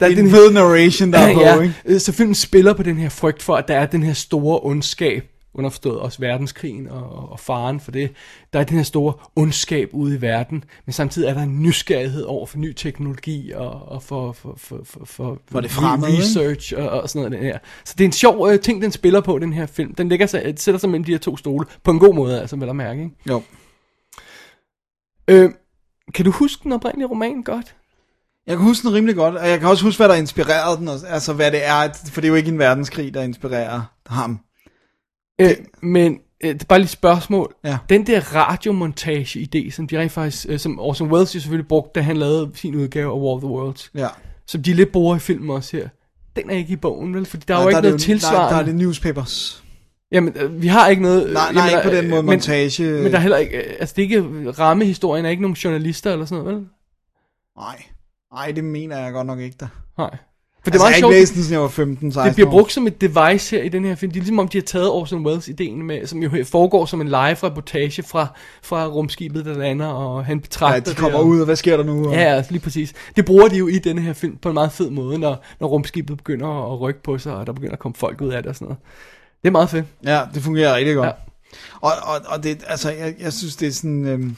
der 0.00 0.06
er 0.06 0.06
en 0.06 0.30
fed 0.30 0.52
narration, 0.52 1.12
der 1.12 1.18
er 1.18 1.34
på, 1.34 1.40
ja, 1.40 1.60
ikke? 1.60 2.00
Så 2.00 2.12
filmen 2.12 2.34
spiller 2.34 2.72
på 2.72 2.82
den 2.82 2.98
her 2.98 3.08
frygt 3.08 3.42
for, 3.42 3.56
at 3.56 3.68
der 3.68 3.76
er 3.76 3.86
den 3.86 4.02
her 4.02 4.12
store 4.12 4.60
ondskab 4.62 5.35
underforstået 5.58 5.98
også 5.98 6.18
verdenskrigen 6.18 6.88
og, 6.88 7.12
og, 7.12 7.32
og 7.32 7.40
faren 7.40 7.80
for 7.80 7.90
det. 7.90 8.12
Der 8.52 8.60
er 8.60 8.64
den 8.64 8.76
her 8.76 8.84
store 8.84 9.12
ondskab 9.36 9.88
ude 9.92 10.16
i 10.16 10.20
verden, 10.20 10.64
men 10.86 10.92
samtidig 10.92 11.28
er 11.28 11.34
der 11.34 11.42
en 11.42 11.62
nysgerrighed 11.62 12.22
over 12.22 12.46
for 12.46 12.58
ny 12.58 12.72
teknologi 12.72 13.50
og, 13.50 13.88
og 13.88 14.02
for, 14.02 14.32
for, 14.32 14.54
for, 14.56 14.80
for, 14.84 15.04
for, 15.04 15.38
For 15.50 15.60
det 15.60 15.70
fremmede, 15.70 16.18
research 16.18 16.74
og, 16.76 16.88
og 16.88 17.08
sådan 17.08 17.30
noget. 17.30 17.32
Den 17.32 17.52
her. 17.52 17.58
Så 17.84 17.94
det 17.98 18.04
er 18.04 18.08
en 18.08 18.12
sjov 18.12 18.48
øh, 18.48 18.60
ting, 18.60 18.82
den 18.82 18.92
spiller 18.92 19.20
på, 19.20 19.38
den 19.38 19.52
her 19.52 19.66
film. 19.66 19.94
Den 19.94 20.08
lægger 20.08 20.26
sig, 20.26 20.54
sætter 20.56 20.78
sig 20.78 20.90
mellem 20.90 21.04
de 21.04 21.12
her 21.12 21.18
to 21.18 21.36
stole, 21.36 21.66
på 21.84 21.90
en 21.90 21.98
god 21.98 22.14
måde, 22.14 22.40
altså 22.40 22.56
vel 22.56 22.68
at 22.68 22.76
mærke. 22.76 23.02
Ikke? 23.02 23.14
Jo. 23.28 23.42
Øh, 25.28 25.50
kan 26.14 26.24
du 26.24 26.30
huske 26.30 26.64
den 26.64 26.72
oprindelige 26.72 27.08
roman 27.08 27.42
godt? 27.42 27.74
Jeg 28.46 28.56
kan 28.56 28.64
huske 28.64 28.88
den 28.88 28.94
rimelig 28.94 29.16
godt, 29.16 29.36
og 29.36 29.48
jeg 29.48 29.60
kan 29.60 29.68
også 29.68 29.84
huske, 29.84 29.98
hvad 29.98 30.08
der 30.08 30.14
inspirerede 30.14 30.76
den, 30.76 30.88
altså 31.08 31.32
hvad 31.32 31.50
det 31.50 31.66
er, 31.66 31.88
for 32.12 32.20
det 32.20 32.28
er 32.28 32.30
jo 32.30 32.34
ikke 32.34 32.48
en 32.48 32.58
verdenskrig, 32.58 33.14
der 33.14 33.22
inspirerer 33.22 33.82
ham. 34.06 34.40
Øh, 35.40 35.50
men 35.82 36.20
øh, 36.44 36.52
det 36.54 36.62
er 36.62 36.66
bare 36.68 36.78
lige 36.78 36.84
et 36.84 36.90
spørgsmål. 36.90 37.54
Ja. 37.64 37.78
Den 37.88 38.06
der 38.06 38.20
radiomontage-idé, 38.34 39.70
som 39.70 39.86
de 39.88 39.98
rent 40.00 40.12
faktisk, 40.12 40.46
øh, 40.48 40.58
som 40.58 40.80
Orson 40.80 41.10
Welles 41.12 41.34
jo 41.34 41.40
selvfølgelig 41.40 41.68
brugte, 41.68 41.90
da 41.94 42.00
han 42.00 42.16
lavede 42.16 42.50
sin 42.54 42.74
udgave 42.74 43.12
af 43.12 43.18
War 43.18 43.34
of 43.34 43.40
the 43.40 43.48
Worlds, 43.50 43.90
Ja. 43.94 44.08
som 44.46 44.62
de 44.62 44.72
lidt 44.74 44.92
bruger 44.92 45.16
i 45.16 45.18
filmen 45.18 45.50
også 45.50 45.76
her, 45.76 45.88
den 46.36 46.50
er 46.50 46.54
ikke 46.54 46.72
i 46.72 46.76
bogen, 46.76 47.14
vel? 47.14 47.26
Fordi 47.26 47.44
der 47.48 47.54
er 47.54 47.58
jo 47.58 47.62
Nej, 47.62 47.68
ikke 47.70 47.76
er 47.78 47.82
noget 47.82 47.92
jo- 47.92 47.98
tilsvarende. 47.98 48.40
Nej, 48.40 48.50
der 48.50 48.56
er 48.56 48.62
det 48.64 48.74
newspapers. 48.74 49.62
Jamen, 50.12 50.32
øh, 50.36 50.62
vi 50.62 50.66
har 50.66 50.88
ikke 50.88 51.02
noget... 51.02 51.32
Nej, 51.32 51.46
øh, 51.48 51.54
nej, 51.54 51.64
jamen, 51.64 51.78
ikke 51.78 51.90
på 51.90 51.96
den 52.02 52.10
måde 52.10 52.22
men, 52.22 52.26
montage. 52.32 52.82
Men 53.02 53.12
der 53.12 53.16
er 53.18 53.22
heller 53.22 53.36
ikke... 53.36 53.56
øh, 53.56 53.74
Altså, 53.80 53.92
det 53.96 54.02
er 54.02 54.06
ikke 54.08 54.50
rammehistorien, 54.50 55.24
er 55.24 55.30
ikke 55.30 55.42
nogen 55.42 55.54
journalister 55.54 56.12
eller 56.12 56.26
sådan 56.26 56.44
noget, 56.44 56.56
vel? 56.58 56.66
Nej, 57.58 57.82
nej, 58.32 58.50
det 58.52 58.64
mener 58.64 58.98
jeg 58.98 59.12
godt 59.12 59.26
nok 59.26 59.38
ikke, 59.38 59.56
der. 59.60 59.68
Nej. 59.98 60.16
For 60.66 60.70
det 60.70 60.80
er 60.80 60.84
altså, 60.84 60.86
har 60.86 60.88
ikke 60.88 60.98
sjovt, 60.98 61.14
læst 61.14 61.34
den, 61.34 61.42
siden 61.42 61.52
jeg 61.52 61.60
var 61.62 61.68
15, 61.68 62.12
16 62.12 62.28
det 62.28 62.34
bliver 62.34 62.50
brugt 62.50 62.72
som 62.72 62.86
et 62.86 63.00
device 63.00 63.56
her 63.56 63.62
i 63.62 63.68
den 63.68 63.84
her 63.84 63.94
film. 63.94 64.12
Det 64.12 64.18
er 64.18 64.22
ligesom 64.22 64.38
om, 64.38 64.48
de 64.48 64.58
har 64.58 64.62
taget 64.62 64.90
Orson 64.90 65.26
Welles 65.26 65.48
ideen 65.48 65.82
med, 65.82 66.06
som 66.06 66.22
jo 66.22 66.44
foregår 66.44 66.86
som 66.86 67.00
en 67.00 67.08
live 67.08 67.34
reportage 67.42 68.02
fra, 68.02 68.26
fra 68.62 68.86
rumskibet, 68.86 69.44
der 69.44 69.54
lander, 69.58 69.86
og 69.86 70.24
han 70.24 70.40
betragter 70.40 70.74
Ja, 70.74 70.80
de 70.80 70.84
det, 70.90 70.96
kommer 70.96 71.18
og- 71.18 71.26
ud, 71.26 71.38
og 71.40 71.44
hvad 71.44 71.56
sker 71.56 71.76
der 71.76 71.84
nu? 71.84 72.06
Og... 72.08 72.12
Ja, 72.14 72.18
altså 72.36 72.52
lige 72.52 72.62
præcis. 72.62 72.92
Det 73.16 73.24
bruger 73.24 73.48
de 73.48 73.56
jo 73.56 73.66
i 73.68 73.78
denne 73.78 74.00
her 74.02 74.12
film 74.12 74.36
på 74.36 74.48
en 74.48 74.54
meget 74.54 74.72
fed 74.72 74.90
måde, 74.90 75.18
når, 75.18 75.44
når 75.60 75.68
rumskibet 75.68 76.16
begynder 76.16 76.72
at 76.72 76.80
rykke 76.80 77.02
på 77.02 77.18
sig, 77.18 77.34
og 77.34 77.46
der 77.46 77.52
begynder 77.52 77.72
at 77.72 77.78
komme 77.78 77.94
folk 77.98 78.20
ud 78.20 78.28
af 78.32 78.42
det 78.42 78.50
og 78.50 78.54
sådan 78.54 78.64
noget. 78.64 78.78
Det 79.42 79.48
er 79.48 79.52
meget 79.52 79.70
fedt. 79.70 79.84
Ja, 80.04 80.20
det 80.34 80.42
fungerer 80.42 80.74
rigtig 80.76 80.94
godt. 80.94 81.06
Ja. 81.06 81.12
Og, 81.80 81.92
og, 82.02 82.20
og 82.26 82.42
det, 82.42 82.64
altså, 82.66 82.90
jeg, 82.90 83.14
jeg 83.20 83.32
synes, 83.32 83.56
det 83.56 83.68
er 83.68 83.72
sådan, 83.72 84.06
øhm, 84.06 84.36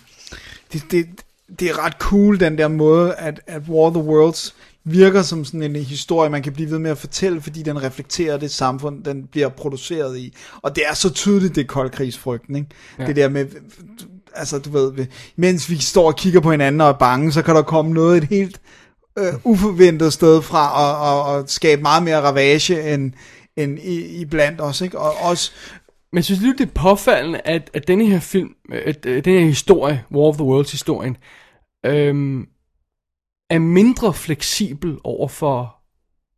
det, 0.73 0.83
det, 0.91 1.07
det 1.61 1.71
er 1.71 1.85
ret 1.87 1.93
cool, 1.99 2.41
den 2.41 2.59
der 2.59 2.69
måde, 2.69 3.15
at, 3.15 3.41
at 3.47 3.63
War 3.69 3.87
of 3.87 3.93
the 3.95 4.03
Worlds 4.03 4.55
virker 4.91 5.23
som 5.23 5.45
sådan 5.45 5.63
en 5.63 5.77
historie, 5.77 6.31
man 6.31 6.43
kan 6.43 6.53
blive 6.53 6.71
ved 6.71 6.79
med 6.79 6.91
at 6.91 6.99
fortælle, 6.99 7.41
fordi 7.41 7.63
den 7.63 7.83
reflekterer 7.83 8.37
det 8.37 8.51
samfund, 8.51 9.05
den 9.05 9.27
bliver 9.27 9.49
produceret 9.49 10.19
i. 10.19 10.35
Og 10.63 10.77
det 10.77 10.85
er 10.91 10.95
så 10.95 11.11
tydeligt, 11.11 11.55
det 11.55 11.61
er 11.61 11.67
koldkrigsfrygten, 11.67 12.57
ikke? 12.57 12.69
Ja. 12.99 13.07
Det 13.07 13.17
der 13.17 13.29
med, 13.29 13.47
altså 14.35 14.59
du 14.59 14.71
ved, 14.71 15.07
mens 15.37 15.71
vi 15.71 15.77
står 15.77 16.07
og 16.07 16.17
kigger 16.17 16.41
på 16.41 16.51
hinanden 16.51 16.81
og 16.81 16.89
er 16.89 16.93
bange, 16.93 17.33
så 17.33 17.43
kan 17.43 17.55
der 17.55 17.63
komme 17.63 17.93
noget 17.93 18.23
et 18.23 18.29
helt 18.29 18.61
øh, 19.19 19.35
uforventet 19.45 20.13
sted 20.13 20.43
fra 20.43 20.73
og, 20.73 21.13
og, 21.13 21.35
og 21.35 21.49
skabe 21.49 21.83
meget 21.83 22.03
mere 22.03 22.21
ravage 22.21 22.95
end, 22.95 23.13
end 23.57 23.79
i, 23.79 24.21
i 24.21 24.25
blandt 24.25 24.61
os, 24.61 24.81
ikke? 24.81 24.99
Og 24.99 25.13
også 25.31 25.53
Men 26.13 26.17
jeg 26.17 26.25
synes 26.25 26.41
lige, 26.41 26.53
det 26.59 26.67
er 26.67 26.73
påfaldende, 26.75 27.41
at, 27.45 27.71
at 27.75 27.89
denne 27.89 28.07
her 28.07 28.21
film, 28.21 28.51
at, 28.73 29.07
at 29.07 29.25
den 29.25 29.35
her 29.41 29.47
historie, 29.47 30.05
War 30.13 30.25
of 30.25 30.37
the 30.37 30.45
Worlds 30.45 30.71
historien, 30.71 31.17
øhm, 31.87 32.47
er 33.51 33.59
mindre 33.59 34.15
fleksibel 34.15 34.99
over 35.05 35.29
for 35.29 35.77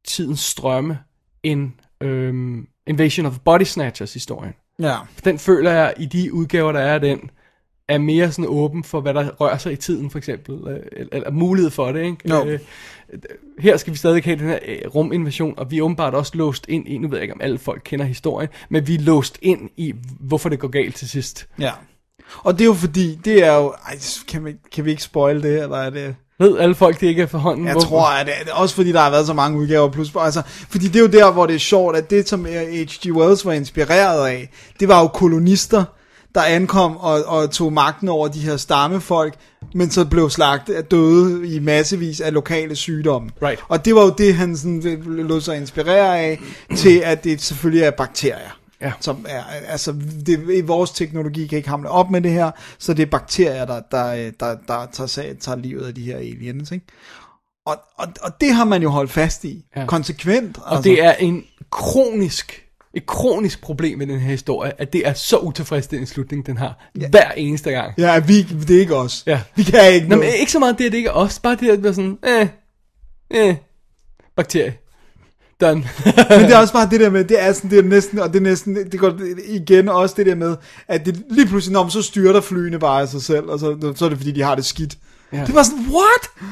tidens 0.04 0.40
strømme 0.40 0.98
end 1.42 1.70
øhm, 2.00 2.68
Invasion 2.86 3.26
of 3.26 3.38
Body 3.44 3.62
Snatchers 3.62 4.14
historien. 4.14 4.54
Ja. 4.78 4.96
Den 5.24 5.38
føler 5.38 5.70
jeg, 5.70 5.94
i 5.96 6.06
de 6.06 6.32
udgaver, 6.32 6.72
der 6.72 6.80
er 6.80 6.94
af 6.94 7.00
den, 7.00 7.30
er 7.88 7.98
mere 7.98 8.32
sådan 8.32 8.44
åben 8.48 8.84
for, 8.84 9.00
hvad 9.00 9.14
der 9.14 9.30
rører 9.30 9.58
sig 9.58 9.72
i 9.72 9.76
tiden, 9.76 10.10
for 10.10 10.18
eksempel. 10.18 10.54
øh, 10.68 10.80
Eller, 10.92 11.08
eller 11.12 11.30
mulighed 11.30 11.70
for 11.70 11.92
det, 11.92 12.04
ikke? 12.04 12.28
Jo. 12.30 12.46
Øh, 12.46 12.60
her 13.58 13.76
skal 13.76 13.92
vi 13.92 13.98
stadig 13.98 14.24
have 14.24 14.38
den 14.38 14.46
her 14.46 14.58
øh, 14.66 14.78
ruminvasion, 14.94 15.54
og 15.56 15.70
vi 15.70 15.78
er 15.78 15.82
åbenbart 15.82 16.14
også 16.14 16.32
låst 16.34 16.66
ind 16.68 16.88
i, 16.88 16.98
nu 16.98 17.08
ved 17.08 17.16
jeg 17.16 17.22
ikke, 17.22 17.34
om 17.34 17.40
alle 17.40 17.58
folk 17.58 17.82
kender 17.84 18.04
historien, 18.04 18.48
men 18.68 18.86
vi 18.86 18.94
er 18.94 18.98
låst 18.98 19.38
ind 19.42 19.70
i, 19.76 19.94
hvorfor 20.20 20.48
det 20.48 20.58
går 20.58 20.68
galt 20.68 20.94
til 20.94 21.08
sidst. 21.08 21.48
Ja. 21.58 21.72
Og 22.38 22.52
det 22.52 22.60
er 22.60 22.66
jo 22.66 22.74
fordi, 22.74 23.14
det 23.14 23.44
er 23.44 23.54
jo... 23.56 23.68
Ej, 23.68 23.98
kan 24.28 24.44
vi, 24.44 24.54
kan 24.72 24.84
vi 24.84 24.90
ikke 24.90 25.02
spoil 25.02 25.42
det, 25.42 25.62
eller 25.62 25.76
er 25.76 25.90
det... 25.90 26.16
Ved 26.40 26.58
alle 26.58 26.74
folk, 26.74 27.00
det 27.00 27.06
ikke 27.06 27.22
er 27.22 27.26
for 27.26 27.38
hånden? 27.38 27.66
Jeg 27.66 27.72
hvorfor? 27.72 27.88
tror, 27.88 28.06
at 28.06 28.26
det 28.26 28.34
er 28.50 28.54
også 28.54 28.74
fordi, 28.74 28.92
der 28.92 29.00
har 29.00 29.10
været 29.10 29.26
så 29.26 29.32
mange 29.32 29.58
udgaver. 29.58 29.90
Plus, 29.90 30.10
altså, 30.20 30.42
fordi 30.46 30.86
det 30.86 30.96
er 30.96 31.00
jo 31.00 31.06
der, 31.06 31.32
hvor 31.32 31.46
det 31.46 31.54
er 31.54 31.58
sjovt, 31.58 31.96
at 31.96 32.10
det, 32.10 32.28
som 32.28 32.44
H.G. 32.44 33.12
Wells 33.12 33.46
var 33.46 33.52
inspireret 33.52 34.28
af, 34.28 34.50
det 34.80 34.88
var 34.88 35.00
jo 35.00 35.06
kolonister, 35.08 35.84
der 36.34 36.42
ankom 36.42 36.96
og, 36.96 37.24
og 37.26 37.50
tog 37.50 37.72
magten 37.72 38.08
over 38.08 38.28
de 38.28 38.40
her 38.40 38.56
stammefolk, 38.56 39.34
men 39.74 39.90
så 39.90 40.04
blev 40.04 40.30
slagtet 40.30 40.74
af 40.74 40.84
døde 40.84 41.48
i 41.54 41.58
massevis 41.58 42.20
af 42.20 42.32
lokale 42.32 42.76
sygdomme. 42.76 43.30
Right. 43.42 43.60
Og 43.68 43.84
det 43.84 43.94
var 43.94 44.02
jo 44.02 44.14
det, 44.18 44.34
han 44.34 44.56
sådan 44.56 45.02
lod 45.06 45.40
sig 45.40 45.56
inspirere 45.56 46.20
af, 46.20 46.40
til 46.76 46.98
at 47.04 47.24
det 47.24 47.42
selvfølgelig 47.42 47.84
er 47.84 47.90
bakterier. 47.90 48.59
Ja. 48.82 48.92
Som 49.00 49.26
er, 49.28 49.42
altså, 49.68 49.92
det, 50.26 50.68
vores 50.68 50.90
teknologi 50.90 51.46
kan 51.46 51.56
ikke 51.56 51.68
hamle 51.68 51.88
op 51.88 52.10
med 52.10 52.20
det 52.20 52.30
her, 52.30 52.50
så 52.78 52.94
det 52.94 53.02
er 53.02 53.06
bakterier, 53.06 53.64
der, 53.64 53.80
der, 53.90 54.30
der, 54.40 54.56
der 54.68 54.86
tager, 54.92 55.34
tager 55.40 55.56
livet 55.58 55.86
af 55.86 55.94
de 55.94 56.02
her 56.02 56.16
aliens, 56.16 56.70
ikke? 56.70 56.86
Og, 57.66 57.76
og, 57.98 58.06
og 58.22 58.40
det 58.40 58.54
har 58.54 58.64
man 58.64 58.82
jo 58.82 58.88
holdt 58.90 59.10
fast 59.10 59.44
i, 59.44 59.64
Ja. 59.76 59.86
konsekvent. 59.86 60.58
Og 60.64 60.84
det 60.84 61.04
er 61.04 61.12
en 61.12 61.44
kronisk, 61.70 62.66
et 62.94 63.06
kronisk 63.06 63.60
problem 63.62 63.98
med 63.98 64.06
den 64.06 64.20
her 64.20 64.30
historie, 64.30 64.72
at 64.78 64.92
det 64.92 65.06
er 65.08 65.12
så 65.12 65.38
utilfredsstillende 65.38 66.02
en 66.02 66.06
slutning, 66.06 66.46
den 66.46 66.56
har. 66.56 66.90
Ja. 67.00 67.08
Hver 67.08 67.30
eneste 67.30 67.70
gang. 67.70 67.94
Ja, 67.98 68.18
vi, 68.18 68.42
det 68.42 68.76
er 68.76 68.80
ikke 68.80 68.96
os. 68.96 69.22
Ja. 69.26 69.40
Vi 69.56 69.62
kan 69.62 69.92
ikke 69.92 70.08
Nå, 70.08 70.16
noget. 70.16 70.30
men 70.32 70.40
ikke 70.40 70.52
så 70.52 70.58
meget 70.58 70.78
det, 70.78 70.84
at 70.86 70.92
det 70.92 70.98
ikke 70.98 71.08
er 71.08 71.12
os, 71.12 71.38
bare 71.38 71.56
det, 71.60 71.70
at 71.70 71.78
det 71.78 71.86
er 71.86 71.92
sådan, 71.92 72.18
eh, 72.26 72.48
eh, 73.30 73.56
bakterie. 74.36 74.74
Done. 75.60 75.84
Men 76.30 76.40
det 76.40 76.52
er 76.52 76.56
også 76.56 76.72
bare 76.72 76.88
det 76.90 77.00
der 77.00 77.10
med, 77.10 77.24
det 77.24 77.42
er 77.42 77.52
sådan, 77.52 77.70
det 77.70 77.78
er 77.78 77.82
næsten, 77.82 78.18
og 78.18 78.28
det 78.32 78.36
er 78.36 78.42
næsten, 78.42 78.76
det 78.92 79.00
går 79.00 79.12
igen 79.48 79.88
også 79.88 80.14
det 80.18 80.26
der 80.26 80.34
med, 80.34 80.56
at 80.88 81.06
det 81.06 81.22
lige 81.30 81.46
pludselig, 81.46 81.72
når 81.72 81.82
man 81.82 81.90
så 81.90 82.02
styrter 82.02 82.40
flyene 82.40 82.78
bare 82.78 83.02
af 83.02 83.08
sig 83.08 83.22
selv, 83.22 83.44
og 83.44 83.58
så, 83.58 83.92
så 83.96 84.04
er 84.04 84.08
det 84.08 84.18
fordi, 84.18 84.32
de 84.32 84.42
har 84.42 84.54
det 84.54 84.64
skidt. 84.64 84.98
Ja. 85.32 85.44
Det 85.46 85.54
var 85.54 85.62
sådan, 85.62 85.78
what? 85.78 86.50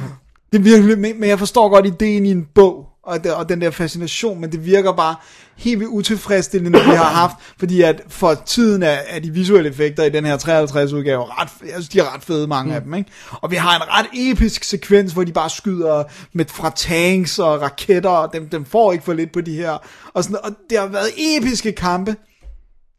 Det 0.52 0.58
er 0.58 0.62
virkelig, 0.62 0.98
men 0.98 1.20
men 1.20 1.28
jeg 1.28 1.38
forstår 1.38 1.68
godt 1.68 1.86
ideen 1.86 2.26
i 2.26 2.30
en 2.30 2.46
bog, 2.54 2.86
og, 3.02 3.24
det, 3.24 3.34
og 3.34 3.48
den 3.48 3.60
der 3.60 3.70
fascination, 3.70 4.40
men 4.40 4.52
det 4.52 4.66
virker 4.66 4.92
bare 4.92 5.14
helt 5.58 5.80
vildt 5.80 5.90
utilfredsstillende, 5.90 6.78
vi 6.78 6.84
har 6.84 7.04
haft, 7.04 7.36
fordi 7.58 7.82
at 7.82 8.02
for 8.08 8.34
tiden 8.46 8.82
er, 8.82 8.96
er 9.08 9.18
de 9.18 9.30
visuelle 9.30 9.70
effekter 9.70 10.04
i 10.04 10.10
den 10.10 10.24
her 10.24 10.36
53 10.36 10.92
udgave 10.92 11.24
ret, 11.24 11.48
jeg 11.62 11.72
synes, 11.72 11.88
de 11.88 11.98
er 11.98 12.14
ret 12.14 12.22
fede, 12.22 12.46
mange 12.46 12.70
mm. 12.70 12.76
af 12.76 12.82
dem, 12.82 12.94
ikke? 12.94 13.10
Og 13.30 13.50
vi 13.50 13.56
har 13.56 13.76
en 13.76 13.82
ret 13.82 14.30
episk 14.30 14.64
sekvens, 14.64 15.12
hvor 15.12 15.24
de 15.24 15.32
bare 15.32 15.50
skyder 15.50 16.04
med, 16.32 16.44
fra 16.48 16.72
tanks 16.76 17.38
og 17.38 17.62
raketter, 17.62 18.10
og 18.10 18.32
dem, 18.32 18.48
dem 18.48 18.64
får 18.64 18.92
ikke 18.92 19.04
for 19.04 19.12
lidt 19.12 19.32
på 19.32 19.40
de 19.40 19.54
her, 19.54 19.78
og, 20.14 20.24
sådan, 20.24 20.38
og 20.44 20.50
det 20.70 20.78
har 20.78 20.86
været 20.86 21.10
episke 21.36 21.72
kampe, 21.72 22.16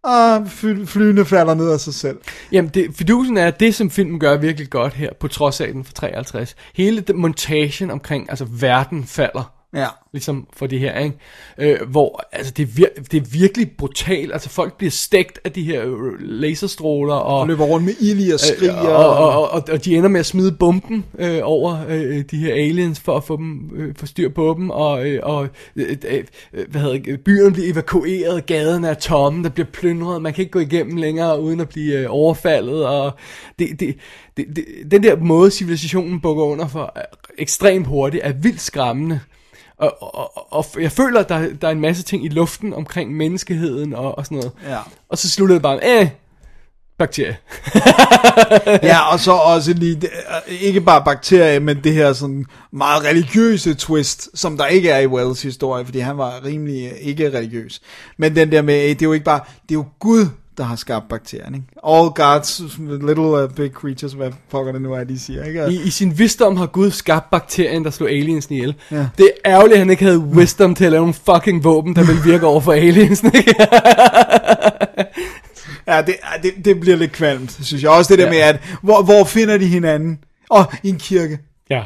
og 0.04 0.48
fly, 0.48 0.86
flyene 0.86 1.26
falder 1.26 1.54
ned 1.54 1.72
af 1.72 1.80
sig 1.80 1.94
selv. 1.94 2.18
Jamen, 2.52 2.72
det, 2.74 2.88
fidusen 2.96 3.38
er, 3.38 3.52
det, 3.52 3.76
som 3.76 3.90
filmen 3.90 4.20
gør 4.20 4.38
virkelig 4.38 4.70
godt 4.70 4.94
her, 4.94 5.10
på 5.20 5.28
trods 5.28 5.62
af 5.62 5.74
den 5.74 5.86
fra 5.86 5.94
53, 5.96 6.56
hele 6.76 7.02
den 7.02 7.18
montagen 7.18 7.92
omkring, 7.92 8.30
altså 8.30 8.46
verden 8.50 9.04
falder, 9.04 9.59
Ja. 9.74 9.88
ligesom 10.12 10.48
for 10.54 10.68
det 10.68 10.80
her, 10.80 11.00
ikke? 11.00 11.16
Øh, 11.58 11.90
hvor, 11.90 12.24
altså, 12.32 12.54
det 12.58 12.64
er, 12.64 12.68
vir- 12.68 13.04
det 13.12 13.18
er 13.18 13.26
virkelig 13.32 13.72
brutalt, 13.78 14.34
altså, 14.34 14.50
folk 14.50 14.78
bliver 14.78 14.92
stegt 14.92 15.40
af 15.44 15.52
de 15.52 15.64
her 15.64 15.82
øh, 15.86 16.20
laserstråler, 16.20 17.14
og, 17.14 17.40
Og 17.40 17.48
løber 17.48 17.66
rundt 17.66 17.86
med 17.86 17.94
ild 18.02 18.34
og 18.34 18.40
skriger. 18.40 18.84
Øh, 18.84 19.00
og, 19.00 19.18
og, 19.18 19.42
og, 19.42 19.50
og, 19.50 19.64
og 19.72 19.86
de 19.86 19.96
ender 19.96 20.10
med 20.10 20.20
at 20.20 20.26
smide 20.26 20.52
bomben 20.52 21.06
øh, 21.20 21.40
over 21.44 21.78
øh, 21.90 22.24
de 22.32 22.38
her 22.38 22.54
aliens 22.54 23.00
for 23.00 23.18
at 23.18 23.24
få 23.24 23.38
dem 23.38 23.70
øh, 23.76 23.96
få 23.96 24.06
styr 24.06 24.30
på 24.30 24.56
dem 24.58 24.70
og 24.70 25.08
øh, 25.08 25.20
og 25.24 25.48
øh, 25.76 25.98
øh, 26.08 26.24
hvad 26.70 26.82
hedder 26.82 27.18
byerne 27.18 27.52
bliver 27.54 27.72
evakueret, 27.72 28.46
gaderne 28.46 28.88
er 28.88 28.94
tomme, 28.94 29.44
der 29.44 29.50
bliver 29.50 29.68
plyndret, 29.74 30.22
man 30.22 30.34
kan 30.34 30.42
ikke 30.42 30.52
gå 30.52 30.60
igennem 30.60 30.98
længere 30.98 31.42
uden 31.42 31.60
at 31.60 31.70
blive 31.70 32.00
øh, 32.00 32.06
overfaldet 32.10 32.86
og 32.86 33.12
det, 33.60 33.80
det, 33.80 33.96
det, 34.38 34.46
det, 34.56 34.66
den 34.92 35.04
der 35.04 35.16
måde 35.18 35.52
civilisationen 35.52 36.22
bukker 36.22 36.44
under 36.44 36.68
for 36.68 36.92
er 36.96 37.06
ekstremt 37.38 37.88
hurtigt 37.88 38.24
er 38.24 38.34
vildt 38.34 38.62
skræmmende. 38.62 39.20
Og, 39.80 40.16
og, 40.16 40.54
og, 40.54 40.66
jeg 40.80 40.92
føler, 40.92 41.20
at 41.20 41.30
der, 41.30 41.54
der 41.62 41.68
er 41.68 41.72
en 41.72 41.82
masse 41.82 42.04
ting 42.04 42.26
i 42.26 42.30
luften 42.30 42.74
omkring 42.74 43.14
menneskeheden 43.14 43.94
og, 43.94 44.18
og 44.18 44.26
sådan 44.26 44.38
noget. 44.38 44.52
Ja. 44.68 44.80
Og 45.10 45.18
så 45.18 45.30
slutter 45.30 45.56
det 45.56 45.62
bare 45.62 45.76
med, 45.76 46.02
eh, 46.02 46.10
bakterie. 46.98 47.38
ja, 48.90 49.14
og 49.14 49.20
så 49.20 49.32
også 49.32 49.74
lige, 49.74 49.96
øh, 49.96 50.54
ikke 50.62 50.82
bare 50.82 51.04
bakterier, 51.06 51.60
men 51.60 51.84
det 51.84 51.94
her 51.94 52.14
sådan 52.14 52.46
meget 52.74 53.04
religiøse 53.04 53.74
twist, 53.74 54.30
som 54.34 54.58
der 54.58 54.66
ikke 54.66 54.90
er 54.90 55.00
i 55.00 55.08
Wells 55.08 55.42
historie, 55.42 55.86
fordi 55.86 56.00
han 56.00 56.18
var 56.18 56.46
rimelig 56.46 56.92
ikke 57.02 57.38
religiøs. 57.38 57.82
Men 58.18 58.36
den 58.36 58.52
der 58.52 58.62
med, 58.62 58.84
øh, 58.84 58.90
det 58.90 59.02
er 59.02 59.06
jo 59.06 59.14
ikke 59.14 59.26
bare, 59.26 59.40
det 59.70 59.76
er 59.76 59.80
jo 59.80 59.86
Gud, 60.00 60.26
der 60.60 60.66
har 60.66 60.76
skabt 60.76 61.10
bakterierne, 61.10 61.58
ikke? 61.58 61.68
All 61.88 62.08
God's 62.20 62.82
little 63.08 63.44
uh, 63.44 63.50
big 63.56 63.72
creatures, 63.72 64.14
hvad 64.14 64.32
pokker 64.52 64.72
det 64.72 64.82
nu 64.82 64.94
er, 64.94 65.04
de 65.04 65.20
siger, 65.20 65.44
ikke? 65.44 65.68
I, 65.72 65.82
I 65.86 65.90
sin 65.90 66.18
visdom 66.20 66.58
har 66.58 66.66
Gud 66.66 66.92
skabt 66.92 67.30
bakterien, 67.30 67.84
der 67.86 67.90
slog 67.92 68.10
aliens 68.10 68.48
ihjel. 68.52 68.76
Ja. 68.92 69.08
Det 69.18 69.32
er 69.46 69.52
ærgerligt, 69.52 69.74
at 69.74 69.80
han 69.80 69.90
ikke 69.90 70.04
havde 70.04 70.20
wisdom 70.20 70.76
til 70.76 70.86
at 70.86 70.92
lave 70.92 71.02
nogle 71.02 71.14
fucking 71.14 71.64
våben, 71.64 71.96
der 71.96 72.04
ville 72.06 72.22
virke 72.24 72.46
over 72.46 72.62
for 72.62 72.72
aliens. 72.74 73.24
Ikke? 73.24 73.56
ja, 75.88 76.02
det, 76.02 76.16
det, 76.44 76.66
det 76.66 76.80
bliver 76.80 76.98
lidt 76.98 77.12
kvalmt, 77.12 77.58
synes 77.62 77.84
jeg. 77.84 77.92
Også 77.92 78.14
det 78.14 78.20
der 78.20 78.26
Ja. 78.26 78.32
med, 78.32 78.40
at 78.40 78.60
hvor, 78.82 79.04
hvor 79.04 79.24
finder 79.24 79.58
de 79.58 79.66
hinanden? 79.68 80.20
Åh, 80.52 80.60
oh, 80.60 80.66
i 80.84 80.90
en 80.90 80.98
kirke. 80.98 81.40
Ja. 81.70 81.84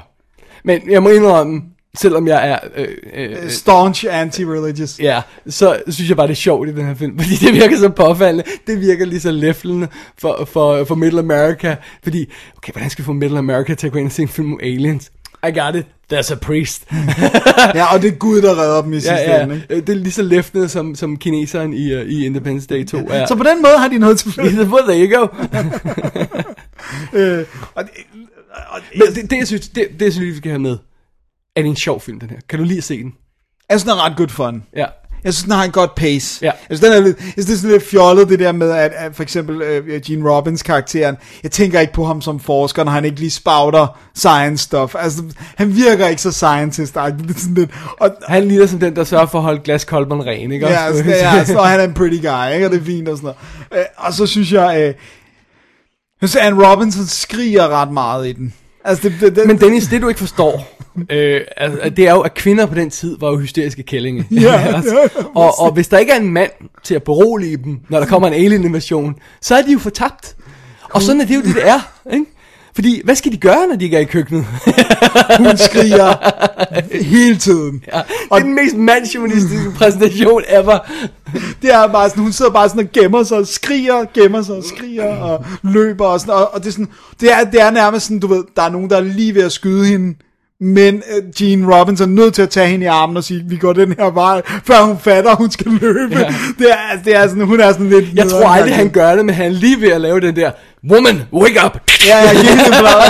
Men 0.65 0.89
jeg 0.89 1.03
må 1.03 1.09
indrømme, 1.09 1.61
selvom 1.98 2.28
jeg 2.28 2.50
er... 2.50 2.60
Øh, 2.76 2.88
øh, 3.14 3.50
Staunch 3.50 4.06
anti-religious. 4.10 5.00
Ja, 5.00 5.22
så 5.48 5.82
synes 5.88 6.10
jeg 6.10 6.18
bare, 6.18 6.28
det 6.28 6.34
er 6.34 6.36
sjovt 6.36 6.70
i 6.70 6.72
den 6.72 6.86
her 6.86 6.96
film, 6.96 7.18
fordi 7.20 7.36
det 7.36 7.54
virker 7.54 7.78
så 7.78 7.89
påfaldende. 7.89 8.44
Det 8.68 8.82
virker 8.82 9.06
lige 9.06 9.20
så 9.20 9.32
læflende 9.32 9.88
for, 10.18 10.48
for, 10.52 10.84
for 10.84 10.96
Middle 10.96 11.20
America, 11.20 11.76
fordi, 12.04 12.30
okay, 12.58 12.72
hvordan 12.72 12.89
skal 12.89 13.04
vi 13.04 13.06
få 13.06 13.14
Middle 13.14 13.38
America 13.38 13.74
til 13.74 13.88
at 13.88 13.94
gå 13.94 14.00
ind 14.00 14.08
og 14.08 14.12
se 14.12 14.22
en 14.22 14.28
film 14.28 14.54
om 14.54 14.60
aliens? 14.64 15.12
I 15.48 15.52
got 15.52 15.76
it, 15.76 15.86
there's 16.14 16.32
a 16.32 16.36
priest. 16.36 16.86
ja, 17.76 17.94
og 17.94 18.02
det 18.02 18.08
er 18.08 18.16
Gud, 18.16 18.41
der 18.41 18.62
redder 18.62 18.82
dem 18.82 18.94
i 18.94 18.96
sidste 18.96 19.14
ja, 19.14 19.38
ja, 19.38 19.44
ende. 19.44 19.56
Ikke? 19.70 19.88
det 19.88 19.89
er 19.89 19.98
lige 19.98 20.12
så 20.12 20.22
læflende 20.22 20.70
som, 20.70 20.96
som 20.96 21.18
kineseren 21.18 21.74
i, 21.74 21.96
uh, 21.96 22.02
i 22.02 22.26
Independence 22.26 22.68
Day 22.68 22.86
2 22.86 22.98
er. 22.98 23.26
Så 23.26 23.36
på 23.36 23.44
den 23.44 23.62
måde 23.62 23.78
har 23.78 23.88
de 23.88 23.98
noget 23.98 24.20
til 24.20 24.32
fælles. 24.32 24.68
well, 24.68 24.84
there 24.88 25.08
you 25.08 25.20
go. 25.20 25.28
øh, 27.20 27.46
og 27.76 27.84
det, 27.84 27.91
og 28.70 28.80
Men 28.96 29.08
det, 29.16 29.32
det, 29.32 29.38
jeg 29.38 29.48
synes, 29.48 29.70
det, 29.70 29.88
det, 30.00 30.06
jeg 30.06 30.14
synes, 30.14 30.28
vi 30.28 30.38
skal 30.38 30.52
have 30.52 30.60
med, 30.60 30.78
er 31.56 31.62
det 31.62 31.70
en 31.70 31.76
sjov 31.76 32.01
film, 32.01 32.20
den 32.20 32.30
her. 32.30 32.38
Kan 32.49 32.60
du 32.60 32.66
lige 32.66 32.82
se 32.82 33.04
den? 33.04 33.14
Jeg 33.70 33.80
synes, 33.80 33.84
den 33.84 33.99
er 33.99 34.06
ret 34.06 34.18
good 34.18 34.30
fun. 34.30 34.64
Ja. 34.76 34.86
Jeg 35.24 35.34
synes, 35.34 35.43
den 35.43 35.51
har 35.51 35.64
en 35.64 35.72
godt 35.72 35.95
pace. 35.95 36.39
Ja. 36.45 36.51
Jeg 36.70 36.78
synes, 36.78 36.80
den 36.80 36.91
er 36.91 36.99
lidt, 36.99 37.18
jeg 37.18 37.32
synes, 37.32 37.45
det 37.45 37.54
er 37.54 37.58
sådan 37.58 37.72
lidt 37.72 37.89
fjollet, 37.89 38.30
det 38.30 38.39
der 38.39 38.51
med, 38.51 38.72
at, 38.72 38.91
at 38.95 39.16
for 39.16 39.24
eksempel 39.24 39.56
uh, 39.56 40.01
Gene 40.01 40.32
Robbins 40.32 40.64
karakteren, 40.64 41.16
jeg 41.43 41.51
tænker 41.51 41.80
ikke 41.80 41.93
på 41.93 42.06
ham 42.06 42.22
som 42.22 42.39
forsker, 42.39 42.84
når 42.84 42.91
han 42.91 43.06
ikke 43.06 43.20
lige 43.20 43.32
spouter 43.32 43.99
science 44.16 44.64
stuff. 44.64 44.95
Altså, 44.99 45.24
han 45.56 45.76
virker 45.76 46.08
ikke 46.08 46.22
så 46.22 46.32
scientist 46.32 46.95
det 46.95 47.39
sådan 47.39 47.54
lidt, 47.54 47.70
og, 47.99 48.12
Han 48.28 48.47
ligner 48.47 48.66
som 48.66 48.80
den, 48.80 48.95
der 48.95 49.04
sørger 49.04 49.26
for 49.26 49.38
at 49.38 49.43
holde 49.43 49.62
glaskolberen 49.64 50.26
ren, 50.26 50.51
ikke? 50.51 50.68
Ja, 50.68 50.86
altså, 50.86 51.04
ja 51.04 51.36
altså, 51.39 51.58
og 51.58 51.68
han 51.68 51.80
er 51.80 51.84
en 51.84 51.93
pretty 51.93 52.22
guy, 52.22 52.54
ikke? 52.54 52.66
og 52.66 52.72
det 52.72 52.82
er 52.82 52.86
fint 52.86 53.10
og 53.10 53.18
sådan 53.18 53.34
noget. 53.72 53.84
Øh, 53.84 53.86
og 53.97 54.14
så 54.14 54.26
synes 54.26 54.51
jeg, 54.51 54.76
øh, 54.78 54.93
jeg 56.22 56.30
synes, 56.30 56.36
Anne 56.36 56.68
Robinson 56.68 57.06
skriger 57.06 57.68
ret 57.68 57.91
meget 57.91 58.28
i 58.28 58.32
den. 58.32 58.54
Altså, 58.86 59.09
det, 59.09 59.21
det, 59.21 59.36
det, 59.36 59.47
Men 59.47 59.59
Dennis, 59.59 59.88
det 59.88 60.01
du 60.01 60.07
ikke 60.07 60.19
forstår, 60.19 60.77
øh, 61.09 61.41
altså, 61.57 61.89
det 61.89 62.07
er 62.07 62.11
jo, 62.11 62.21
at 62.21 62.34
kvinder 62.34 62.65
på 62.65 62.75
den 62.75 62.89
tid 62.89 63.17
var 63.19 63.29
jo 63.29 63.38
hysteriske 63.38 63.84
kællinge. 63.84 64.27
Ja, 64.41 64.61
Altså, 64.75 64.99
ja, 65.15 65.23
og, 65.36 65.59
og 65.59 65.71
hvis 65.71 65.88
der 65.88 65.97
ikke 65.97 66.11
er 66.11 66.19
en 66.19 66.34
mand 66.34 66.51
til 66.84 66.95
at 66.95 67.03
berolige 67.03 67.57
dem, 67.57 67.79
når 67.89 67.99
der 67.99 68.05
kommer 68.05 68.27
en 68.27 68.34
alien-invasion, 68.34 69.15
så 69.41 69.55
er 69.55 69.61
de 69.61 69.71
jo 69.71 69.79
fortabt. 69.79 70.36
Og 70.89 71.01
sådan 71.01 71.21
er 71.21 71.25
det 71.25 71.36
jo 71.36 71.41
det, 71.41 71.55
det 71.55 71.67
er. 71.67 71.79
Ikke? 72.13 72.25
Fordi, 72.76 73.01
hvad 73.03 73.15
skal 73.15 73.32
de 73.32 73.38
gøre, 73.38 73.67
når 73.67 73.76
de 73.76 73.86
ikke 73.86 73.97
er 73.97 74.01
i 74.01 74.05
køkkenet? 74.05 74.45
hun 75.47 75.57
skriger 75.57 76.13
hele 77.03 77.38
tiden. 77.38 77.84
Ja, 77.93 77.97
det 77.97 78.32
er 78.32 78.36
den 78.36 78.55
mest 78.55 78.78
mandsjuvenistiske 78.78 79.71
præsentation 79.71 80.41
ever. 80.49 80.80
Det 81.61 81.74
er 81.74 81.88
bare 81.88 82.09
sådan, 82.09 82.24
hun 82.24 82.32
sidder 82.32 82.51
bare 82.51 82.69
sådan 82.69 82.84
og 82.84 82.91
gemmer 82.91 83.24
sig 83.24 83.38
og 83.38 83.47
skriger, 83.47 84.05
gemmer 84.13 84.41
sig 84.41 84.55
og 84.55 84.63
skriger 84.63 85.15
og 85.15 85.45
løber 85.63 86.05
og 86.05 86.19
sådan, 86.19 86.34
og, 86.34 86.53
og 86.53 86.59
det 86.59 86.67
er 86.67 86.71
sådan, 86.71 86.89
det 87.21 87.32
er, 87.32 87.43
det 87.43 87.61
er 87.61 87.71
nærmest 87.71 88.05
sådan, 88.05 88.19
du 88.19 88.28
ved, 88.28 88.43
der 88.55 88.61
er 88.61 88.69
nogen, 88.69 88.89
der 88.89 88.97
er 88.97 89.01
lige 89.01 89.36
ved 89.36 89.43
at 89.43 89.51
skyde 89.51 89.86
hende, 89.86 90.15
men 90.61 90.95
uh, 90.95 91.30
Gene 91.38 91.76
Robinson 91.76 92.09
er 92.09 92.13
nødt 92.13 92.34
til 92.34 92.41
at 92.41 92.49
tage 92.49 92.67
hende 92.67 92.84
i 92.84 92.88
armen 92.88 93.17
og 93.17 93.24
sige, 93.24 93.43
vi 93.47 93.57
går 93.57 93.74
den 93.74 93.95
her 93.99 94.11
vej, 94.11 94.41
før 94.65 94.82
hun 94.82 94.97
fatter, 94.99 95.32
at 95.32 95.38
hun 95.38 95.51
skal 95.51 95.71
løbe. 95.71 96.15
Ja. 96.19 96.34
Det, 96.59 96.71
er, 96.71 97.03
det 97.05 97.15
er 97.15 97.28
sådan, 97.28 97.43
hun 97.43 97.59
er 97.59 97.71
sådan 97.71 97.89
lidt... 97.89 98.05
Jeg 98.15 98.30
tror 98.30 98.47
aldrig, 98.47 98.76
han 98.76 98.89
gør 98.89 99.15
det, 99.15 99.26
men 99.26 99.36
han 99.36 99.45
er 99.45 99.49
lige 99.49 99.82
ved 99.82 99.89
at 99.89 100.01
lave 100.01 100.19
den 100.19 100.36
der, 100.36 100.51
woman, 100.91 101.21
wake 101.34 101.59
up! 101.65 101.81
Ja, 102.05 102.17
ja, 102.17 102.31
ja, 102.31 102.41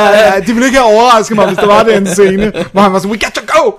ja, 0.03 0.33
ja, 0.33 0.39
De 0.39 0.53
ville 0.53 0.65
ikke 0.65 0.77
have 0.77 0.93
overrasket 0.93 1.35
mig, 1.35 1.47
hvis 1.47 1.57
der 1.57 1.65
var 1.65 1.83
den 1.83 2.07
scene, 2.07 2.51
hvor 2.71 2.81
han 2.81 2.93
var 2.93 2.99
sådan, 2.99 3.11
we 3.11 3.19
got 3.19 3.33
to 3.33 3.41
go! 3.47 3.71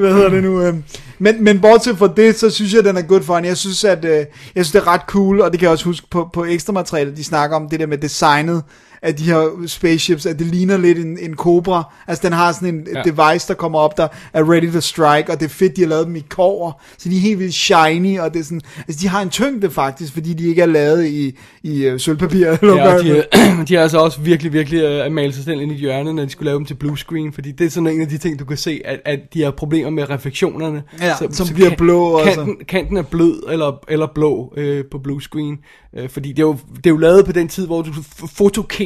Hvad 0.00 0.12
hedder 0.12 0.28
det 0.28 0.42
nu? 0.42 0.62
Øhm. 0.62 0.82
Men, 1.18 1.44
men 1.44 1.60
bortset 1.60 1.98
fra 1.98 2.08
det, 2.16 2.38
så 2.38 2.50
synes 2.50 2.74
jeg, 2.74 2.84
den 2.84 2.96
er 2.96 3.02
good 3.02 3.22
fun. 3.22 3.44
Jeg 3.44 3.56
synes, 3.56 3.84
at, 3.84 4.04
øh, 4.04 4.10
jeg 4.10 4.26
synes, 4.54 4.70
det 4.70 4.78
er 4.78 4.86
ret 4.86 5.00
cool, 5.06 5.40
og 5.40 5.50
det 5.50 5.60
kan 5.60 5.66
jeg 5.66 5.72
også 5.72 5.84
huske 5.84 6.06
på, 6.10 6.28
på 6.32 6.44
ekstra 6.44 6.72
materiale, 6.72 7.16
de 7.16 7.24
snakker 7.24 7.56
om 7.56 7.68
det 7.68 7.80
der 7.80 7.86
med 7.86 7.98
designet 7.98 8.62
af 9.02 9.14
de 9.14 9.24
her 9.24 9.64
spaceships, 9.66 10.26
at 10.26 10.38
det 10.38 10.46
ligner 10.46 10.76
lidt 10.76 10.98
en, 10.98 11.18
en 11.20 11.34
Cobra. 11.34 11.94
Altså, 12.08 12.22
den 12.28 12.32
har 12.32 12.52
sådan 12.52 12.68
en 12.74 12.86
Ja. 12.94 13.02
device, 13.02 13.48
der 13.48 13.54
kommer 13.54 13.78
op, 13.78 13.96
der 13.96 14.08
er 14.32 14.50
ready 14.52 14.72
to 14.72 14.80
strike, 14.80 15.32
og 15.32 15.40
det 15.40 15.44
er 15.44 15.50
fedt, 15.50 15.76
de 15.76 15.80
har 15.82 15.88
lavet 15.88 16.06
dem 16.06 16.16
i 16.16 16.24
kover, 16.28 16.72
så 16.98 17.08
de 17.08 17.16
er 17.16 17.20
helt 17.20 17.38
vildt 17.38 17.54
shiny, 17.54 18.18
og 18.18 18.32
det 18.34 18.40
er 18.40 18.44
sådan, 18.44 18.60
altså, 18.88 19.02
de 19.02 19.08
har 19.08 19.22
en 19.22 19.30
tyngde 19.30 19.70
faktisk, 19.70 20.12
fordi 20.12 20.32
de 20.34 20.48
ikke 20.48 20.62
er 20.62 20.66
lavet 20.66 21.06
i, 21.06 21.38
i 21.62 21.90
uh, 21.90 22.00
sølvpapir. 22.00 22.46
Eller 22.62 22.76
Ja, 22.76 22.94
og 22.94 23.04
de, 23.04 23.24
de 23.68 23.74
har 23.74 23.82
altså 23.82 23.98
også 23.98 24.20
virkelig, 24.20 24.52
virkelig 24.52 25.06
uh, 25.06 25.12
malet 25.12 25.34
sig 25.34 25.44
selv 25.44 25.60
ind 25.60 25.70
i 25.70 25.74
et 25.74 25.80
hjørne, 25.80 26.12
når 26.12 26.24
de 26.24 26.30
skulle 26.30 26.46
lave 26.46 26.58
dem 26.58 26.66
til 26.66 26.74
blue 26.74 26.98
screen, 26.98 27.32
fordi 27.32 27.52
det 27.52 27.66
er 27.66 27.70
sådan 27.70 27.86
en 27.86 28.00
af 28.00 28.08
de 28.08 28.18
ting, 28.18 28.38
du 28.38 28.44
kan 28.44 28.56
se, 28.56 28.80
at, 28.84 29.00
at 29.04 29.18
de 29.34 29.42
har 29.42 29.50
problemer 29.50 29.90
med 29.90 30.10
refleksionerne. 30.10 30.82
Ja, 31.00 31.14
som 31.30 31.46
bliver 31.54 31.76
blå 31.76 32.02
også. 32.04 32.34
Kanten, 32.34 32.56
kanten 32.68 32.96
er 32.96 33.02
blød 33.02 33.42
eller, 33.50 33.78
eller 33.88 34.06
blå 34.14 34.52
øh, 34.56 34.84
på 34.90 34.98
blue 34.98 35.22
screen, 35.22 35.58
øh, 35.96 36.08
fordi 36.08 36.28
det 36.28 36.38
er, 36.38 36.42
jo, 36.42 36.56
det 36.76 36.86
er 36.86 36.90
jo 36.90 36.96
lavet 36.96 37.26
på 37.26 37.32
den 37.32 37.48
tid, 37.48 37.66
hvor 37.66 37.82
du 37.82 37.90
f- 37.90 38.26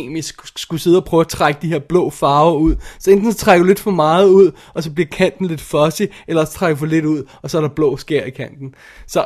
fotokemisk 0.00 0.58
skulle 0.58 0.80
sidde 0.80 0.96
og 0.96 1.04
prøve 1.04 1.20
at 1.20 1.28
trække 1.28 1.58
de 1.62 1.68
her 1.68 1.78
blå 1.78 2.10
farver 2.10 2.52
ud. 2.56 2.74
Så 3.00 3.10
enten 3.10 3.32
så 3.32 3.38
trækker 3.38 3.62
du 3.64 3.68
lidt 3.68 3.80
for 3.80 3.90
meget 3.90 4.28
ud, 4.28 4.50
og 4.74 4.82
så 4.82 4.90
bliver 4.90 5.08
kanten 5.12 5.46
lidt 5.46 5.60
fuzzy, 5.60 6.02
eller 6.28 6.44
så 6.44 6.52
trækker 6.52 6.74
du 6.74 6.78
for 6.78 6.86
lidt 6.86 7.04
ud, 7.04 7.22
og 7.42 7.50
så 7.50 7.56
er 7.58 7.62
der 7.62 7.68
blå 7.68 7.96
skær 7.96 8.24
i 8.24 8.30
kanten. 8.30 8.74
Så 9.08 9.24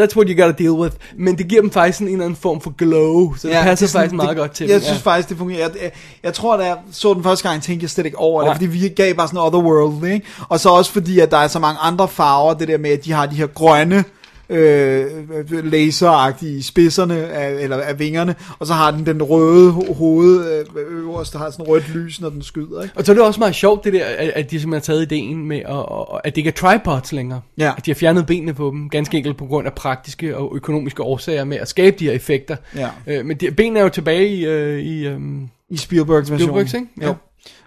That's 0.00 0.16
what 0.16 0.28
you 0.28 0.42
gotta 0.44 0.62
deal 0.62 0.70
with. 0.70 0.94
Men 1.16 1.38
det 1.38 1.48
giver 1.48 1.60
dem 1.60 1.70
faktisk 1.70 1.98
sådan 1.98 2.08
en 2.08 2.12
eller 2.14 2.24
anden 2.24 2.36
form 2.40 2.60
for 2.60 2.70
glow, 2.78 3.34
så 3.34 3.48
det 3.48 3.54
Ja, 3.54 3.62
passer 3.62 3.86
det 3.86 3.90
sådan- 3.90 4.02
faktisk 4.02 4.16
meget 4.16 4.28
det, 4.28 4.36
godt 4.36 4.50
til 4.52 4.66
Jeg 4.66 4.74
dem. 4.74 4.82
synes 4.82 4.98
ja. 5.06 5.10
faktisk, 5.10 5.28
det 5.28 5.36
fungerer. 5.38 5.58
Jeg, 5.58 5.70
jeg, 5.82 5.90
jeg 6.22 6.34
tror, 6.34 6.56
da 6.56 6.64
jeg 6.64 6.76
så 6.92 7.14
den 7.14 7.22
første 7.22 7.48
gang, 7.48 7.62
tænkte 7.62 7.84
jeg 7.84 7.90
slet 7.90 8.06
ikke 8.06 8.18
over 8.18 8.42
Nej. 8.42 8.52
det, 8.52 8.56
fordi 8.56 8.78
vi 8.78 8.88
gav 8.88 9.14
bare 9.14 9.28
sådan 9.28 9.40
otherworldly, 9.40 10.12
ikke? 10.12 10.26
Og 10.48 10.60
så 10.60 10.68
også 10.68 10.92
fordi, 10.92 11.20
at 11.20 11.30
der 11.30 11.36
er 11.36 11.48
så 11.48 11.58
mange 11.58 11.80
andre 11.80 12.08
farver, 12.08 12.54
det 12.54 12.68
der 12.68 12.78
med, 12.78 12.90
at 12.90 13.04
de 13.04 13.12
har 13.12 13.26
de 13.26 13.34
her 13.36 13.46
grønne, 13.46 14.04
øh, 14.50 15.64
laseragtige 15.64 16.58
i 16.58 16.62
spidserne 16.62 17.14
af, 17.26 17.62
eller 17.62 17.76
af 17.76 17.98
vingerne, 17.98 18.34
og 18.58 18.66
så 18.66 18.72
har 18.74 18.90
den 18.90 19.06
den 19.06 19.22
røde 19.22 19.70
ho- 19.72 19.94
hoved 19.94 20.64
øh, 20.76 20.98
øverst, 20.98 21.32
der 21.32 21.38
har 21.38 21.50
sådan 21.50 21.66
rødt 21.68 21.88
lys, 21.94 22.20
når 22.20 22.30
den 22.30 22.42
skyder, 22.42 22.82
ikke? 22.82 22.94
Og 22.96 23.04
så 23.04 23.12
er 23.12 23.16
det 23.16 23.24
også 23.24 23.40
meget 23.40 23.54
sjovt, 23.54 23.84
det 23.84 23.92
der, 23.92 24.04
at, 24.04 24.28
at 24.28 24.50
de 24.50 24.60
simpelthen 24.60 24.72
har 24.72 24.80
taget 24.80 25.02
ideen 25.02 25.44
med, 25.48 25.56
at, 25.58 25.76
at- 26.24 26.34
det 26.34 26.36
ikke 26.36 26.48
er 26.48 26.52
tripods 26.52 27.12
længere. 27.12 27.40
Ja. 27.58 27.72
At 27.76 27.86
de 27.86 27.90
har 27.90 27.94
fjernet 27.94 28.26
benene 28.26 28.54
på 28.54 28.70
dem, 28.70 28.88
ganske 28.90 29.16
enkelt 29.16 29.36
på 29.36 29.46
grund 29.46 29.66
af 29.66 29.72
praktiske 29.74 30.36
og 30.36 30.52
økonomiske 30.56 31.02
årsager 31.02 31.44
med 31.44 31.56
at 31.56 31.68
skabe 31.68 31.96
de 31.98 32.04
her 32.04 32.12
effekter. 32.12 32.56
Ja. 32.76 32.88
Øh, 33.06 33.26
men 33.26 33.36
de, 33.36 33.50
benene 33.50 33.78
er 33.78 33.84
jo 33.84 33.88
tilbage 33.90 34.28
i... 34.28 34.46
Øh, 34.46 34.78
i 34.78 35.06
øhm, 35.06 35.48
I 35.70 35.76
Spielbergs 35.76 36.30
version. 36.30 36.48
Spielbergs, 36.48 36.74
ikke? 36.74 36.86
Ja. 37.00 37.06
Jo. 37.06 37.14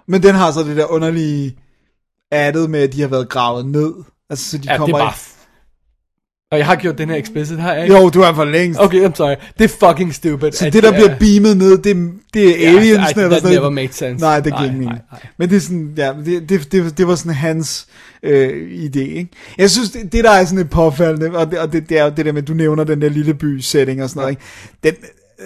Men 0.08 0.24
den 0.24 0.36
har 0.36 0.52
så 0.52 0.64
det 0.64 0.78
der 0.78 0.86
underlige 0.92 1.58
addet 2.32 2.70
med, 2.70 2.80
at 2.80 2.94
de 2.94 3.02
har 3.02 3.08
været 3.08 3.30
gravet 3.30 3.66
ned. 3.66 3.94
Altså, 4.30 4.50
så 4.50 4.58
de 4.58 4.64
ja, 4.68 4.72
det 4.72 4.80
kommer 4.80 4.98
er 4.98 5.02
bare... 5.02 5.14
Og 6.54 6.60
jeg 6.60 6.66
har 6.66 6.76
gjort 6.76 6.98
den 6.98 7.10
her 7.10 7.16
explicit, 7.16 7.60
har 7.60 7.74
jeg 7.74 7.84
ikke? 7.84 7.96
Jo, 7.98 8.10
du 8.10 8.22
er 8.22 8.34
for 8.34 8.46
længst. 8.46 8.80
Okay, 8.80 9.10
I'm 9.10 9.16
sorry. 9.16 9.36
Det 9.60 9.64
er 9.64 9.88
fucking 9.88 10.14
stupid. 10.14 10.52
Så 10.52 10.66
det, 10.66 10.84
der 10.84 10.90
de 10.92 10.96
bliver 10.96 11.10
er- 11.10 11.20
beamet 11.20 11.58
ned, 11.58 11.78
det, 11.78 12.12
det 12.34 12.68
er 12.68 12.72
Ja, 12.72 12.78
aliens. 12.78 12.98
ej, 13.00 13.24
eller 13.24 13.40
that 13.40 13.52
never 13.54 13.70
made 13.70 13.94
sense. 13.94 14.26
Nej, 14.26 14.40
det 14.40 14.54
giver 14.54 14.64
ikke 14.64 14.78
mening. 14.78 14.98
Men 15.38 15.50
det 15.50 15.56
er 15.56 15.60
sådan, 15.60 15.94
ja, 15.98 16.12
det, 16.26 16.50
det, 16.50 16.72
det, 16.72 16.98
det 16.98 17.08
var 17.08 17.16
sådan 17.16 17.34
hans 17.34 17.88
øh, 18.24 18.50
idé, 18.86 19.00
ikke? 19.00 19.28
Jeg 19.58 19.70
synes, 19.70 19.92
det, 19.92 20.12
det 20.14 20.24
der 20.24 20.32
er 20.32 20.46
sådan 20.46 20.60
et 20.60 20.70
påfaldende, 20.70 21.38
og 21.38 21.52
det, 21.52 21.60
og 21.60 21.74
det, 21.74 21.90
det 21.90 22.00
er 22.00 22.04
jo 22.04 22.12
det 22.18 22.26
der 22.26 22.32
med, 22.32 22.42
at 22.42 22.48
du 22.48 22.54
nævner 22.54 22.84
den 22.84 23.02
der 23.02 23.10
lille 23.10 23.34
by 23.34 23.60
setting 23.60 24.04
og 24.04 24.10
sådan 24.10 24.20
noget, 24.22 24.32
ikke? 24.32 24.42
Den, 24.84 24.94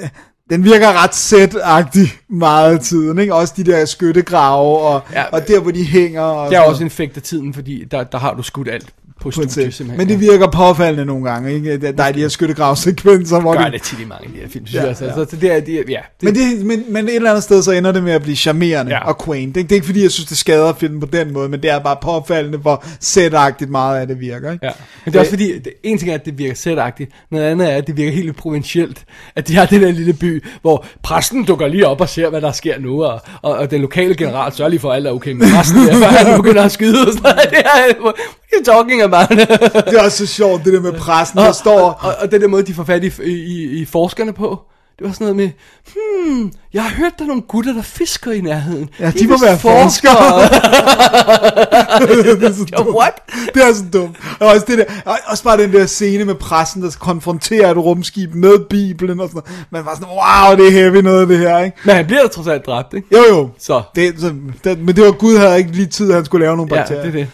øh, 0.04 0.10
den 0.50 0.64
virker 0.64 1.04
ret 1.04 1.16
sæt-agtig 1.16 2.14
meget 2.30 2.74
af 2.74 2.80
tiden, 2.80 3.20
ikke? 3.20 3.34
Også 3.36 3.54
de 3.58 3.64
der 3.64 3.86
skyttegrave, 3.86 4.78
og, 4.80 5.02
Ja, 5.14 5.24
og 5.32 5.48
der, 5.48 5.60
hvor 5.60 5.72
de 5.72 5.86
hænger. 5.86 6.22
Og 6.22 6.50
Det 6.50 6.58
er 6.58 6.62
også 6.62 6.84
en 6.84 6.90
fægt 6.90 7.18
af 7.18 7.24
tiden, 7.24 7.54
fordi 7.54 7.84
der, 7.92 8.04
der 8.04 8.18
har 8.18 8.34
du 8.34 8.44
skudt 8.44 8.70
alt 8.70 8.90
på 9.18 9.24
På 9.24 9.30
et 9.30 9.34
studie, 9.34 9.50
sæt. 9.52 9.74
simpelthen. 9.74 9.98
Men 10.08 10.10
det 10.10 10.20
virker 10.32 10.48
påfaldende 10.48 11.06
nogle 11.06 11.30
gange, 11.32 11.54
ikke? 11.54 11.78
Der 11.78 11.92
der 11.92 12.04
er 12.04 12.12
de 12.12 12.20
her 12.20 12.28
skyttegravsekvenser, 12.28 13.40
hvor 13.42 13.54
gør 13.58 13.66
de, 13.66 13.72
det 13.72 13.82
tit 13.82 14.00
i 14.00 14.06
mange 14.06 14.26
af 14.26 14.32
de 14.34 14.40
her 14.40 14.48
film, 14.50 14.66
synes 14.66 14.74
Ja, 14.76 14.80
jeg. 14.80 14.88
Altså, 14.90 15.06
ja. 15.06 15.12
Så 15.14 15.36
det 15.42 15.56
er, 15.56 15.60
det 15.60 15.76
er, 15.76 15.84
ja. 15.90 16.00
Det, 16.22 16.24
Men, 16.24 16.36
det, 16.36 16.66
men, 16.66 16.84
men 16.90 17.06
et 17.10 17.16
eller 17.16 17.30
andet 17.30 17.44
sted, 17.44 17.64
så 17.64 17.72
ender 17.72 17.92
det 17.92 18.04
med 18.04 18.12
at 18.12 18.22
blive 18.22 18.36
charmerende 18.36 18.92
Ja. 18.92 19.08
og 19.08 19.26
quaint. 19.26 19.56
Det, 19.56 19.64
det 19.64 19.72
er 19.72 19.76
ikke 19.76 19.86
fordi, 19.86 20.04
jeg 20.04 20.12
synes, 20.12 20.28
det 20.30 20.38
skader 20.38 20.74
filmen 20.74 21.00
på 21.00 21.06
den 21.06 21.34
måde, 21.34 21.50
men 21.50 21.62
det 21.64 21.70
er 21.72 21.80
bare 21.80 21.98
påfaldende, 22.02 22.58
hvor 22.58 22.86
sætagtigt 23.00 23.70
meget 23.72 24.00
af 24.00 24.08
det 24.08 24.20
virker. 24.20 24.52
Ikke? 24.52 24.66
Ja. 24.66 24.72
Men 25.06 25.12
det 25.14 25.16
er 25.16 25.20
også 25.20 25.32
fordi, 25.32 25.60
det, 25.60 25.74
en 25.84 25.98
ting 25.98 26.12
er, 26.12 26.16
at 26.16 26.26
det 26.26 26.38
virker 26.38 26.56
sætagtigt, 26.56 27.12
noget 27.32 27.44
andet 27.46 27.72
er, 27.72 27.76
at 27.76 27.88
det 27.88 27.98
virker 27.98 28.12
helt 28.12 28.36
provincielt. 28.36 29.04
At 29.36 29.48
de 29.48 29.56
har 29.56 29.66
den 29.66 29.82
der 29.82 29.92
lille 29.92 30.14
by, 30.14 30.44
hvor 30.62 30.86
præsten 31.04 31.44
dukker 31.46 31.68
lige 31.68 31.88
op 31.88 32.02
og 32.02 32.10
ser, 32.10 32.30
hvad 32.30 32.42
der 32.42 32.52
sker 32.52 32.80
nu, 32.80 33.04
og, 33.04 33.22
og, 33.42 33.56
og 33.58 33.72
den 33.72 33.82
lokale 33.82 34.16
general 34.16 34.54
sørger 34.54 34.70
lige 34.70 34.80
for, 34.80 34.90
at 34.92 34.96
alt 34.96 35.08
er 35.08 35.12
okay 35.12 35.32
med 35.32 35.48
præsten, 35.56 35.78
før 36.04 36.08
han 36.08 36.38
begynder 36.42 36.64
at 36.64 36.72
skyde 36.72 37.08
og 37.08 37.14
sådan 37.14 37.22
noget. 37.36 37.50
Det 37.52 37.60
er, 37.60 38.12
you 38.58 38.64
talking 38.64 39.02
about? 39.02 39.30
Det 39.30 39.94
er 40.00 40.04
også 40.04 40.18
så 40.18 40.34
sjovt, 40.34 40.66
det 40.66 40.74
der 40.74 40.82
med 40.82 40.94
præsten, 40.94 41.40
der 41.40 41.52
står... 41.52 41.80
og, 41.80 41.96
og, 42.02 42.16
og 42.22 42.32
den 42.32 42.42
der 42.42 42.48
måde, 42.48 42.64
de 42.64 42.74
får 42.74 42.84
fat 42.84 43.04
i, 43.04 43.12
i, 43.26 43.64
i 43.82 43.86
forskerne 43.86 44.34
på, 44.34 44.60
det 45.00 45.08
var 45.08 45.14
sådan 45.14 45.26
noget 45.28 45.36
med, 45.36 45.50
hmm, 45.94 46.52
jeg 46.74 46.84
har 46.84 46.90
hørt, 46.90 47.12
der 47.18 47.24
er 47.24 47.28
nogle 47.28 47.42
gutter, 47.42 47.74
der 47.74 47.82
fisker 47.82 48.32
i 48.32 48.42
nærheden. 48.42 48.90
Ja, 49.00 49.12
de 49.12 49.24
er 49.24 49.28
må 49.28 49.38
være 49.42 49.60
forskere. 49.60 50.42
det, 52.40 52.44
er 52.44 52.54
så 52.54 52.66
Ja, 52.72 52.78
dumt. 52.78 52.90
what? 52.98 53.14
det 53.54 53.64
er 53.64 53.74
så 53.74 53.84
dumt. 53.94 54.16
Og 54.40 54.48
også, 54.48 54.66
det 54.68 54.78
der, 54.78 54.84
og 55.06 55.18
også 55.28 55.44
bare 55.44 55.58
den 55.58 55.74
der 55.74 55.86
scene 55.86 56.26
med 56.26 56.36
præsten, 56.36 56.82
der 56.84 56.92
konfronterer 57.00 57.72
et 57.72 57.78
rumskib 57.78 58.34
med 58.34 58.60
Bibelen 58.70 59.20
og 59.20 59.30
sådan 59.30 59.42
noget. 59.48 59.66
Man 59.72 59.86
var 59.86 59.94
sådan, 59.94 60.08
wow, 60.08 60.58
det 60.58 60.68
er 60.68 60.72
heavy 60.82 60.98
noget 60.98 61.22
af 61.22 61.28
det 61.28 61.38
her, 61.40 61.60
ikke? 61.60 61.78
Men 61.86 61.96
han 61.96 62.06
bliver 62.06 62.22
da 62.22 62.28
trods 62.28 62.48
alt 62.48 62.66
dræbt, 62.66 62.94
ikke? 62.94 63.08
Jo, 63.12 63.24
jo. 63.36 63.50
Så, 63.60 63.82
Det, 63.96 64.16
så, 64.20 64.34
det, 64.64 64.80
men 64.80 64.96
det 64.96 65.04
var 65.04 65.12
Gud 65.12 65.38
havde 65.38 65.58
ikke 65.58 65.72
lige 65.72 65.88
tid, 65.88 66.10
at 66.10 66.16
han 66.16 66.26
skulle 66.26 66.46
lave 66.46 66.58
nogle 66.58 66.76
ja, 66.76 66.82
bakterier. 66.82 67.02
det 67.02 67.10
er 67.10 67.18
det. 67.18 67.28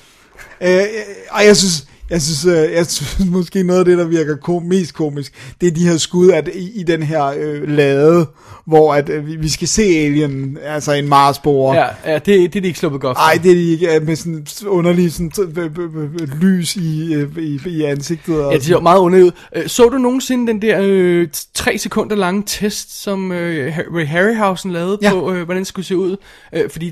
Øh, 0.64 0.86
og 1.30 1.45
jeg 1.45 1.57
synes, 1.57 1.86
Jeg 2.10 2.22
synes, 2.22 2.45
øh, 2.45 2.74
jeg 2.74 2.86
synes 2.86 3.20
måske 3.32 3.64
noget 3.64 3.80
af 3.80 3.86
det, 3.86 3.97
der 3.97 4.06
virker 4.06 4.36
kom, 4.36 4.64
mest 4.64 4.93
komisk, 4.93 5.34
det 5.62 5.68
er 5.68 5.72
de 5.72 5.88
her 5.88 5.97
skud 5.97 6.30
at, 6.32 6.49
i, 6.54 6.80
i 6.80 6.84
den 6.84 7.04
her 7.04 7.26
øh, 7.38 7.70
lade, 7.70 8.26
hvor 8.66 8.93
at, 8.93 9.10
øh, 9.10 9.41
vi- 9.41 9.49
skal 9.49 9.68
se 9.68 9.84
alien, 9.84 10.58
altså 10.66 10.91
en 10.91 11.08
Marsborer. 11.08 11.76
Ja, 11.80 12.12
ja 12.12 12.14
det, 12.14 12.26
det 12.26 12.56
er 12.56 12.62
de 12.62 12.68
ikke 12.68 12.80
sluppet 12.80 13.01
godt 13.01 13.18
for. 13.18 13.22
Ej, 13.22 13.39
det 13.43 13.51
er 13.51 13.56
de 13.56 13.72
ikke, 13.72 13.95
øh, 13.95 14.08
med 14.08 14.16
sådan 14.16 14.45
underlig 14.68 15.14
sådan, 15.14 15.30
b- 15.30 16.43
lys 16.43 16.76
i, 16.76 17.14
øh, 17.14 17.38
i, 17.38 17.60
i 17.66 17.84
ansigtet. 17.84 18.43
Og 18.45 18.51
Ja, 18.51 18.58
det 18.58 18.66
ser 18.66 18.80
meget 18.80 18.99
underligt 18.99 19.26
ud. 19.28 19.32
Øh, 19.56 19.68
Så 19.68 19.89
du 19.89 19.97
nogensinde 19.97 20.47
den 20.47 20.62
der 20.62 20.78
øh, 20.82 21.28
tre 21.54 21.78
sekunder 21.78 22.16
lange 22.16 22.43
test, 22.45 23.04
som 23.04 23.32
øh, 23.32 23.78
Ray 23.95 24.06
Harryhausen 24.08 24.72
lavede 24.72 24.97
Ja. 25.01 25.12
på, 25.12 25.32
øh, 25.34 25.43
hvordan 25.43 25.60
det 25.60 25.68
skulle 25.68 25.86
se 25.86 25.97
ud? 25.97 26.18
Øh, 26.56 26.70
fordi 26.70 26.89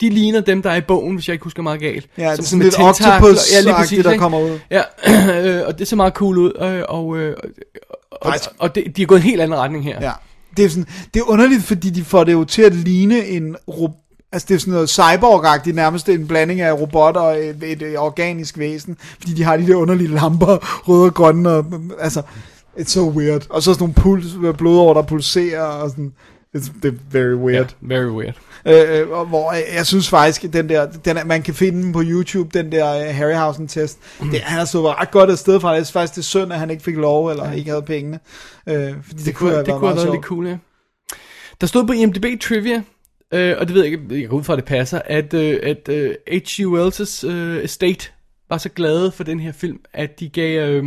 de 0.00 0.10
ligner 0.10 0.40
dem, 0.40 0.62
der 0.62 0.70
er 0.70 0.76
i 0.76 0.80
bogen, 0.80 1.14
hvis 1.14 1.28
jeg 1.28 1.32
ikke 1.34 1.44
husker 1.44 1.62
meget 1.62 1.80
galt. 1.80 2.06
Ja, 2.18 2.36
Som 2.36 2.44
sådan 2.44 2.58
med 2.58 2.66
lidt 2.66 2.74
tentakler. 2.74 3.28
octopus-agtigt, 3.30 4.02
der 4.04 4.10
ikke? 4.10 4.20
kommer 4.22 4.40
ud. 4.40 4.47
Ja, 4.70 4.82
øh, 5.58 5.66
og 5.66 5.78
det 5.78 5.88
ser 5.88 5.96
meget 5.96 6.12
cool 6.14 6.38
ud, 6.38 6.52
øh, 6.60 6.82
og, 6.88 7.16
øh, 7.16 7.36
og, 8.10 8.32
Faktisk- 8.32 8.50
og 8.58 8.74
det, 8.74 8.96
de 8.96 9.02
er 9.02 9.06
gået 9.06 9.18
en 9.18 9.24
helt 9.24 9.40
anden 9.40 9.58
retning 9.58 9.84
her. 9.84 9.98
Ja. 10.00 10.12
Det 10.56 10.64
er, 10.64 10.68
sådan, 10.68 10.86
det 11.14 11.20
er 11.20 11.30
underligt, 11.30 11.62
fordi 11.62 11.90
de 11.90 12.04
får 12.04 12.24
det 12.24 12.32
jo 12.32 12.44
til 12.44 12.62
at 12.62 12.74
ligne 12.74 13.26
en 13.26 13.56
Altså 14.32 14.46
det 14.48 14.54
er 14.54 14.58
sådan 14.58 14.72
noget 14.74 14.88
cyborg 14.90 15.74
nærmest 15.74 16.08
en 16.08 16.26
blanding 16.26 16.60
af 16.60 16.72
robot 16.72 17.16
og 17.16 17.44
et, 17.44 17.62
et, 17.62 17.82
et 17.82 17.98
organisk 17.98 18.58
væsen, 18.58 18.96
fordi 19.18 19.34
de 19.34 19.44
har 19.44 19.56
de 19.56 19.66
der 19.66 19.74
underlige 19.74 20.08
lamper, 20.14 20.58
røde 20.88 21.04
og 21.04 21.14
grønne, 21.14 21.50
og, 21.50 21.64
altså, 22.00 22.22
it's 22.76 22.88
so 22.88 23.10
weird. 23.10 23.46
Og 23.50 23.62
så 23.62 23.72
sådan 23.72 23.82
nogle 23.82 23.94
puls, 23.94 24.56
blodår, 24.58 24.94
der 24.94 25.02
pulserer, 25.02 25.62
og 25.62 25.90
sådan, 25.90 26.12
it's, 26.56 26.72
det 26.82 26.94
er 26.94 26.98
very 27.10 27.34
weird. 27.34 27.76
Ja, 27.82 27.86
very 27.94 28.10
weird. 28.10 28.34
Øh, 28.66 29.00
øh, 29.00 29.10
og 29.10 29.26
hvor 29.26 29.52
jeg, 29.52 29.64
jeg 29.74 29.86
synes 29.86 30.08
faktisk, 30.08 30.52
den 30.52 30.68
der, 30.68 30.86
den 30.86 31.18
man 31.26 31.42
kan 31.42 31.54
finde 31.54 31.82
den 31.82 31.92
på 31.92 32.02
YouTube, 32.04 32.58
den 32.58 32.72
der 32.72 33.08
uh, 33.08 33.14
Harryhausen-test. 33.14 33.98
Mm. 34.20 34.30
Det, 34.30 34.40
han 34.40 34.58
har 34.58 34.64
stået 34.64 34.94
ret 34.98 35.10
godt 35.10 35.30
et 35.30 35.38
sted 35.38 35.60
fra. 35.60 35.74
Det 35.74 35.80
er 35.88 35.92
faktisk 35.92 36.14
det 36.14 36.20
er 36.20 36.24
synd, 36.24 36.52
at 36.52 36.58
han 36.58 36.70
ikke 36.70 36.82
fik 36.82 36.96
lov, 36.96 37.28
eller 37.28 37.52
ikke 37.52 37.70
havde 37.70 37.82
pengene. 37.82 38.20
Øh, 38.68 38.94
fordi 39.02 39.18
det, 39.18 39.26
Det 39.26 39.34
kunne, 39.34 39.50
have 39.50 39.58
det 39.58 39.68
været 39.68 39.80
kunne 39.80 39.88
have 39.88 39.96
været 39.96 40.12
lidt 40.12 40.24
cool, 40.24 40.46
ja. 40.46 40.56
Der 41.60 41.66
stod 41.66 41.86
på 41.86 41.92
IMDb 41.92 42.40
Trivia, 42.40 42.82
øh, 43.34 43.56
og 43.58 43.66
det 43.66 43.74
ved 43.74 43.84
jeg 43.84 43.92
ikke, 43.92 44.20
jeg 44.20 44.28
går 44.28 44.36
ud 44.36 44.44
fra, 44.44 44.52
at 44.52 44.56
det 44.56 44.64
passer, 44.64 45.00
at, 45.04 45.34
øh, 45.34 45.60
at 45.62 45.88
øh, 45.88 46.14
H.G. 46.26 46.66
Wells' 46.66 47.26
øh, 47.26 47.64
estate 47.64 48.10
var 48.48 48.58
så 48.58 48.68
glade 48.68 49.12
for 49.12 49.24
den 49.24 49.40
her 49.40 49.52
film, 49.52 49.78
at 49.92 50.20
de 50.20 50.28
gav 50.28 50.68
øh, 50.68 50.84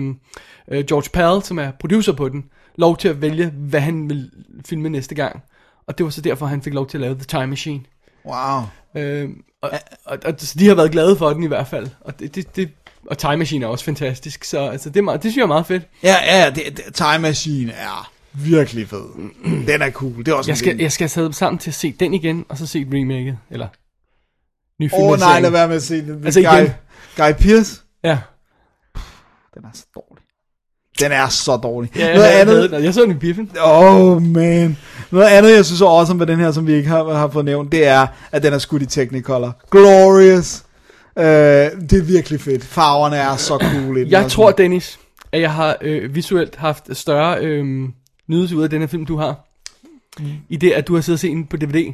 øh, 0.72 0.86
George 0.86 1.10
Pal, 1.14 1.44
som 1.44 1.60
er 1.60 1.72
producer 1.80 2.14
på 2.14 2.30
den, 2.30 2.46
lov 2.76 2.98
til 2.98 3.08
at 3.08 3.22
vælge, 3.22 3.54
hvad 3.70 3.80
han 3.80 4.10
vil 4.10 4.32
filme 4.66 4.90
næste 4.90 5.16
gang. 5.16 5.44
Og 5.92 5.98
det 5.98 6.04
var 6.04 6.10
så 6.10 6.22
derfor, 6.22 6.46
han 6.46 6.62
fik 6.62 6.74
lov 6.74 6.88
til 6.88 6.98
at 6.98 7.02
lave 7.02 7.16
The 7.16 7.24
Time 7.24 7.48
Machine. 7.48 7.84
Wow. 8.26 8.62
Øh, 8.96 9.30
og, 9.62 9.72
og, 10.06 10.18
og, 10.26 10.34
så 10.38 10.56
de 10.60 10.68
har 10.68 10.76
været 10.76 10.92
glade 10.92 11.16
for 11.16 11.30
den 11.30 11.44
i 11.44 11.48
hvert 11.48 11.68
fald. 11.68 11.88
Og, 12.02 12.20
det, 12.20 12.36
det, 12.36 12.56
det, 12.56 12.70
og 13.08 13.18
Time 13.18 13.38
Machine 13.38 13.66
er 13.66 13.70
også 13.70 13.86
fantastisk, 13.86 14.44
så 14.44 14.60
altså, 14.70 14.90
det, 14.90 14.98
er 14.98 15.02
meget, 15.02 15.24
det 15.24 15.32
synes 15.32 15.38
jeg 15.38 15.44
er 15.44 15.48
meget 15.48 15.66
fedt. 15.66 15.84
Ja, 16.04 16.16
ja, 16.26 16.50
det, 16.50 16.78
det, 16.78 16.94
Time 16.94 17.20
Machine 17.20 17.72
er 17.72 18.12
virkelig 18.34 18.90
fed. 18.90 19.06
Den 19.68 19.82
er 19.82 19.92
cool. 19.92 20.18
Det 20.18 20.28
er 20.28 20.34
også 20.34 20.52
Jeg 20.52 20.58
skal, 20.58 20.72
film. 20.72 20.82
jeg 20.82 20.92
skal 20.92 21.12
dem 21.16 21.34
sammen 21.34 21.60
til 21.60 21.70
at 21.70 21.76
se 21.76 21.96
den 22.00 22.14
igen, 22.14 22.46
og 22.50 22.58
så 22.58 22.68
se 22.68 22.88
remaket, 22.94 23.38
eller 23.50 23.68
ny 24.80 24.94
Åh 24.94 25.00
oh, 25.00 25.20
nej, 25.20 25.40
lad 25.40 25.50
være 25.50 25.68
med 25.68 25.76
at 25.76 25.84
se 25.84 26.02
den. 26.02 26.26
Altså 26.26 26.42
Guy, 26.42 26.58
igen. 26.58 26.74
Guy 27.18 27.44
Pearce, 27.44 27.82
Ja, 28.04 28.18
den 29.54 29.64
er 29.64 29.70
så 29.74 29.86
dårlig. 29.96 30.24
Den 31.00 31.12
er 31.12 31.28
så 31.28 31.58
dårlig. 31.58 31.92
ja 31.96 32.06
jeg, 32.06 32.16
Noget 32.16 32.30
jeg, 32.30 32.42
andet, 32.42 32.72
jeg, 32.72 32.84
jeg 32.84 32.94
så 32.94 33.02
den 33.02 33.12
i 33.12 33.14
biffen. 33.14 33.52
Oh 33.62 34.22
man. 34.22 34.78
Noget 35.12 35.28
andet, 35.28 35.56
jeg 35.56 35.66
synes 35.66 35.82
er 35.82 35.86
awesome 35.86 36.20
ved 36.20 36.28
den 36.28 36.40
her, 36.40 36.52
som 36.52 36.68
vi 36.68 36.74
ikke 36.74 36.90
har, 36.90 37.14
har 37.14 37.30
fået 37.30 37.46
nævnt, 37.46 37.72
det 37.72 37.88
er, 37.88 38.08
at 38.32 38.44
den 38.44 38.54
er 38.54 38.58
skudt 38.58 38.82
i 38.82 38.86
Technicolor. 38.86 39.56
Glorious. 39.72 40.64
Uh, 41.16 41.24
det 41.24 41.94
er 41.94 42.04
virkelig 42.04 42.42
fedt. 42.42 42.64
Farverne 42.66 43.16
er 43.16 43.36
så 43.36 43.58
cool. 43.58 43.98
i 43.98 44.00
den 44.00 44.12
Jeg 44.12 44.32
tror, 44.32 44.48
sådan. 44.48 44.58
Dennis, 44.58 45.00
at 45.32 45.42
jeg 45.42 45.54
har 45.54 45.78
øh, 45.82 46.16
visuelt 46.16 46.56
haft 46.56 46.98
større 46.98 47.40
øh, 47.40 47.90
nydelse 48.28 48.56
ud 48.56 48.64
af 48.64 48.70
den 48.70 48.80
her 48.80 48.88
film, 48.88 49.06
du 49.06 49.18
har. 49.18 49.48
I 50.50 50.58
det, 50.58 50.72
at 50.72 50.88
du 50.88 50.94
har 50.94 51.02
siddet 51.02 51.16
og 51.16 51.20
set 51.20 51.32
den 51.32 51.46
på 51.46 51.58
DVD. 51.58 51.94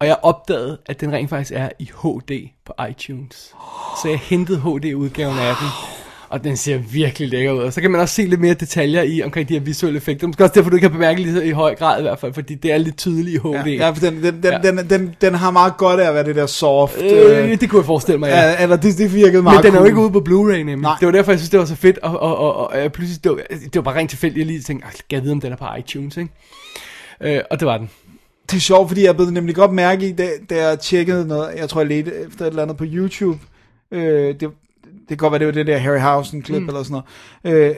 Og 0.00 0.06
jeg 0.06 0.16
opdagede, 0.22 0.78
at 0.86 1.00
den 1.00 1.12
rent 1.12 1.30
faktisk 1.30 1.52
er 1.54 1.68
i 1.78 1.84
HD 1.84 2.48
på 2.66 2.72
iTunes. 2.90 3.54
Så 4.02 4.08
jeg 4.08 4.18
hentede 4.18 4.58
HD-udgaven 4.58 5.38
af 5.38 5.54
den. 5.60 5.99
Og 6.30 6.44
den 6.44 6.56
ser 6.56 6.78
virkelig 6.78 7.28
lækker 7.28 7.52
ud. 7.52 7.58
Og 7.58 7.72
så 7.72 7.80
kan 7.80 7.90
man 7.90 8.00
også 8.00 8.14
se 8.14 8.22
lidt 8.26 8.40
mere 8.40 8.54
detaljer 8.54 9.02
i 9.02 9.22
omkring 9.22 9.48
de 9.48 9.54
her 9.54 9.60
visuelle 9.60 9.96
effekter. 9.96 10.26
Måske 10.26 10.44
også 10.44 10.54
derfor, 10.54 10.70
du 10.70 10.76
ikke 10.76 10.88
har 10.88 10.92
bemærket 10.92 11.26
det 11.26 11.44
i 11.44 11.50
høj 11.50 11.74
grad 11.74 11.98
i 11.98 12.02
hvert 12.02 12.18
fald, 12.18 12.34
fordi 12.34 12.54
det 12.54 12.72
er 12.72 12.78
lidt 12.78 12.96
tydeligt 12.96 13.34
i 13.34 13.38
HD. 13.38 13.66
Ja, 13.66 13.70
ja, 13.70 13.90
for 13.90 14.00
den, 14.00 14.22
den, 14.22 14.42
den, 14.42 14.44
Ja. 14.44 14.58
den, 14.70 14.90
den, 14.90 15.14
den 15.20 15.34
har 15.34 15.50
meget 15.50 15.76
godt 15.76 16.00
af 16.00 16.08
at 16.08 16.14
være 16.14 16.24
det 16.24 16.36
der 16.36 16.46
soft. 16.46 16.96
Øh, 17.02 17.50
Øh, 17.52 17.60
det 17.60 17.70
kunne 17.70 17.78
jeg 17.80 17.86
forestille 17.86 18.18
mig, 18.18 18.28
ja. 18.28 18.48
ja, 18.50 18.62
eller 18.62 18.76
det, 18.76 18.98
det 18.98 19.14
virkede 19.14 19.42
meget 19.42 19.58
Men 19.64 19.64
den 19.66 19.74
er 19.74 19.80
jo 19.80 19.86
ikke 19.86 19.98
ude 20.00 20.10
på 20.10 20.18
Blu-ray 20.28 20.56
nemlig. 20.56 20.76
Nej. 20.76 20.96
Det 21.00 21.06
var 21.06 21.12
derfor, 21.12 21.32
jeg 21.32 21.38
synes, 21.38 21.50
det 21.50 21.60
var 21.60 21.66
så 21.66 21.76
fedt. 21.76 21.98
Og, 21.98 22.20
og, 22.20 22.36
og, 22.38 22.54
og, 22.56 22.70
og 22.70 22.78
jeg 22.80 22.92
pludselig, 22.92 23.24
det 23.24 23.32
var, 23.32 23.38
det 23.50 23.74
var 23.74 23.82
bare 23.82 23.94
rent 23.96 24.10
tilfældigt, 24.10 24.38
jeg 24.38 24.46
lige 24.46 24.60
tænkte, 24.62 24.84
"Ej, 24.86 24.90
kan 24.92 25.16
jeg 25.16 25.22
vide, 25.22 25.32
om 25.32 25.40
den 25.40 25.52
er 25.52 25.56
på 25.56 25.64
iTunes, 25.78 26.16
ikke? 26.16 26.30
Øh, 27.20 27.40
og 27.50 27.60
det 27.60 27.66
var 27.68 27.78
den. 27.78 27.90
Det 28.50 28.56
er 28.56 28.60
sjovt, 28.60 28.88
fordi 28.88 29.04
jeg 29.04 29.16
blev 29.16 29.30
nemlig 29.30 29.54
godt 29.54 29.72
mærke 29.72 30.08
i, 30.08 30.12
da, 30.12 30.28
da 30.50 30.68
jeg 30.68 30.78
tjekkede 30.80 31.28
noget, 31.28 31.48
jeg 31.56 31.68
tror 31.68 31.80
jeg 31.80 31.88
ledte 31.88 32.12
efter 32.28 32.44
et 32.44 32.48
eller 32.50 32.62
andet 32.62 32.76
på 32.76 32.84
YouTube, 32.86 33.38
øh, 33.92 34.34
det, 34.40 34.48
det 35.10 35.18
kan 35.18 35.30
godt 35.30 35.32
være, 35.32 35.38
det 35.38 35.46
var 35.46 35.52
det 35.52 35.66
der 35.66 35.78
Harryhausen 35.78 36.42
klip 36.42 36.62
mm. 36.62 36.68
eller 36.68 36.82
sådan 36.82 37.02
noget, 37.44 37.70
øh, 37.70 37.76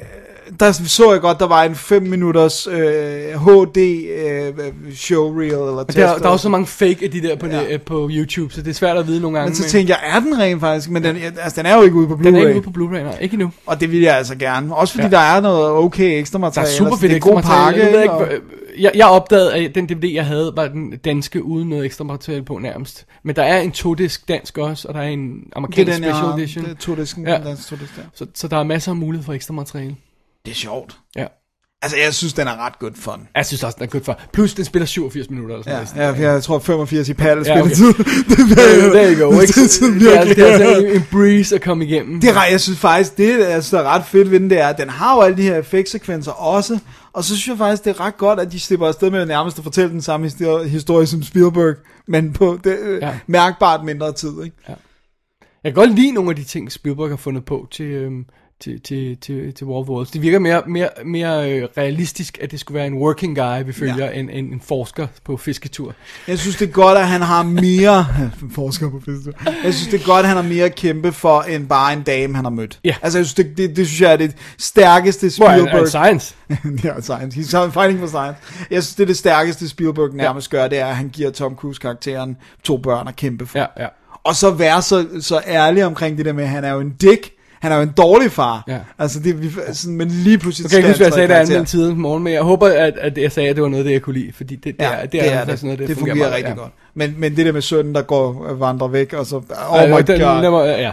der 0.60 0.72
så 0.72 1.12
jeg 1.12 1.20
godt, 1.20 1.38
der 1.40 1.46
var 1.46 1.62
en 1.64 1.74
5 1.74 2.02
minutters 2.02 2.66
øh, 2.66 2.74
HD 3.40 3.78
øh, 3.78 4.52
showreel 4.94 5.52
eller 5.52 5.84
test. 5.84 5.98
der, 5.98 6.18
der 6.18 6.24
er 6.24 6.28
også 6.28 6.42
så 6.42 6.48
mange 6.48 6.66
fake 6.66 6.98
af 7.04 7.10
de 7.10 7.22
der 7.22 7.36
på, 7.36 7.46
Ja. 7.46 7.62
ja. 7.62 7.76
på 7.78 8.10
YouTube, 8.12 8.54
så 8.54 8.62
det 8.62 8.70
er 8.70 8.74
svært 8.74 8.96
at 8.98 9.06
vide 9.06 9.20
nogle 9.20 9.38
gange. 9.38 9.50
men 9.50 9.56
så 9.56 9.68
tænkte 9.68 9.90
jeg, 9.90 10.16
er 10.16 10.20
den 10.20 10.38
rent 10.38 10.60
faktisk? 10.60 10.90
Men 10.90 11.04
den, 11.04 11.16
altså, 11.16 11.52
den 11.62 11.66
er 11.66 11.76
jo 11.76 11.82
ikke 11.82 11.96
ude 11.96 12.06
på 12.08 12.14
Blu-ray. 12.14 12.24
den 12.26 12.34
er 12.36 12.40
ikke 12.40 12.54
ude 12.54 12.62
på 12.62 12.70
Blu-ray, 12.70 13.02
nej, 13.02 13.18
ikke 13.20 13.34
endnu. 13.34 13.50
Og 13.66 13.80
det 13.80 13.90
vil 13.92 14.00
jeg 14.00 14.16
altså 14.16 14.34
gerne. 14.36 14.76
Også 14.76 14.94
fordi 14.94 15.06
Ja. 15.06 15.20
ja. 15.20 15.30
der 15.30 15.36
er 15.36 15.40
noget 15.40 15.70
okay 15.70 16.18
ekstra 16.18 16.38
Der 16.38 16.44
er 16.44 16.48
materiale. 16.48 16.72
super 16.76 16.86
altså, 16.90 17.00
fedt 17.00 17.10
det 17.10 17.16
ekstra 17.16 17.34
materiale. 17.34 17.82
pakke. 17.82 17.96
Jeg, 17.96 18.02
ikke, 18.02 18.40
jeg, 18.78 18.92
jeg 18.94 19.06
opdagede, 19.06 19.54
at 19.54 19.74
den 19.74 19.86
DVD, 19.88 20.12
jeg 20.14 20.26
havde, 20.26 20.52
var 20.56 20.68
den 20.68 20.94
danske 21.04 21.42
uden 21.44 21.68
noget 21.68 21.84
ekstra 21.84 22.04
materiale 22.04 22.44
på 22.44 22.58
nærmest. 22.58 23.06
Men 23.22 23.36
der 23.36 23.42
er 23.42 23.60
en 23.60 23.70
to-disk 23.72 24.28
dansk 24.28 24.58
også, 24.58 24.88
og 24.88 24.94
der 24.94 25.00
er 25.00 25.08
en 25.08 25.30
det 25.30 25.44
amerikansk 25.56 25.90
er 25.90 25.94
den, 25.94 26.14
special 26.14 26.38
edition. 26.40 26.64
Det 26.64 26.70
er 26.70 26.74
to 26.76 26.94
disken, 26.94 27.26
Ja. 27.26 27.32
ja. 27.32 27.38
den 27.38 27.56
to 27.56 27.76
disk 27.76 27.96
der. 27.96 28.02
Så, 28.14 28.26
så 28.34 28.48
der 28.48 28.56
er 28.56 28.62
masser 28.64 28.90
af 28.92 28.96
mulighed 28.96 29.24
for 29.24 29.32
ekstra 29.32 29.54
materiale. 29.54 29.94
Det 30.44 30.50
er 30.50 30.54
sjovt. 30.54 30.96
Ja. 31.16 31.26
Altså, 31.84 31.98
jeg 31.98 32.14
synes, 32.14 32.32
den 32.32 32.46
er 32.48 32.66
ret 32.66 32.78
good 32.78 32.92
fun. 32.94 33.28
Jeg 33.36 33.46
synes 33.46 33.62
også, 33.64 33.76
den 33.76 33.82
er 33.84 33.88
godt 33.90 34.04
for. 34.04 34.20
Plus, 34.32 34.54
den 34.54 34.64
spiller 34.64 34.86
87 34.86 35.30
minutter 35.30 35.54
eller 35.54 35.64
sådan 35.64 35.96
Ja, 35.96 36.06
noget. 36.10 36.22
ja, 36.22 36.32
jeg 36.32 36.42
tror 36.42 36.58
85 36.58 37.08
i 37.08 37.14
pal 37.14 37.42
Ja, 37.46 37.60
okay. 37.60 37.72
spilletid. 37.74 38.04
There 38.94 39.14
you 39.14 39.24
go, 39.30 39.40
ikke? 39.40 39.52
Det 40.00 40.16
er 40.18 40.24
Det 40.24 40.38
er, 40.38 40.46
er 40.46 40.52
altså 40.66 40.86
en, 40.86 41.02
breeze 41.12 41.54
at 41.54 41.62
komme 41.62 41.84
igennem. 41.86 42.20
Det 42.20 42.30
er, 42.30 42.44
jeg 42.50 42.60
synes 42.60 42.78
faktisk, 42.78 43.16
det 43.18 43.44
altså, 43.44 43.76
der 43.76 43.82
er 43.82 43.86
ret 43.88 44.04
fedt 44.06 44.30
ved 44.30 44.40
den, 44.40 44.50
det 44.50 44.60
er, 44.60 44.68
at 44.68 44.78
den 44.78 44.88
har 44.88 45.14
jo 45.16 45.20
alle 45.20 45.36
de 45.36 45.42
her 45.42 45.56
effektsekvenser 45.56 46.32
også, 46.32 46.78
og 47.12 47.24
så 47.24 47.28
synes 47.36 47.48
jeg 47.48 47.58
faktisk, 47.58 47.84
det 47.84 47.90
er 47.90 48.00
ret 48.00 48.16
godt, 48.16 48.40
at 48.40 48.52
de 48.52 48.60
slipper 48.60 48.86
afsted 48.88 49.10
med 49.10 49.20
at 49.20 49.28
nærmest 49.28 49.58
at 49.58 49.64
fortælle 49.64 49.90
den 49.90 50.02
samme 50.02 50.30
historie, 50.68 51.06
som 51.06 51.22
Spielberg, 51.22 51.74
men 52.08 52.32
på 52.32 52.58
det, 52.64 52.78
Ja. 53.00 53.06
ja. 53.06 53.18
mærkbart 53.26 53.84
mindre 53.84 54.12
tid, 54.12 54.42
ikke? 54.44 54.56
Jeg 55.64 55.72
kan 55.72 55.74
godt 55.74 55.94
lide 55.94 56.12
nogle 56.12 56.30
af 56.30 56.36
de 56.36 56.44
ting, 56.44 56.72
Spielberg 56.72 57.08
har 57.08 57.16
fundet 57.16 57.44
på 57.44 57.68
til, 57.70 57.86
øhm, 57.86 58.24
til, 58.62 58.80
til, 58.80 59.16
til, 59.16 59.54
til 59.54 59.66
War 59.66 59.78
of 59.78 59.84
the 59.84 59.92
Worlds. 59.92 60.10
Det 60.10 60.22
virker 60.22 60.38
mere, 60.38 60.62
mere, 60.66 60.88
mere 61.04 61.52
øh, 61.52 61.68
realistisk, 61.76 62.38
at 62.40 62.50
det 62.50 62.60
skulle 62.60 62.76
være 62.76 62.86
en 62.86 62.94
working 62.94 63.36
guy, 63.36 63.64
vi 63.64 63.72
følger, 63.72 63.96
ja. 63.96 64.04
Ja. 64.04 64.18
end, 64.18 64.30
end 64.32 64.52
en 64.52 64.60
forsker 64.60 65.06
på 65.24 65.36
fisketur. 65.36 65.94
Jeg 66.28 66.38
synes, 66.38 66.56
det 66.56 66.68
er 66.68 66.72
godt, 66.72 66.98
at 66.98 67.08
han 67.08 67.22
har 67.22 67.42
mere... 67.42 68.06
forsker 68.54 68.90
på 68.90 69.00
festival. 69.00 69.34
Jeg 69.64 69.74
synes, 69.74 69.88
det 69.88 70.00
er 70.00 70.04
godt, 70.06 70.20
at 70.20 70.28
han 70.28 70.36
har 70.36 70.44
mere 70.44 70.64
at 70.64 70.74
kæmpe 70.74 71.12
for, 71.12 71.40
end 71.42 71.68
bare 71.68 71.92
en 71.92 72.02
dame, 72.02 72.34
han 72.34 72.44
har 72.44 72.50
mødt. 72.50 72.78
Ja. 72.84 72.94
Altså, 73.02 73.18
jeg 73.18 73.26
synes, 73.26 73.34
det, 73.34 73.56
det, 73.56 73.76
det 73.76 73.86
synes 73.86 74.00
jeg 74.00 74.12
er 74.12 74.16
det 74.16 74.36
stærkeste 74.58 75.26
er, 75.26 75.30
Spielberg... 75.30 75.82
er 75.82 75.86
science? 75.86 76.34
ja, 76.84 77.00
science. 77.00 77.40
He's 77.40 77.70
fighting 77.70 78.00
for 78.00 78.06
science. 78.06 78.38
Jeg 78.70 78.82
synes, 78.82 78.94
det 78.94 79.02
er 79.02 79.06
det 79.06 79.16
stærkeste 79.16 79.68
Spielberg 79.68 80.14
nærmest 80.14 80.50
gør, 80.50 80.68
det 80.68 80.78
er, 80.78 80.86
at 80.86 80.96
han 80.96 81.08
giver 81.08 81.30
Tom 81.30 81.56
Cruise-karakteren 81.56 82.36
to 82.62 82.76
børn 82.76 83.08
at 83.08 83.16
kæmpe 83.16 83.46
for. 83.46 83.58
Ja, 83.58 83.66
ja. 83.78 83.86
Og 84.24 84.34
så 84.34 84.50
være 84.50 84.82
så, 84.82 85.06
så 85.20 85.42
ærlig 85.46 85.84
omkring 85.84 86.16
det 86.16 86.26
der 86.26 86.32
med, 86.32 86.44
at 86.44 86.50
han 86.50 86.64
er 86.64 86.72
jo 86.72 86.80
en 86.80 86.90
dick. 86.90 87.31
Han 87.62 87.72
er 87.72 87.76
jo 87.76 87.82
en 87.82 87.92
dårlig 87.96 88.32
far. 88.32 88.64
Ja. 88.68 88.78
Altså, 88.98 89.20
det, 89.20 89.42
vi, 89.42 89.50
sådan, 89.72 89.96
men 89.96 90.08
lige 90.08 90.38
pludselig... 90.38 90.64
Du 90.64 90.68
kan 90.68 90.78
ikke 90.78 90.88
huske, 90.88 91.04
jeg 91.04 91.12
sagde, 91.12 91.28
der 91.28 91.34
anden 91.40 91.64
tid 91.64 91.92
morgen, 91.92 92.22
men 92.22 92.32
jeg 92.32 92.42
håber, 92.42 92.68
at, 92.68 92.94
at 92.98 93.18
jeg 93.18 93.32
sagde, 93.32 93.48
at 93.48 93.56
det 93.56 93.62
var 93.62 93.68
noget, 93.68 93.86
det 93.86 93.92
jeg 93.92 94.02
kunne 94.02 94.18
lide, 94.18 94.32
fordi 94.32 94.56
det, 94.56 94.64
det, 94.64 94.74
Ja, 94.80 94.90
er, 94.92 95.06
det, 95.06 95.32
er, 95.32 95.44
det, 95.44 95.52
er 95.52 95.56
sådan 95.56 95.66
noget, 95.66 95.78
det, 95.78 95.88
det 95.88 95.96
fungerer, 95.98 96.14
fungerer 96.16 96.36
rigtig 96.36 96.50
ja. 96.50 96.60
godt. 96.60 96.72
Men, 96.94 97.14
men 97.18 97.36
det 97.36 97.46
der 97.46 97.52
med 97.52 97.60
sønnen, 97.62 97.94
der 97.94 98.02
går 98.02 98.44
og 98.48 98.60
vandrer 98.60 98.88
væk, 98.88 99.12
og 99.12 99.26
så... 99.26 99.36
Oh 99.36 99.88
my 99.88 99.94
den- 100.06 100.20
god. 100.20 100.42
den 100.42 100.80
ja. 100.80 100.90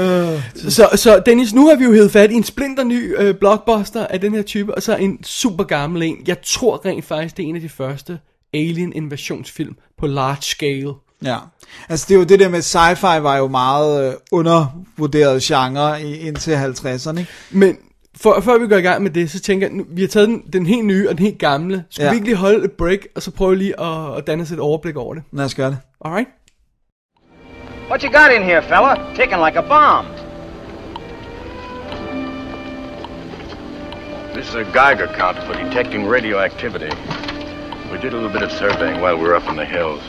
Øh, 0.00 0.42
Så, 0.54 0.88
så 0.94 1.22
Dennis, 1.26 1.54
nu 1.54 1.68
har 1.68 1.76
vi 1.76 1.84
jo 1.84 1.92
hævet 1.92 2.10
fat 2.10 2.30
i 2.30 2.34
en 2.34 2.44
splinter 2.44 2.84
ny 2.84 3.14
øh, 3.18 3.34
blockbuster 3.34 4.06
af 4.06 4.20
den 4.20 4.34
her 4.34 4.42
type, 4.42 4.74
og 4.74 4.82
så 4.82 4.96
en 4.96 5.24
super 5.24 5.64
gammel 5.64 6.02
en. 6.02 6.16
Jeg 6.26 6.36
tror 6.44 6.86
rent 6.86 7.04
faktisk, 7.04 7.36
det 7.36 7.44
er 7.44 7.48
en 7.48 7.56
af 7.56 7.62
de 7.62 7.68
første 7.68 8.18
alien 8.54 8.92
invasionsfilm 8.92 9.76
på 9.98 10.06
large 10.06 10.42
scale. 10.42 10.92
Ja, 11.24 11.36
altså 11.88 12.06
det 12.08 12.14
er 12.14 12.18
jo 12.18 12.24
det 12.24 12.40
der 12.40 12.48
med 12.48 12.58
sci-fi 12.62 13.22
var 13.22 13.36
jo 13.36 13.48
meget 13.48 14.08
øh, 14.08 14.14
undervurderet 14.32 15.42
genre 15.42 16.02
i, 16.02 16.14
indtil 16.18 16.54
50'erne, 16.54 17.18
ikke? 17.18 17.30
Men 17.50 17.76
for, 18.20 18.40
før 18.40 18.58
vi 18.58 18.68
går 18.68 18.76
i 18.76 18.80
gang 18.80 19.02
med 19.02 19.10
det, 19.10 19.30
så 19.30 19.40
tænker 19.40 19.66
jeg, 19.66 19.76
nu, 19.76 19.84
vi 19.88 20.00
har 20.00 20.08
taget 20.08 20.28
den, 20.28 20.42
den 20.52 20.66
helt 20.66 20.84
nye 20.84 21.08
og 21.08 21.18
den 21.18 21.26
helt 21.26 21.38
gamle. 21.38 21.84
Skulle 21.90 22.04
Ja. 22.06 22.10
vi 22.10 22.16
ikke 22.16 22.26
lige 22.26 22.36
holde 22.36 22.64
et 22.64 22.72
break, 22.72 22.98
og 23.16 23.22
så 23.22 23.30
prøve 23.30 23.56
lige 23.56 23.80
at, 23.80 24.16
at 24.18 24.26
danne 24.26 24.42
os 24.42 24.50
et 24.50 24.60
overblik 24.60 24.96
over 24.96 25.14
det? 25.14 25.22
Lad 25.32 25.44
os 25.44 25.54
gøre 25.54 25.70
det. 25.70 25.78
Alright? 26.04 26.28
What 27.90 28.02
you 28.02 28.10
got 28.12 28.30
in 28.36 28.42
here, 28.42 28.62
fella? 28.62 28.94
Ticking 29.16 29.40
like 29.46 29.58
a 29.58 29.62
bomb. 29.68 30.06
This 34.34 34.48
is 34.48 34.54
a 34.54 34.64
Geiger 34.78 35.08
counter 35.18 35.42
for 35.46 35.54
detecting 35.64 36.08
radioactivity. 36.12 36.90
We 37.92 37.98
did 38.02 38.12
a 38.12 38.16
little 38.16 38.32
bit 38.38 38.42
of 38.42 38.52
surveying 38.52 39.00
while 39.02 39.16
we 39.16 39.24
were 39.28 39.36
up 39.40 39.48
in 39.50 39.56
the 39.56 39.64
hills. 39.76 40.00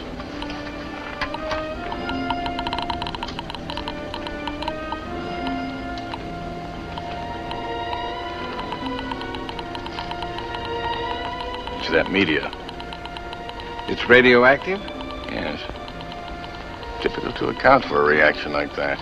That 11.91 12.09
media? 12.09 12.49
It's 13.89 14.07
radioactive? 14.07 14.80
Yes. 15.30 15.59
Difficult 17.03 17.35
to 17.35 17.49
account 17.49 17.84
for 17.84 18.01
a 18.01 18.05
reaction 18.05 18.53
like 18.53 18.73
that. 18.77 18.97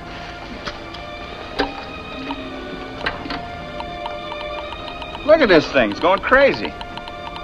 Look 5.28 5.40
at 5.40 5.49
this 5.49 5.72
thing. 5.72 5.91
It's 5.91 5.99
going 5.99 6.20
crazy. 6.22 6.74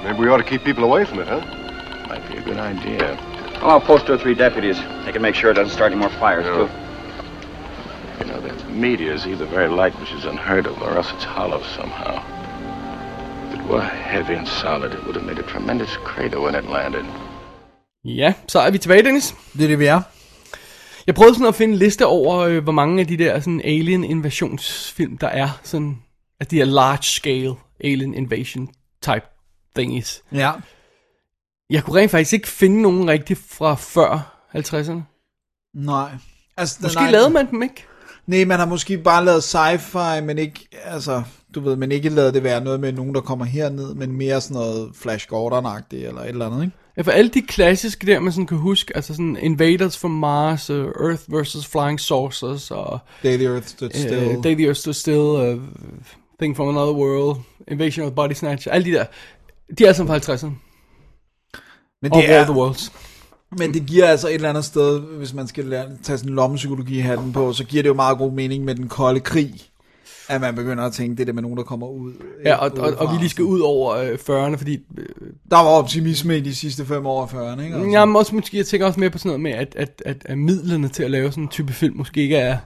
Maybe 0.03 0.17
we 0.17 0.29
ought 0.29 0.37
to 0.37 0.43
keep 0.43 0.63
people 0.63 0.83
away 0.83 1.05
from 1.05 1.19
it, 1.19 1.27
huh? 1.27 1.41
Might 2.09 2.27
be 2.27 2.37
a 2.37 2.41
good 2.41 2.57
idea. 2.57 3.15
Well, 3.61 3.69
I'll 3.69 3.81
post 3.81 4.07
two 4.07 4.13
or 4.13 4.17
three 4.17 4.33
deputies. 4.33 4.79
They 5.05 5.11
can 5.11 5.21
make 5.21 5.35
sure 5.35 5.51
it 5.51 5.55
doesn't 5.55 5.75
start 5.75 5.91
any 5.91 6.01
more 6.01 6.09
fires, 6.09 6.45
too. 6.45 6.67
You 8.19 8.31
know, 8.31 8.41
that 8.41 8.67
media 8.71 9.13
is 9.13 9.27
either 9.27 9.45
very 9.45 9.69
light, 9.69 9.93
which 9.99 10.11
is 10.11 10.25
unheard 10.25 10.65
of, 10.65 10.81
or 10.81 10.97
else 10.97 11.11
it's 11.11 11.23
hollow 11.23 11.61
somehow. 11.61 12.34
Were 13.69 13.81
heavy 13.81 14.31
and 14.31 14.47
solid, 14.47 14.93
it 14.93 14.99
would 15.03 15.15
have 15.15 15.25
made 15.25 15.39
a 15.39 15.47
tremendous 15.51 15.89
crater 15.89 16.39
when 16.39 16.55
it 16.55 16.69
landed. 16.69 17.05
Ja, 18.03 18.33
så 18.47 18.59
er 18.59 18.71
vi 18.71 18.77
tilbage, 18.77 19.03
Dennis. 19.03 19.35
Det 19.53 19.63
er 19.63 19.67
det, 19.67 19.79
vi 19.79 19.85
er. 19.85 20.01
Jeg 21.07 21.15
prøvede 21.15 21.35
sådan 21.35 21.47
at 21.47 21.55
finde 21.55 21.73
en 21.73 21.79
liste 21.79 22.05
over, 22.05 22.37
øh, 22.37 22.63
hvor 22.63 22.71
mange 22.71 23.01
af 23.01 23.07
de 23.07 23.17
der 23.17 23.39
sådan 23.39 23.61
alien 23.63 24.03
invasionsfilm, 24.03 25.17
der 25.17 25.27
er. 25.27 25.49
Sådan, 25.63 25.97
at 26.39 26.51
de 26.51 26.61
er 26.61 26.65
large 26.65 27.03
scale 27.03 27.55
alien 27.83 28.13
invasion 28.13 28.67
type 29.01 29.25
thingies. 29.75 30.21
Ja. 30.31 30.51
Jeg 31.69 31.83
kunne 31.83 31.99
rent 31.99 32.11
faktisk 32.11 32.33
ikke 32.33 32.47
finde 32.47 32.81
nogen 32.81 33.09
rigtig 33.09 33.37
fra 33.37 33.75
før 33.75 34.41
50'erne. 34.55 35.01
Nej. 35.73 36.11
Altså, 36.57 36.77
Måske 36.81 37.01
nej, 37.01 37.11
lavede 37.11 37.29
man 37.29 37.51
dem 37.51 37.63
ikke. 37.63 37.85
Nej, 38.27 38.45
man 38.45 38.59
har 38.59 38.65
måske 38.65 38.97
bare 38.97 39.25
lavet 39.25 39.55
sci-fi, 39.55 40.21
men 40.21 40.37
ikke, 40.37 40.67
altså, 40.83 41.23
du 41.55 41.59
ved, 41.59 41.75
men 41.75 41.91
ikke 41.91 42.09
lavet 42.09 42.33
det 42.33 42.43
være 42.43 42.63
noget 42.63 42.79
med 42.79 42.91
nogen, 42.91 43.15
der 43.15 43.21
kommer 43.21 43.45
herned, 43.45 43.93
men 43.95 44.11
mere 44.11 44.41
sådan 44.41 44.55
noget 44.55 44.89
Flash 44.95 45.27
Gordon-agtigt, 45.33 46.07
eller 46.07 46.21
et 46.21 46.29
eller 46.29 46.45
andet, 46.45 46.63
ikke? 46.63 46.77
Ja, 46.97 47.01
for 47.01 47.11
alle 47.11 47.29
de 47.29 47.41
klassiske 47.41 48.07
der, 48.07 48.19
man 48.19 48.31
sådan 48.33 48.47
kan 48.47 48.57
huske, 48.57 48.95
altså 48.95 49.13
sådan 49.13 49.37
Invaders 49.41 49.97
from 49.97 50.11
Mars, 50.11 50.69
uh, 50.69 50.77
Earth 50.77 51.23
vs. 51.27 51.67
Flying 51.67 51.99
Saucers, 51.99 52.71
og 52.71 52.99
Day 53.23 53.37
the 53.37 53.47
Earth 53.47 53.67
Stood 53.67 53.89
Still. 53.93 54.37
Uh, 54.37 54.43
Day 54.43 54.55
the 54.55 54.65
Earth 54.65 54.79
Stood 54.79 54.93
Still, 54.93 55.17
uh, 55.19 55.61
Thing 56.39 56.55
from 56.55 56.69
Another 56.69 56.93
World, 56.93 57.37
Invasion 57.67 58.05
of 58.05 58.11
the 58.11 58.15
Body 58.15 58.33
Snatch, 58.33 58.67
alle 58.71 58.85
de 58.85 58.91
der, 58.97 59.05
de 59.77 59.83
er 59.83 59.87
altså 59.87 60.05
fra 60.05 60.17
50'erne. 60.17 60.51
Men 62.01 62.13
Og 62.13 62.21
det 62.21 62.29
War 62.29 62.37
er, 62.37 62.43
the 62.43 62.53
Worlds. 62.53 62.91
men 63.57 63.73
det 63.73 63.85
giver 63.85 64.05
altså 64.07 64.27
et 64.27 64.33
eller 64.33 64.49
andet 64.49 64.65
sted, 64.65 64.99
hvis 64.99 65.33
man 65.33 65.47
skal 65.47 65.65
lære, 65.65 65.85
tage 66.03 66.17
sådan 66.17 66.29
en 66.31 66.35
lommepsykologi 66.35 66.99
hatten 66.99 67.33
på, 67.33 67.53
så 67.53 67.63
giver 67.63 67.83
det 67.83 67.89
jo 67.89 67.93
meget 67.93 68.17
god 68.17 68.31
mening 68.31 68.63
med 68.63 68.75
den 68.75 68.87
kolde 68.89 69.19
krig, 69.19 69.53
at 70.29 70.41
man 70.41 70.55
begynder 70.55 70.83
at 70.83 70.93
tænke, 70.93 71.15
det 71.15 71.21
er 71.21 71.25
det 71.25 71.35
med 71.35 71.41
nogen, 71.41 71.57
der 71.57 71.63
kommer 71.63 71.87
ud. 71.87 72.13
Ja, 72.45 72.55
og, 72.55 72.71
og, 72.77 72.93
og 72.97 73.13
vi 73.13 73.17
lige 73.19 73.29
skal 73.29 73.43
ud 73.43 73.59
over 73.59 73.95
øh, 73.95 74.13
40'erne, 74.13 74.57
fordi... 74.57 74.79
Øh, 74.97 75.05
Der 75.51 75.57
var 75.57 75.69
optimisme 75.69 76.37
i 76.37 76.41
de 76.41 76.55
sidste 76.55 76.85
fem 76.85 77.05
år 77.05 77.21
af 77.21 77.27
40'erne, 77.33 77.61
ikke? 77.61 77.75
Altså. 77.75 77.89
Jamen 77.89 78.15
også 78.15 78.35
måske, 78.35 78.57
jeg 78.57 78.65
tænker 78.65 78.87
også 78.87 78.99
mere 78.99 79.09
på 79.09 79.17
sådan 79.17 79.29
noget 79.29 79.41
med, 79.41 79.51
at, 79.51 79.75
at, 79.75 80.01
at, 80.05 80.17
at 80.25 80.37
midlerne 80.37 80.87
til 80.87 81.03
at 81.03 81.11
lave 81.11 81.31
sådan 81.31 81.43
en 81.43 81.47
type 81.47 81.73
film 81.73 81.97
måske 81.97 82.21
ikke 82.21 82.37
er, 82.37 82.57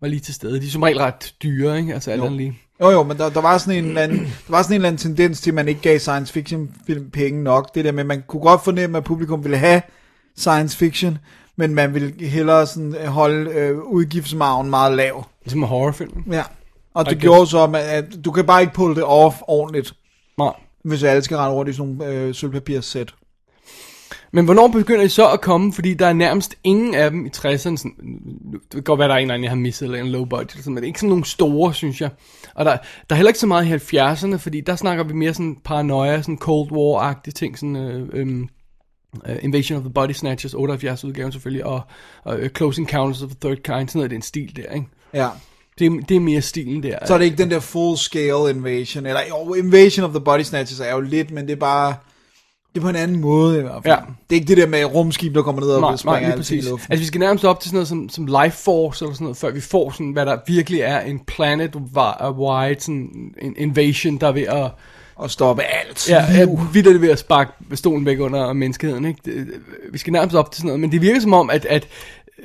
var 0.00 0.08
lige 0.08 0.20
til 0.20 0.34
stede. 0.34 0.60
De 0.60 0.66
er 0.66 0.70
som 0.70 0.82
regel 0.82 0.98
ret 0.98 1.34
dyre, 1.42 1.78
ikke? 1.78 1.94
Altså 1.94 2.10
alt 2.10 2.22
andet 2.22 2.36
lige. 2.36 2.58
Jo 2.80 2.90
jo, 2.90 3.02
men 3.02 3.16
der, 3.16 3.30
der, 3.30 3.40
var 3.40 3.58
sådan 3.58 3.78
en 3.78 3.84
eller 3.88 4.00
anden, 4.02 4.18
der 4.18 4.24
var 4.48 4.62
sådan 4.62 4.74
en 4.74 4.76
eller 4.76 4.88
anden 4.88 4.98
tendens 4.98 5.40
til, 5.40 5.50
at 5.50 5.54
man 5.54 5.68
ikke 5.68 5.80
gav 5.80 5.98
science 5.98 6.32
fiction 6.32 6.70
film 6.86 7.10
penge 7.10 7.42
nok. 7.42 7.74
Det 7.74 7.84
der 7.84 7.92
med, 7.92 8.00
at 8.00 8.06
man 8.06 8.22
kunne 8.26 8.42
godt 8.42 8.64
fornemme, 8.64 8.98
at 8.98 9.04
publikum 9.04 9.44
ville 9.44 9.56
have 9.56 9.82
science 10.36 10.76
fiction, 10.76 11.18
men 11.56 11.74
man 11.74 11.94
ville 11.94 12.26
hellere 12.26 12.66
sådan 12.66 12.94
holde 13.06 13.50
øh, 13.50 13.78
udgiftsmargen 13.78 14.70
meget 14.70 14.96
lav. 14.96 15.26
Ligesom 15.44 15.60
med 15.60 15.68
horrorfilm. 15.68 16.24
Ja, 16.30 16.42
og 16.94 17.04
det 17.04 17.12
Okay. 17.12 17.20
gjorde 17.20 17.46
så, 17.46 17.64
at, 17.64 17.74
at 17.74 18.24
du 18.24 18.30
kan 18.30 18.46
bare 18.46 18.60
ikke 18.60 18.74
pulle 18.74 18.96
det 18.96 19.04
off 19.04 19.36
ordentligt, 19.48 19.92
Nej. 20.38 20.52
hvis 20.84 21.02
alle 21.02 21.22
skal 21.22 21.36
rende 21.36 21.54
rundt 21.54 21.70
i 21.70 21.72
sådan 21.72 21.92
nogle 21.92 22.12
øh, 22.12 22.34
sølvpapirssæt. 22.34 23.14
Men 24.34 24.44
hvornår 24.44 24.68
begynder 24.68 25.02
de 25.02 25.08
så 25.08 25.30
at 25.30 25.40
komme? 25.40 25.72
Fordi 25.72 25.94
der 25.94 26.06
er 26.06 26.12
nærmest 26.12 26.54
ingen 26.64 26.94
af 26.94 27.10
dem 27.10 27.26
i 27.26 27.28
60'erne. 27.36 27.56
Sådan, 27.56 27.94
det 28.52 28.72
kan 28.72 28.82
godt 28.82 28.98
være, 28.98 29.08
der 29.08 29.14
er 29.14 29.18
en 29.18 29.22
eller 29.22 29.34
anden, 29.34 29.44
jeg 29.44 29.50
har 29.50 29.56
misset, 29.56 29.86
eller 29.86 29.98
en 29.98 30.08
low 30.08 30.24
budget, 30.24 30.50
eller 30.50 30.62
sådan, 30.62 30.74
men 30.74 30.82
det 30.82 30.86
er 30.86 30.88
ikke 30.88 31.00
sådan 31.00 31.08
nogle 31.08 31.24
store, 31.24 31.74
synes 31.74 32.00
jeg. 32.00 32.10
Og 32.54 32.64
der, 32.64 32.70
der 32.70 32.78
er 33.10 33.14
heller 33.14 33.30
ikke 33.30 33.38
så 33.38 33.46
meget 33.46 33.92
i 33.92 33.96
70'erne, 33.96 34.36
fordi 34.36 34.60
der 34.60 34.76
snakker 34.76 35.04
vi 35.04 35.12
mere 35.12 35.34
sådan 35.34 35.56
paranoia, 35.64 36.22
sådan 36.22 36.38
Cold 36.38 36.72
War-agtige 36.72 37.32
ting, 37.32 37.58
sådan 37.58 37.76
øh, 37.76 38.08
øh, 38.12 38.26
øh, 39.26 39.36
Invasion 39.42 39.78
of 39.78 39.82
the 39.82 39.92
Body 39.92 40.12
Snatchers, 40.12 40.54
78 40.54 41.04
udgaven 41.04 41.32
selvfølgelig, 41.32 41.64
og, 41.64 41.80
og 42.24 42.38
øh, 42.38 42.50
Close 42.50 42.80
Encounters 42.80 43.22
of 43.22 43.28
the 43.28 43.36
Third 43.40 43.56
Kind, 43.56 43.88
sådan 43.88 43.98
noget, 43.98 44.10
det 44.10 44.14
er 44.14 44.18
en 44.18 44.22
stil 44.22 44.56
der, 44.56 44.72
ikke? 44.74 44.86
Ja. 45.14 45.28
Det, 45.78 46.08
det 46.08 46.16
er 46.16 46.20
mere 46.20 46.42
stilen 46.42 46.82
der. 46.82 46.98
Så 47.06 47.14
er 47.14 47.18
det 47.18 47.24
ikke 47.24 47.36
den 47.36 47.50
der 47.50 47.60
full 47.60 47.98
scale 47.98 48.50
invasion, 48.50 49.06
eller 49.06 49.20
jo, 49.28 49.54
invasion 49.54 50.04
of 50.04 50.10
the 50.10 50.20
body 50.20 50.42
snatchers 50.42 50.80
er 50.80 50.92
jo 50.92 51.00
lidt, 51.00 51.30
men 51.30 51.46
det 51.46 51.52
er 51.52 51.56
bare, 51.56 51.94
det 52.74 52.80
er 52.80 52.82
på 52.82 52.88
en 52.88 52.96
anden 52.96 53.20
måde 53.20 53.58
i 53.58 53.62
hvert 53.62 53.82
fald. 53.82 53.94
Ja. 53.94 54.00
Det 54.30 54.36
er 54.36 54.40
ikke 54.40 54.48
det 54.48 54.56
der 54.56 54.66
med 54.66 54.84
rumskib, 54.84 55.34
der 55.34 55.42
kommer 55.42 55.60
ned 55.60 55.70
og 55.70 55.80
Nej, 55.80 55.90
nej, 55.90 55.96
springer 55.96 56.20
lige 56.20 56.32
alt 56.32 56.50
i 56.50 56.60
luften. 56.60 56.92
Altså 56.92 57.02
vi 57.02 57.06
skal 57.06 57.18
nærmest 57.18 57.44
op 57.44 57.60
til 57.60 57.68
sådan 57.68 57.76
noget 57.76 57.88
som, 57.88 58.08
som 58.08 58.26
Life 58.26 58.56
Force 58.56 59.04
eller 59.04 59.14
sådan 59.14 59.24
noget, 59.24 59.36
før 59.36 59.50
vi 59.50 59.60
får 59.60 59.90
sådan, 59.90 60.12
hvad 60.12 60.26
der 60.26 60.38
virkelig 60.46 60.80
er 60.80 61.00
en 61.00 61.20
planet-wide 61.30 62.80
sådan 62.80 63.34
en 63.42 63.54
invasion, 63.56 64.16
der 64.16 64.28
er 64.28 64.32
ved 64.32 64.42
at... 64.42 64.70
Og 65.16 65.30
stoppe 65.30 65.62
alt 65.62 66.08
Ja, 66.08 66.26
er 66.40 66.72
vildt 66.72 67.00
ved 67.00 67.10
at 67.10 67.18
sparke 67.18 67.52
stolen 67.74 68.06
væk 68.06 68.20
under 68.20 68.52
menneskeheden, 68.52 69.04
ikke? 69.04 69.20
Det, 69.24 69.46
vi 69.92 69.98
skal 69.98 70.12
nærmest 70.12 70.36
op 70.36 70.52
til 70.52 70.58
sådan 70.58 70.66
noget, 70.66 70.80
men 70.80 70.92
det 70.92 71.00
virker 71.00 71.20
som 71.20 71.32
om, 71.32 71.50
at, 71.50 71.64
at 71.64 71.88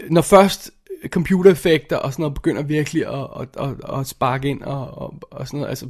når 0.09 0.21
først 0.21 0.71
computereffekter 1.07 1.97
og 1.97 2.13
sådan 2.13 2.23
noget 2.23 2.33
begynder 2.33 2.61
virkelig 2.63 3.07
at, 3.07 3.27
at, 3.39 3.69
at, 3.69 3.99
at 3.99 4.07
sparke 4.07 4.49
ind 4.49 4.61
og, 4.61 4.97
og, 4.97 5.13
og 5.31 5.47
sådan 5.47 5.57
noget, 5.59 5.69
altså 5.69 5.89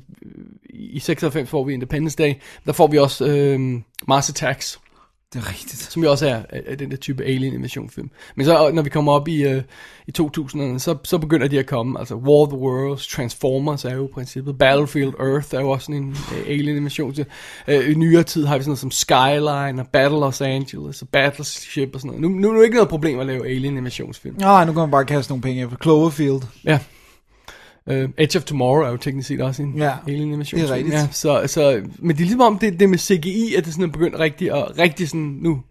i 0.70 1.00
96 1.00 1.50
får 1.50 1.64
vi 1.64 1.74
Independence 1.74 2.18
Day, 2.18 2.34
der 2.66 2.72
får 2.72 2.88
vi 2.88 2.98
også 2.98 3.28
øh, 3.28 3.82
Mars 4.08 4.30
Attacks, 4.30 4.80
det 5.34 5.40
er 5.40 5.50
rigtigt. 5.50 5.78
som 5.78 6.04
jo 6.04 6.12
også 6.12 6.28
er, 6.28 6.42
er, 6.50 6.76
den 6.76 6.92
der 6.92 6.98
type 6.98 7.24
alien 7.24 7.54
invasion 7.54 7.90
film. 7.90 8.10
Men 8.36 8.46
så 8.46 8.72
når 8.74 8.82
vi 8.82 8.90
kommer 8.90 9.12
op 9.12 9.28
i, 9.28 9.44
øh, 9.44 9.64
i 10.08 10.12
2000'erne, 10.20 10.80
så, 10.80 10.98
så 11.04 11.18
begynder 11.18 11.48
de 11.48 11.60
at 11.60 11.66
komme. 11.66 12.00
Altså 12.00 12.16
War 12.16 12.42
of 12.42 12.48
the 12.48 12.58
Worlds, 12.58 13.08
Transformers 13.08 13.86
er 13.86 13.96
jo 13.96 14.06
i 14.08 14.12
princippet, 14.14 14.58
Battlefield 14.58 15.14
Earth 15.20 15.56
er 15.56 15.60
jo 15.60 15.70
også 15.70 15.86
sådan 15.86 16.04
en 16.04 16.18
øh, 16.36 16.48
alien 16.48 16.78
invasion. 16.78 17.14
til. 17.14 17.26
Øh, 17.68 17.92
I 17.92 17.94
nyere 17.94 18.24
tid 18.24 18.46
har 18.46 18.58
vi 18.58 18.64
sådan 18.64 18.70
noget 18.70 18.80
som 18.80 18.92
Skyline 18.92 19.82
og 19.82 19.88
Battle 19.94 20.20
Los 20.20 20.42
Angeles 20.42 21.02
og 21.02 21.10
Battleship 21.10 21.90
og 21.94 22.00
sådan 22.00 22.20
noget. 22.20 22.22
Nu, 22.22 22.40
nu 22.40 22.52
er 22.52 22.58
det 22.58 22.64
ikke 22.64 22.76
noget 22.76 22.90
problem 22.90 23.20
at 23.20 23.26
lave 23.26 23.48
alien 23.48 23.78
invasionsfilm. 23.78 24.36
Nej, 24.40 24.66
nu 24.66 24.74
kan 24.74 24.80
man 24.80 24.92
bare 24.92 25.06
kaste 25.06 25.32
nogle 25.32 25.42
penge 25.42 25.64
efter 25.64 25.78
Cloverfield. 25.82 26.42
Ja. 26.64 26.80
Uh, 27.88 28.10
Edge 28.18 28.38
of 28.38 28.44
Tomorrow 28.44 28.84
er 28.84 28.90
jo 28.92 28.98
teknisk 28.98 29.28
set 29.28 29.42
også 29.42 29.62
en 29.64 29.74
Ja, 29.78 29.94
alien 30.08 30.34
invasion. 30.34 30.62
det 30.62 30.70
er 30.70 30.74
rigtigt. 30.74 30.96
Ja, 30.96 31.08
så, 31.12 31.44
så, 31.48 31.82
men 32.00 32.10
det 32.10 32.22
er 32.22 32.26
ligesom 32.26 32.42
om, 32.42 32.60
det, 32.60 32.80
det 32.80 32.90
med 32.90 32.98
CGI, 32.98 33.56
at 33.58 33.66
det 33.66 33.74
sådan 33.74 33.90
er 33.90 33.92
begyndt 33.92 34.20
rigtig, 34.20 34.54
og 34.54 34.72
rigtig 34.80 35.08
sådan 35.10 35.38
nu 35.42 35.62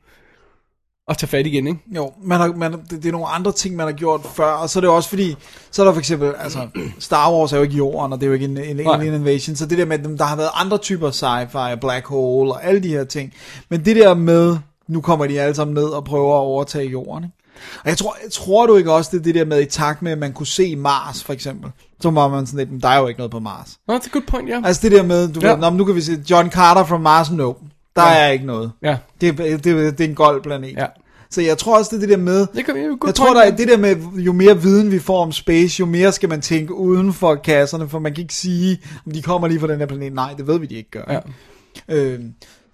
at 1.08 1.18
tage 1.18 1.28
fat 1.28 1.46
igen, 1.46 1.66
ikke? 1.66 1.80
Jo, 1.96 2.12
man 2.22 2.38
har, 2.40 2.52
man, 2.56 2.72
det, 2.72 2.90
det 2.90 3.06
er 3.06 3.12
nogle 3.12 3.26
andre 3.26 3.52
ting, 3.52 3.76
man 3.76 3.86
har 3.86 3.92
gjort 3.92 4.20
før, 4.24 4.46
og 4.46 4.70
så 4.70 4.78
er 4.78 4.80
det 4.80 4.90
også 4.90 5.08
fordi, 5.08 5.36
så 5.70 5.82
er 5.82 5.86
der 5.86 5.92
for 5.92 5.98
eksempel, 5.98 6.32
altså, 6.38 6.68
Star 6.98 7.32
Wars 7.32 7.52
er 7.52 7.56
jo 7.56 7.62
ikke 7.62 7.76
jorden, 7.76 8.12
og 8.12 8.18
det 8.20 8.26
er 8.26 8.28
jo 8.28 8.32
ikke 8.34 8.44
en, 8.44 8.58
en 8.58 8.80
alien 8.80 9.14
invasion, 9.14 9.56
så 9.56 9.66
det 9.66 9.78
der 9.78 9.84
med, 9.86 9.98
dem, 9.98 10.18
der 10.18 10.24
har 10.24 10.36
været 10.36 10.50
andre 10.54 10.78
typer 10.78 11.10
sci-fi, 11.10 11.74
black 11.80 12.06
hole, 12.06 12.52
og 12.52 12.64
alle 12.64 12.80
de 12.82 12.88
her 12.88 13.04
ting, 13.04 13.32
men 13.68 13.84
det 13.84 13.96
der 13.96 14.14
med, 14.14 14.56
nu 14.88 15.00
kommer 15.00 15.26
de 15.26 15.40
alle 15.40 15.54
sammen 15.54 15.74
ned 15.74 15.84
og 15.84 16.04
prøver 16.04 16.34
at 16.34 16.40
overtage 16.40 16.88
jorden, 16.88 17.24
ikke? 17.24 17.35
Og 17.84 17.88
jeg 17.88 17.98
tror, 17.98 18.16
jeg 18.24 18.32
tror 18.32 18.66
du 18.66 18.76
ikke 18.76 18.92
også, 18.92 19.10
det 19.12 19.18
er 19.18 19.22
det 19.22 19.34
der 19.34 19.44
med 19.44 19.60
i 19.62 19.64
takt 19.64 20.02
med, 20.02 20.12
at 20.12 20.18
man 20.18 20.32
kunne 20.32 20.46
se 20.46 20.76
Mars, 20.76 21.24
for 21.24 21.32
eksempel, 21.32 21.70
så 22.00 22.10
var 22.10 22.28
man 22.28 22.46
sådan 22.46 22.58
lidt, 22.58 22.70
"Men 22.72 22.80
der 22.80 22.88
er 22.88 22.98
jo 23.00 23.06
ikke 23.06 23.18
noget 23.18 23.30
på 23.30 23.38
Mars. 23.40 23.76
Nå, 23.88 23.94
det 23.94 24.06
er 24.06 24.10
good 24.10 24.22
point, 24.26 24.48
ja. 24.48 24.60
Altså 24.64 24.82
det 24.82 24.92
der 24.92 25.02
med, 25.02 25.28
du 25.28 25.40
Ja. 25.40 25.46
ja. 25.46 25.52
ved, 25.52 25.60
"Nå, 25.60 25.70
men 25.70 25.76
nu 25.76 25.84
kan 25.84 25.94
vi 25.94 26.00
se 26.00 26.22
John 26.30 26.50
Carter 26.50 26.84
from 26.84 27.00
Mars, 27.00 27.30
no, 27.30 27.52
der 27.96 28.02
Ja. 28.02 28.26
er 28.26 28.28
ikke 28.28 28.46
noget. 28.46 28.72
Ja. 28.82 28.96
Det, 29.20 29.38
det, 29.38 29.64
det, 29.64 29.98
det 29.98 30.04
er 30.04 30.08
en 30.08 30.14
gold 30.14 30.42
planet. 30.42 30.72
Ja. 30.76 30.86
Så 31.30 31.42
jeg 31.42 31.58
tror 31.58 31.78
også, 31.78 31.88
det 31.90 31.96
er 31.96 32.00
det 32.00 32.08
der 32.18 32.24
med, 32.24 32.46
Det 32.54 32.64
kan 32.64 32.98
jeg 33.06 33.14
tror, 33.14 33.34
der 33.34 33.40
er 33.42 33.56
det 33.56 33.68
der 33.68 33.76
med, 33.78 33.96
jo 34.16 34.32
mere 34.32 34.62
viden 34.62 34.90
vi 34.92 34.98
får 34.98 35.22
om 35.22 35.32
space, 35.32 35.80
jo 35.80 35.86
mere 35.86 36.12
skal 36.12 36.28
man 36.28 36.40
tænke 36.40 36.74
uden 36.74 37.12
for 37.12 37.34
kasserne, 37.34 37.88
for 37.88 37.98
man 37.98 38.14
kan 38.14 38.22
ikke 38.22 38.34
sige, 38.34 38.78
om 39.06 39.12
de 39.12 39.22
kommer 39.22 39.48
lige 39.48 39.60
fra 39.60 39.66
den 39.66 39.78
her 39.78 39.86
planet. 39.86 40.12
Nej, 40.12 40.34
det 40.36 40.46
ved 40.46 40.58
vi, 40.58 40.66
de 40.66 40.74
ikke 40.74 40.90
gør. 40.90 41.04
Ja. 41.88 41.94
Øh, 41.94 42.20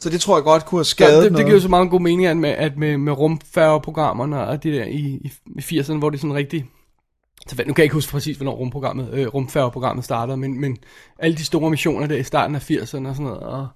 så 0.02 0.10
det 0.10 0.20
tror 0.20 0.36
jeg 0.36 0.44
godt 0.44 0.66
kunne 0.66 0.78
have 0.78 0.80
Ja, 0.80 0.84
skadet 0.84 1.16
det, 1.16 1.24
det 1.24 1.32
noget. 1.32 1.46
giver 1.46 1.56
jo 1.56 1.60
så 1.62 1.68
meget 1.68 1.90
god 1.90 2.00
mening, 2.00 2.26
at 2.26 2.36
med, 2.36 2.50
at 2.50 2.76
med, 2.76 2.96
med 2.96 3.12
rumfærgeprogrammerne 3.12 4.46
og 4.46 4.62
det 4.62 4.74
der 4.74 4.84
i, 4.84 4.98
i, 4.98 5.32
i 5.70 5.80
80'erne, 5.80 5.96
hvor 5.98 6.10
det 6.10 6.20
sådan 6.20 6.34
rigtig... 6.34 6.64
Så, 7.48 7.56
nu 7.56 7.64
kan 7.64 7.74
jeg 7.76 7.84
ikke 7.84 7.94
huske 7.94 8.12
præcis, 8.12 8.36
hvornår 8.36 8.52
rumprogrammet, 8.52 9.08
øh, 9.12 9.26
rumfærgeprogrammet 9.26 10.04
startede, 10.04 10.36
men, 10.36 10.60
men 10.60 10.76
alle 11.18 11.36
de 11.36 11.44
store 11.44 11.70
missioner 11.70 12.06
der 12.06 12.16
i 12.16 12.22
starten 12.22 12.56
af 12.56 12.70
80'erne 12.70 12.82
og 12.82 12.86
sådan 12.88 13.24
noget, 13.24 13.40
og 13.40 13.68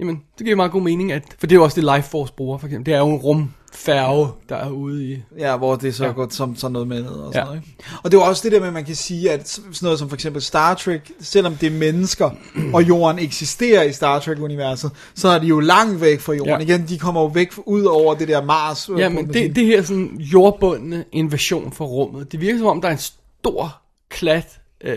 jamen, 0.00 0.22
det 0.38 0.44
giver 0.44 0.56
meget 0.56 0.72
god 0.72 0.82
mening, 0.82 1.12
at, 1.12 1.22
for 1.38 1.46
det 1.46 1.52
er 1.52 1.56
jo 1.58 1.64
også 1.64 1.80
det 1.80 1.94
Life 1.96 2.10
Force 2.10 2.32
bruger, 2.36 2.58
for 2.58 2.66
eksempel. 2.66 2.86
Det 2.86 2.94
er 2.94 2.98
jo 2.98 3.08
en 3.08 3.16
rum 3.20 3.52
færge, 3.72 4.28
der 4.48 4.56
er 4.56 4.70
ude 4.70 5.12
i... 5.12 5.22
Ja, 5.38 5.56
hvor 5.56 5.76
det 5.76 5.94
så 5.94 6.02
Ja. 6.04 6.08
ja. 6.08 6.14
går 6.14 6.26
som 6.30 6.56
sådan 6.56 6.72
noget 6.72 6.88
med 6.88 7.02
ned 7.02 7.10
og 7.10 7.26
Ja. 7.26 7.32
sådan 7.32 7.46
noget. 7.46 7.56
Ikke? 7.68 7.84
Og 8.02 8.12
det 8.12 8.18
er 8.18 8.22
også 8.22 8.40
det 8.44 8.52
der 8.52 8.58
med, 8.60 8.66
at 8.68 8.72
man 8.74 8.84
kan 8.84 8.94
sige, 8.94 9.30
at 9.30 9.48
sådan 9.48 9.72
noget 9.82 9.98
som 9.98 10.08
for 10.08 10.16
eksempel 10.16 10.42
Star 10.42 10.74
Trek, 10.74 11.10
selvom 11.20 11.56
det 11.56 11.66
er 11.66 11.70
mennesker, 11.78 12.30
og 12.74 12.82
jorden 12.88 13.18
eksisterer 13.18 13.82
i 13.82 13.92
Star 13.92 14.18
Trek-universet, 14.18 14.90
så 15.14 15.28
er 15.28 15.38
de 15.38 15.46
jo 15.46 15.60
langt 15.60 16.00
væk 16.00 16.20
fra 16.20 16.32
jorden. 16.32 16.48
Ja. 16.52 16.56
Ja. 16.58 16.62
Igen, 16.74 16.88
de 16.88 16.98
kommer 16.98 17.20
jo 17.20 17.26
væk 17.26 17.48
ud 17.66 17.82
over 17.84 18.14
det 18.14 18.28
der 18.28 18.42
Mars. 18.44 18.88
øh, 18.88 18.98
Ja, 18.98 19.08
men 19.08 19.32
det, 19.32 19.56
det 19.56 19.66
her 19.66 19.82
sådan 19.82 20.16
jordbundne 20.18 21.04
invasion 21.12 21.72
fra 21.72 21.84
rummet, 21.84 22.32
det 22.32 22.40
virker 22.40 22.58
som 22.58 22.66
om, 22.66 22.80
der 22.80 22.88
er 22.88 22.92
en 22.92 22.98
stor 22.98 23.76
klat, 24.10 24.60
øh, 24.84 24.96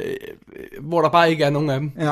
hvor 0.81 1.01
der 1.01 1.09
bare 1.09 1.31
ikke 1.31 1.43
er 1.43 1.49
nogen 1.49 1.69
af 1.69 1.79
dem. 1.79 1.91
Ja. 1.99 2.11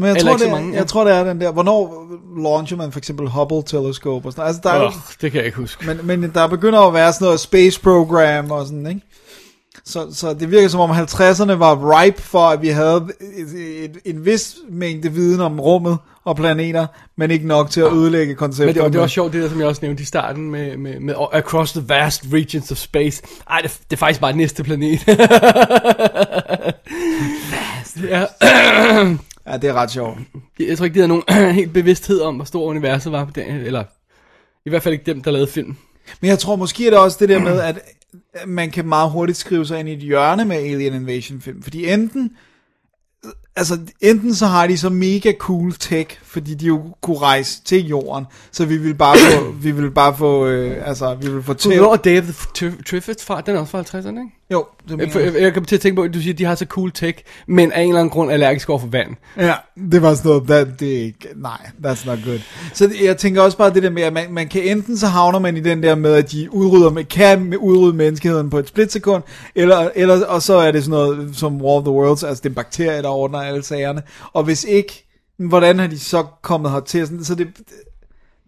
Men 0.00 0.06
jeg, 0.08 0.16
Eller 0.16 0.22
tror, 0.22 0.30
ikke 0.30 0.38
så 0.38 0.44
det, 0.44 0.52
mange, 0.52 0.72
ja. 0.72 0.78
jeg 0.78 0.86
tror, 0.86 1.04
det 1.04 1.14
er 1.14 1.24
den 1.24 1.40
der, 1.40 1.52
hvornår 1.52 2.06
launcher 2.42 2.76
man 2.76 2.92
for 2.92 2.98
eksempel 2.98 3.28
Hubble 3.28 3.62
Telescope 3.62 4.28
og 4.28 4.32
sådan 4.32 4.42
noget. 4.42 4.48
Altså, 4.48 4.60
der 4.64 4.70
er 4.70 4.82
jo, 4.82 4.86
Øh, 4.86 4.92
det 5.20 5.32
kan 5.32 5.38
jeg 5.38 5.46
ikke 5.46 5.58
huske. 5.58 5.86
men, 5.86 6.20
men 6.20 6.30
der 6.34 6.46
begynder 6.46 6.78
at 6.80 6.94
være 6.94 7.12
sådan 7.12 7.24
noget 7.24 7.40
space 7.40 7.80
program 7.80 8.50
og 8.50 8.66
sådan, 8.66 8.86
ikke? 8.86 9.00
Så, 9.84 10.06
så 10.14 10.34
det 10.34 10.50
virker 10.50 10.68
som 10.68 10.80
om 10.80 10.90
50'erne 10.90 11.52
var 11.52 12.00
ripe 12.00 12.22
for, 12.22 12.48
at 12.48 12.62
vi 12.62 12.68
havde 12.68 13.06
et, 13.36 13.84
et, 13.84 13.98
en 14.04 14.24
vis 14.24 14.56
mængde 14.68 15.12
viden 15.12 15.40
om 15.40 15.60
rummet 15.60 15.98
og 16.24 16.36
planeter, 16.36 16.86
men 17.16 17.30
ikke 17.30 17.46
nok 17.46 17.70
til 17.70 17.80
at 17.80 17.92
ødelægge 17.92 18.34
konceptet. 18.34 18.66
Men 18.66 18.74
det 18.74 18.82
var, 18.82 18.88
det 18.88 19.00
var 19.00 19.06
sjovt, 19.06 19.32
det 19.32 19.42
der, 19.42 19.48
som 19.48 19.58
jeg 19.58 19.68
også 19.68 19.80
nævnte 19.82 20.02
i 20.02 20.06
starten, 20.06 20.50
med, 20.50 20.76
med, 20.76 21.00
med 21.00 21.14
Across 21.32 21.72
the 21.72 21.88
Vast 21.88 22.22
Regions 22.32 22.70
of 22.72 22.76
Space. 22.76 23.22
Ej, 23.50 23.60
det, 23.60 23.78
det 23.90 23.96
er 23.96 23.98
faktisk 23.98 24.20
bare 24.20 24.32
næste 24.32 24.64
planet. 24.64 25.00
ja. 28.10 28.24
Ja, 29.46 29.56
det 29.56 29.70
er 29.70 29.74
ret 29.74 29.90
sjovt. 29.90 30.18
Jeg 30.58 30.78
tror 30.78 30.84
ikke, 30.84 30.94
de 30.94 30.98
havde 30.98 31.20
nogen 31.20 31.54
helt 31.60 31.72
bevidsthed 31.72 32.20
om, 32.20 32.36
hvor 32.36 32.44
stor 32.44 32.64
universet 32.66 33.12
var 33.12 33.24
på 33.24 33.30
den, 33.30 33.46
eller 33.46 33.84
i 34.64 34.70
hvert 34.70 34.82
fald 34.82 34.92
ikke 34.92 35.06
dem, 35.06 35.22
der 35.22 35.30
lavede 35.30 35.50
film. 35.50 35.76
Men 36.20 36.28
jeg 36.28 36.38
tror 36.38 36.56
måske, 36.56 36.86
er 36.86 36.90
det 36.90 36.98
også 36.98 37.16
det 37.20 37.28
der 37.28 37.38
med, 37.38 37.60
at 37.60 37.82
at 38.34 38.48
man 38.48 38.70
kan 38.70 38.88
meget 38.88 39.10
hurtigt 39.10 39.38
skrive 39.38 39.66
sig 39.66 39.80
ind 39.80 39.88
i 39.88 39.92
et 39.92 39.98
hjørne 39.98 40.44
med 40.44 40.56
Alien 40.56 40.94
Invasion 40.94 41.40
film. 41.40 41.62
Fordi 41.62 41.92
enten, 41.92 42.36
altså 43.60 43.78
enten 44.00 44.34
så 44.34 44.46
har 44.46 44.66
de 44.66 44.78
så 44.78 44.88
mega 44.88 45.32
cool 45.38 45.72
tech, 45.72 46.18
fordi 46.24 46.54
de 46.54 46.66
jo 46.66 46.80
kunne 47.02 47.18
rejse 47.18 47.60
til 47.64 47.86
jorden, 47.88 48.24
så 48.52 48.64
vi 48.64 48.76
vil 48.76 48.94
bare 48.94 49.16
få, 49.18 49.50
vi 49.64 49.70
vil 49.70 49.90
bare 49.90 50.16
få, 50.16 50.46
øh, 50.46 50.76
altså 50.88 51.14
vi 51.14 51.30
vil 51.30 51.42
få 51.42 51.54
til... 51.54 51.76
Hvornår 51.78 51.92
er 52.08 52.20
Tri- 52.58 52.82
Triffids 52.90 53.24
fra? 53.24 53.40
Den 53.40 53.56
er 53.56 53.60
også 53.60 53.70
fra 53.70 53.80
50'erne, 53.98 54.08
ikke? 54.08 54.20
Jo, 54.52 54.64
det 54.88 54.98
mener 54.98 55.20
Jeg, 55.20 55.34
jeg, 55.34 55.42
jeg. 55.42 55.52
kan 55.52 55.64
til 55.64 55.74
at 55.76 55.80
tænke 55.80 55.96
på, 55.96 56.02
at 56.02 56.14
du 56.14 56.20
siger, 56.20 56.32
at 56.34 56.38
de 56.38 56.44
har 56.44 56.54
så 56.54 56.64
cool 56.64 56.92
tech, 56.92 57.18
men 57.48 57.72
af 57.72 57.82
en 57.82 57.88
eller 57.88 58.00
anden 58.00 58.10
grund 58.10 58.28
er 58.30 58.32
allergisk 58.34 58.70
over 58.70 58.78
for 58.78 58.86
vand. 58.86 59.10
Ja, 59.36 59.54
det 59.92 60.02
var 60.02 60.14
sådan 60.14 60.28
noget, 60.28 60.44
that, 60.48 60.80
det 60.80 60.96
er 60.98 61.02
ikke, 61.02 61.28
nej, 61.36 61.58
that's 61.86 62.06
not 62.06 62.18
good. 62.24 62.38
Så 62.74 62.90
jeg 63.04 63.16
tænker 63.16 63.42
også 63.42 63.56
bare 63.58 63.74
det 63.74 63.82
der 63.82 63.90
med, 63.90 64.02
at 64.02 64.12
man, 64.12 64.32
man 64.32 64.48
kan 64.48 64.62
enten 64.62 64.96
så 64.98 65.06
havner 65.06 65.38
man 65.38 65.56
i 65.56 65.60
den 65.60 65.82
der 65.82 65.94
med, 65.94 66.12
at 66.14 66.32
de 66.32 66.54
udrydder, 66.54 66.90
med- 66.90 67.04
kan 67.04 67.56
udrydde 67.56 67.96
menneskeheden 67.96 68.50
på 68.50 68.58
et 68.58 68.68
splitsekund, 68.68 69.22
eller, 69.54 69.90
eller, 69.94 70.26
og 70.26 70.42
så 70.42 70.54
er 70.54 70.72
det 70.72 70.84
sådan 70.84 70.90
noget 70.90 71.30
som 71.36 71.60
War 71.62 71.70
of 71.72 71.82
the 71.84 71.90
Worlds, 71.92 72.22
altså 72.24 72.42
det 72.42 72.50
er 72.50 72.54
bakterier, 72.54 73.02
der 73.02 73.08
ordner 73.08 73.42
alle 73.50 73.62
sagerne. 73.62 74.02
Og 74.32 74.44
hvis 74.44 74.64
ikke, 74.64 75.06
hvordan 75.36 75.78
har 75.78 75.86
de 75.86 75.98
så 75.98 76.26
kommet 76.42 76.70
hertil? 76.70 77.06
Sådan, 77.06 77.24
så 77.24 77.34
det, 77.34 77.48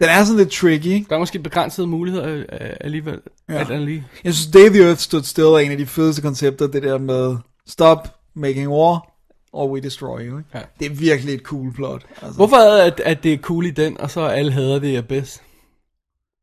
den 0.01 0.09
er 0.09 0.25
sådan 0.25 0.39
lidt 0.39 0.51
tricky, 0.51 0.87
ikke? 0.87 1.07
Der 1.09 1.15
er 1.15 1.19
måske 1.19 1.39
begrænsede 1.39 1.87
muligheder 1.87 2.27
øh, 2.29 2.45
alligevel. 2.81 3.21
Ja. 3.49 3.55
Ja. 3.55 3.61
Alt 3.61 3.71
andet 3.71 3.89
lige. 3.89 4.05
Jeg 4.25 4.35
synes, 4.35 4.53
Day 4.53 4.69
the 4.69 4.85
Earth 4.85 5.01
Stood 5.01 5.23
Still 5.23 5.47
er 5.47 5.59
en 5.59 5.71
af 5.71 5.79
de 5.79 5.87
fedeste 5.87 6.23
koncepter, 6.23 6.67
det 6.67 6.83
der 6.83 6.99
med 6.99 7.37
stop 7.67 8.09
making 8.35 8.69
war, 8.69 9.09
or 9.53 9.69
we 9.69 9.81
destroy 9.81 10.21
you. 10.21 10.39
Ikke? 10.39 10.51
Ja. 10.55 10.61
Det 10.81 10.87
er 10.87 10.95
virkelig 10.95 11.35
et 11.35 11.41
cool 11.41 11.73
plot. 11.73 12.03
Altså. 12.23 12.37
Hvorfor 12.37 12.57
er 12.57 12.85
det, 12.85 12.93
at, 12.93 13.01
at 13.01 13.23
det 13.23 13.33
er 13.33 13.39
cool 13.39 13.67
i 13.67 13.71
den, 13.71 14.01
og 14.01 14.11
så 14.11 14.21
alle 14.21 14.53
hader 14.53 14.79
det 14.79 14.97
er 14.97 15.03
bedst? 15.03 15.43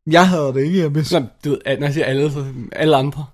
Jeg 0.08 0.30
havde 0.30 0.54
det 0.54 0.64
ikke, 0.64 0.80
jeg 0.80 0.96
vidste. 0.96 1.20
Nå, 1.20 1.26
du 1.46 1.50
ved, 1.50 1.60
når 1.66 1.86
jeg 1.86 1.94
siger 1.94 2.06
alle, 2.06 2.32
så 2.32 2.46
alle 2.72 2.96
andre. 2.96 3.26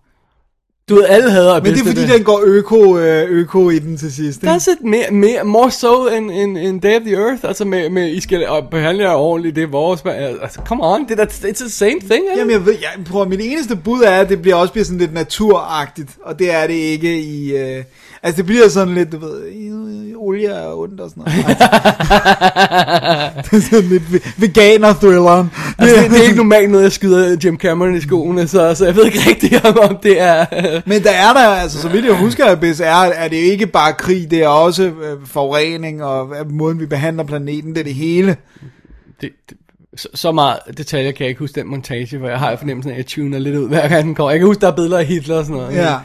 Du 0.90 0.95
ved, 0.95 1.06
alle 1.06 1.32
hader 1.32 1.53
er 1.56 1.62
Men 1.62 1.74
det 1.74 1.82
er 1.82 1.86
fordi, 1.86 2.07
den 2.07 2.24
går 2.24 2.41
øko, 2.45 2.98
øh, 2.98 3.30
øko 3.30 3.70
i 3.70 3.80
den 3.80 3.98
til 3.98 4.14
sidst. 4.14 4.41
Der 4.41 4.49
er 4.49 4.53
Ikke? 4.53 4.64
så 4.64 4.76
mere, 4.82 5.12
mere, 5.12 5.44
more 5.44 5.72
so 5.72 6.07
end, 6.07 6.32
end, 6.32 6.57
end 6.57 6.82
Day 6.82 6.95
of 6.95 7.02
the 7.02 7.16
Earth, 7.16 7.41
altså 7.44 7.66
med, 7.66 7.90
med 7.90 8.12
I 8.12 8.20
skal 8.20 8.48
behandle 8.72 9.03
jer 9.03 9.14
ordentligt, 9.16 9.56
det 9.56 9.64
er 9.64 9.68
vores, 9.68 10.02
altså 10.41 10.62
come 10.66 10.84
on, 10.84 11.07
det 11.10 11.20
er, 11.20 11.26
it's 11.26 11.60
the 11.60 11.70
same 11.70 11.99
thing, 11.99 12.12
ikke? 12.12 12.38
Jamen 12.38 12.52
jeg 12.52 12.66
ved, 12.66 12.74
jeg, 12.74 13.06
prøv, 13.06 13.30
mit 13.30 13.40
eneste 13.44 13.76
bud 13.76 14.02
er, 14.02 14.22
at 14.22 14.30
det 14.30 14.41
bliver 14.41 14.56
også 14.56 14.74
bliver 14.74 14.86
sådan 14.86 14.99
lidt 14.99 15.14
naturagtigt, 15.14 16.10
og 16.24 16.40
det 16.40 16.53
er 16.53 16.68
det 16.68 16.74
ikke 16.74 17.22
i, 17.22 17.56
øh, 17.56 17.84
altså 18.26 18.38
det 18.38 18.45
bliver 18.45 18.68
sådan 18.69 18.93
lidt, 18.93 19.11
du 19.11 19.18
ved, 19.18 19.41
olie 20.18 20.47
er 20.47 20.73
ondt 20.73 20.99
og 21.02 21.10
sådan 21.10 21.23
noget. 21.23 21.47
det 23.45 23.57
er 23.57 23.61
sådan 23.72 23.89
lidt 23.89 24.03
ve- 24.14 24.31
veganer-thrilleren. 24.38 25.52
Altså, 25.77 25.95
det, 25.95 26.11
det 26.11 26.19
er 26.19 26.23
ikke 26.23 26.38
normalt 26.38 26.69
noget, 26.69 26.84
jeg 26.84 26.91
skyder 26.91 27.38
Jim 27.43 27.57
Cameron 27.57 27.95
i 27.95 28.02
skoene, 28.02 28.47
så, 28.47 28.76
så 28.76 28.85
jeg 28.85 28.95
ved 28.95 29.06
ikke 29.06 29.19
rigtig, 29.30 29.65
om, 29.65 29.77
om 29.89 29.97
det 30.03 30.22
er... 30.22 30.45
Men 30.85 31.03
der 31.03 31.11
er 31.11 31.34
der, 31.34 31.47
altså 31.47 31.81
så 31.81 31.89
vidt 31.89 32.06
jeg 32.06 32.14
husker, 32.14 32.52
Abyss, 32.52 32.80
er, 32.80 32.85
er 32.95 33.27
det 33.27 33.38
ikke 33.38 33.68
bare 33.68 33.93
krig, 33.93 34.31
det 34.31 34.43
er 34.43 34.47
også 34.47 34.84
øh, 34.84 35.18
forurening 35.26 36.03
og 36.03 36.35
øh, 36.39 36.52
måden 36.52 36.80
vi 36.80 36.85
behandler 36.85 37.23
planeten, 37.23 37.73
det 37.73 37.80
er 37.80 37.84
det 37.84 37.95
hele. 37.95 38.35
det, 39.22 39.30
det, 39.49 39.57
så, 39.97 40.07
så 40.14 40.31
meget 40.31 40.57
detaljer 40.77 41.11
kan 41.11 41.23
jeg 41.23 41.30
ikke 41.30 41.39
huske 41.39 41.60
den 41.60 41.69
montage, 41.69 42.18
hvor 42.18 42.30
jeg 42.30 42.39
har 42.39 42.56
fornemmelsen 42.56 42.91
af, 42.91 42.95
at 42.95 42.97
jeg 42.97 43.06
tuner 43.06 43.39
lidt 43.39 43.56
ud, 43.56 43.68
hver 43.68 43.88
gang 43.88 44.06
den 44.06 44.15
kommer. 44.15 44.31
Jeg 44.31 44.39
kan 44.39 44.47
huske, 44.47 44.61
der 44.61 44.68
er 44.72 44.76
billeder 44.76 44.97
af 44.97 45.06
Hitler 45.06 45.35
og 45.35 45.45
sådan 45.45 45.61
noget. 45.61 45.76
Ja. 45.76 45.95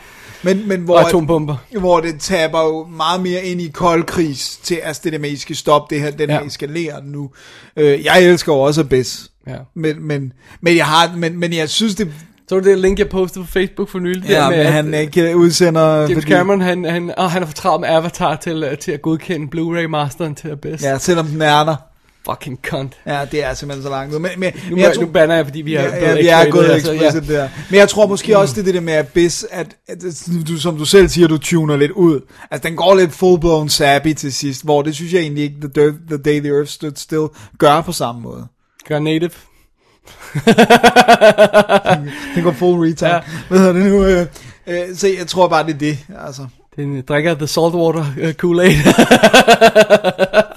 Men, 0.42 0.68
men 0.68 0.80
hvor, 0.80 0.94
Og 0.98 1.08
atombomber. 1.08 1.56
hvor 1.78 2.00
det 2.00 2.14
taber 2.20 2.62
jo 2.64 2.86
meget 2.86 3.20
mere 3.22 3.44
ind 3.44 3.60
i 3.60 3.68
koldkrigs 3.68 4.56
til, 4.56 4.74
altså 4.74 5.00
det 5.04 5.12
der 5.12 5.18
med, 5.18 5.28
at 5.28 5.34
I 5.34 5.38
skal 5.38 5.56
stoppe 5.56 5.94
det 5.94 6.02
her, 6.04 6.10
den 6.10 6.30
Ja. 6.30 6.38
her 6.38 6.46
eskalerer 6.46 7.00
nu. 7.04 7.30
Øh, 7.76 8.04
jeg 8.04 8.22
elsker 8.22 8.52
jo 8.52 8.60
også 8.60 8.80
Abyss. 8.80 9.30
Ja. 9.46 9.56
Men, 9.74 10.02
men, 10.06 10.32
men, 10.60 10.76
jeg 10.76 10.86
har, 10.86 11.12
men, 11.16 11.38
men 11.40 11.52
jeg 11.52 11.68
synes 11.68 11.94
det, 11.94 12.08
Så 12.48 12.54
var 12.54 12.62
det 12.62 12.78
link, 12.78 12.98
jeg 12.98 13.08
postede 13.08 13.44
på 13.44 13.50
Facebook 13.50 13.88
for 13.88 13.98
nylig. 13.98 14.24
ja, 14.28 14.34
der 14.34 14.48
med, 14.50 14.56
men 14.56 14.66
at, 14.66 14.72
han 14.72 14.94
ikke 14.94 15.36
udsender... 15.36 15.96
James 16.00 16.12
fordi- 16.14 16.28
Cameron, 16.28 16.60
han, 16.60 16.84
han, 16.84 17.12
åh, 17.18 17.30
han 17.30 17.42
er 17.42 17.46
for 17.46 17.54
travlt 17.54 17.80
med 17.80 17.88
Avatar 17.88 18.36
til, 18.36 18.62
øh, 18.62 18.78
til 18.78 18.92
at 18.92 19.02
godkende 19.02 19.46
Blu-ray-masteren 19.50 20.34
til 20.34 20.48
Abyss. 20.48 20.84
Ja, 20.84 20.98
selvom 20.98 21.26
den 21.26 21.42
er 21.42 21.64
der. 21.64 21.76
Fucking 22.24 22.58
cunt. 22.62 22.92
Ja, 23.06 23.24
det 23.32 23.44
er 23.44 23.54
simpelthen 23.54 23.82
så 23.82 23.90
langt. 23.90 24.12
Men, 24.12 24.22
men, 24.36 24.52
Nu, 24.70 24.76
men 24.76 24.78
jeg 24.78 24.94
nu 25.00 25.06
banner 25.06 25.34
jeg, 25.34 25.44
fordi 25.44 25.60
vi 25.60 25.74
er 25.74 25.82
ja, 25.82 26.08
ja, 26.08 26.14
vi 26.14 26.26
er 26.26 26.50
gået 26.50 26.76
explicit 26.76 27.28
der. 27.28 27.48
Men 27.70 27.78
jeg 27.78 27.88
tror 27.88 28.06
måske 28.06 28.38
også, 28.38 28.54
det 28.54 28.60
er 28.60 28.64
det 28.64 28.74
der 28.74 28.80
med 28.80 28.94
Abyss, 28.94 29.46
at, 29.50 29.66
at 29.88 30.04
du, 30.48 30.56
som 30.56 30.76
du 30.76 30.84
selv 30.84 31.08
siger, 31.08 31.28
du 31.28 31.38
tuner 31.38 31.76
lidt 31.76 31.90
ud. 31.90 32.20
Altså, 32.50 32.68
den 32.68 32.76
går 32.76 32.94
lidt 32.94 33.10
full-blown 33.10 33.68
sappy 33.68 34.12
til 34.12 34.32
sidst, 34.32 34.64
hvor 34.64 34.82
det 34.82 34.94
synes 34.94 35.12
jeg 35.12 35.20
egentlig 35.20 35.44
ikke, 35.44 35.56
The, 35.60 35.68
Dirt, 35.68 35.94
the 36.08 36.16
Day 36.16 36.40
the 36.40 36.48
Earth 36.48 36.70
Stood 36.70 36.92
Still 36.96 37.26
gør 37.58 37.80
på 37.80 37.92
samme 37.92 38.20
måde. 38.20 38.46
Gør 38.88 38.98
native. 38.98 39.30
Den 42.34 42.42
går 42.42 42.52
full 42.52 42.88
retard. 42.88 43.10
Ja. 43.10 43.16
Ja. 43.16 43.20
Hvad 43.48 43.58
hedder 43.58 43.72
det 43.72 43.86
nu? 43.86 44.04
Øh, 44.04 44.26
øh, 44.66 44.96
så 44.96 45.08
jeg 45.18 45.26
tror 45.26 45.48
bare, 45.48 45.66
det 45.66 45.74
er 45.74 45.78
det. 45.78 45.98
Altså. 46.26 46.46
Den 46.76 47.02
drikker 47.08 47.34
the 47.34 47.46
saltwater 47.46 48.00
uh, 48.00 48.28
Kool-Aid. 48.42 48.76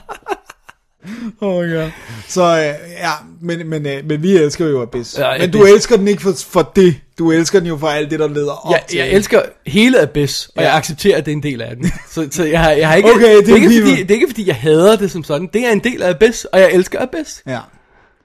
Oh, 1.41 1.69
ja. 1.71 1.91
Så 2.27 2.41
øh, 2.43 2.91
ja, 2.99 3.11
men, 3.41 3.67
men, 3.69 3.85
øh, 3.87 4.05
men 4.07 4.23
vi 4.23 4.31
elsker 4.37 4.67
jo 4.67 4.81
Abyss. 4.81 5.17
Ja, 5.17 5.31
Ja, 5.33 5.39
men 5.39 5.51
du 5.51 5.59
Abyss. 5.59 5.73
elsker 5.73 5.97
den 5.97 6.07
ikke 6.07 6.21
for, 6.21 6.33
for 6.49 6.71
det. 6.75 6.95
Du 7.19 7.31
elsker 7.31 7.59
den 7.59 7.67
jo 7.67 7.77
for 7.77 7.87
alt 7.87 8.11
det, 8.11 8.19
der 8.19 8.27
leder 8.27 8.67
op 8.67 8.71
jeg, 8.71 8.81
til. 8.87 8.97
jeg 8.97 9.09
elsker 9.09 9.41
hele 9.67 10.01
Abyss, 10.01 10.45
og 10.55 10.63
Ja. 10.63 10.67
jeg 10.67 10.77
accepterer, 10.77 11.17
at 11.17 11.25
det 11.25 11.31
er 11.31 11.35
en 11.35 11.43
del 11.43 11.61
af 11.61 11.75
den. 11.75 11.91
Så, 12.11 12.27
så 12.31 12.43
jeg, 12.43 12.59
har, 12.59 12.71
jeg 12.71 12.87
har 12.87 12.95
ikke, 12.95 13.09
Okay, 13.11 13.21
det 13.21 13.37
er 13.37 13.41
det, 13.41 13.49
er 13.49 13.55
ikke 13.55 13.67
lige- 13.67 13.81
fordi, 13.81 13.95
det 14.03 14.11
er 14.11 14.15
ikke 14.15 14.27
fordi, 14.29 14.47
jeg 14.47 14.55
hader 14.55 14.95
det 14.95 15.11
som 15.11 15.23
sådan. 15.23 15.49
Det 15.53 15.65
er 15.65 15.71
en 15.71 15.79
del 15.79 16.01
af 16.03 16.09
Abyss, 16.09 16.45
og 16.45 16.59
jeg 16.59 16.71
elsker 16.73 16.99
Abyss. 17.01 17.41
Ja. 17.47 17.59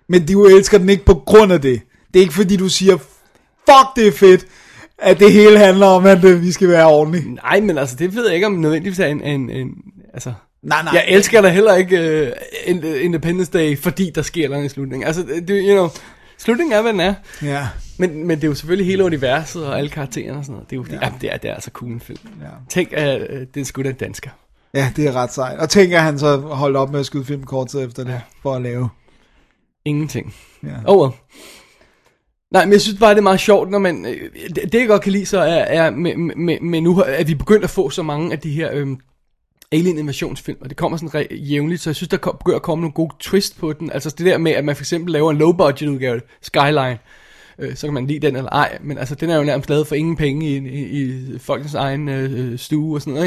Men 0.08 0.26
du 0.26 0.46
elsker 0.46 0.78
den 0.78 0.88
ikke 0.88 1.04
på 1.04 1.14
grund 1.26 1.52
af 1.52 1.60
det. 1.60 1.80
Det 2.14 2.20
er 2.20 2.22
ikke 2.22 2.34
fordi, 2.34 2.56
du 2.56 2.68
siger, 2.68 2.96
fuck, 3.68 3.96
det 3.96 4.06
er 4.06 4.12
fedt, 4.12 4.46
at 4.98 5.20
det 5.20 5.32
hele 5.32 5.58
handler 5.58 5.86
om, 5.86 6.06
at 6.06 6.24
øh, 6.24 6.42
vi 6.42 6.52
skal 6.52 6.68
være 6.68 6.86
ordentlige. 6.86 7.34
Nej, 7.34 7.60
men 7.60 7.78
altså, 7.78 7.96
det 7.98 8.14
ved 8.16 8.26
jeg 8.26 8.34
ikke, 8.34 8.46
om 8.46 8.52
nødvendigvis 8.52 8.98
er 8.98 9.06
en... 9.06 9.22
en, 9.22 9.50
en 9.50 9.68
altså, 10.14 10.32
Nej, 10.62 10.82
nej. 10.82 10.92
jeg 10.94 11.04
elsker 11.08 11.40
da 11.40 11.48
heller 11.48 11.74
ikke 11.74 12.32
uh, 12.68 13.04
Independence 13.04 13.52
Day, 13.52 13.78
fordi 13.78 14.10
der 14.14 14.22
sker 14.22 14.48
noget 14.48 14.64
i 14.64 14.68
slutningen. 14.68 15.06
Altså, 15.06 15.22
det, 15.22 15.48
you 15.68 15.74
know, 15.74 15.88
slutningen 16.38 16.72
er, 16.72 16.82
hvad 16.82 16.92
den 16.92 17.00
er. 17.00 17.14
Ja. 17.42 17.68
Men, 17.98 18.26
men 18.26 18.36
det 18.36 18.44
er 18.44 18.48
jo 18.48 18.54
selvfølgelig 18.54 18.86
hele 18.86 19.04
universet 19.04 19.66
og 19.66 19.78
alle 19.78 19.90
karaktererne 19.90 20.38
og 20.38 20.44
sådan 20.44 20.52
noget. 20.52 20.70
Det 20.70 20.76
er 20.76 20.80
jo, 20.80 20.86
ja. 20.90 21.04
jamen, 21.06 21.20
det 21.20 21.32
er, 21.32 21.36
det 21.36 21.50
er 21.50 21.54
altså 21.54 21.70
cool 21.70 21.90
en 21.92 22.00
film. 22.00 22.18
Ja. 22.42 22.46
Tænk, 22.70 22.88
at 22.92 23.20
uh, 23.20 23.26
det 23.54 23.56
er 23.78 23.82
da 23.82 23.88
en 23.88 23.94
dansker. 23.94 24.30
ja, 24.74 24.92
det 24.96 25.06
er 25.06 25.12
ret 25.12 25.32
sejt. 25.32 25.58
Og 25.58 25.68
tænker 25.68 25.98
han 25.98 26.18
så 26.18 26.36
holdt 26.36 26.76
op 26.76 26.90
med 26.92 27.00
at 27.00 27.06
skyde 27.06 27.24
film 27.24 27.42
kort 27.44 27.68
tid 27.68 27.80
efter 27.86 28.04
det, 28.04 28.12
Ja. 28.12 28.20
for 28.42 28.54
at 28.54 28.62
lave. 28.62 28.88
Ingenting. 29.84 30.34
Ja. 30.62 30.68
Oh 30.86 31.02
well. 31.02 31.12
Nej, 32.50 32.64
men 32.64 32.72
jeg 32.72 32.80
synes 32.80 32.98
bare, 33.00 33.10
det 33.10 33.18
er 33.18 33.22
meget 33.22 33.40
sjovt, 33.40 33.70
når 33.70 33.78
man... 33.78 34.06
øh, 34.06 34.30
Det, 34.54 34.72
det 34.72 34.78
jeg 34.80 34.88
godt 34.88 35.02
kan 35.02 35.12
lide 35.12 35.26
så 35.26 35.38
er, 35.40 35.44
er 35.64 35.90
med, 35.90 36.16
med, 36.16 36.60
med 36.60 36.80
nu, 36.80 37.00
at 37.00 37.28
vi 37.28 37.34
begyndt 37.34 37.64
at 37.64 37.70
få 37.70 37.90
så 37.90 38.02
mange 38.02 38.32
af 38.32 38.38
de 38.38 38.50
her 38.50 38.70
øhm, 38.72 38.98
alien 39.72 39.98
invasionsfilm, 39.98 40.59
og 40.60 40.68
det 40.68 40.76
kommer 40.76 40.98
sådan 40.98 41.20
re- 41.20 41.34
jævnligt, 41.34 41.82
så 41.82 41.90
jeg 41.90 41.97
synes, 41.97 42.09
der 42.09 42.16
kom, 42.16 42.36
begynder 42.38 42.56
at 42.56 42.62
komme 42.62 42.82
nogle 42.82 42.93
gode 42.93 43.14
twist 43.20 43.59
på 43.59 43.72
den. 43.72 43.93
Altså 43.93 44.14
det 44.18 44.26
der 44.26 44.38
med, 44.38 44.52
at 44.52 44.64
man 44.64 44.76
for 44.76 44.82
eksempel 44.82 45.12
laver 45.12 45.30
en 45.30 45.36
low-budget 45.36 45.88
udgave, 45.88 46.20
Skyline, 46.43 46.98
øh, 47.59 47.76
så 47.76 47.86
kan 47.86 47.94
man 47.94 48.06
lide 48.06 48.26
den 48.26 48.36
eller 48.36 48.51
ej, 48.51 48.78
men 48.82 48.98
altså 48.98 49.14
den 49.14 49.30
er 49.30 49.36
jo 49.36 49.43
nærmest 49.43 49.70
lavet 49.70 49.86
for 49.86 49.94
ingen 49.94 50.16
penge 50.16 50.47
i, 50.47 50.56
i, 50.56 50.82
i 50.93 51.38
folkens 51.38 51.74
egen 51.74 52.09
øh, 52.09 52.59
stue 52.59 52.97
og 52.97 53.01
sådan 53.01 53.14
noget, 53.14 53.26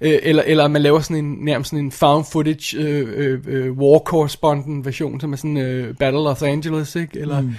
ikke? 0.00 0.16
Øh, 0.16 0.20
eller, 0.22 0.42
eller 0.42 0.68
man 0.68 0.82
laver 0.82 1.00
sådan 1.00 1.24
en, 1.24 1.38
nærmest 1.40 1.70
sådan 1.70 1.84
en 1.84 1.92
found 1.92 2.24
footage 2.32 2.78
øh, 2.78 3.08
øh, 3.16 3.40
øh 3.46 3.72
war 3.72 3.98
correspondent 3.98 4.86
version, 4.86 5.20
som 5.20 5.32
er 5.32 5.36
sådan 5.36 5.56
øh, 5.56 5.94
Battle 5.94 6.20
of 6.20 6.40
Los 6.40 6.48
Angeles, 6.48 6.96
ikke? 6.96 7.18
Eller, 7.18 7.40
mm 7.40 7.54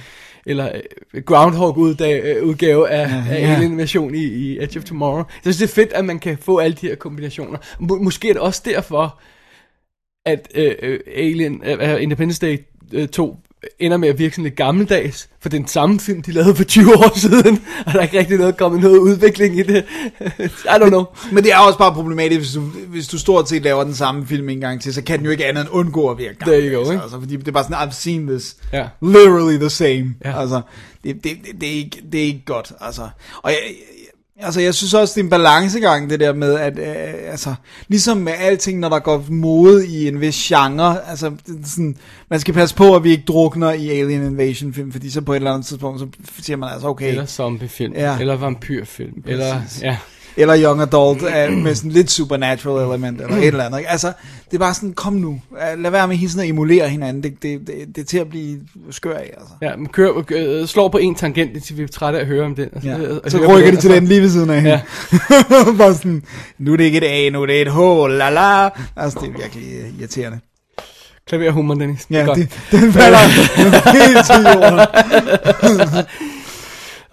eller 0.48 0.72
øh, 1.14 1.24
Groundhog 1.24 1.78
øh, 1.80 2.44
udgave 2.44 2.90
af, 2.90 3.10
ja, 3.10 3.36
af 3.36 3.42
ja. 3.42 3.56
Alien 3.56 3.78
version 3.78 4.16
i, 4.16 4.24
i 4.24 4.64
Edge 4.64 4.80
of 4.80 4.86
Tomorrow. 4.86 5.24
Så 5.30 5.42
jeg 5.46 5.54
synes, 5.54 5.72
det 5.72 5.78
er 5.78 5.82
fedt, 5.84 5.94
at 5.94 6.06
man 6.06 6.20
kan 6.20 6.38
få 6.38 6.58
alle 6.58 6.78
de 6.82 6.88
her 6.88 6.96
kombinationer. 6.96 7.58
Må, 7.80 7.98
måske 8.02 8.30
er 8.30 8.34
det 8.34 8.42
også 8.42 8.62
derfor, 8.66 9.20
at 10.26 10.52
øh, 10.56 10.76
øh, 10.82 11.00
Alien, 11.16 11.64
øh, 11.66 12.04
Independence 12.04 12.46
Day 12.46 12.58
øh, 12.94 13.08
2 13.08 13.38
ender 13.80 13.98
med 13.98 14.10
at 14.10 14.20
virke 14.20 14.36
sådan 14.36 14.44
lidt 14.44 14.56
gammeldags, 14.56 15.30
for 15.40 15.50
den 15.50 15.68
samme 15.68 16.00
film, 16.00 16.22
de 16.22 16.32
lavede 16.32 16.56
for 16.56 16.64
20 16.64 16.98
år 16.98 17.20
siden, 17.20 17.64
og 17.86 17.94
der 17.94 18.00
er 18.00 18.04
ikke 18.04 18.20
rigtig 18.20 18.38
noget 18.38 18.58
kommet 18.58 18.82
noget 18.82 18.98
udvikling 18.98 19.60
i 19.60 19.64
det. 19.64 19.86
I 20.74 20.78
don't 20.82 20.90
know. 20.90 21.06
Men 21.32 21.44
det 21.44 21.52
er 21.52 21.58
også 21.58 21.78
bare 21.78 21.94
problematisk, 21.94 22.40
hvis 22.40 22.52
du, 22.54 22.62
hvis 22.88 23.08
du 23.08 23.18
stort 23.18 23.50
set 23.50 23.64
laver 23.64 23.84
den 23.84 23.96
samme 23.96 24.28
film 24.28 24.50
en 24.50 24.62
gang 24.62 24.82
til, 24.82 24.94
så 24.94 25.02
kan 25.02 25.18
den 25.18 25.26
jo 25.26 25.32
ikke 25.32 25.46
andet 25.46 25.62
end 25.62 25.70
undgå 25.72 26.10
at 26.10 26.18
virke 26.18 26.38
There 26.40 26.62
you 26.62 26.70
go, 26.70 26.72
gammeldags, 26.72 26.92
ikke? 26.92 27.04
Altså, 27.04 27.20
fordi 27.20 27.36
det 27.36 27.48
er 27.48 27.52
bare 27.52 27.64
sådan, 27.64 27.90
I've 27.90 27.94
seen 27.94 28.28
this. 28.28 28.56
Ja. 28.74 28.88
Literally 29.02 29.58
the 29.58 29.70
same. 29.70 30.16
Ja. 30.26 30.42
Altså, 30.42 30.62
det, 31.04 31.16
det, 31.16 31.24
det, 31.24 31.62
det, 31.62 31.70
er 31.70 31.74
ikke, 31.74 32.04
det 32.12 32.20
er 32.20 32.26
ikke 32.26 32.44
godt. 32.46 32.72
Altså, 32.82 33.02
og 33.42 33.52
jeg, 33.52 33.60
altså, 34.40 34.62
jeg 34.62 34.74
synes 34.76 34.94
også, 34.94 35.14
det 35.14 35.20
er 35.20 35.24
en 35.24 35.30
balancegang, 35.30 36.10
det 36.10 36.20
der 36.20 36.34
med, 36.34 36.54
at 36.56 36.80
øh, 36.80 37.32
altså, 37.32 37.56
ligesom 37.88 38.18
med 38.18 38.34
alting, 38.40 38.80
når 38.80 38.90
der 38.90 39.00
går 39.00 39.26
mode 39.30 39.88
i 39.88 40.08
en 40.08 40.22
vis 40.22 40.36
genre, 40.48 41.10
altså, 41.10 41.32
sådan, 41.66 41.96
man 42.30 42.40
skal 42.40 42.54
passe 42.54 42.76
på, 42.76 42.96
at 42.96 43.04
vi 43.04 43.12
ikke 43.12 43.24
drukner 43.28 43.72
i 43.72 43.90
Alien 43.90 44.24
Invasion 44.26 44.74
film, 44.74 44.92
fordi 44.92 45.10
så 45.10 45.22
på 45.22 45.32
et 45.34 45.36
eller 45.36 45.52
andet 45.54 45.66
tidspunkt, 45.68 46.00
så 46.00 46.08
siger 46.42 46.58
man 46.58 46.70
altså, 46.74 46.88
okay, 46.88 47.08
Eller 47.10 47.26
zombiefilm, 47.26 47.94
Ja. 47.94 48.18
eller 48.20 48.36
vampyrfilm, 48.36 49.24
eller, 49.26 49.62
Præcis. 49.62 49.84
ja. 49.84 49.98
Eller 50.38 50.62
Young 50.64 50.82
Adult 50.82 51.22
uh, 51.22 51.58
med 51.64 51.76
sådan 51.76 51.92
lidt 51.92 52.12
supernatural 52.12 52.90
element, 52.90 53.22
eller 53.22 53.38
et 53.38 53.48
eller 53.48 53.64
andet. 53.64 53.78
Ikke? 53.78 53.90
Altså, 53.90 54.08
det 54.46 54.54
er 54.54 54.60
bare 54.60 54.74
sådan, 54.74 54.94
kom 54.94 55.14
nu, 55.14 55.28
uh, 55.52 55.82
lad 55.84 55.92
være 55.92 56.08
med 56.08 56.16
hele 56.16 56.30
tiden 56.32 56.44
at 56.44 56.50
emulere 56.50 56.90
hinanden, 56.90 57.24
det, 57.24 57.34
det, 57.44 57.60
det, 57.68 57.76
det 57.96 58.02
er 58.02 58.06
til 58.06 58.18
at 58.18 58.30
blive 58.30 58.58
skør 58.92 59.14
af, 59.18 59.30
altså. 59.38 59.54
Ja, 59.62 59.76
man 59.76 59.88
kører, 59.88 60.24
øh, 60.32 60.68
slår 60.68 60.88
på 60.90 60.98
en 60.98 61.16
tangent, 61.16 61.52
indtil 61.54 61.78
vi 61.78 61.84
er 61.84 61.88
trætte 61.88 62.20
af 62.20 62.22
at 62.24 62.28
høre 62.28 62.46
om 62.46 62.56
den. 62.56 62.70
og 62.76 62.84
Ja. 62.84 62.98
øh, 62.98 63.18
Så 63.28 63.38
høre 63.38 63.48
på 63.48 63.56
rykker 63.56 63.72
de 63.72 63.78
til 63.78 63.90
og 63.90 63.96
så- 63.96 64.00
den 64.00 64.08
lige 64.08 64.22
ved 64.22 64.30
siden 64.30 64.50
af 64.50 64.56
hende. 64.62 64.70
Ja. 64.70 64.82
bare 65.78 65.96
sådan, 65.96 66.24
nu 66.58 66.74
er 66.74 66.78
det 66.78 66.84
ikke 66.84 66.98
et 66.98 67.04
A, 67.04 67.30
nu 67.30 67.42
er 67.42 67.46
det 67.46 67.62
et 67.62 67.74
H, 67.74 67.78
la 68.10 68.30
la. 68.30 68.70
Altså, 68.96 69.20
det 69.22 69.28
er 69.30 69.38
virkelig 69.42 69.64
øh, 69.74 70.00
irriterende. 70.00 70.40
Klaverhumor, 71.28 71.74
Dennis. 71.74 72.06
Det 72.06 72.16
Ja, 72.16 72.24
godt. 72.26 72.38
det, 72.38 72.50
den 72.72 72.94
falder 72.94 73.18
helt 73.98 74.26
til 74.26 74.44
jorden. 74.54 74.80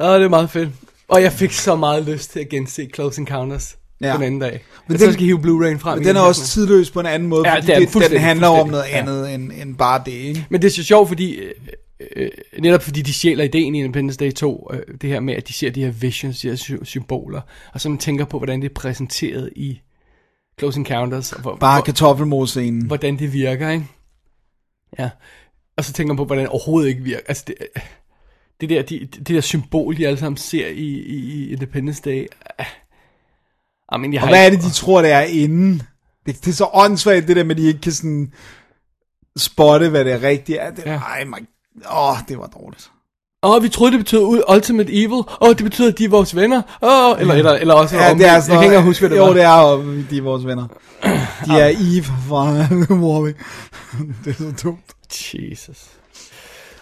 Åh, 0.01 0.15
det 0.19 0.25
er 0.25 0.29
meget 0.29 0.51
fedt. 0.51 0.69
Og 1.09 1.23
jeg 1.23 1.33
fik 1.33 1.53
så 1.53 1.77
meget 1.77 2.05
lyst 2.09 2.31
til 2.33 2.41
at 2.41 2.49
gense 2.49 2.89
Close 2.95 3.21
Encounters 3.21 3.77
Ja. 4.01 4.07
ja. 4.07 4.15
den 4.15 4.23
anden 4.23 4.41
dag. 4.41 4.53
Men 4.53 4.61
Men 4.89 4.99
så 4.99 5.05
den- 5.05 5.13
skal 5.13 5.25
hive 5.27 5.39
Blu-ray'en 5.39 5.79
frem. 5.79 5.99
Men 5.99 6.07
den 6.09 6.17
er 6.17 6.21
her 6.21 6.27
også 6.29 6.41
snart. 6.47 6.49
tidløs 6.69 6.91
på 6.91 7.01
en 7.01 7.07
anden 7.07 7.29
måde, 7.29 7.49
Ja, 7.49 7.55
fordi 7.55 7.67
det 7.67 7.73
er 7.73 7.75
den 7.79 7.81
det, 7.83 7.89
den 7.89 7.93
fuldstændig, 7.93 8.21
handler 8.23 8.49
om 8.49 8.69
noget 8.69 8.85
fuldstændig. 8.85 9.13
andet 9.15 9.35
end, 9.35 9.53
end 9.69 9.77
bare 9.77 10.03
det, 10.07 10.13
ikke? 10.13 10.47
Men 10.51 10.63
det 10.63 10.67
er 10.69 10.73
så 10.73 10.83
sjovt, 10.83 11.09
fordi 11.09 11.35
øh, 11.35 11.53
øh, 12.17 12.31
netop 12.59 12.83
fordi 12.83 13.03
de 13.03 13.13
stjæler 13.13 13.45
ideen 13.45 13.75
i 13.75 13.79
Independence 13.79 14.19
Day 14.19 14.33
2, 14.33 14.71
øh, 14.73 14.81
det 15.01 15.11
her 15.11 15.21
med, 15.21 15.35
at 15.35 15.49
de 15.49 15.53
ser 15.53 15.71
de 15.71 15.85
her 15.85 15.91
visions, 15.91 16.41
de 16.41 16.49
her 16.49 16.57
sy- 16.57 16.73
symboler, 16.83 17.41
og 17.75 17.81
så 17.81 17.89
man 17.89 17.99
tænker 17.99 18.25
på, 18.25 18.39
hvordan 18.39 18.63
det 18.63 18.71
er 18.71 18.75
præsenteret 18.75 19.51
i 19.57 19.81
Close 20.59 20.79
Encounters, 20.79 21.33
og 21.33 21.41
hvor, 21.41 21.57
Bare 21.57 21.79
hvor, 21.79 21.85
kartoffelmos-scenen. 21.85 22.87
hvordan 22.87 23.19
det 23.19 23.33
virker, 23.33 23.71
ikke? 23.71 23.87
Ja. 24.99 25.11
Og 25.77 25.85
så 25.85 25.93
tænker 25.93 26.13
man 26.13 26.17
på, 26.17 26.25
hvordan 26.25 26.43
det 26.43 26.51
overhovedet 26.51 26.89
ikke 26.89 27.03
virker. 27.03 27.23
Altså, 27.29 27.45
det, 27.47 27.55
det, 28.67 28.77
der, 28.77 28.83
de, 28.99 29.07
det 29.07 29.29
der 29.29 29.41
symbol, 29.41 29.97
de 29.97 30.07
alle 30.07 30.19
sammen 30.19 30.37
ser 30.37 30.67
i, 30.67 30.87
i, 30.87 31.53
Independence 31.53 32.03
Day. 32.05 32.27
I 33.95 33.99
mean, 33.99 34.13
jeg 34.13 34.23
Og 34.23 34.29
hvad 34.29 34.41
er 34.41 34.45
ikke- 34.45 34.57
det, 34.57 34.65
de 34.65 34.71
tror, 34.71 35.03
det 35.03 35.11
er 35.13 35.21
inden? 35.21 35.83
Det, 36.27 36.45
det 36.45 36.51
er 36.51 36.55
så 36.55 36.69
åndssvagt, 36.73 37.29
det 37.29 37.37
der 37.37 37.45
med, 37.45 37.51
at 37.57 37.63
de 37.63 37.67
ikke 37.67 37.81
kan 37.81 37.93
sådan 37.93 38.33
spotte, 39.37 39.89
hvad 39.89 40.05
det 40.05 40.13
er 40.13 40.23
rigtigt 40.23 40.59
er. 40.61 40.71
Det, 40.71 40.83
ja. 40.87 40.95
Ej, 40.97 41.25
my, 41.25 41.47
åh, 41.97 42.17
det 42.29 42.39
var 42.39 42.47
dårligt. 42.47 42.91
Åh, 43.43 43.63
vi 43.63 43.69
troede, 43.69 43.93
det 43.93 44.01
betød 44.01 44.43
Ultimate 44.55 44.93
Evil. 44.93 45.23
Åh, 45.41 45.49
det 45.49 45.65
betyder, 45.65 45.89
at 45.89 45.99
de 45.99 46.05
er 46.05 46.09
vores 46.09 46.37
venner. 46.37 46.63
Åh, 46.83 47.21
eller, 47.21 47.35
eller, 47.35 47.53
eller 47.53 47.75
også 47.75 47.97
Ja, 47.97 48.15
det 48.15 48.27
er 48.27 48.33
jeg 48.33 48.43
sådan 48.43 48.61
kan 48.63 48.71
ikke 48.73 48.83
huske, 48.83 49.01
hvad 49.01 49.11
det 49.11 49.17
jo, 49.17 49.25
var. 49.27 49.33
det 49.33 49.43
er 49.43 49.61
jo, 49.71 50.03
de 50.11 50.19
er 50.19 50.23
vores 50.23 50.47
venner. 50.47 50.67
De 51.47 51.53
er 51.61 51.69
Eve 51.79 52.05
fra 52.05 52.65
Wall-E. 53.03 53.35
det 54.25 54.31
er 54.31 54.35
så 54.35 54.53
dumt. 54.63 54.95
Jesus. 55.35 55.85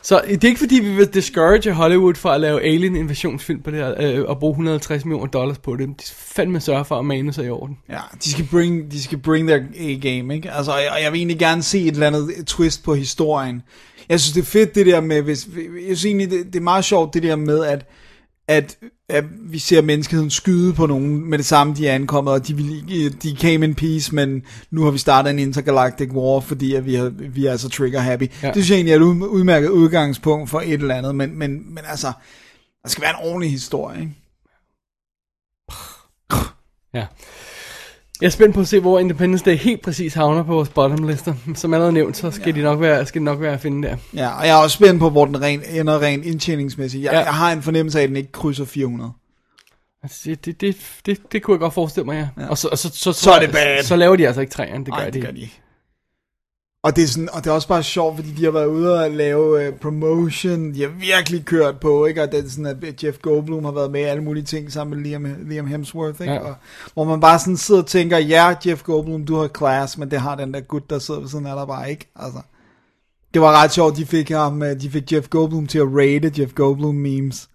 Så 0.03 0.23
det 0.29 0.45
er 0.45 0.49
ikke 0.49 0.59
fordi, 0.59 0.81
vi 0.81 0.95
vil 0.95 1.07
discourage 1.15 1.73
Hollywood 1.73 2.15
for 2.15 2.29
at 2.29 2.41
lave 2.41 2.63
alien 2.63 2.97
invasionsfilm 2.97 3.63
på 3.63 3.71
det 3.71 3.79
her, 3.79 3.95
øh, 3.99 4.25
og 4.25 4.39
bruge 4.39 4.51
150 4.51 5.05
millioner 5.05 5.27
dollars 5.27 5.59
på 5.59 5.77
det. 5.77 5.89
De 5.89 6.07
skal 6.07 6.17
fandme 6.19 6.61
sørge 6.61 6.85
for 6.85 6.99
at 6.99 7.05
mane 7.05 7.33
sig 7.33 7.47
i 7.47 7.49
orden. 7.49 7.79
Ja, 7.89 7.99
de 8.25 8.31
skal 8.31 8.47
bring, 8.51 8.93
de 8.93 9.03
skal 9.03 9.19
bring 9.19 9.49
their 9.49 9.61
A-game, 9.79 10.35
ikke? 10.35 10.51
Altså, 10.51 10.73
og 10.73 11.03
jeg 11.03 11.13
vil 11.13 11.19
egentlig 11.19 11.39
gerne 11.39 11.63
se 11.63 11.81
et 11.81 11.93
eller 11.93 12.07
andet 12.07 12.47
twist 12.47 12.85
på 12.85 12.95
historien. 12.95 13.63
Jeg 14.09 14.21
synes, 14.21 14.35
det 14.35 14.41
er 14.41 14.47
fedt 14.47 14.75
det 14.75 14.87
der 14.87 15.01
med, 15.01 15.23
hvis, 15.23 15.49
jeg 15.89 15.97
synes 15.97 16.05
egentlig, 16.05 16.31
det, 16.31 16.47
det 16.47 16.57
er 16.57 16.63
meget 16.63 16.85
sjovt 16.85 17.15
det 17.15 17.23
der 17.23 17.37
med, 17.37 17.65
at, 17.65 17.87
at, 18.49 18.79
at 19.09 19.25
vi 19.41 19.59
ser 19.59 19.83
menneskeheden 19.83 20.31
skyde 20.31 20.75
på 20.75 20.87
nogen 20.87 21.31
med 21.31 21.39
det 21.39 21.47
samme, 21.47 21.75
de 21.77 21.89
er 21.89 21.95
ankommet, 21.95 22.33
og 22.35 22.49
de, 22.49 22.57
vil, 22.57 23.23
de 23.23 23.37
came 23.37 23.65
in 23.67 23.75
peace, 23.75 24.15
men 24.15 24.43
nu 24.71 24.83
har 24.85 24.91
vi 24.91 24.99
startet 24.99 25.31
en 25.31 25.39
intergalactic 25.39 26.11
war, 26.11 26.41
fordi 26.41 26.75
at 26.75 26.87
vi, 26.87 26.95
har, 26.95 27.09
vi 27.09 27.47
er 27.47 27.57
så 27.57 27.69
trigger 27.69 28.01
happy. 28.01 28.31
Ja. 28.43 28.47
Det 28.47 28.55
synes 28.55 28.71
jeg 28.71 28.77
egentlig 28.77 28.93
er 28.93 28.97
et 28.97 29.03
ud- 29.03 29.29
udmærket 29.29 29.69
udgangspunkt 29.69 30.51
for 30.51 30.61
et 30.61 30.73
eller 30.73 30.95
andet, 30.95 31.15
men, 31.15 31.39
men, 31.39 31.75
men 31.75 31.85
altså, 31.87 32.13
der 32.83 32.89
skal 32.89 33.03
være 33.03 33.11
en 33.11 33.31
ordentlig 33.31 33.51
historie, 33.51 34.01
ikke? 34.01 34.13
Ja. 36.95 37.07
Jeg 38.23 38.29
er 38.29 38.31
spændt 38.31 38.55
på 38.55 38.61
at 38.61 38.69
se, 38.69 38.81
hvor 38.81 38.99
Independence 38.99 39.45
Day 39.45 39.57
helt 39.57 39.83
præcis 39.83 40.15
havner 40.15 40.43
på 40.43 40.55
vores 40.55 40.69
bottom 40.69 41.09
lister. 41.09 41.35
Som 41.55 41.75
allerede 41.75 41.93
nævnt, 41.93 42.17
så 42.17 42.31
skal, 42.31 42.55
ja. 42.55 42.61
de 42.61 42.63
nok 42.63 42.81
være, 42.81 43.07
skal 43.07 43.21
de 43.21 43.25
nok 43.25 43.41
være 43.41 43.53
at 43.53 43.61
finde 43.61 43.89
der. 43.89 43.97
Ja, 44.15 44.29
og 44.39 44.47
jeg 44.47 44.59
er 44.59 44.63
også 44.63 44.75
spændt 44.75 45.01
på, 45.01 45.11
hvor 45.11 45.25
den 45.25 45.43
ren, 45.43 45.63
ender 45.73 46.03
rent 46.03 46.25
indtjeningsmæssigt. 46.25 47.05
Jeg, 47.05 47.13
ja. 47.13 47.19
Jeg 47.19 47.35
har 47.35 47.53
en 47.53 47.63
fornemmelse 47.63 47.99
af, 47.99 48.03
at 48.03 48.09
den 48.09 48.17
ikke 48.17 48.33
krydser 48.33 48.65
400. 48.65 49.13
Altså, 50.03 50.19
det, 50.25 50.45
det, 50.45 50.61
det, 50.61 50.77
det, 51.07 51.33
det 51.33 51.43
kunne 51.43 51.55
jeg 51.55 51.61
godt 51.61 51.75
forestille 51.75 52.05
mig, 52.05 52.31
ja. 52.37 52.43
Ja. 52.43 52.49
Og 52.49 52.59
så, 52.59 52.69
og 52.69 52.79
så, 52.79 52.91
så, 52.95 53.13
Så 53.13 53.33
er 53.33 53.41
det 53.41 53.53
bad. 53.53 53.83
Så 53.83 53.97
laver 53.97 54.17
de 54.17 54.27
altså 54.27 54.41
ikke 54.41 54.53
træerne, 54.53 54.85
det 54.85 54.95
gør 54.95 55.05
de. 55.05 55.11
det 55.11 55.23
gør 55.23 55.31
de 55.31 55.41
ikke. 55.41 55.61
Og 56.85 56.97
det, 56.97 57.05
er 57.05 57.09
sådan, 57.09 57.29
og 57.33 57.45
det 57.45 57.51
er 57.51 57.55
også 57.55 57.69
bare 57.69 57.83
sjovt, 57.83 58.17
fordi 58.17 58.31
de 58.33 58.45
har 58.45 58.51
været 58.51 58.67
ude 58.67 59.05
og 59.05 59.11
lave 59.11 59.69
uh, 59.69 59.75
promotion. 59.75 60.75
De 60.75 60.83
har 60.83 60.89
virkelig 60.89 61.45
kørt 61.45 61.81
på, 61.81 62.07
ikke? 62.07 62.23
Og 62.23 62.33
det 62.33 62.45
er 62.45 62.49
sådan, 62.49 62.67
at 62.67 63.05
Jeff 63.05 63.19
Goldblum 63.19 63.65
har 63.65 63.73
været 63.73 63.91
med 63.91 64.01
i 64.01 64.05
alle 64.05 64.23
mulige 64.23 64.45
ting 64.45 64.73
sammen 64.73 64.97
med 64.97 65.07
Liam, 65.07 65.27
Liam 65.47 65.67
Hemsworth, 65.67 66.21
ikke? 66.21 66.33
Ja. 66.33 66.41
Og, 66.41 66.55
hvor 66.95 67.05
man 67.05 67.21
bare 67.21 67.39
sådan 67.39 67.57
sidder 67.57 67.81
og 67.83 67.87
tænker, 67.87 68.19
ja, 68.19 68.55
Jeff 68.67 68.83
Goldblum, 68.83 69.27
du 69.27 69.37
har 69.37 69.49
class, 69.59 69.99
men 69.99 70.11
det 70.11 70.21
har 70.21 70.35
den 70.35 70.55
der 70.55 70.61
gut, 70.61 70.91
der 70.91 70.99
sidder 70.99 71.21
ved 71.21 71.29
siden 71.29 71.47
af 71.47 71.57
dig 71.57 71.67
bare 71.67 71.91
ikke. 71.91 72.11
Altså, 72.17 72.41
det 73.35 73.43
var 73.43 73.63
ret 73.63 73.73
sjovt, 73.73 73.97
de 73.97 74.07
fik 74.07 74.31
ham, 74.31 74.63
øh, 74.63 74.81
de 74.81 74.91
fik 74.91 75.13
Jeff 75.13 75.29
Goldblum 75.29 75.67
til 75.67 75.79
at 75.79 75.89
rate 75.89 76.33
Jeff 76.39 76.53
Goldblum 76.55 76.95
memes. 76.95 77.49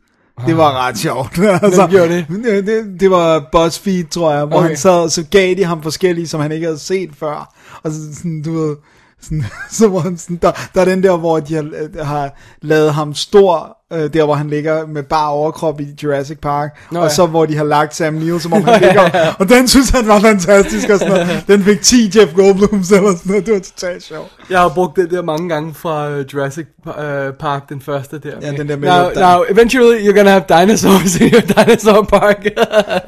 Det 0.45 0.58
var 0.58 0.88
ret 0.88 0.98
sjovt. 0.98 1.40
altså, 1.64 1.88
gjorde 1.88 2.14
det? 2.14 2.26
det, 2.30 2.68
det, 2.68 2.99
det 2.99 3.12
var 3.12 3.49
BuzzFeed, 3.52 4.04
tror 4.04 4.34
jeg, 4.34 4.45
hvor. 4.45 4.58
Okay. 4.58 4.68
han 4.68 4.78
sad, 4.78 5.10
så 5.10 5.26
gav 5.32 5.56
de 5.56 5.64
ham 5.64 5.84
forskellige, 5.84 6.28
som 6.28 6.41
han 6.41 6.52
ikke 6.52 6.66
havde 6.66 6.80
set 6.80 7.10
før. 7.16 7.54
Og 7.84 7.91
så 7.91 8.16
sådan, 8.16 8.41
du 8.41 8.54
ved, 8.54 8.76
sådan, 9.22 9.45
så 9.72 9.88
var 9.88 9.99
han 9.99 10.18
sådan, 10.18 10.39
der, 10.41 10.52
der 10.73 10.81
er 10.81 10.85
den 10.85 11.03
der, 11.03 11.18
hvor 11.18 11.39
de 11.39 11.56
har, 11.56 11.64
øh, 11.64 12.06
har 12.06 12.38
lavet 12.61 12.94
ham 12.94 13.14
stor, 13.14 13.77
øh, 13.94 14.14
der 14.14 14.23
hvor 14.26 14.34
han 14.34 14.49
ligger 14.49 14.88
med 14.88 15.03
bare 15.03 15.30
overkrop 15.30 15.81
i 15.81 15.88
Jurassic 16.03 16.38
Park, 16.39 16.80
Nå, 16.91 16.95
Nå, 16.95 16.99
og 16.99 17.10
ja. 17.10 17.14
så 17.14 17.26
hvor 17.26 17.45
de 17.45 17.57
har 17.57 17.64
lagt 17.64 17.95
Sam 17.95 18.14
Neill, 18.14 18.41
som 18.41 18.53
om 18.53 18.64
han 18.68 18.81
ligger, 18.81 19.34
og 19.39 19.49
den 19.49 19.68
synes 19.68 19.89
han 19.89 20.07
var 20.07 20.19
fantastisk, 20.19 20.89
og 20.89 20.99
sådan 20.99 21.14
noget. 21.14 21.44
Den 21.48 21.64
fik 21.64 21.81
10 21.81 22.11
Jeff 22.15 22.34
Goldblums 22.34 22.91
eller 22.91 23.11
sådan 23.11 23.22
noget, 23.26 23.45
det 23.45 23.53
var 23.53 23.60
totalt 23.60 24.03
sjovt. 24.03 24.31
Jeg 24.49 24.60
har 24.60 24.69
brugt 24.69 24.95
det 24.95 25.11
der 25.11 25.22
mange 25.22 25.49
gange 25.49 25.73
fra 25.73 26.18
uh, 26.18 26.26
Jurassic 26.34 26.65
uh, 26.85 26.94
Park, 27.39 27.69
den 27.69 27.81
første 27.81 28.19
der. 28.19 28.31
Ja, 28.41 28.52
den 28.52 28.69
der 28.69 28.77
med 28.77 28.89
now, 28.89 29.10
now, 29.15 29.44
eventually 29.49 30.07
you're 30.07 30.18
gonna 30.18 30.30
have 30.30 30.44
dinosaurs 30.49 31.15
in 31.15 31.34
your 31.34 31.41
dinosaur 31.41 32.02
park. 32.02 32.44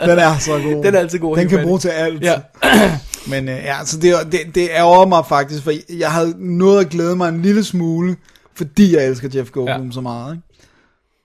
Den 0.06 0.20
er 0.20 0.38
så 0.40 0.52
god. 0.52 0.84
Den 0.84 0.96
er 0.96 1.00
altid 1.00 1.20
god. 1.20 1.38
Den 1.38 1.50
kan 1.50 1.64
bruge 1.64 1.80
til 1.80 1.90
alt. 1.90 2.24
Ja. 2.24 2.36
Men 3.28 3.50
øh, 3.50 3.56
ja, 3.56 3.86
så 3.86 4.00
det, 4.00 4.14
det, 4.32 4.56
det 4.56 4.70
ærger 4.72 5.08
mig 5.08 5.26
faktisk, 5.26 5.64
for 5.64 5.72
jeg 5.98 6.12
havde 6.12 6.36
nået 6.38 6.80
at 6.86 6.90
glæde 6.90 7.16
mig 7.16 7.30
en 7.30 7.42
lille 7.42 7.64
smule, 7.64 8.16
fordi 8.56 8.96
jeg 8.96 9.08
elsker 9.08 9.30
Jeff 9.36 9.52
Goldblum 9.52 9.86
ja. 9.86 9.92
så 9.92 10.02
meget, 10.02 10.34
ikke? 10.34 10.46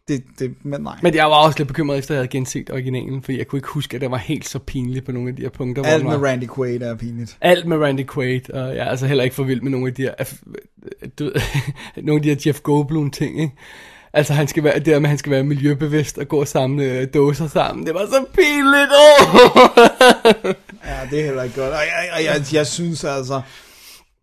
Det, 0.09 0.25
det, 0.39 0.55
men 0.65 0.81
nej. 0.81 0.97
Men 1.03 1.15
jeg 1.15 1.25
var 1.25 1.37
også 1.47 1.59
lidt 1.59 1.69
bekymret 1.69 1.99
efter, 1.99 2.15
jeg 2.15 2.19
havde 2.19 2.29
genset 2.29 2.71
originalen, 2.71 3.23
fordi 3.23 3.39
jeg 3.39 3.47
kunne 3.47 3.59
ikke 3.59 3.69
huske, 3.69 3.95
at 3.95 4.01
det 4.01 4.11
var 4.11 4.17
helt 4.17 4.49
så 4.49 4.59
pinligt 4.59 5.05
på 5.07 5.13
nogle 5.13 5.29
af 5.29 5.37
de 5.37 5.43
her 5.43 5.49
punkter. 5.49 5.83
hvor 5.83 5.91
Alt 5.91 6.01
den 6.03 6.11
med 6.11 6.19
var- 6.19 6.27
Randy 6.27 6.45
Quaid 6.57 6.83
er 6.83 6.97
pinligt. 6.97 7.37
Alt 7.41 7.67
med 7.67 7.77
Randy 7.77 8.07
Quaid, 8.15 8.51
og 8.51 8.77
jeg 8.77 8.87
er 8.87 8.91
altså 8.91 9.07
heller 9.07 9.25
ikke 9.25 9.37
for 9.37 9.43
vild 9.45 9.61
med 9.61 9.71
nogle 9.71 9.87
af 9.87 9.95
de 9.95 10.03
her, 10.03 10.15
du 11.19 11.31
nogle 12.03 12.15
af 12.19 12.23
de 12.23 12.29
her 12.29 12.37
Jeff 12.47 12.61
Goldblum 12.61 13.11
ting, 13.11 13.41
ikke? 13.41 13.55
Altså 14.17 14.33
han 14.33 14.49
skal 14.49 14.65
være, 14.65 14.75
det 14.75 14.87
der 14.87 14.99
med, 14.99 15.07
at 15.07 15.09
han 15.09 15.19
skal 15.19 15.33
være 15.33 15.45
miljøbevidst 15.45 16.19
og 16.19 16.29
gå 16.29 16.41
og 16.41 16.49
samle 16.49 16.85
øh, 16.85 17.09
dåser 17.15 17.49
sammen. 17.49 17.87
Det 17.87 17.95
var 17.95 18.07
så 18.07 18.25
pinligt. 18.35 18.91
Oh! 18.99 20.55
Ja, 20.87 21.09
det 21.11 21.21
er 21.21 21.25
heller 21.25 21.43
ikke 21.43 21.61
godt. 21.61 21.73
Og 21.73 21.81
jeg, 21.81 22.11
og 22.17 22.25
jeg, 22.25 22.45
jeg 22.53 22.67
synes 22.67 23.05
altså, 23.05 23.41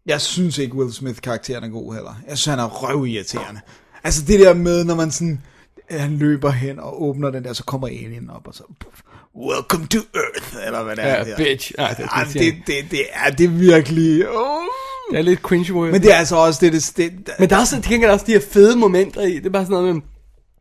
jeg 0.05 0.21
synes 0.21 0.57
ikke 0.57 0.75
Will 0.75 0.93
Smith 0.93 1.21
karakteren 1.21 1.63
er 1.63 1.67
god 1.69 1.93
heller. 1.93 2.15
Jeg 2.27 2.37
synes, 2.37 2.45
han 2.45 2.59
er 2.59 2.67
røvirriterende. 2.67 3.61
Altså 4.03 4.25
det 4.27 4.39
der 4.39 4.53
med, 4.53 4.83
når 4.83 4.95
man 4.95 5.11
sådan, 5.11 5.41
han 5.89 6.17
løber 6.17 6.51
hen 6.51 6.79
og 6.79 7.03
åbner 7.03 7.29
den 7.29 7.43
der, 7.43 7.53
så 7.53 7.63
kommer 7.63 7.87
alien 7.87 8.29
op 8.29 8.47
og 8.47 8.53
så, 8.53 8.63
puff, 8.79 9.01
welcome 9.35 9.87
to 9.87 9.99
Earth, 10.15 10.65
eller 10.65 10.83
hvad 10.83 10.95
det 10.95 11.03
er. 11.03 11.27
Ja, 11.27 11.35
bitch. 11.37 11.71
Ej, 11.77 11.93
det 11.93 12.05
er 12.05 12.23
det, 12.33 12.55
det, 12.67 12.91
det, 12.91 13.05
er, 13.13 13.31
det 13.31 13.43
er 13.43 13.49
virkelig, 13.49 14.29
oh. 14.29 14.63
Det 15.11 15.19
er 15.19 15.23
lidt 15.23 15.39
cringe 15.39 15.73
Men 15.73 16.01
det 16.01 16.13
er 16.13 16.15
altså 16.15 16.35
også 16.35 16.59
det, 16.61 16.73
det, 16.73 16.97
det 16.97 17.31
Men 17.39 17.49
der 17.49 17.55
er 17.55 17.59
også, 17.59 17.81
til 17.81 17.91
gengæld 17.91 18.11
også 18.11 18.25
de 18.25 18.31
her 18.31 18.41
fede 18.51 18.75
momenter 18.77 19.21
i. 19.21 19.35
Det 19.35 19.45
er 19.45 19.49
bare 19.49 19.65
sådan 19.65 19.73
noget 19.73 19.95
med, 19.95 20.01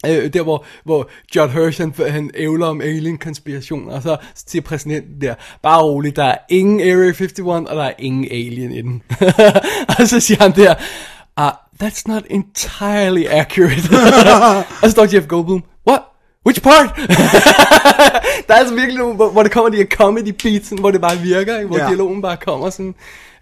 Øh, 0.07 0.33
der 0.33 0.43
hvor, 0.43 0.65
hvor 0.85 1.09
John 1.37 1.51
Hirsch 1.51 1.81
han, 1.81 1.95
han 2.09 2.31
ævler 2.35 2.67
om 2.67 2.81
alien-konspirationer, 2.81 3.93
og 3.95 4.03
så 4.03 4.17
siger 4.47 4.63
præsidenten 4.63 5.21
der, 5.21 5.35
bare 5.63 5.83
roligt, 5.83 6.17
der 6.17 6.25
er 6.25 6.37
ingen 6.49 6.81
Area 6.81 7.09
51, 7.09 7.39
og 7.39 7.77
der 7.77 7.85
er 7.85 7.93
ingen 7.99 8.25
alien 8.25 8.73
i 8.73 8.83
den. 8.83 9.03
og 9.99 10.09
så 10.09 10.21
siger 10.21 10.43
han 10.43 10.53
der, 10.57 10.75
uh, 11.41 11.87
that's 11.87 12.03
not 12.07 12.23
entirely 12.31 13.25
accurate. 13.31 13.89
og 14.83 14.85
så 14.85 14.91
står 14.91 15.15
Jeff 15.15 15.27
Goldblum, 15.27 15.65
what? 15.89 16.03
Which 16.47 16.63
part? 16.63 16.97
der 18.47 18.55
er 18.55 18.59
altså 18.59 18.75
virkelig 18.75 18.99
nogle, 18.99 19.15
hvor, 19.17 19.31
hvor 19.31 19.43
det 19.43 19.53
kommer 19.53 19.71
de 19.71 19.77
her 19.77 19.87
comedy 19.87 20.35
beats, 20.43 20.69
hvor 20.69 20.91
det 20.91 21.01
bare 21.01 21.19
virker, 21.19 21.57
ikke? 21.57 21.69
hvor 21.69 21.79
ja. 21.79 21.87
dialogen 21.87 22.23
bare 22.23 22.37
kommer 22.37 22.71
sådan. 22.71 22.95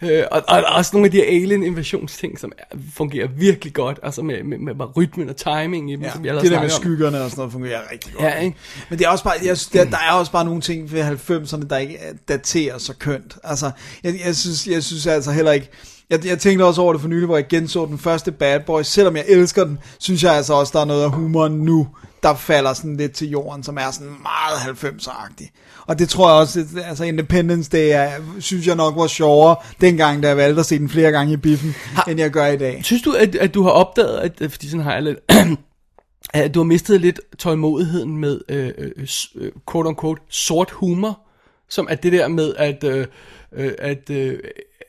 Øh, 0.03 0.23
og, 0.31 0.43
og, 0.49 0.57
og 0.57 0.65
også 0.75 0.91
nogle 0.95 1.07
af 1.07 1.11
de 1.13 1.17
her 1.17 1.25
alien 1.27 1.63
invasionsting, 1.63 2.39
som 2.39 2.53
er, 2.59 2.77
fungerer 2.95 3.29
virkelig 3.37 3.73
godt, 3.73 4.01
altså 4.03 4.23
med, 4.23 4.43
med, 4.43 4.59
med, 4.59 4.75
med 4.75 4.97
rytmen 4.97 5.29
og 5.29 5.37
timing 5.37 5.91
i 5.93 5.97
dem, 5.97 6.03
Ja, 6.03 6.13
som 6.13 6.23
vi 6.23 6.29
det 6.29 6.43
der 6.43 6.51
med 6.51 6.65
om. 6.65 6.71
skyggerne 6.71 7.21
og 7.23 7.31
sådan 7.31 7.41
noget 7.41 7.53
fungerer 7.53 7.81
rigtig 7.93 8.13
godt. 8.13 8.25
Ja, 8.25 8.39
ikke? 8.39 8.57
Men 8.91 8.99
det 8.99 9.05
er 9.05 9.09
også 9.09 9.25
bare, 9.25 9.35
jeg 9.45 9.57
der, 9.73 9.85
der 9.85 9.97
er 10.09 10.13
også 10.13 10.33
bare 10.33 10.45
nogle 10.45 10.61
ting 10.61 10.93
ved 10.93 11.03
90'erne, 11.03 11.69
der 11.69 11.77
ikke 11.77 11.97
er- 11.97 12.13
daterer 12.29 12.79
så 12.79 12.95
kønt. 12.99 13.37
Altså, 13.45 13.71
jeg, 14.05 14.15
jeg, 14.27 14.37
synes, 14.37 14.67
jeg 14.67 14.83
synes 14.85 15.07
altså 15.07 15.33
heller 15.33 15.53
ikke, 15.53 15.69
jeg, 16.11 16.27
jeg 16.27 16.39
tænkte 16.39 16.63
også 16.65 16.81
over 16.83 16.93
det 16.93 17.03
for 17.03 17.09
nylig, 17.09 17.27
hvor 17.27 17.37
jeg 17.37 17.47
genså 17.49 17.87
den 17.87 17.99
første 17.99 18.33
Bad 18.33 18.61
Boys. 18.67 18.87
Selvom 18.87 19.17
jeg 19.17 19.25
elsker 19.29 19.65
den, 19.65 19.79
synes 19.99 20.23
jeg 20.25 20.33
altså 20.35 20.55
også, 20.55 20.71
der 20.75 20.81
er 20.81 20.85
noget 20.85 21.03
af 21.03 21.11
humoren 21.11 21.53
nu, 21.53 21.89
der 22.23 22.35
falder 22.35 22.73
sådan 22.73 22.97
lidt 22.97 23.13
til 23.13 23.31
jorden, 23.31 23.63
som 23.63 23.77
er 23.77 23.91
sådan 23.91 24.17
meget 24.23 24.85
90'er-agtig. 24.85 25.51
Og 25.87 25.99
det 25.99 26.09
tror 26.09 26.31
jeg 26.31 26.41
også, 26.41 26.67
altså 26.85 27.05
Independence 27.05 27.71
Day, 27.71 27.91
er, 27.93 28.11
synes 28.41 28.67
jeg 28.67 28.77
nok 28.77 28.97
var 28.97 29.07
sjovere, 29.07 29.57
dengang, 29.81 30.23
da 30.23 30.29
jeg 30.29 30.37
valgte 30.37 30.61
at 30.61 30.67
se 30.67 30.79
den 30.79 30.89
flere 30.89 31.11
gange 31.11 31.33
i 31.33 31.37
biffen, 31.37 31.75
end 32.09 32.21
jeg 32.21 32.31
gør 32.31 32.47
i 32.47 32.57
dag. 32.57 32.81
Synes 32.85 33.03
du, 33.03 33.13
at, 33.13 33.35
at 33.35 33.55
du 33.55 33.63
har 33.63 33.71
opdaget, 33.71 34.19
at, 34.19 34.53
fordi 34.53 34.69
sådan 34.69 34.85
har 34.85 34.93
jeg 34.93 35.03
lidt, 35.03 35.19
at 36.35 36.55
du 36.55 36.59
har 36.61 36.65
mistet 36.65 37.01
lidt 37.01 37.21
tålmodigheden 37.39 38.17
med, 38.17 38.41
øh, 38.49 38.73
øh, 38.79 39.09
øh, 39.37 39.53
quote 39.73 39.89
unquote, 39.89 40.21
sort 40.29 40.71
humor, 40.71 41.21
som 41.69 41.87
er 41.91 41.95
det 41.95 42.13
der 42.13 42.29
med, 42.29 42.55
at, 42.57 42.85
øh, 42.85 43.07
øh, 43.53 43.73
at, 43.79 44.11
øh, 44.11 44.39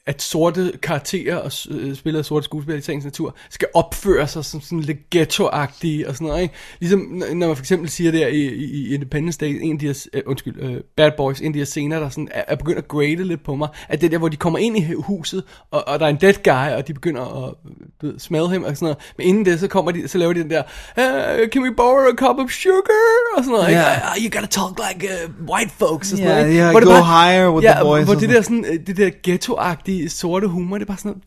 at 0.09 0.21
sorte 0.21 0.71
karakterer 0.81 1.35
og 1.37 1.51
øh, 1.69 1.95
spillere 1.95 2.19
af 2.19 2.25
sorte 2.25 2.43
skuespillere 2.43 2.79
i 2.79 2.81
sagens 2.81 3.03
natur 3.05 3.35
skal 3.49 3.67
opføre 3.73 4.27
sig 4.27 4.45
som 4.45 4.61
sådan 4.61 4.79
lidt 4.79 4.97
ghetto-agtige 5.15 6.07
og 6.07 6.13
sådan 6.15 6.27
noget, 6.27 6.41
ikke? 6.41 6.53
Ligesom 6.79 6.99
når 7.33 7.47
man 7.47 7.55
for 7.55 7.63
eksempel 7.63 7.89
siger 7.89 8.11
der 8.11 8.27
i, 8.27 8.45
i, 8.47 8.93
Independence 8.93 9.37
Day, 9.39 9.59
en 9.61 9.73
af 9.73 9.79
de 9.79 9.85
her, 9.87 10.05
øh, 10.13 10.21
undskyld, 10.25 10.61
øh, 10.61 10.75
Bad 10.97 11.11
Boys, 11.17 11.39
en 11.39 11.45
af 11.47 11.53
de 11.53 11.59
her 11.59 11.65
scener, 11.65 11.99
der 11.99 12.09
sådan 12.09 12.27
er, 12.31 12.43
er 12.47 12.55
begyndt 12.55 12.77
at 12.77 12.87
grade 12.87 13.15
lidt 13.23 13.43
på 13.43 13.55
mig, 13.55 13.67
at 13.89 14.01
det 14.01 14.11
der, 14.11 14.17
hvor 14.17 14.27
de 14.27 14.37
kommer 14.37 14.59
ind 14.59 14.77
i 14.77 14.93
huset, 14.97 15.43
og, 15.71 15.87
og 15.87 15.99
der 15.99 16.05
er 16.05 16.09
en 16.09 16.17
dead 16.21 16.33
guy, 16.43 16.77
og 16.77 16.87
de 16.87 16.93
begynder 16.93 17.21
at 17.47 17.53
du 18.01 18.07
ved, 18.07 18.19
smell 18.19 18.47
ham 18.47 18.63
og 18.63 18.75
sådan 18.75 18.85
noget, 18.85 18.97
men 19.17 19.27
inden 19.27 19.45
det, 19.45 19.59
så 19.59 19.67
kommer 19.67 19.91
de, 19.91 20.07
så 20.07 20.17
laver 20.17 20.33
de 20.33 20.39
den 20.43 20.49
der, 20.49 20.63
uh, 20.97 21.47
can 21.49 21.61
we 21.63 21.73
borrow 21.75 22.07
a 22.13 22.15
cup 22.15 22.37
of 22.45 22.51
sugar? 22.51 23.37
Og 23.37 23.43
sådan 23.43 23.51
noget, 23.51 23.67
ikke? 23.69 23.81
Ja. 23.81 23.93
"Ah, 23.93 24.17
you 24.23 24.29
gotta 24.31 24.47
talk 24.47 24.79
like 24.89 25.09
uh, 25.13 25.49
white 25.49 25.71
folks, 25.77 26.11
og 26.11 26.17
sådan 26.17 26.23
Ja, 26.31 26.35
noget, 26.35 26.47
ikke? 26.49 26.59
yeah, 26.61 26.71
Hvor 26.71 26.79
det 26.79 26.87
go 26.87 26.93
bare- 26.93 27.27
higher 27.29 27.49
with 27.53 27.63
ja, 27.65 27.71
the 27.73 27.83
boys 27.83 28.05
hvor 28.05 28.13
det 28.15 28.29
der 28.29 28.41
sådan, 28.41 28.63
det 28.87 28.97
der 28.97 29.09
ghetto-agtige 29.27 29.98
sorte 30.07 30.47
humor, 30.47 30.77
det 30.77 30.81
er 30.81 30.87
bare 30.87 30.97
sådan 30.97 31.09
noget, 31.09 31.23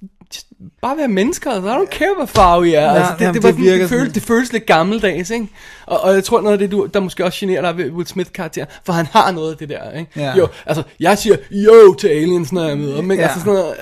bare 0.83 0.97
være 0.97 1.09
mennesker, 1.09 1.51
altså, 1.51 1.71
I 1.71 1.75
don't 1.75 1.99
care, 1.99 2.15
hvad 2.17 2.27
farve 2.27 2.69
I 2.69 2.75
er. 2.75 2.81
Ja, 2.81 2.95
altså, 2.95 3.13
det, 3.19 3.21
jamen, 3.21 3.35
det, 3.35 3.43
var 3.43 3.51
det 3.51 3.65
sådan, 3.65 3.81
det, 3.81 3.89
føles, 3.89 4.13
det 4.13 4.23
føles 4.23 4.53
lidt 4.53 4.67
gammeldags, 4.67 5.31
ikke? 5.31 5.49
Og, 5.87 6.01
og 6.01 6.15
jeg 6.15 6.25
tror, 6.25 6.41
noget 6.41 6.53
af 6.53 6.59
det, 6.59 6.71
du, 6.71 6.89
der 6.95 7.01
måske 7.01 7.25
også 7.25 7.41
generer 7.41 7.63
dig 7.63 7.77
ved 7.77 7.91
Will 7.91 8.07
Smith-karakteren, 8.07 8.69
for 8.85 8.93
han 8.93 9.07
har 9.13 9.33
noget 9.33 9.53
af 9.53 9.57
det 9.59 9.69
der, 9.69 9.99
ikke? 9.99 10.11
Ja. 10.17 10.37
Jo, 10.37 10.49
altså, 10.67 10.83
jeg 11.01 11.19
siger 11.19 11.37
yo 11.53 11.95
til 11.95 12.09
aliens, 12.09 12.53
når 12.53 12.65
jeg 12.65 12.79
møder 12.79 12.97
dem, 12.97 13.11
ikke? 13.11 13.23
Ja. 13.23 13.29
Altså 13.29 13.41
sådan 13.41 13.53
noget, 13.53 13.75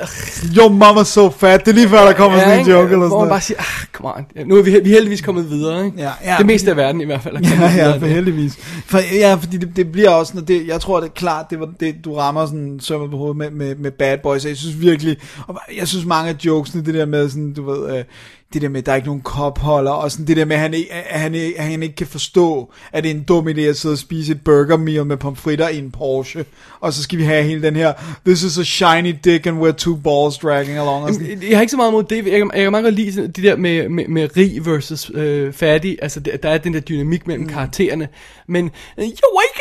Yo, 0.56 0.68
mama 0.68 1.04
so 1.04 1.30
fat. 1.30 1.64
Det 1.64 1.70
er 1.70 1.74
lige 1.74 1.88
før, 1.88 2.04
der 2.04 2.12
kommer 2.12 2.38
sådan 2.38 2.60
en 2.60 2.66
joke 2.66 2.92
eller 2.92 2.96
Hvor 2.96 3.08
sådan 3.08 3.18
man 3.18 3.20
bare 3.20 3.28
noget. 3.28 3.42
siger, 3.42 3.58
ah, 3.58 3.86
come 3.92 4.14
on. 4.14 4.26
Ja, 4.36 4.44
nu 4.44 4.56
er 4.56 4.62
vi, 4.62 4.70
vi 4.70 4.76
er 4.76 4.94
heldigvis 4.94 5.20
kommet 5.20 5.50
videre, 5.50 5.84
ikke? 5.86 5.98
Ja, 5.98 6.10
ja. 6.24 6.34
det 6.38 6.46
meste 6.46 6.70
af 6.70 6.76
verden 6.76 7.00
i 7.00 7.04
hvert 7.04 7.22
fald 7.22 7.36
er 7.36 7.40
Ja, 7.42 7.88
ja, 7.88 7.96
for 7.96 8.06
heldigvis. 8.06 8.58
For, 8.86 8.98
ja, 8.98 9.34
fordi 9.34 9.56
det, 9.56 9.76
det 9.76 9.92
bliver 9.92 10.10
også, 10.10 10.32
når 10.34 10.42
det, 10.42 10.66
jeg 10.66 10.80
tror 10.80 11.00
det 11.00 11.06
er 11.06 11.12
klart, 11.12 11.46
det 11.50 11.60
var 11.60 11.68
det, 11.80 12.04
du 12.04 12.14
rammer 12.14 12.46
sådan 12.46 12.80
sømmet 12.80 13.10
på 13.10 13.16
hovedet 13.16 13.36
med, 13.36 13.50
med, 13.50 13.74
med 13.74 13.90
Bad 13.90 14.18
Boys, 14.22 14.44
jeg 14.44 14.56
synes 14.56 14.69
virkelig, 14.78 15.16
og 15.46 15.60
jeg 15.76 15.88
synes 15.88 16.06
mange 16.06 16.30
af 16.30 16.36
jokesene, 16.44 16.84
det 16.84 16.94
der 16.94 17.06
med 17.06 17.28
sådan, 17.28 17.54
du 17.54 17.70
ved, 17.70 17.98
øh, 17.98 18.04
det 18.52 18.62
der 18.62 18.68
med, 18.68 18.78
at 18.78 18.86
der 18.86 18.92
er 18.92 18.96
ikke 18.96 19.08
nogen 19.08 19.22
kopholder, 19.22 19.90
og 19.90 20.10
sådan 20.10 20.26
det 20.26 20.36
der 20.36 20.44
med, 20.44 20.56
at 20.56 20.62
han, 20.62 20.74
ikke, 20.74 20.92
at 20.92 21.20
han, 21.20 21.34
at 21.34 21.64
han 21.64 21.82
ikke 21.82 21.94
kan 21.94 22.06
forstå, 22.06 22.72
at 22.92 23.04
det 23.04 23.10
er 23.10 23.14
en 23.14 23.22
dum 23.22 23.48
idé 23.48 23.60
at 23.60 23.76
sidde 23.76 23.92
og 23.92 23.98
spise 23.98 24.32
et 24.32 24.44
burger 24.44 24.76
meal 24.76 25.06
med 25.06 25.16
pomfritter 25.16 25.68
i 25.68 25.78
en 25.78 25.90
Porsche, 25.90 26.44
og 26.80 26.92
så 26.92 27.02
skal 27.02 27.18
vi 27.18 27.24
have 27.24 27.42
hele 27.42 27.62
den 27.62 27.76
her, 27.76 27.92
this 28.26 28.42
is 28.42 28.58
a 28.58 28.62
shiny 28.62 29.14
dick 29.24 29.46
and 29.46 29.62
we're 29.62 29.72
two 29.72 29.96
balls 29.96 30.38
dragging 30.38 30.78
along, 30.78 31.04
og 31.04 31.14
sådan. 31.14 31.42
Jeg 31.42 31.56
har 31.56 31.60
ikke 31.60 31.70
så 31.70 31.76
meget 31.76 31.92
mod 31.92 32.02
det. 32.02 32.16
Jeg 32.16 32.38
kan, 32.38 32.50
jeg 32.54 32.62
kan 32.62 32.70
meget 32.70 32.84
godt 32.84 32.94
lide 32.94 33.22
det 33.26 33.44
der 33.44 33.56
med, 33.56 33.88
med, 33.88 34.08
med 34.08 34.36
rig 34.36 34.66
versus 34.66 35.10
øh, 35.14 35.52
fattig. 35.52 35.98
Altså, 36.02 36.20
der, 36.20 36.36
der 36.36 36.48
er 36.48 36.58
den 36.58 36.74
der 36.74 36.80
dynamik 36.80 37.26
mellem 37.26 37.44
mm. 37.44 37.50
karaktererne. 37.50 38.08
Men, 38.46 38.64
øh, 38.98 39.04
you 39.04 39.10
gonna 39.10 39.50
talk 39.56 39.59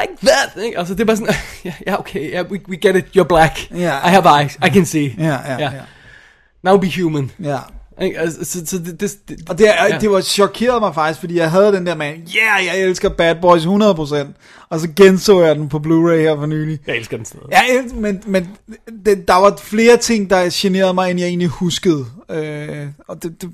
like 0.00 0.12
that? 0.26 0.64
Ikke? 0.64 0.78
Altså, 0.78 0.94
det 0.94 1.00
er 1.00 1.04
bare 1.04 1.16
sådan, 1.16 1.34
ja, 1.64 1.72
ja 1.86 1.98
okay, 1.98 2.32
yeah, 2.32 2.50
we, 2.50 2.60
we 2.68 2.76
get 2.76 2.96
it, 2.96 3.04
you're 3.16 3.22
black. 3.28 3.70
Ja. 3.70 4.08
I 4.08 4.10
have 4.10 4.40
eyes, 4.40 4.54
I 4.54 4.70
can 4.70 4.86
see. 4.86 5.14
Ja, 5.18 5.38
ja, 5.48 5.58
ja. 5.58 5.70
Now 6.62 6.76
be 6.76 6.90
human. 7.02 7.30
Ja. 7.42 7.58
Altså, 8.00 8.44
så, 8.44 8.66
så 8.66 8.78
det, 8.78 9.00
det, 9.00 9.12
det, 9.28 9.38
Og 9.48 9.58
det, 9.58 9.64
ja. 9.64 9.98
det 10.00 10.10
var 10.10 10.20
chokeret 10.20 10.82
mig 10.82 10.94
faktisk, 10.94 11.20
fordi 11.20 11.36
jeg 11.36 11.50
havde 11.50 11.72
den 11.72 11.86
der 11.86 11.94
med, 11.94 12.06
yeah, 12.06 12.66
jeg 12.66 12.80
elsker 12.80 13.08
Bad 13.08 13.34
Boys 13.42 13.62
100%, 13.62 13.66
og 14.68 14.80
så 14.80 14.88
genså 14.96 15.42
jeg 15.42 15.56
den 15.56 15.68
på 15.68 15.76
Blu-ray 15.78 16.16
her 16.16 16.36
for 16.36 16.46
nylig. 16.46 16.78
Jeg 16.86 16.96
elsker 16.96 17.16
den 17.16 17.26
stadig. 17.26 17.46
Ja, 17.52 17.60
men, 17.94 18.22
men 18.26 18.48
det, 19.06 19.28
der 19.28 19.34
var 19.34 19.58
flere 19.62 19.96
ting, 19.96 20.30
der 20.30 20.48
generede 20.52 20.94
mig, 20.94 21.10
end 21.10 21.20
jeg 21.20 21.28
egentlig 21.28 21.48
huskede. 21.48 22.06
Øh, 22.30 22.86
og 23.08 23.22
det, 23.22 23.42
det, 23.42 23.50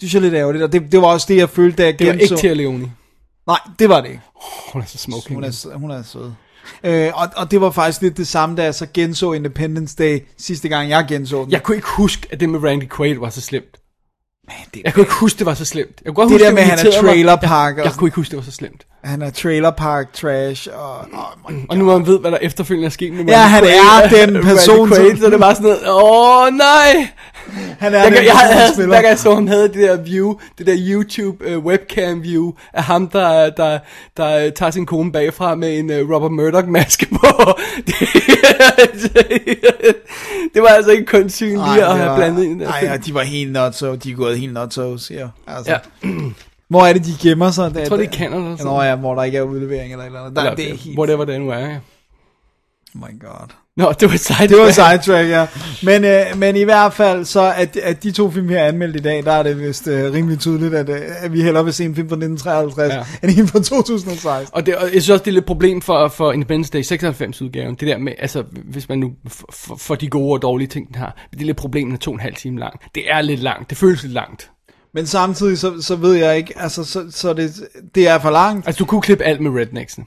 det 0.00 0.08
synes 0.08 0.14
jeg 0.14 0.18
er 0.18 0.22
lidt 0.22 0.34
ærgerligt, 0.34 0.64
og 0.64 0.72
det, 0.72 0.82
det 0.92 1.00
var 1.00 1.06
også 1.06 1.26
det, 1.28 1.36
jeg 1.36 1.50
følte, 1.50 1.76
da 1.76 1.84
jeg 1.86 1.98
Det 1.98 2.06
var 2.06 2.12
genså. 2.12 2.34
ikke 2.34 2.40
Tia 2.40 2.52
Leone. 2.52 2.90
Nej, 3.52 3.74
det 3.78 3.88
var 3.88 4.00
det 4.00 4.08
ikke. 4.08 4.20
Hun 4.72 4.82
er 4.82 4.86
så 4.86 4.98
smoking. 4.98 5.34
Hun 5.34 5.44
er, 5.44 5.76
hun 5.76 5.90
er 5.90 6.02
sød. 6.02 6.32
Øh, 6.84 7.10
og, 7.14 7.28
og 7.36 7.50
det 7.50 7.60
var 7.60 7.70
faktisk 7.70 8.02
lidt 8.02 8.16
det 8.16 8.28
samme, 8.28 8.56
da 8.56 8.64
jeg 8.64 8.74
så 8.74 8.86
genså 8.94 9.32
Independence 9.32 9.96
Day 9.96 10.20
sidste 10.38 10.68
gang, 10.68 10.88
jeg 10.88 11.04
genså 11.08 11.44
den. 11.44 11.52
Jeg 11.52 11.62
kunne 11.62 11.76
ikke 11.76 11.88
huske, 11.88 12.26
at 12.30 12.40
det 12.40 12.48
med 12.48 12.64
Randy 12.64 12.88
Quaid 12.96 13.18
var 13.18 13.30
så 13.30 13.40
slemt. 13.40 13.78
Jeg 14.84 14.94
kunne 14.94 15.02
ikke 15.02 15.14
huske, 15.14 15.38
det 15.38 15.46
var 15.46 15.54
så 15.54 15.64
slemt. 15.64 16.02
Jeg 16.04 16.14
kunne 16.14 16.14
godt 16.14 16.28
Det 16.28 16.34
huske, 16.34 16.44
der 16.46 16.52
med, 16.52 16.62
at 16.62 16.68
han 16.68 16.78
er 16.78 16.82
irriterede 16.84 17.04
mig. 17.04 17.12
trailer 17.12 17.36
park 17.36 17.76
Jeg, 17.76 17.84
jeg 17.84 17.92
kunne 17.92 18.08
ikke 18.08 18.16
huske, 18.16 18.30
det 18.30 18.36
var 18.36 18.42
så 18.44 18.50
slemt. 18.52 18.86
Han 19.04 19.22
er 19.22 19.30
trailer 19.30 19.70
park 19.70 20.12
trash, 20.12 20.68
og... 20.74 20.96
Oh 21.12 21.54
Og 21.68 21.78
nu 21.78 21.84
man 21.84 22.06
ved, 22.06 22.18
hvad 22.20 22.30
der 22.30 22.38
efterfølgende 22.42 22.86
er 22.86 22.90
sket 22.90 23.12
med 23.12 23.24
Ja, 23.24 23.38
han 23.38 23.62
Randy 23.64 23.74
er 23.74 24.08
Quaid, 24.08 24.26
den 24.26 24.36
øh, 24.40 24.42
person, 24.42 24.78
Randy 24.80 24.94
Quaid, 24.94 25.10
som- 25.10 25.18
så 25.18 25.26
det 25.26 25.34
er 25.34 25.38
bare 25.38 25.54
sådan 25.54 25.68
noget, 25.68 25.82
åh 25.88 26.52
nej! 26.56 27.08
Han 27.78 27.94
er 27.94 27.98
jeg, 27.98 28.06
den 28.06 28.14
jeg, 28.14 28.24
jeg, 28.24 28.34
havde, 28.36 28.66
der 28.66 28.72
spiller. 28.72 29.00
jeg 29.00 29.18
så 29.18 29.34
ham 29.34 29.46
havde 29.46 29.62
det 29.68 29.74
der 29.74 29.96
view, 30.02 30.34
det 30.58 30.66
der 30.66 30.74
YouTube 30.78 31.56
uh, 31.56 31.64
webcam 31.64 32.22
view 32.22 32.52
af 32.72 32.82
ham, 32.82 33.08
der, 33.08 33.50
der, 33.50 33.78
der 34.16 34.50
tager 34.50 34.70
sin 34.70 34.86
kone 34.86 35.12
bagfra 35.12 35.54
med 35.54 35.78
en 35.78 35.90
uh, 35.90 36.10
Robert 36.14 36.32
Murdoch 36.32 36.68
maske 36.68 37.06
på. 37.10 37.26
det, 37.86 37.94
det 40.54 40.62
var 40.62 40.68
altså 40.68 40.90
ikke 40.90 41.06
kun 41.06 41.30
synligt 41.30 41.82
at 41.82 41.96
have 41.98 42.16
blandet 42.16 42.44
ind. 42.44 42.62
Ej, 42.62 42.78
ja, 42.82 42.96
de 42.96 43.14
var 43.14 43.22
helt 43.22 43.52
nutso. 43.52 43.94
De 43.94 44.10
er 44.10 44.14
gået 44.16 44.38
helt 44.38 44.52
nutso, 44.54 44.98
siger 44.98 45.28
altså. 45.46 45.78
Ja. 46.04 46.08
Hvor 46.72 46.82
er 46.86 46.92
det, 46.92 47.04
de 47.06 47.28
gemmer 47.28 47.50
sig? 47.50 47.72
Jeg 47.74 47.88
tror, 47.88 47.96
det 47.96 48.06
er 48.06 48.10
i 48.10 48.14
Canada 48.16 48.64
Nå 48.64 48.82
ja, 48.82 48.94
hvor 48.96 49.14
der 49.14 49.22
ikke 49.22 49.38
er 49.38 49.42
udlevering 49.42 49.92
eller 49.92 50.04
eller 50.04 50.20
andet. 50.20 50.36
Der, 50.36 50.42
Eller, 50.42 50.54
det 50.56 50.70
er 50.70 50.76
helt... 50.76 50.98
Whatever 50.98 51.24
det 51.24 51.40
nu 51.40 51.50
er, 51.50 51.58
ja. 51.58 51.76
Oh 52.94 53.00
my 53.00 53.20
god. 53.20 53.48
Nå, 53.76 53.92
det 54.00 54.08
var 54.08 54.14
et 54.14 54.20
sidetrack. 54.20 54.50
Det 54.50 54.58
var 54.58 54.64
et 54.66 54.74
sidetrack, 54.74 55.28
ja. 55.28 55.46
Men, 55.82 56.04
øh, 56.04 56.38
men 56.38 56.56
i 56.56 56.62
hvert 56.62 56.92
fald, 56.92 57.24
så 57.24 57.52
at, 57.56 57.76
at 57.76 58.02
de 58.02 58.10
to 58.10 58.30
film, 58.30 58.48
vi 58.48 58.54
har 58.54 58.60
anmeldt 58.60 58.96
i 58.96 58.98
dag, 58.98 59.24
der 59.24 59.32
er 59.32 59.42
det 59.42 59.60
vist 59.60 59.88
øh, 59.88 60.12
rimelig 60.12 60.38
tydeligt, 60.38 60.74
at, 60.74 60.88
øh, 60.88 61.00
at 61.24 61.32
vi 61.32 61.42
hellere 61.42 61.64
vil 61.64 61.72
se 61.74 61.84
en 61.84 61.94
film 61.94 62.08
fra 62.08 62.16
1953, 62.16 62.94
Ja. 62.94 63.28
end 63.28 63.38
en 63.38 63.48
fra 63.48 63.58
2016. 63.58 64.54
Og, 64.54 64.66
det, 64.66 64.76
og 64.76 64.82
jeg 64.82 64.90
synes 64.90 65.10
også, 65.10 65.22
det 65.24 65.30
er 65.30 65.34
lidt 65.34 65.44
problem 65.46 65.80
for, 65.82 66.08
for 66.08 66.32
Independence 66.32 66.70
Day 66.72 66.80
96 66.82 67.42
udgaven. 67.42 67.74
Det 67.74 67.88
der 67.88 67.98
med, 67.98 68.12
altså, 68.18 68.44
hvis 68.64 68.88
man 68.88 68.98
nu 68.98 69.12
for 69.78 69.94
de 69.94 70.08
gode 70.08 70.32
og 70.32 70.42
dårlige 70.42 70.68
ting, 70.68 70.86
den 70.88 70.94
har. 70.94 71.26
Det 71.30 71.40
er 71.40 71.44
lidt 71.44 71.56
problem, 71.56 71.86
den 71.88 71.94
er 71.94 71.98
to 71.98 72.10
og 72.10 72.14
en 72.14 72.20
halv 72.20 72.34
time 72.34 72.58
lang. 72.60 72.80
Det 72.94 73.02
er 73.10 73.20
lidt 73.20 73.40
langt. 73.40 73.70
Det 73.70 73.78
føles 73.78 74.02
lidt 74.02 74.12
langt. 74.12 74.50
Men 74.94 75.06
samtidig, 75.06 75.58
så, 75.58 75.82
så 75.82 75.96
ved 75.96 76.14
jeg 76.14 76.36
ikke, 76.36 76.54
altså, 76.58 76.84
så, 76.84 77.06
så 77.10 77.32
det, 77.32 77.68
det 77.94 78.08
er 78.08 78.18
for 78.18 78.30
langt. 78.30 78.66
Altså, 78.66 78.78
du 78.78 78.86
kunne 78.86 79.02
klippe 79.02 79.24
alt 79.24 79.40
med 79.40 79.60
rednexen. 79.60 80.06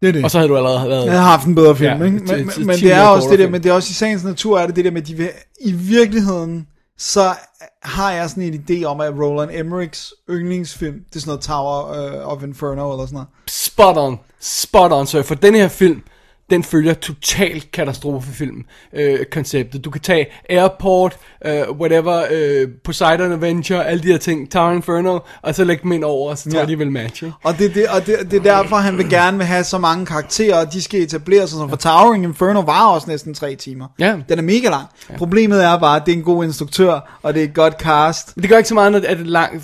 Det 0.00 0.08
er 0.08 0.12
det. 0.12 0.24
Og 0.24 0.30
så 0.30 0.38
havde 0.38 0.48
du 0.48 0.56
allerede 0.56 0.88
været... 0.88 1.06
Jeg 1.06 1.22
har 1.22 1.30
haft 1.30 1.46
en 1.46 1.54
bedre 1.54 1.76
film, 1.76 1.90
Ja, 1.90 2.04
ikke? 2.04 2.18
Men, 2.18 2.66
men, 2.66 2.76
det 2.76 2.92
er 2.92 3.02
også 3.02 3.28
det 3.30 3.38
der, 3.38 3.50
men 3.50 3.62
det 3.62 3.70
er 3.70 3.72
også 3.72 3.90
i 3.90 3.94
sagens 3.94 4.24
natur, 4.24 4.58
er 4.58 4.66
det 4.66 4.76
det 4.76 4.84
der 4.84 4.90
med, 4.90 5.02
de 5.02 5.14
vil, 5.14 5.30
i 5.60 5.72
virkeligheden, 5.72 6.66
så 6.98 7.34
har 7.82 8.12
jeg 8.12 8.30
sådan 8.30 8.42
en 8.42 8.64
idé 8.70 8.84
om, 8.84 9.00
at 9.00 9.12
Roland 9.18 9.50
Emmerichs 9.52 10.14
yndlingsfilm, 10.30 10.94
det 10.94 11.16
er 11.16 11.20
sådan 11.20 11.30
noget 11.30 11.40
Tower 11.40 11.82
uh, 12.22 12.32
of 12.32 12.42
Inferno 12.42 12.92
eller 12.92 13.06
sådan 13.06 13.14
noget. 13.14 13.28
Spot 13.48 13.96
on. 13.96 14.18
Spot 14.40 14.92
on, 14.92 15.06
så 15.06 15.22
for 15.22 15.34
den 15.34 15.54
her 15.54 15.68
film, 15.68 16.02
den 16.50 16.62
følger 16.62 16.94
totalt 16.94 17.72
katastrofefilm 17.72 18.64
øh, 18.92 19.18
konceptet. 19.32 19.84
Du 19.84 19.90
kan 19.90 20.00
tage 20.00 20.26
Airport, 20.50 21.16
øh, 21.46 21.62
whatever, 21.80 22.24
øh, 22.30 22.68
Poseidon 22.84 23.32
Adventure, 23.32 23.86
alle 23.86 24.02
de 24.02 24.08
her 24.08 24.18
ting, 24.18 24.50
Tower 24.50 24.72
Inferno, 24.72 25.18
og 25.42 25.54
så 25.54 25.64
lægge 25.64 25.82
dem 25.82 25.92
ind 25.92 26.04
over, 26.04 26.30
og 26.30 26.38
så 26.38 26.50
tror 26.50 26.60
Ja. 26.60 26.66
de 26.66 26.78
vil 26.78 26.92
matche. 26.92 27.32
Og 27.44 27.58
det, 27.58 27.74
det, 27.74 27.86
og 27.88 28.06
det, 28.06 28.16
det 28.30 28.36
er 28.46 28.62
derfor, 28.62 28.76
han 28.76 28.98
vil 28.98 29.10
gerne 29.10 29.36
vil 29.36 29.46
have 29.46 29.64
så 29.64 29.78
mange 29.78 30.06
karakterer, 30.06 30.66
og 30.66 30.72
de 30.72 30.82
skal 30.82 31.02
etablere 31.02 31.48
sig. 31.48 31.58
For 31.68 31.76
Towering 31.76 32.24
Inferno 32.24 32.60
var 32.60 32.86
også 32.86 33.10
næsten 33.10 33.34
tre 33.34 33.54
timer. 33.54 33.86
Ja. 33.98 34.16
Den 34.28 34.38
er 34.38 34.42
mega 34.42 34.68
lang. 34.68 34.86
Ja. 35.10 35.16
Problemet 35.16 35.64
er 35.64 35.78
bare, 35.78 35.96
at 35.96 36.02
det 36.06 36.12
er 36.12 36.16
en 36.16 36.24
god 36.24 36.44
instruktør, 36.44 37.18
og 37.22 37.34
det 37.34 37.40
er 37.40 37.44
et 37.44 37.54
godt 37.54 37.74
cast. 37.80 38.34
Det 38.34 38.48
gør 38.48 38.56
ikke 38.56 38.68
så 38.68 38.74
meget, 38.74 38.92
når 38.92 38.98
det 38.98 39.10
er 39.10 39.16
langt, 39.16 39.62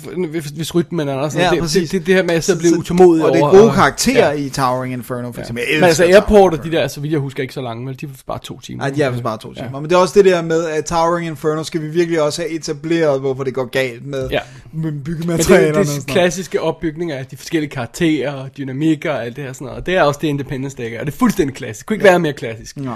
hvis, 0.55 0.75
rytmen 0.75 1.09
er 1.09 1.15
der. 1.21 1.29
Sådan. 1.29 1.45
Ja, 1.45 1.51
det, 1.51 1.59
præcis. 1.59 1.89
det, 1.89 1.99
det, 1.99 2.07
det 2.07 2.15
her 2.15 2.23
med, 2.23 2.35
at 2.35 2.43
så 2.43 2.57
bliver 2.57 2.73
Så- 2.73 2.79
utålmodig 2.79 3.25
Og 3.25 3.33
det 3.33 3.39
er 3.39 3.43
over- 3.43 3.57
gode 3.59 3.71
karakterer 3.71 4.31
Ja. 4.31 4.37
i 4.37 4.49
Towering 4.49 4.93
Inferno, 4.93 5.31
for 5.31 5.41
eksempel. 5.41 5.63
Men 5.75 5.83
altså 5.83 6.03
Airport 6.03 6.53
og 6.53 6.63
de 6.63 6.72
der, 6.73 6.87
så 6.87 7.01
vidt 7.01 7.11
jeg 7.11 7.19
husker, 7.19 7.41
ikke 7.41 7.53
så 7.53 7.61
lange, 7.61 7.85
men 7.85 7.95
de 7.95 8.05
er 8.05 8.09
bare 8.27 8.39
to 8.39 8.59
timer. 8.59 8.77
Nej, 8.83 8.89
de 8.89 9.01
er 9.01 9.09
vist 9.09 9.23
bare 9.23 9.37
to 9.37 9.53
timer. 9.53 9.69
Ja. 9.73 9.79
Men 9.79 9.83
det 9.89 9.91
er 9.95 9.99
også 9.99 10.13
det 10.21 10.25
der 10.25 10.41
med, 10.41 10.65
at 10.65 10.85
Towering 10.85 11.27
Inferno 11.27 11.63
skal 11.63 11.81
vi 11.81 11.87
virkelig 11.87 12.21
også 12.21 12.41
have 12.41 12.51
etableret, 12.51 13.19
hvorfor 13.19 13.43
det 13.43 13.53
går 13.53 13.65
galt 13.65 14.05
med, 14.05 14.29
Ja. 14.29 14.39
med 14.71 14.83
Men 14.83 14.93
det, 14.95 15.03
byggematerialerne. 15.03 15.67
det 15.67 15.75
og 15.75 15.81
er 15.81 15.85
noget. 15.85 16.05
klassiske 16.07 16.61
opbygning 16.61 17.11
af 17.11 17.25
de 17.25 17.37
forskellige 17.37 17.69
karakterer 17.71 18.31
og 18.33 18.49
dynamikker 18.57 19.11
og 19.11 19.25
alt 19.25 19.35
det 19.35 19.43
her 19.43 19.53
sådan 19.53 19.65
noget. 19.65 19.79
Og 19.79 19.85
det 19.85 19.95
er 19.95 20.01
også 20.01 20.19
det 20.21 20.27
Independence 20.27 20.77
Day. 20.77 20.99
Og 20.99 21.05
det 21.05 21.13
er 21.13 21.17
fuldstændig 21.17 21.55
klassisk. 21.55 21.79
Det 21.79 21.87
kunne 21.87 21.95
ikke 21.95 22.05
ja. 22.05 22.11
være 22.11 22.19
mere 22.19 22.33
klassisk. 22.33 22.77
Ja. 22.77 22.91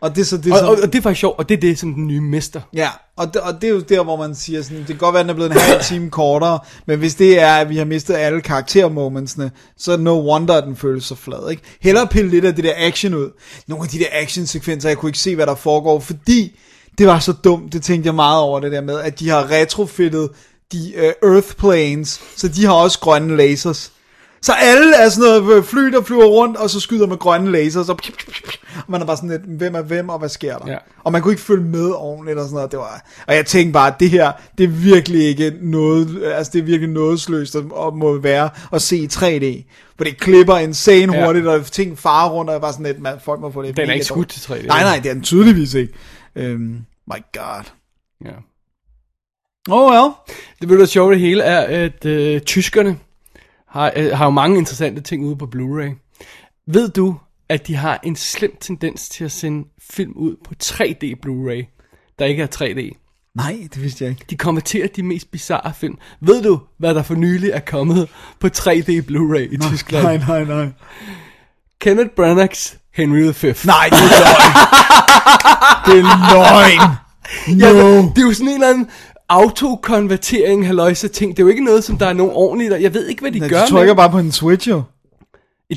Og 0.00 0.14
det 0.14 0.20
er 0.20 0.24
så 0.24 0.36
det, 0.36 0.52
Og, 0.52 0.58
som- 0.58 0.68
og, 0.68 0.76
og, 0.82 0.92
det 0.92 0.94
er 0.98 1.02
faktisk 1.02 1.20
sjovt, 1.20 1.38
og 1.38 1.48
det 1.48 1.56
er 1.56 1.60
det, 1.60 1.78
som 1.78 1.94
den 1.94 2.06
nye 2.06 2.20
mister. 2.20 2.60
Ja, 2.74 2.88
og 3.16 3.34
det, 3.34 3.42
og 3.42 3.54
det 3.60 3.64
er 3.64 3.72
jo 3.72 3.80
der, 3.80 4.02
hvor 4.04 4.16
man 4.16 4.34
siger 4.34 4.62
sådan, 4.62 4.78
det 4.78 4.86
kan 4.86 4.96
godt 4.96 5.12
være, 5.12 5.20
at 5.20 5.24
den 5.24 5.30
er 5.30 5.34
blevet 5.34 5.52
en 5.52 5.58
halv 5.58 5.82
time 5.84 6.10
kortere, 6.10 6.58
men 6.86 6.98
hvis 6.98 7.14
det 7.14 7.40
er, 7.40 7.54
at 7.54 7.68
vi 7.68 7.76
har 7.76 7.84
mistet 7.84 8.14
alle 8.14 8.40
karaktermomentsene, 8.40 9.50
så 9.78 9.92
er 9.92 9.96
no 9.96 10.30
wonder, 10.30 10.54
at 10.54 10.64
den 10.64 10.76
føles 10.76 11.04
så 11.04 11.14
flad, 11.14 11.50
ikke? 11.50 11.62
Hellere 11.80 12.06
pille 12.06 12.30
lidt 12.30 12.44
af 12.44 12.54
det 12.54 12.64
der 12.64 12.72
action 12.76 13.14
ud. 13.14 13.30
Nogle 13.66 13.84
af 13.84 13.90
de 13.90 13.98
der 13.98 14.06
action-sekvenser, 14.12 14.88
jeg 14.88 14.98
kunne 14.98 15.08
ikke 15.08 15.18
se, 15.18 15.34
hvad 15.34 15.46
der 15.46 15.54
foregår, 15.54 16.00
fordi 16.00 16.58
det 16.98 17.06
var 17.06 17.18
så 17.18 17.32
dumt, 17.32 17.72
det 17.72 17.82
tænkte 17.82 18.06
jeg 18.06 18.14
meget 18.14 18.42
over 18.42 18.60
det 18.60 18.72
der 18.72 18.80
med, 18.80 19.00
at 19.00 19.20
de 19.20 19.28
har 19.28 19.50
retrofittet 19.50 20.28
de 20.72 20.92
uh, 21.22 21.30
Earth 21.32 21.54
Planes, 21.58 22.20
så 22.36 22.48
de 22.48 22.64
har 22.66 22.72
også 22.72 22.98
grønne 22.98 23.36
lasers. 23.36 23.92
Så 24.42 24.52
alle 24.52 24.96
er 24.96 25.08
sådan 25.08 25.42
noget 25.42 25.64
fly, 25.64 25.80
der 25.80 26.02
flyver 26.02 26.24
rundt, 26.26 26.56
og 26.56 26.70
så 26.70 26.80
skyder 26.80 27.06
med 27.06 27.16
grønne 27.16 27.50
lasers, 27.50 27.88
og 27.88 27.98
og 28.76 28.84
man 28.88 29.02
er 29.02 29.06
bare 29.06 29.16
sådan 29.16 29.30
lidt, 29.30 29.42
hvem 29.42 29.74
er 29.74 29.82
hvem, 29.82 30.08
og 30.08 30.18
hvad 30.18 30.28
sker 30.28 30.58
der? 30.58 30.72
Ja. 30.72 30.78
Og 31.04 31.12
man 31.12 31.22
kunne 31.22 31.32
ikke 31.32 31.42
følge 31.42 31.64
med 31.64 31.90
ordentligt 31.90 32.38
og 32.38 32.44
sådan 32.44 32.54
noget. 32.54 32.70
Det 32.70 32.78
var, 32.78 33.04
og 33.26 33.34
jeg 33.34 33.46
tænkte 33.46 33.72
bare, 33.72 33.88
at 33.88 34.00
det 34.00 34.10
her, 34.10 34.32
det 34.58 34.64
er 34.64 34.68
virkelig 34.68 35.26
ikke 35.26 35.52
noget, 35.60 36.22
altså 36.24 36.50
det 36.52 36.58
er 36.58 36.62
virkelig 36.62 36.90
nådesløst 36.90 37.54
at 37.56 37.64
må 37.94 38.18
være 38.18 38.50
at 38.72 38.82
se 38.82 38.96
i 38.96 39.06
3D. 39.06 39.72
For 39.96 40.04
det 40.04 40.20
klipper 40.20 40.56
insane 40.56 41.16
Ja. 41.16 41.24
hurtigt, 41.24 41.46
og 41.46 41.66
ting 41.66 41.98
farer 41.98 42.30
rundt, 42.30 42.50
og 42.50 42.54
jeg 42.54 42.60
bare 42.60 42.72
sådan 42.72 42.86
lidt, 42.86 43.00
man, 43.00 43.14
folk 43.24 43.40
må 43.40 43.50
få 43.50 43.62
det 43.62 43.76
Den 43.76 43.88
er 43.90 43.94
ikke 43.94 44.06
skudt 44.06 44.28
til 44.28 44.40
3D. 44.52 44.66
Nej, 44.66 44.82
nej, 44.82 44.98
det 45.02 45.08
er 45.10 45.14
den 45.14 45.22
tydeligvis 45.22 45.74
ikke. 45.74 45.92
Um, 46.36 46.78
my 47.06 47.18
god. 47.32 47.62
Ja. 48.24 48.30
Oh 49.70 49.92
well. 49.92 50.12
Det 50.60 50.68
vil 50.68 50.78
være 50.78 50.86
sjovt 50.86 51.12
det 51.12 51.20
hele 51.20 51.42
er, 51.42 51.84
at 51.84 52.04
øh, 52.04 52.40
tyskerne 52.40 52.98
har, 53.70 53.92
øh, 53.96 54.10
har 54.16 54.24
jo 54.24 54.30
mange 54.30 54.58
interessante 54.58 55.00
ting 55.00 55.24
ude 55.24 55.36
på 55.36 55.44
Blu-ray. 55.56 55.90
Ved 56.66 56.88
du, 56.88 57.16
at 57.48 57.66
de 57.66 57.76
har 57.76 58.00
en 58.02 58.16
slem 58.16 58.56
tendens 58.60 59.08
til 59.08 59.24
at 59.24 59.32
sende 59.32 59.68
film 59.90 60.12
ud 60.16 60.36
på 60.44 60.54
3D 60.64 61.14
Blu-ray, 61.26 61.84
der 62.18 62.24
ikke 62.24 62.42
er 62.42 62.46
3D? 62.46 63.04
Nej, 63.36 63.68
det 63.74 63.82
vidste 63.82 64.04
jeg 64.04 64.10
ikke. 64.10 64.24
De 64.30 64.36
konverterer 64.36 64.86
de 64.86 65.02
mest 65.02 65.30
bizarre 65.30 65.72
film. 65.74 65.98
Ved 66.20 66.42
du, 66.42 66.60
hvad 66.78 66.94
der 66.94 67.02
for 67.02 67.14
nylig 67.14 67.50
er 67.50 67.60
kommet 67.60 68.08
på 68.40 68.46
3D 68.56 68.90
Blu-ray 69.10 69.54
i 69.54 69.58
Tyskland? 69.70 70.04
Nej, 70.04 70.16
nej, 70.28 70.44
nej. 70.44 70.68
Kenneth 71.80 72.10
Branaghs 72.16 72.76
Henry 72.94 73.18
V. 73.18 73.54
Nej, 73.66 73.88
det 73.90 73.98
er 73.98 74.22
løgn. 74.24 74.54
det 75.86 75.98
er 75.98 76.32
løgn. 76.34 76.94
Ja, 77.60 77.72
No. 77.72 78.02
det 78.02 78.18
er 78.18 78.22
jo 78.26 78.32
sådan 78.32 78.48
en 78.48 78.54
eller 78.54 78.68
anden 78.68 78.88
autokonvertering, 79.28 80.66
halløjse 80.66 81.08
ting. 81.08 81.36
Det 81.36 81.42
er 81.42 81.44
jo 81.44 81.48
ikke 81.50 81.64
noget, 81.64 81.84
som 81.84 81.98
der 81.98 82.06
er 82.06 82.12
nogen 82.12 82.32
ordentligt. 82.34 82.82
Jeg 82.82 82.94
ved 82.94 83.06
ikke, 83.06 83.20
hvad 83.20 83.32
de 83.32 83.38
Ja, 83.38 83.48
gør 83.48 83.60
du 83.64 83.70
trykker 83.70 83.94
med. 83.94 83.96
bare 83.96 84.10
på 84.10 84.18
en 84.18 84.32
switch, 84.32 84.68
jo. 84.68 84.82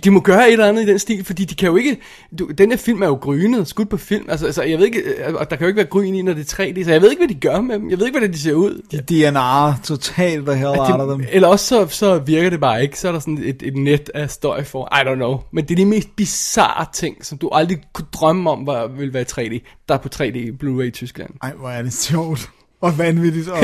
De 0.03 0.11
må 0.11 0.19
gøre 0.19 0.48
et 0.48 0.52
eller 0.52 0.68
andet 0.68 0.84
i 0.84 0.86
den 0.86 0.99
stil, 0.99 1.26
fordi 1.26 1.45
de 1.45 1.56
kan 1.56 1.68
jo 1.69 1.76
ikke... 1.76 1.98
Du, 2.40 2.45
den 2.57 2.69
her 2.72 2.78
film 2.78 3.02
er 3.02 3.07
jo 3.07 3.14
grynet, 3.14 3.68
skudt 3.68 3.90
på 3.90 3.98
film. 3.98 4.26
Altså, 4.30 4.45
altså, 4.45 4.64
jeg 4.64 4.78
ved 4.78 4.86
ikke... 4.86 4.99
øh, 4.99 5.34
Og 5.34 5.49
der 5.49 5.56
kan 5.56 5.65
jo 5.65 5.68
ikke 5.68 5.78
være 5.78 5.86
gryn 5.86 6.15
i, 6.15 6.22
når 6.22 6.34
det 6.34 6.53
er 6.60 6.64
3D, 6.64 6.84
så 6.84 6.91
jeg 6.91 7.02
ved 7.02 7.10
ikke, 7.10 7.19
hvad 7.19 7.36
de 7.36 7.40
gør 7.40 7.61
med 7.61 7.76
dem. 7.80 7.90
Jeg 7.90 7.99
ved 7.99 8.06
ikke, 8.06 8.18
hvordan 8.19 8.34
de 8.34 8.40
ser 8.40 8.53
ud. 8.53 8.82
De 8.91 8.98
DNR 8.98 9.80
totalt 9.84 10.45
the 10.45 10.56
hell 10.56 10.69
At 10.72 10.80
out 10.80 10.99
of 11.02 11.07
dem. 11.18 11.26
Eller 11.32 11.48
også 11.48 11.65
så, 11.65 11.88
så 11.88 12.18
virker 12.19 12.49
det 12.49 12.60
bare 12.60 12.82
ikke. 12.82 12.99
Så 12.99 13.07
er 13.07 13.11
der 13.11 13.19
sådan 13.19 13.38
et, 13.44 13.64
et 13.64 13.76
net 13.78 14.11
af 14.15 14.30
støj 14.30 14.64
for. 14.64 14.90
I 15.03 15.07
don't 15.07 15.15
know. 15.15 15.40
Men 15.53 15.64
det 15.64 15.72
er 15.72 15.76
de 15.76 15.86
mest 15.86 16.15
bizarre 16.15 16.86
ting, 16.94 17.26
som 17.26 17.38
du 17.38 17.49
aldrig 17.53 17.78
kunne 17.94 18.07
drømme 18.14 18.49
om, 18.49 18.68
var, 18.68 18.88
ville 18.88 19.14
være 19.14 19.26
3D. 19.32 19.84
Der 19.90 19.94
er 19.95 19.98
på 19.99 20.10
3D 20.15 20.38
Blu-ray 20.64 20.84
i 20.84 20.91
Tyskland. 20.91 21.30
Ej, 21.44 21.53
hvor 21.60 21.69
er 21.69 21.82
det 21.82 21.94
sjovt. 21.94 22.49
Og 22.81 22.97
vanvittigt. 22.97 23.47
Og, 23.49 23.57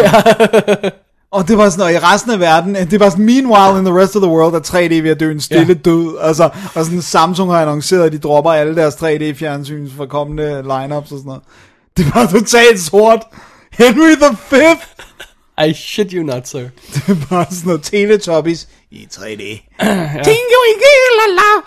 og 1.38 1.48
det 1.48 1.57
var 1.57 1.69
sådan, 1.69 1.85
og 1.85 1.94
i 1.94 1.98
resten 1.98 2.31
af 2.31 2.39
verden, 2.39 2.76
det 2.76 2.99
var 2.99 3.10
sådan, 3.10 3.26
meanwhile 3.26 3.80
in 3.80 3.85
the 3.85 4.02
rest 4.03 4.15
of 4.15 4.22
the 4.22 4.31
world, 4.31 4.56
er 4.56 4.60
3D 4.60 4.94
ved 5.03 5.10
at 5.10 5.19
dø 5.19 5.31
en 5.31 5.41
stille 5.41 5.68
Ja. 5.68 5.73
død. 5.73 6.18
Altså, 6.22 6.49
og 6.76 6.85
sådan 6.85 7.02
Samsung 7.02 7.52
har 7.52 7.61
annonceret, 7.61 8.03
at 8.06 8.11
de 8.11 8.18
dropper 8.18 8.52
alle 8.52 8.76
deres 8.76 8.95
3D-fjernsyn 8.95 9.98
for 9.98 10.06
kommende 10.06 10.61
lineups 10.61 11.11
og 11.11 11.18
sådan 11.18 11.23
noget. 11.26 11.41
Det 11.98 12.15
var 12.15 12.26
totalt 12.26 12.80
sort. 12.80 13.23
Henry 13.72 14.15
the 14.15 14.38
Fifth! 14.38 14.88
I 15.68 15.73
shit 15.73 16.11
you 16.11 16.23
not, 16.23 16.48
sir. 16.48 16.60
Det 17.07 17.31
var 17.31 17.44
sådan 17.49 17.61
noget 17.65 17.84
Teletubbies 17.84 18.68
i 18.91 19.07
3D. 19.14 19.44
ja. 19.84 20.23
la 21.19 21.27
la. 21.35 21.61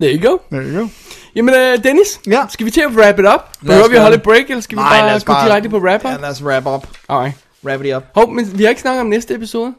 There 0.00 0.14
you 0.18 0.30
go. 0.30 0.38
There 0.52 0.64
you 0.72 0.80
go. 0.80 0.88
Jamen, 1.36 1.54
uh, 1.54 1.84
Dennis, 1.84 2.20
Ja. 2.26 2.46
skal 2.50 2.66
vi 2.66 2.70
til 2.70 2.80
at 2.80 2.90
wrap 2.90 3.18
it 3.18 3.24
up? 3.34 3.40
Behøver 3.60 3.88
vi 3.88 3.92
gøre 3.94 4.02
holde 4.02 4.16
et 4.16 4.22
break, 4.22 4.44
eller 4.50 4.60
skal 4.60 4.76
vi 4.78 4.82
Nej, 4.82 4.96
lad 5.00 5.08
bare 5.08 5.20
gå 5.20 5.32
bare- 5.32 5.48
direkte 5.48 5.68
på 5.68 5.78
wrap 5.78 6.04
up? 6.04 6.10
Ja, 6.10 6.16
lad 6.16 6.28
os 6.30 6.42
wrap 6.42 6.66
up. 6.66 6.88
Alright. 7.08 7.36
Wrap 7.64 7.84
it 7.84 7.96
up. 7.96 8.04
Hov, 8.14 8.30
men 8.32 8.58
vi 8.58 8.62
har 8.62 8.68
ikke 8.70 8.80
snakket 8.80 9.00
om 9.00 9.06
næste 9.06 9.34
episode. 9.34 9.74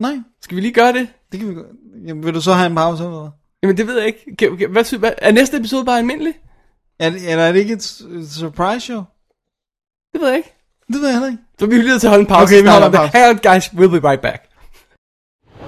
Nej, 0.00 0.14
Skal 0.42 0.56
vi 0.56 0.60
lige 0.60 0.72
gøre 0.72 0.92
det? 0.92 1.08
det 1.32 1.40
kan 1.40 1.48
vi 1.48 1.54
godt. 1.54 1.66
Jamen, 2.06 2.24
vil 2.26 2.34
du 2.34 2.40
så 2.40 2.52
have 2.52 2.66
en 2.66 2.74
pause 2.74 3.04
eller 3.04 3.20
hvad? 3.20 3.30
Jamen, 3.62 3.76
det 3.76 3.86
ved 3.86 3.98
jeg 3.98 4.06
ikke. 4.06 4.36
Kan, 4.38 4.56
kan, 4.56 4.70
hvad, 4.70 4.98
hvad, 4.98 5.12
er 5.18 5.32
næste 5.32 5.56
episode 5.56 5.84
bare 5.84 5.98
almindelig? 5.98 6.34
Er, 7.00 7.06
eller 7.06 7.44
er 7.44 7.52
det 7.52 7.60
ikke 7.60 7.72
et, 7.74 8.00
et 8.20 8.30
surprise 8.30 8.80
show? 8.80 9.02
Det 10.12 10.20
ved 10.20 10.28
jeg 10.28 10.36
ikke. 10.36 10.54
Det 10.92 10.96
ved 11.00 11.04
jeg 11.04 11.12
heller 11.12 11.28
ikke. 11.28 11.42
Så 11.58 11.66
vi 11.66 11.76
er 11.76 11.82
nødt 11.82 12.00
til 12.00 12.06
at 12.06 12.10
holde 12.10 12.20
en 12.22 12.26
pause. 12.26 12.54
Okay, 12.54 12.62
vi 12.62 12.68
holder 12.68 12.86
en. 13.02 13.08
Hang 13.08 13.28
on, 13.30 13.52
guys. 13.52 13.64
We'll 13.66 14.00
be 14.00 14.08
right 14.08 14.20
back. 14.20 14.42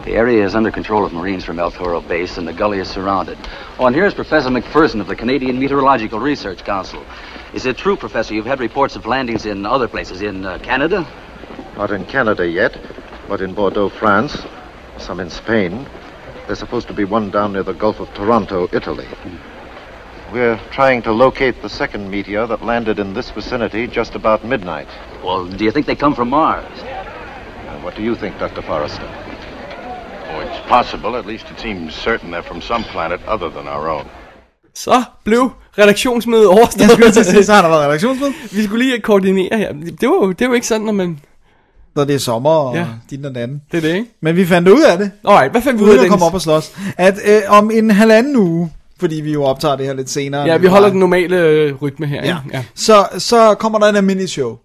The 0.07 0.15
area 0.15 0.47
is 0.47 0.55
under 0.55 0.71
control 0.71 1.05
of 1.05 1.13
Marines 1.13 1.43
from 1.43 1.59
El 1.59 1.73
Toro 1.73 2.01
Base, 2.01 2.39
and 2.39 2.47
the 2.47 2.53
gully 2.53 2.79
is 2.79 2.89
surrounded. 2.89 3.37
Oh, 3.77 3.87
and 3.87 3.97
here's 3.97 4.15
Professor 4.15 4.51
McPherson 4.51 5.01
of 5.01 5.09
the 5.09 5.17
Canadian 5.17 5.59
Meteorological 5.59 6.21
Research 6.21 6.63
Council. 6.63 7.05
Is 7.53 7.67
it 7.67 7.77
true, 7.77 7.97
Professor, 7.97 8.33
you've 8.33 8.47
had 8.47 8.61
reports 8.61 8.95
of 8.95 9.05
landings 9.05 9.47
in 9.47 9.67
other 9.67 9.89
places, 9.89 10.23
in 10.23 10.47
uh, 10.47 10.61
Canada? 10.61 11.05
Not 11.77 11.91
in 11.91 12.05
Canada 12.05 12.49
yet, 12.49 12.79
but 13.27 13.41
in 13.41 13.53
Bordeaux, 13.53 13.89
France, 13.89 14.39
some 14.97 15.19
in 15.19 15.29
Spain. 15.29 15.85
There's 16.47 16.61
supposed 16.61 16.87
to 16.87 16.95
be 16.95 17.03
one 17.03 17.33
down 17.33 17.55
near 17.55 17.65
the 17.65 17.75
Gulf 17.75 17.99
of 17.99 18.15
Toronto, 18.15 18.69
Italy. 18.73 19.09
We're 20.33 20.61
trying 20.71 21.03
to 21.03 21.11
locate 21.11 21.63
the 21.63 21.69
second 21.69 22.09
meteor 22.09 22.47
that 22.47 22.65
landed 22.65 23.01
in 23.01 23.15
this 23.15 23.31
vicinity 23.31 23.89
just 23.89 24.15
about 24.15 24.45
midnight. 24.45 24.87
Well, 25.25 25.47
do 25.47 25.65
you 25.65 25.73
think 25.73 25.87
they 25.87 25.97
come 25.97 26.15
from 26.15 26.31
Mars? 26.31 26.81
And 26.81 27.83
what 27.83 27.97
do 27.97 28.05
you 28.05 28.15
think, 28.15 28.39
Dr. 28.39 28.63
Forrester? 28.63 29.26
Possible. 30.69 31.19
At 31.19 31.27
least 31.27 31.51
it 31.51 31.61
seems 31.61 31.95
certain 31.95 32.35
they're 32.35 32.49
from 32.49 32.61
some 32.61 32.85
planet 32.93 33.21
other 33.29 33.49
than 33.51 33.69
our 33.69 33.89
own. 33.89 34.05
Så 34.75 35.03
blev 35.25 35.51
redaktionsmødet 35.79 36.47
overstået. 36.47 36.81
Jeg 36.83 36.91
skulle 36.91 37.13
til 37.13 37.21
at 37.21 37.27
sige, 37.27 37.45
så 37.45 37.53
har 37.53 37.63
der 37.63 37.69
været 37.69 37.85
redaktionsmøde. 37.87 38.33
Vi 38.57 38.65
skulle 38.65 38.85
lige 38.85 39.01
koordinere 39.01 39.59
her. 39.59 39.73
Det 39.73 40.09
var 40.09 40.15
jo, 40.15 40.33
det 40.33 40.41
var 40.41 40.47
jo 40.47 40.53
ikke 40.53 40.67
sådan, 40.67 40.87
når 40.87 40.93
man... 40.93 41.21
Når 41.97 42.05
det 42.05 42.15
er 42.15 42.19
sommer 42.19 42.51
og 42.51 42.75
Ja. 42.77 42.87
din 43.11 43.25
og 43.25 43.35
den. 43.35 43.63
Det 43.73 43.77
er 43.77 43.81
det, 43.81 43.95
ikke? 43.95 44.07
Men 44.23 44.37
vi 44.37 44.47
fandt 44.47 44.69
ud 44.69 44.83
af 44.83 44.99
det. 44.99 45.11
Alright, 45.29 45.51
hvad 45.53 45.63
fandt 45.63 45.79
vi 45.81 45.85
ud 45.85 45.89
Uden 45.89 46.01
af, 46.01 46.05
at 46.05 46.11
komme 46.11 46.25
op 46.25 46.35
og 46.35 46.41
slås. 46.43 46.77
At 46.97 47.15
øh, 47.27 47.43
om 47.49 47.71
en 47.71 47.91
halvanden 47.91 48.37
uge, 48.37 48.73
fordi 49.01 49.15
vi 49.21 49.33
jo 49.33 49.45
optager 49.45 49.77
det 49.77 49.87
her 49.87 49.95
lidt 49.95 50.11
senere. 50.11 50.43
Ja, 50.43 50.57
vi 50.57 50.67
holder 50.67 50.89
den 50.89 50.99
normale 51.01 51.37
øh, 51.41 51.75
rytme 51.83 52.07
her, 52.07 52.17
Ja. 52.25 52.37
ikke? 52.45 52.57
Ja. 52.57 52.65
Så, 52.75 53.09
så 53.19 53.55
kommer 53.55 53.79
der 53.79 53.87
en 53.87 53.97
almindelig 53.97 54.29
show. 54.29 54.57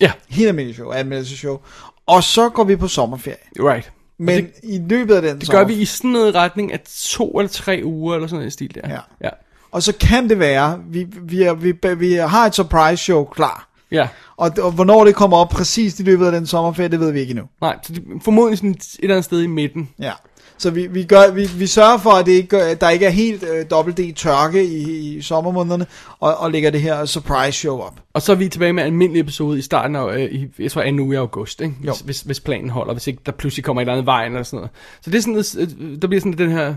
Ja. 0.00 0.12
Helt 0.28 0.48
almindelig 0.48 0.74
show, 0.76 0.90
anmeldelse 0.92 1.36
show. 1.36 1.58
Og 2.06 2.22
så 2.24 2.48
går 2.48 2.64
vi 2.64 2.76
på 2.76 2.88
sommerferie. 2.88 3.36
Right. 3.60 3.90
Men 4.18 4.44
det, 4.44 4.52
i 4.62 4.78
løbet 4.88 5.14
af 5.14 5.22
den 5.22 5.40
det 5.40 5.50
gør 5.50 5.64
vi 5.64 5.74
i 5.74 5.84
sådan 5.84 6.10
noget 6.10 6.34
retning 6.34 6.72
af 6.72 6.80
to 7.04 7.30
eller 7.38 7.50
tre 7.50 7.80
uger, 7.84 8.14
eller 8.14 8.28
sådan 8.28 8.38
noget 8.38 8.46
i 8.46 8.50
stil 8.50 8.74
der. 8.74 8.80
Ja. 8.88 9.00
Ja. 9.20 9.30
Og 9.70 9.82
så 9.82 9.92
kan 10.00 10.28
det 10.28 10.38
være, 10.38 10.80
vi, 10.88 11.06
vi, 11.22 11.42
er, 11.42 11.54
vi, 11.54 11.74
vi 11.96 12.12
har 12.14 12.46
et 12.46 12.54
surprise 12.54 13.04
show 13.04 13.24
klar. 13.24 13.68
Ja. 13.90 14.08
Og, 14.36 14.50
og 14.62 14.72
hvornår 14.72 15.04
det 15.04 15.14
kommer 15.14 15.36
op 15.36 15.48
præcis 15.48 16.00
i 16.00 16.02
løbet 16.02 16.26
af 16.26 16.32
den 16.32 16.46
sommerferie, 16.46 16.88
det 16.88 17.00
ved 17.00 17.12
vi 17.12 17.20
ikke 17.20 17.30
endnu. 17.30 17.46
Nej, 17.60 17.76
så 17.82 17.92
det, 17.92 18.02
formodentlig 18.22 18.58
sådan 18.58 18.70
et 18.70 18.96
eller 18.98 19.14
andet 19.14 19.24
sted 19.24 19.42
i 19.42 19.46
midten. 19.46 19.88
Ja. 19.98 20.12
Så 20.58 20.70
vi, 20.70 20.86
vi, 20.86 21.04
gør, 21.04 21.30
vi, 21.30 21.46
vi 21.58 21.66
sørger 21.66 21.98
for, 21.98 22.10
at 22.10 22.26
det 22.26 22.32
ikke, 22.32 22.74
der 22.74 22.90
ikke 22.90 23.06
er 23.06 23.10
helt 23.10 23.42
øh, 23.42 23.70
dobbelt 23.70 23.96
D 23.98 24.16
tørke 24.16 24.64
i, 24.64 25.16
i 25.16 25.22
sommermånederne, 25.22 25.86
og, 26.20 26.34
og 26.36 26.50
lægger 26.50 26.70
det 26.70 26.80
her 26.82 27.04
surprise 27.04 27.52
show 27.58 27.78
op. 27.78 28.00
Og 28.14 28.22
så 28.22 28.32
er 28.32 28.36
vi 28.36 28.48
tilbage 28.48 28.72
med 28.72 28.82
en 28.82 28.86
almindelig 28.86 29.20
episode 29.20 29.58
i 29.58 29.62
starten 29.62 29.96
af, 29.96 30.14
øh, 30.14 30.22
i, 30.22 30.48
jeg 30.58 30.70
tror, 30.70 30.82
anden 30.82 31.00
uge 31.00 31.14
i 31.14 31.18
august, 31.18 31.60
ikke? 31.60 31.74
Jo. 31.84 31.90
Hvis, 31.92 32.00
hvis, 32.00 32.20
hvis 32.20 32.40
planen 32.40 32.70
holder, 32.70 32.92
hvis 32.92 33.06
ikke 33.06 33.20
der 33.26 33.32
pludselig 33.32 33.64
kommer 33.64 33.80
et 33.82 33.84
eller 33.84 33.92
andet 33.92 34.06
vejen 34.06 34.32
eller 34.32 34.42
sådan 34.42 34.56
noget. 34.56 34.70
Så 35.00 35.10
det 35.10 35.18
er 35.18 35.42
sådan, 35.42 35.80
øh, 35.80 36.02
der 36.02 36.08
bliver 36.08 36.20
sådan 36.20 36.38
den 36.38 36.50
her 36.50 36.74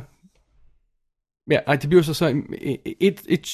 Ja, 1.52 1.60
ej, 1.68 1.76
det 1.76 1.90
bliver 1.90 2.04
så 2.04 2.14
så 2.14 2.26
en- 2.28 2.54
et, 3.00 3.22
et, 3.30 3.48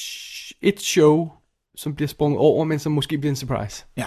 et 0.61 0.81
show, 0.81 1.29
som 1.77 1.95
bliver 1.95 2.07
sprunget 2.07 2.39
over, 2.39 2.63
men 2.65 2.79
som 2.79 2.91
måske 2.91 3.17
bliver 3.17 3.31
en 3.31 3.35
surprise. 3.35 3.85
Ja, 3.97 4.05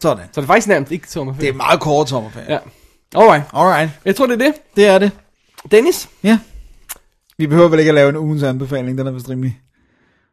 sådan. 0.00 0.24
Så 0.32 0.40
det 0.40 0.46
er 0.46 0.52
faktisk 0.52 0.68
nærmest 0.68 0.92
ikke 0.92 1.10
sommerferie. 1.10 1.46
Det 1.46 1.52
er 1.54 1.56
meget 1.56 1.80
kort 1.80 2.08
sommerferie. 2.08 2.52
Ja. 2.52 2.58
Alright. 3.16 3.44
Alright. 3.52 3.90
Jeg 4.04 4.16
tror, 4.16 4.26
det 4.26 4.32
er 4.42 4.44
det. 4.46 4.54
Det 4.76 4.86
er 4.86 4.98
det. 4.98 5.10
Dennis? 5.70 6.08
Ja. 6.22 6.38
Vi 7.38 7.46
behøver 7.46 7.68
vel 7.68 7.78
ikke 7.78 7.88
at 7.88 7.94
lave 7.94 8.08
en 8.08 8.16
ugens 8.16 8.42
anbefaling, 8.42 8.98
den 8.98 9.06
er 9.06 9.10
vist 9.10 9.28
rimelig 9.28 9.60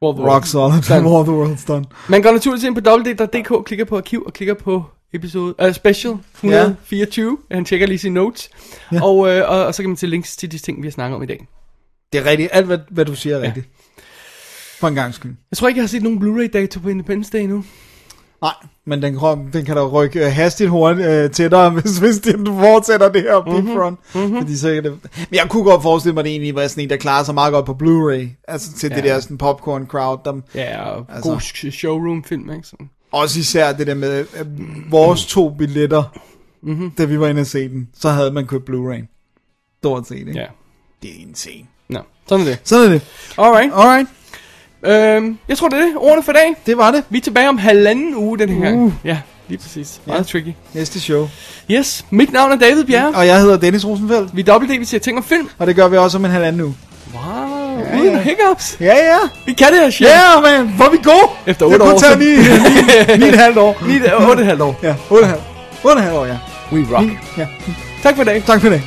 the 0.01 0.23
rock 0.23 0.45
solid. 0.45 0.81
Done. 0.81 1.09
War 1.09 1.23
the 1.23 1.31
World's 1.31 1.65
done. 1.65 1.85
Man 2.09 2.21
går 2.21 2.31
naturligvis 2.31 2.63
ind 2.63 2.75
på 2.75 2.89
www.dk, 2.89 3.65
klikker 3.65 3.85
på 3.85 3.97
arkiv 3.97 4.23
og 4.25 4.33
klikker 4.33 4.53
på 4.53 4.83
episode, 5.13 5.55
uh, 5.63 5.73
special 5.73 6.17
124. 6.33 7.37
Ja. 7.49 7.55
Han 7.55 7.65
tjekker 7.65 7.87
lige 7.87 7.97
sine 7.97 8.15
notes. 8.15 8.49
Ja. 8.91 9.03
Og, 9.03 9.29
øh, 9.29 9.49
og, 9.49 9.65
og, 9.65 9.75
så 9.75 9.83
kan 9.83 9.89
man 9.89 9.97
til 9.97 10.09
links 10.09 10.37
til 10.37 10.51
de 10.51 10.57
ting, 10.57 10.81
vi 10.81 10.87
har 10.87 10.91
snakket 10.91 11.15
om 11.15 11.23
i 11.23 11.25
dag. 11.25 11.47
Det 12.13 12.19
er 12.19 12.25
rigtigt. 12.25 12.49
Alt, 12.53 12.65
hvad, 12.65 12.77
hvad 12.89 13.05
du 13.05 13.15
siger 13.15 13.37
er 13.37 13.41
rigtigt. 13.41 13.67
For 14.79 14.87
en 14.87 14.95
gang 14.95 15.13
skyld. 15.13 15.35
Jeg 15.51 15.57
tror 15.57 15.67
ikke, 15.67 15.77
jeg 15.77 15.83
har 15.83 15.87
set 15.87 16.03
nogen 16.03 16.19
Blu-ray-dato 16.19 16.79
på 16.79 16.89
Independence 16.89 17.31
Day 17.31 17.39
endnu. 17.39 17.63
Nej, 18.41 18.53
men 18.85 19.01
den, 19.01 19.13
den 19.53 19.65
kan 19.65 19.75
da 19.75 19.87
rykke 19.87 20.25
øh, 20.25 20.31
hastigt 20.31 20.69
hurtigt 20.69 21.07
øh, 21.07 21.31
tættere, 21.31 21.69
hvis, 21.81 21.97
hvis 21.97 22.19
du 22.19 22.59
fortsætter 22.59 23.09
det 23.11 23.21
her 23.21 23.41
Mhm. 23.45 23.65
Big 23.65 23.75
Front. 23.75 23.99
Mm-hmm. 24.15 24.37
Fordi 24.37 24.57
så 24.57 24.67
det... 24.69 24.83
Men 24.83 25.01
jeg 25.31 25.45
kunne 25.49 25.63
godt 25.63 25.81
forestille 25.81 26.13
mig, 26.13 26.21
at 26.21 26.25
det 26.25 26.31
egentlig 26.31 26.55
var 26.55 26.67
sådan 26.67 26.83
en, 26.83 26.89
der 26.89 26.97
klarer 26.97 27.23
sig 27.23 27.33
meget 27.33 27.53
godt 27.53 27.65
på 27.65 27.71
Blu-ray. 27.83 28.43
Altså 28.47 28.73
til 28.73 28.89
ja. 28.89 28.95
det 28.95 29.03
der 29.03 29.19
sådan 29.19 29.37
popcorn 29.37 29.85
crowd. 29.87 30.19
Der, 30.25 30.41
Ja, 30.55 30.81
og 30.89 31.05
Altså. 31.09 31.29
god 31.31 31.37
sh- 31.37 31.71
showroom-film, 31.71 32.51
ikke? 32.51 32.67
Så. 32.67 32.75
Også 33.11 33.39
især 33.39 33.71
det 33.73 33.87
der 33.87 33.95
med 33.95 34.19
øh, 34.19 34.45
vores 34.91 35.25
to 35.25 35.49
billetter, 35.49 36.03
Mhm. 36.63 36.91
da 36.97 37.05
vi 37.05 37.19
var 37.19 37.27
inde 37.27 37.41
og 37.41 37.45
se 37.47 37.69
den. 37.69 37.89
Så 37.93 38.09
havde 38.09 38.31
man 38.31 38.47
købt 38.47 38.69
Blu-ray. 38.69 39.17
Stort 39.81 40.07
set, 40.07 40.17
ikke? 40.17 40.31
Ja. 40.39 40.45
Det 41.01 41.09
er 41.09 41.27
insane. 41.27 41.63
Nå, 41.89 41.99
sådan 42.27 42.45
er 42.45 42.49
det. 42.49 42.59
Sådan 42.63 42.85
er 42.85 42.89
det. 42.89 43.01
Alright. 43.37 43.73
Alright. 43.73 44.07
Øhm, 44.85 45.37
jeg 45.49 45.57
tror, 45.57 45.67
det 45.69 45.77
er 45.79 45.81
det. 45.85 45.93
Ordene 45.95 46.23
for 46.23 46.31
i 46.31 46.35
dag. 46.35 46.55
Det 46.65 46.77
var 46.77 46.91
det. 46.91 47.03
Vi 47.09 47.17
er 47.17 47.21
tilbage 47.21 47.49
om 47.49 47.57
halvanden 47.57 48.15
uge 48.15 48.39
den 48.39 48.49
her 48.49 48.61
gang. 48.61 48.77
Uh. 48.77 48.93
Ja, 49.03 49.17
lige 49.47 49.57
præcis. 49.57 50.01
Ja. 50.07 50.11
Meget 50.11 50.27
tricky. 50.27 50.53
Næste 50.73 50.99
show. 50.99 51.27
Yes, 51.71 52.05
mit 52.09 52.33
navn 52.33 52.51
er 52.51 52.55
David 52.55 52.83
Bjerre. 52.83 53.11
Og 53.15 53.27
jeg 53.27 53.39
hedder 53.41 53.57
Dennis 53.57 53.85
Rosenfeldt. 53.85 54.35
Vi 54.35 54.41
er 54.41 54.45
dobbelt 54.45 54.71
D, 54.73 54.79
vi 54.79 54.85
siger 54.85 54.99
ting 55.01 55.17
om 55.17 55.23
film. 55.23 55.49
Og 55.59 55.67
det 55.67 55.75
gør 55.75 55.87
vi 55.87 55.97
også 55.97 56.17
om 56.17 56.25
en 56.25 56.31
halvanden 56.31 56.61
uge. 56.61 56.75
Wow, 57.13 57.21
Ja, 57.93 57.99
uden 57.99 58.11
ja. 58.11 58.19
hiccups. 58.21 58.77
Ja, 58.79 58.85
ja. 58.95 59.17
Vi 59.45 59.53
kan 59.53 59.67
det 59.67 59.79
her 59.79 59.89
shit. 59.89 60.07
Ja, 60.07 60.41
yeah, 60.43 60.43
man. 60.65 60.73
Hvor 60.75 60.89
vi 60.89 60.97
gode. 61.03 61.15
Efter 61.47 61.65
Det 61.65 61.73
otte 61.73 61.85
kunne 61.85 61.93
år. 61.95 61.99
tage 61.99 62.19
lige, 62.19 62.37
lige, 62.37 63.17
lige 63.17 63.29
et 63.29 63.35
halvt 63.39 63.57
år. 63.57 63.77
Lige 63.87 64.15
otte 64.15 64.25
og 64.25 64.39
et 64.39 64.45
halvt 64.45 64.61
år. 64.61 64.79
Ja, 64.83 64.95
8 65.09 65.25
halvt. 65.27 65.41
8 65.83 66.01
halvt 66.01 66.17
år, 66.17 66.25
ja. 66.25 66.37
We 66.71 66.95
rock. 66.97 67.07
Ja. 67.37 67.47
Tak 68.03 68.15
for 68.15 68.21
i 68.21 68.25
dag. 68.25 68.43
Tak 68.47 68.61
for 68.61 68.69
det. 68.69 68.81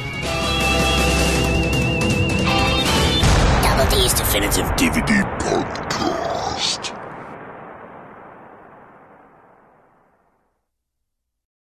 Double 3.64 3.84
D's 3.96 4.18
Definitive 4.20 4.66
DVD 4.78 5.24
podcast. 5.40 5.83